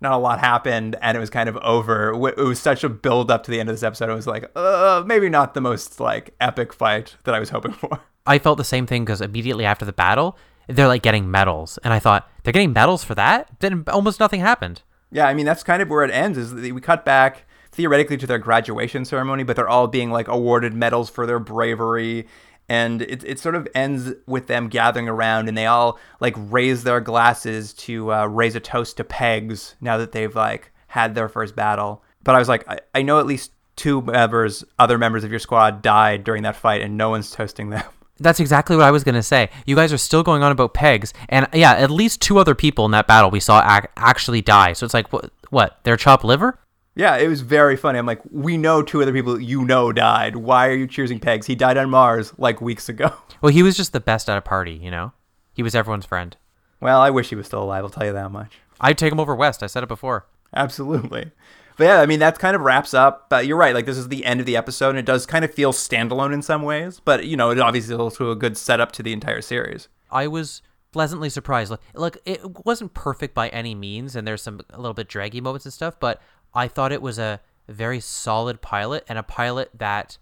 Not 0.02 0.14
a 0.14 0.18
lot 0.18 0.40
happened, 0.40 0.96
and 1.02 1.18
it 1.18 1.20
was 1.20 1.30
kind 1.30 1.50
of 1.50 1.58
over. 1.58 2.12
It 2.30 2.38
was 2.38 2.60
such 2.60 2.84
a 2.84 2.90
build 2.90 3.30
up 3.30 3.44
to 3.44 3.52
the 3.52 3.60
end 3.60 3.70
of 3.70 3.74
this 3.74 3.84
episode. 3.84 4.10
It 4.10 4.14
was 4.16 4.28
like, 4.28 4.50
uh, 4.56 5.04
maybe 5.06 5.30
not 5.30 5.54
the 5.54 5.62
most 5.62 6.00
like 6.00 6.34
epic 6.40 6.72
fight 6.74 7.18
that 7.26 7.36
I 7.36 7.40
was 7.40 7.50
hoping 7.52 7.74
for. 7.74 8.00
I 8.26 8.40
felt 8.40 8.58
the 8.58 8.64
same 8.64 8.86
thing 8.86 9.04
because 9.04 9.22
immediately 9.22 9.66
after 9.66 9.86
the 9.86 9.94
battle, 9.94 10.38
they're 10.68 10.88
like 10.88 11.02
getting 11.02 11.30
medals, 11.30 11.80
and 11.84 11.94
I 11.94 12.00
thought 12.00 12.30
they're 12.44 12.54
getting 12.54 12.74
medals 12.74 13.04
for 13.04 13.16
that. 13.16 13.50
Then 13.60 13.84
almost 13.88 14.20
nothing 14.20 14.40
happened. 14.40 14.84
Yeah, 15.12 15.28
I 15.28 15.34
mean 15.34 15.46
that's 15.46 15.64
kind 15.64 15.82
of 15.82 15.90
where 15.90 16.04
it 16.04 16.12
ends. 16.12 16.38
Is 16.38 16.54
we 16.54 16.80
cut 16.80 17.04
back 17.04 17.46
theoretically 17.72 18.18
to 18.18 18.28
their 18.28 18.38
graduation 18.38 19.06
ceremony, 19.06 19.44
but 19.44 19.56
they're 19.56 19.70
all 19.70 19.88
being 19.88 20.12
like 20.12 20.28
awarded 20.28 20.74
medals 20.74 21.10
for 21.10 21.26
their 21.26 21.40
bravery. 21.40 22.28
And 22.70 23.02
it, 23.02 23.24
it 23.24 23.40
sort 23.40 23.56
of 23.56 23.68
ends 23.74 24.14
with 24.28 24.48
them 24.48 24.70
gathering 24.70 25.10
around 25.10 25.48
and 25.48 25.58
they 25.58 25.66
all 25.66 26.00
like 26.20 26.36
raise 26.38 26.84
their 26.84 27.02
glasses 27.02 27.74
to 27.74 28.14
uh, 28.14 28.26
raise 28.28 28.56
a 28.56 28.60
toast 28.60 28.98
to 28.98 29.04
pegs 29.04 29.76
now 29.82 29.98
that 29.98 30.12
they've 30.12 30.36
like 30.36 30.72
had 30.88 31.16
their 31.16 31.28
first 31.28 31.56
battle. 31.56 32.04
But 32.24 32.36
I 32.36 32.40
was 32.40 32.48
like, 32.48 32.68
I, 32.70 32.80
I 32.94 33.02
know 33.02 33.20
at 33.20 33.26
least 33.26 33.52
two 33.76 34.02
members, 34.02 34.64
other 34.78 34.98
members 34.98 35.24
of 35.24 35.32
your 35.32 35.40
squad 35.40 35.82
died 35.82 36.24
during 36.24 36.44
that 36.44 36.56
fight 36.56 36.82
and 36.82 36.96
no 36.96 37.10
one's 37.10 37.32
toasting 37.32 37.70
them. 37.70 37.84
That's 38.20 38.40
exactly 38.42 38.76
what 38.76 38.86
I 38.86 38.92
was 38.92 39.04
going 39.04 39.16
to 39.16 39.24
say. 39.24 39.50
You 39.66 39.76
guys 39.76 39.94
are 39.94 39.98
still 39.98 40.24
going 40.24 40.44
on 40.44 40.52
about 40.52 40.74
pegs, 40.74 41.14
and 41.30 41.48
yeah, 41.54 41.72
at 41.72 41.90
least 41.90 42.20
two 42.20 42.38
other 42.38 42.54
people 42.54 42.84
in 42.84 42.92
that 42.92 43.08
battle 43.08 43.32
we 43.32 43.40
saw 43.40 43.62
ac- 43.66 43.88
actually 43.96 44.42
die. 44.42 44.74
So 44.74 44.84
it's 44.84 44.94
like, 44.94 45.14
what? 45.14 45.32
What? 45.52 45.80
Their 45.84 45.96
chopped 45.96 46.26
liver? 46.26 46.60
Yeah, 46.96 47.18
it 47.18 47.28
was 47.28 47.42
very 47.42 47.78
funny. 47.78 47.98
I'm 48.00 48.06
like, 48.06 48.22
we 48.32 48.58
know 48.58 48.82
two 48.82 49.02
other 49.02 49.14
people 49.14 49.40
you 49.40 49.64
know 49.64 49.92
died. 49.92 50.36
Why 50.36 50.68
are 50.68 50.74
you 50.76 50.88
choosing 50.88 51.20
pegs? 51.20 51.48
He 51.48 51.56
died 51.56 51.78
on 51.78 51.90
Mars 51.90 52.34
like 52.38 52.62
weeks 52.62 52.90
ago. 52.90 53.14
Well, 53.42 53.54
he 53.54 53.64
was 53.64 53.78
just 53.78 53.94
the 53.94 54.02
best 54.02 54.30
at 54.30 54.38
a 54.38 54.42
party, 54.42 54.74
you 54.74 54.92
know. 54.92 55.14
He 55.54 55.64
was 55.64 55.74
everyone's 55.74 56.06
friend. 56.06 56.36
Well, 56.82 57.00
I 57.00 57.10
wish 57.10 57.30
he 57.30 57.36
was 57.36 57.46
still 57.46 57.64
alive. 57.64 57.86
I'll 57.86 57.90
tell 57.90 58.06
you 58.06 58.12
that 58.12 58.32
much. 58.32 58.60
I'd 58.82 58.98
take 58.98 59.14
him 59.14 59.20
over 59.22 59.34
West. 59.34 59.64
I 59.64 59.68
said 59.68 59.82
it 59.82 59.88
before. 59.88 60.26
Absolutely. 60.54 61.32
But 61.78 61.84
yeah, 61.86 62.02
I 62.02 62.06
mean, 62.06 62.20
that 62.20 62.38
kind 62.38 62.54
of 62.54 62.62
wraps 62.62 62.94
up. 62.94 63.30
But 63.30 63.48
you're 63.48 63.56
right. 63.56 63.74
Like, 63.74 63.86
this 63.86 63.98
is 63.98 64.10
the 64.10 64.26
end 64.26 64.42
of 64.42 64.46
the 64.46 64.58
episode, 64.58 64.90
and 64.90 65.00
it 65.00 65.06
does 65.06 65.26
kind 65.26 65.46
of 65.46 65.54
feel 65.54 65.72
standalone 65.72 66.34
in 66.34 66.42
some 66.42 66.64
ways. 66.64 67.00
But, 67.00 67.26
you 67.28 67.38
know, 67.38 67.52
it 67.52 67.60
obviously 67.60 67.94
is 67.94 68.00
also 68.02 68.30
a 68.30 68.36
good 68.36 68.58
setup 68.58 68.92
to 68.94 69.04
the 69.04 69.14
entire 69.14 69.42
series. 69.42 69.88
I 70.12 70.28
was 70.28 70.62
pleasantly 70.92 71.30
surprised. 71.30 71.72
Look, 71.72 71.82
look, 71.94 72.18
it 72.26 72.66
wasn't 72.66 72.94
perfect 72.94 73.34
by 73.34 73.50
any 73.50 73.76
means, 73.76 74.16
and 74.16 74.28
there's 74.28 74.42
some 74.42 74.60
a 74.72 74.78
little 74.78 74.94
bit 74.94 75.08
draggy 75.08 75.40
moments 75.42 75.66
and 75.66 75.74
stuff, 75.74 76.00
but 76.00 76.22
I 76.54 76.68
thought 76.68 76.92
it 76.92 77.02
was 77.02 77.20
a 77.20 77.42
very 77.68 78.00
solid 78.00 78.62
pilot 78.62 79.06
and 79.08 79.18
a 79.18 79.24
pilot 79.24 79.70
that 79.78 80.18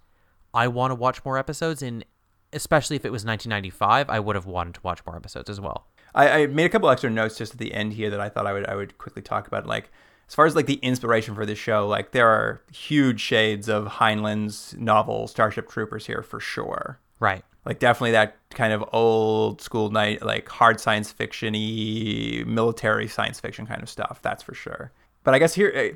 I 0.54 0.68
want 0.68 0.92
to 0.92 0.96
watch 0.96 1.24
more 1.24 1.38
episodes 1.38 1.82
in. 1.82 2.04
Especially 2.54 2.96
if 2.96 3.04
it 3.04 3.12
was 3.12 3.26
1995, 3.26 4.10
I 4.10 4.22
would 4.22 4.38
have 4.38 4.46
wanted 4.46 4.76
to 4.76 4.82
watch 4.82 5.06
more 5.06 5.18
episodes 5.18 5.50
as 5.50 5.60
well. 5.60 5.86
I, 6.16 6.30
I 6.30 6.48
made 6.48 6.66
a 6.66 6.70
couple 6.70 6.90
extra 6.90 7.10
notes 7.10 7.38
just 7.38 7.54
at 7.54 7.60
the 7.60 7.74
end 7.74 7.94
here 7.94 8.10
that 8.10 8.22
I 8.22 8.30
thought 8.30 8.48
I 8.48 8.54
would 8.54 8.66
I 8.68 8.76
would 8.76 8.98
quickly 8.98 9.22
talk 9.22 9.48
about. 9.48 9.68
Like, 9.68 9.92
as 10.28 10.36
far 10.36 10.46
as 10.46 10.56
like 10.56 10.66
the 10.66 10.76
inspiration 10.76 11.36
for 11.36 11.46
this 11.46 11.60
show, 11.60 11.88
like 11.88 12.12
there 12.12 12.28
are 12.28 12.62
huge 12.74 13.20
shades 13.20 13.70
of 13.70 13.86
Heinlein's 13.86 14.76
novel 14.78 15.28
Starship 15.28 15.70
Troopers 15.70 16.06
here 16.06 16.22
for 16.22 16.40
sure. 16.40 17.00
Right. 17.20 17.44
Like 17.66 17.80
definitely 17.80 18.12
that 18.12 18.38
kind 18.52 18.74
of 18.74 18.84
old 18.94 19.62
school 19.62 19.90
night, 19.90 20.22
like 20.22 20.48
hard 20.48 20.80
science 20.80 21.12
fiction-y, 21.12 22.44
military 22.46 23.08
science 23.08 23.40
fiction 23.40 23.66
kind 23.66 23.84
of 23.84 23.90
stuff. 23.90 24.20
That's 24.22 24.42
for 24.42 24.54
sure. 24.54 24.92
But 25.24 25.34
I 25.34 25.40
guess 25.40 25.54
here, 25.54 25.72
eh, 25.76 25.92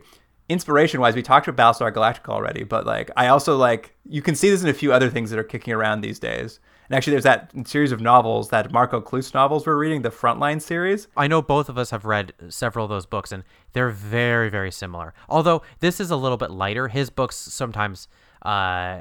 eh, 0.51 0.53
inspiration-wise, 0.53 1.15
we 1.15 1.21
talked 1.21 1.47
about 1.47 1.75
Battlestar 1.75 1.91
Galactica 1.93 2.29
already. 2.29 2.63
But 2.63 2.85
like, 2.85 3.09
I 3.15 3.27
also 3.27 3.57
like 3.57 3.95
you 4.07 4.21
can 4.21 4.35
see 4.35 4.49
this 4.49 4.61
in 4.63 4.69
a 4.69 4.73
few 4.73 4.93
other 4.93 5.09
things 5.09 5.29
that 5.29 5.39
are 5.39 5.43
kicking 5.43 5.73
around 5.73 6.01
these 6.01 6.19
days. 6.19 6.59
And 6.91 6.97
actually, 6.97 7.11
there's 7.11 7.23
that 7.23 7.51
series 7.65 7.93
of 7.93 8.01
novels 8.01 8.49
that 8.49 8.71
Marko 8.71 8.99
Kloos 8.99 9.33
novels 9.33 9.65
we're 9.65 9.77
reading, 9.77 10.01
the 10.01 10.09
Frontline 10.09 10.61
series. 10.61 11.07
I 11.15 11.27
know 11.27 11.41
both 11.41 11.69
of 11.69 11.77
us 11.77 11.91
have 11.91 12.03
read 12.03 12.33
several 12.49 12.83
of 12.83 12.89
those 12.89 13.05
books, 13.05 13.31
and 13.31 13.45
they're 13.71 13.89
very, 13.89 14.49
very 14.49 14.71
similar. 14.71 15.13
Although 15.29 15.61
this 15.79 16.01
is 16.01 16.11
a 16.11 16.17
little 16.17 16.35
bit 16.37 16.51
lighter. 16.51 16.89
His 16.89 17.09
books 17.09 17.37
sometimes 17.37 18.09
uh, 18.41 18.99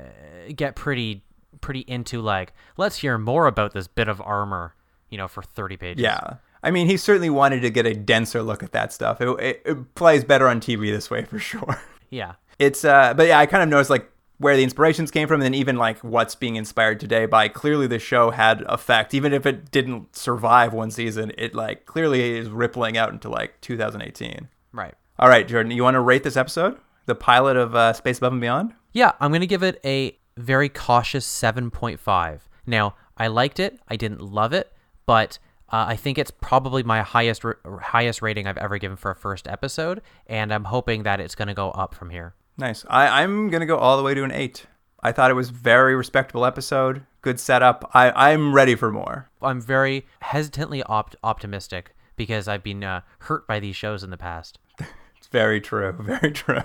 get 0.55 0.77
pretty, 0.77 1.25
pretty 1.61 1.81
into 1.81 2.21
like, 2.21 2.53
let's 2.77 2.99
hear 2.99 3.19
more 3.19 3.49
about 3.49 3.73
this 3.73 3.89
bit 3.89 4.07
of 4.07 4.21
armor, 4.21 4.77
you 5.09 5.19
know, 5.19 5.27
for 5.27 5.43
30 5.43 5.77
pages. 5.77 6.03
Yeah. 6.03 6.35
I 6.63 6.71
mean, 6.71 6.87
he 6.87 6.97
certainly 6.97 7.31
wanted 7.31 7.61
to 7.63 7.71
get 7.71 7.87
a 7.87 7.95
denser 7.95 8.43
look 8.43 8.63
at 8.63 8.73
that 8.73 8.93
stuff. 8.93 9.21
It, 9.21 9.29
it, 9.41 9.63
it 9.65 9.95
plays 9.95 10.25
better 10.25 10.47
on 10.49 10.61
TV 10.61 10.93
this 10.93 11.11
way 11.11 11.25
for 11.25 11.39
sure. 11.39 11.81
Yeah. 12.13 12.35
It's, 12.59 12.85
uh, 12.85 13.15
but 13.15 13.29
yeah, 13.29 13.39
I 13.39 13.47
kind 13.47 13.63
of 13.63 13.69
noticed 13.69 13.89
like 13.89 14.11
where 14.39 14.57
the 14.57 14.65
inspirations 14.65 15.13
came 15.13 15.29
from 15.29 15.35
and 15.35 15.43
then 15.45 15.55
even 15.55 15.77
like 15.77 16.01
what's 16.01 16.35
being 16.35 16.57
inspired 16.57 16.99
today 16.99 17.25
by 17.27 17.47
clearly 17.47 17.87
the 17.87 18.01
show 18.01 18.31
had 18.33 18.63
effect 18.63 19.15
even 19.15 19.33
if 19.33 19.47
it 19.47 19.71
didn't 19.71 20.17
survive 20.17 20.73
one 20.73 20.91
season 20.91 21.31
it 21.39 21.55
like 21.55 21.87
clearly 21.87 22.37
is 22.39 22.49
rippling 22.49 22.97
out 22.97 23.13
into 23.13 23.29
like 23.29 23.61
2018 23.61 24.49
Right. 24.73 24.95
all 25.21 25.29
right 25.29 25.47
jordan 25.47 25.71
you 25.71 25.85
want 25.85 25.95
to 25.95 26.01
rate 26.01 26.25
this 26.25 26.37
episode 26.37 26.79
the 27.07 27.15
pilot 27.15 27.57
of 27.57 27.77
uh, 27.77 27.93
space 27.93 28.19
above 28.19 28.33
and 28.33 28.41
beyond 28.41 28.73
Yeah, 28.93 29.13
I'm 29.21 29.31
going 29.31 29.43
to 29.43 29.47
give 29.47 29.63
it 29.63 29.79
a 29.85 30.19
very 30.37 30.69
cautious 30.69 31.25
7.5. 31.29 32.41
Now, 32.67 32.95
I 33.17 33.27
liked 33.29 33.61
it. 33.61 33.79
I 33.89 33.95
didn't 33.97 34.21
love 34.23 34.53
it, 34.53 34.73
but 35.07 35.39
uh, 35.73 35.85
I 35.89 35.97
think 35.97 36.19
it's 36.19 36.31
probably 36.31 36.83
my 36.83 37.03
highest 37.03 37.45
highest 37.81 38.23
rating 38.23 38.47
I've 38.47 38.59
ever 38.59 38.79
given 38.79 38.97
for 38.97 39.11
a 39.11 39.17
first 39.17 39.47
episode, 39.49 40.03
and 40.27 40.53
I'm 40.53 40.65
hoping 40.65 41.05
that 41.05 41.21
it's 41.21 41.35
going 41.35 41.49
to 41.49 41.55
go 41.55 41.71
up 41.71 41.95
from 41.95 42.11
here. 42.11 42.35
Nice. 42.59 42.85
I, 42.89 43.23
I'm 43.23 43.49
gonna 43.49 43.67
go 43.67 43.79
all 43.79 43.97
the 43.97 44.03
way 44.03 44.15
to 44.15 44.23
an 44.25 44.33
eight. 44.33 44.67
I 45.03 45.13
thought 45.13 45.31
it 45.31 45.35
was 45.35 45.49
very 45.51 45.97
respectable 45.97 46.45
episode. 46.45 47.07
Good 47.23 47.41
setup. 47.41 47.91
I, 47.95 48.33
I'm 48.33 48.55
ready 48.55 48.75
for 48.75 48.91
more. 48.93 49.31
I'm 49.41 49.61
very 49.63 50.07
hesitantly 50.21 50.83
opt- 50.83 51.17
optimistic 51.25 51.95
because 52.17 52.49
I've 52.49 52.63
been 52.63 52.85
uh, 52.85 53.01
hurt 53.21 53.47
by 53.47 53.61
these 53.61 53.77
shows 53.77 54.05
in 54.05 54.11
the 54.11 54.19
past. 54.19 54.59
It's 55.19 55.29
very 55.29 55.61
true. 55.61 55.93
Very 56.01 56.33
true. 56.33 56.63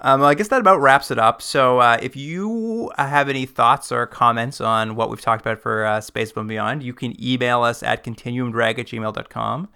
Um, 0.00 0.20
well, 0.20 0.28
I 0.28 0.34
guess 0.34 0.48
that 0.48 0.60
about 0.60 0.80
wraps 0.80 1.10
it 1.10 1.18
up. 1.18 1.40
So, 1.40 1.78
uh, 1.78 1.98
if 2.02 2.16
you 2.16 2.90
have 2.98 3.28
any 3.28 3.46
thoughts 3.46 3.90
or 3.90 4.06
comments 4.06 4.60
on 4.60 4.94
what 4.94 5.08
we've 5.08 5.20
talked 5.20 5.40
about 5.40 5.58
for 5.60 5.86
uh, 5.86 6.00
Space 6.00 6.30
Above 6.32 6.42
and 6.42 6.48
Beyond, 6.48 6.82
you 6.82 6.92
can 6.92 7.14
email 7.22 7.62
us 7.62 7.82
at 7.82 8.04
continuumdrag 8.04 8.78
at 8.78 8.86
gmail.com. 8.86 9.68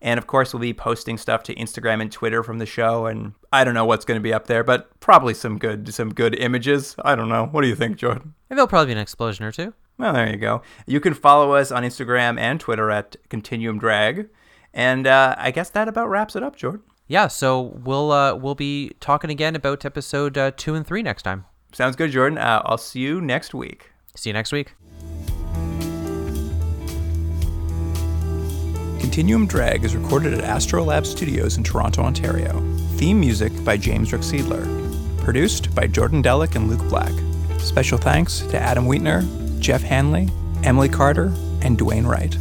And 0.00 0.18
of 0.18 0.26
course, 0.26 0.52
we'll 0.52 0.60
be 0.60 0.74
posting 0.74 1.18
stuff 1.18 1.42
to 1.44 1.54
Instagram 1.54 2.00
and 2.00 2.10
Twitter 2.10 2.42
from 2.42 2.58
the 2.58 2.66
show. 2.66 3.06
And 3.06 3.32
I 3.52 3.64
don't 3.64 3.74
know 3.74 3.84
what's 3.84 4.04
going 4.04 4.18
to 4.18 4.22
be 4.22 4.32
up 4.32 4.46
there, 4.46 4.62
but 4.62 4.98
probably 5.00 5.34
some 5.34 5.58
good 5.58 5.92
some 5.92 6.14
good 6.14 6.34
images. 6.36 6.94
I 7.04 7.14
don't 7.14 7.28
know. 7.28 7.46
What 7.46 7.62
do 7.62 7.68
you 7.68 7.74
think, 7.74 7.96
Jordan? 7.96 8.34
And 8.50 8.58
there'll 8.58 8.68
probably 8.68 8.86
be 8.86 8.92
an 8.92 8.98
explosion 8.98 9.44
or 9.44 9.52
two. 9.52 9.74
Well, 9.98 10.12
there 10.12 10.30
you 10.30 10.36
go. 10.36 10.62
You 10.86 11.00
can 11.00 11.14
follow 11.14 11.54
us 11.54 11.72
on 11.72 11.82
Instagram 11.82 12.38
and 12.38 12.60
Twitter 12.60 12.90
at 12.90 13.16
Continuum 13.28 13.78
Drag. 13.78 14.28
And 14.72 15.06
uh, 15.08 15.34
I 15.36 15.50
guess 15.50 15.70
that 15.70 15.88
about 15.88 16.08
wraps 16.08 16.36
it 16.36 16.42
up, 16.42 16.54
Jordan. 16.54 16.82
Yeah, 17.08 17.28
so 17.28 17.60
we'll 17.60 18.12
uh, 18.12 18.34
we'll 18.34 18.54
be 18.54 18.92
talking 19.00 19.30
again 19.30 19.56
about 19.56 19.84
episode 19.86 20.36
uh, 20.36 20.50
two 20.56 20.74
and 20.74 20.86
three 20.86 21.02
next 21.02 21.22
time. 21.22 21.46
Sounds 21.72 21.96
good, 21.96 22.10
Jordan. 22.10 22.38
Uh, 22.38 22.62
I'll 22.64 22.78
see 22.78 23.00
you 23.00 23.20
next 23.20 23.54
week. 23.54 23.90
See 24.14 24.28
you 24.28 24.34
next 24.34 24.52
week. 24.52 24.74
Continuum 29.00 29.46
Drag 29.46 29.84
is 29.84 29.96
recorded 29.96 30.34
at 30.34 30.44
Astrolab 30.44 31.06
Studios 31.06 31.56
in 31.56 31.64
Toronto, 31.64 32.02
Ontario. 32.02 32.60
Theme 32.96 33.18
music 33.18 33.52
by 33.64 33.76
James 33.76 34.10
Ruxedler. 34.10 34.66
Produced 35.24 35.74
by 35.74 35.86
Jordan 35.86 36.22
Delic 36.22 36.56
and 36.56 36.68
Luke 36.68 36.86
Black. 36.90 37.12
Special 37.58 37.96
thanks 37.96 38.40
to 38.40 38.60
Adam 38.60 38.86
Wheatner, 38.86 39.26
Jeff 39.60 39.82
Hanley, 39.82 40.28
Emily 40.62 40.88
Carter, 40.88 41.32
and 41.62 41.78
Dwayne 41.78 42.06
Wright. 42.06 42.36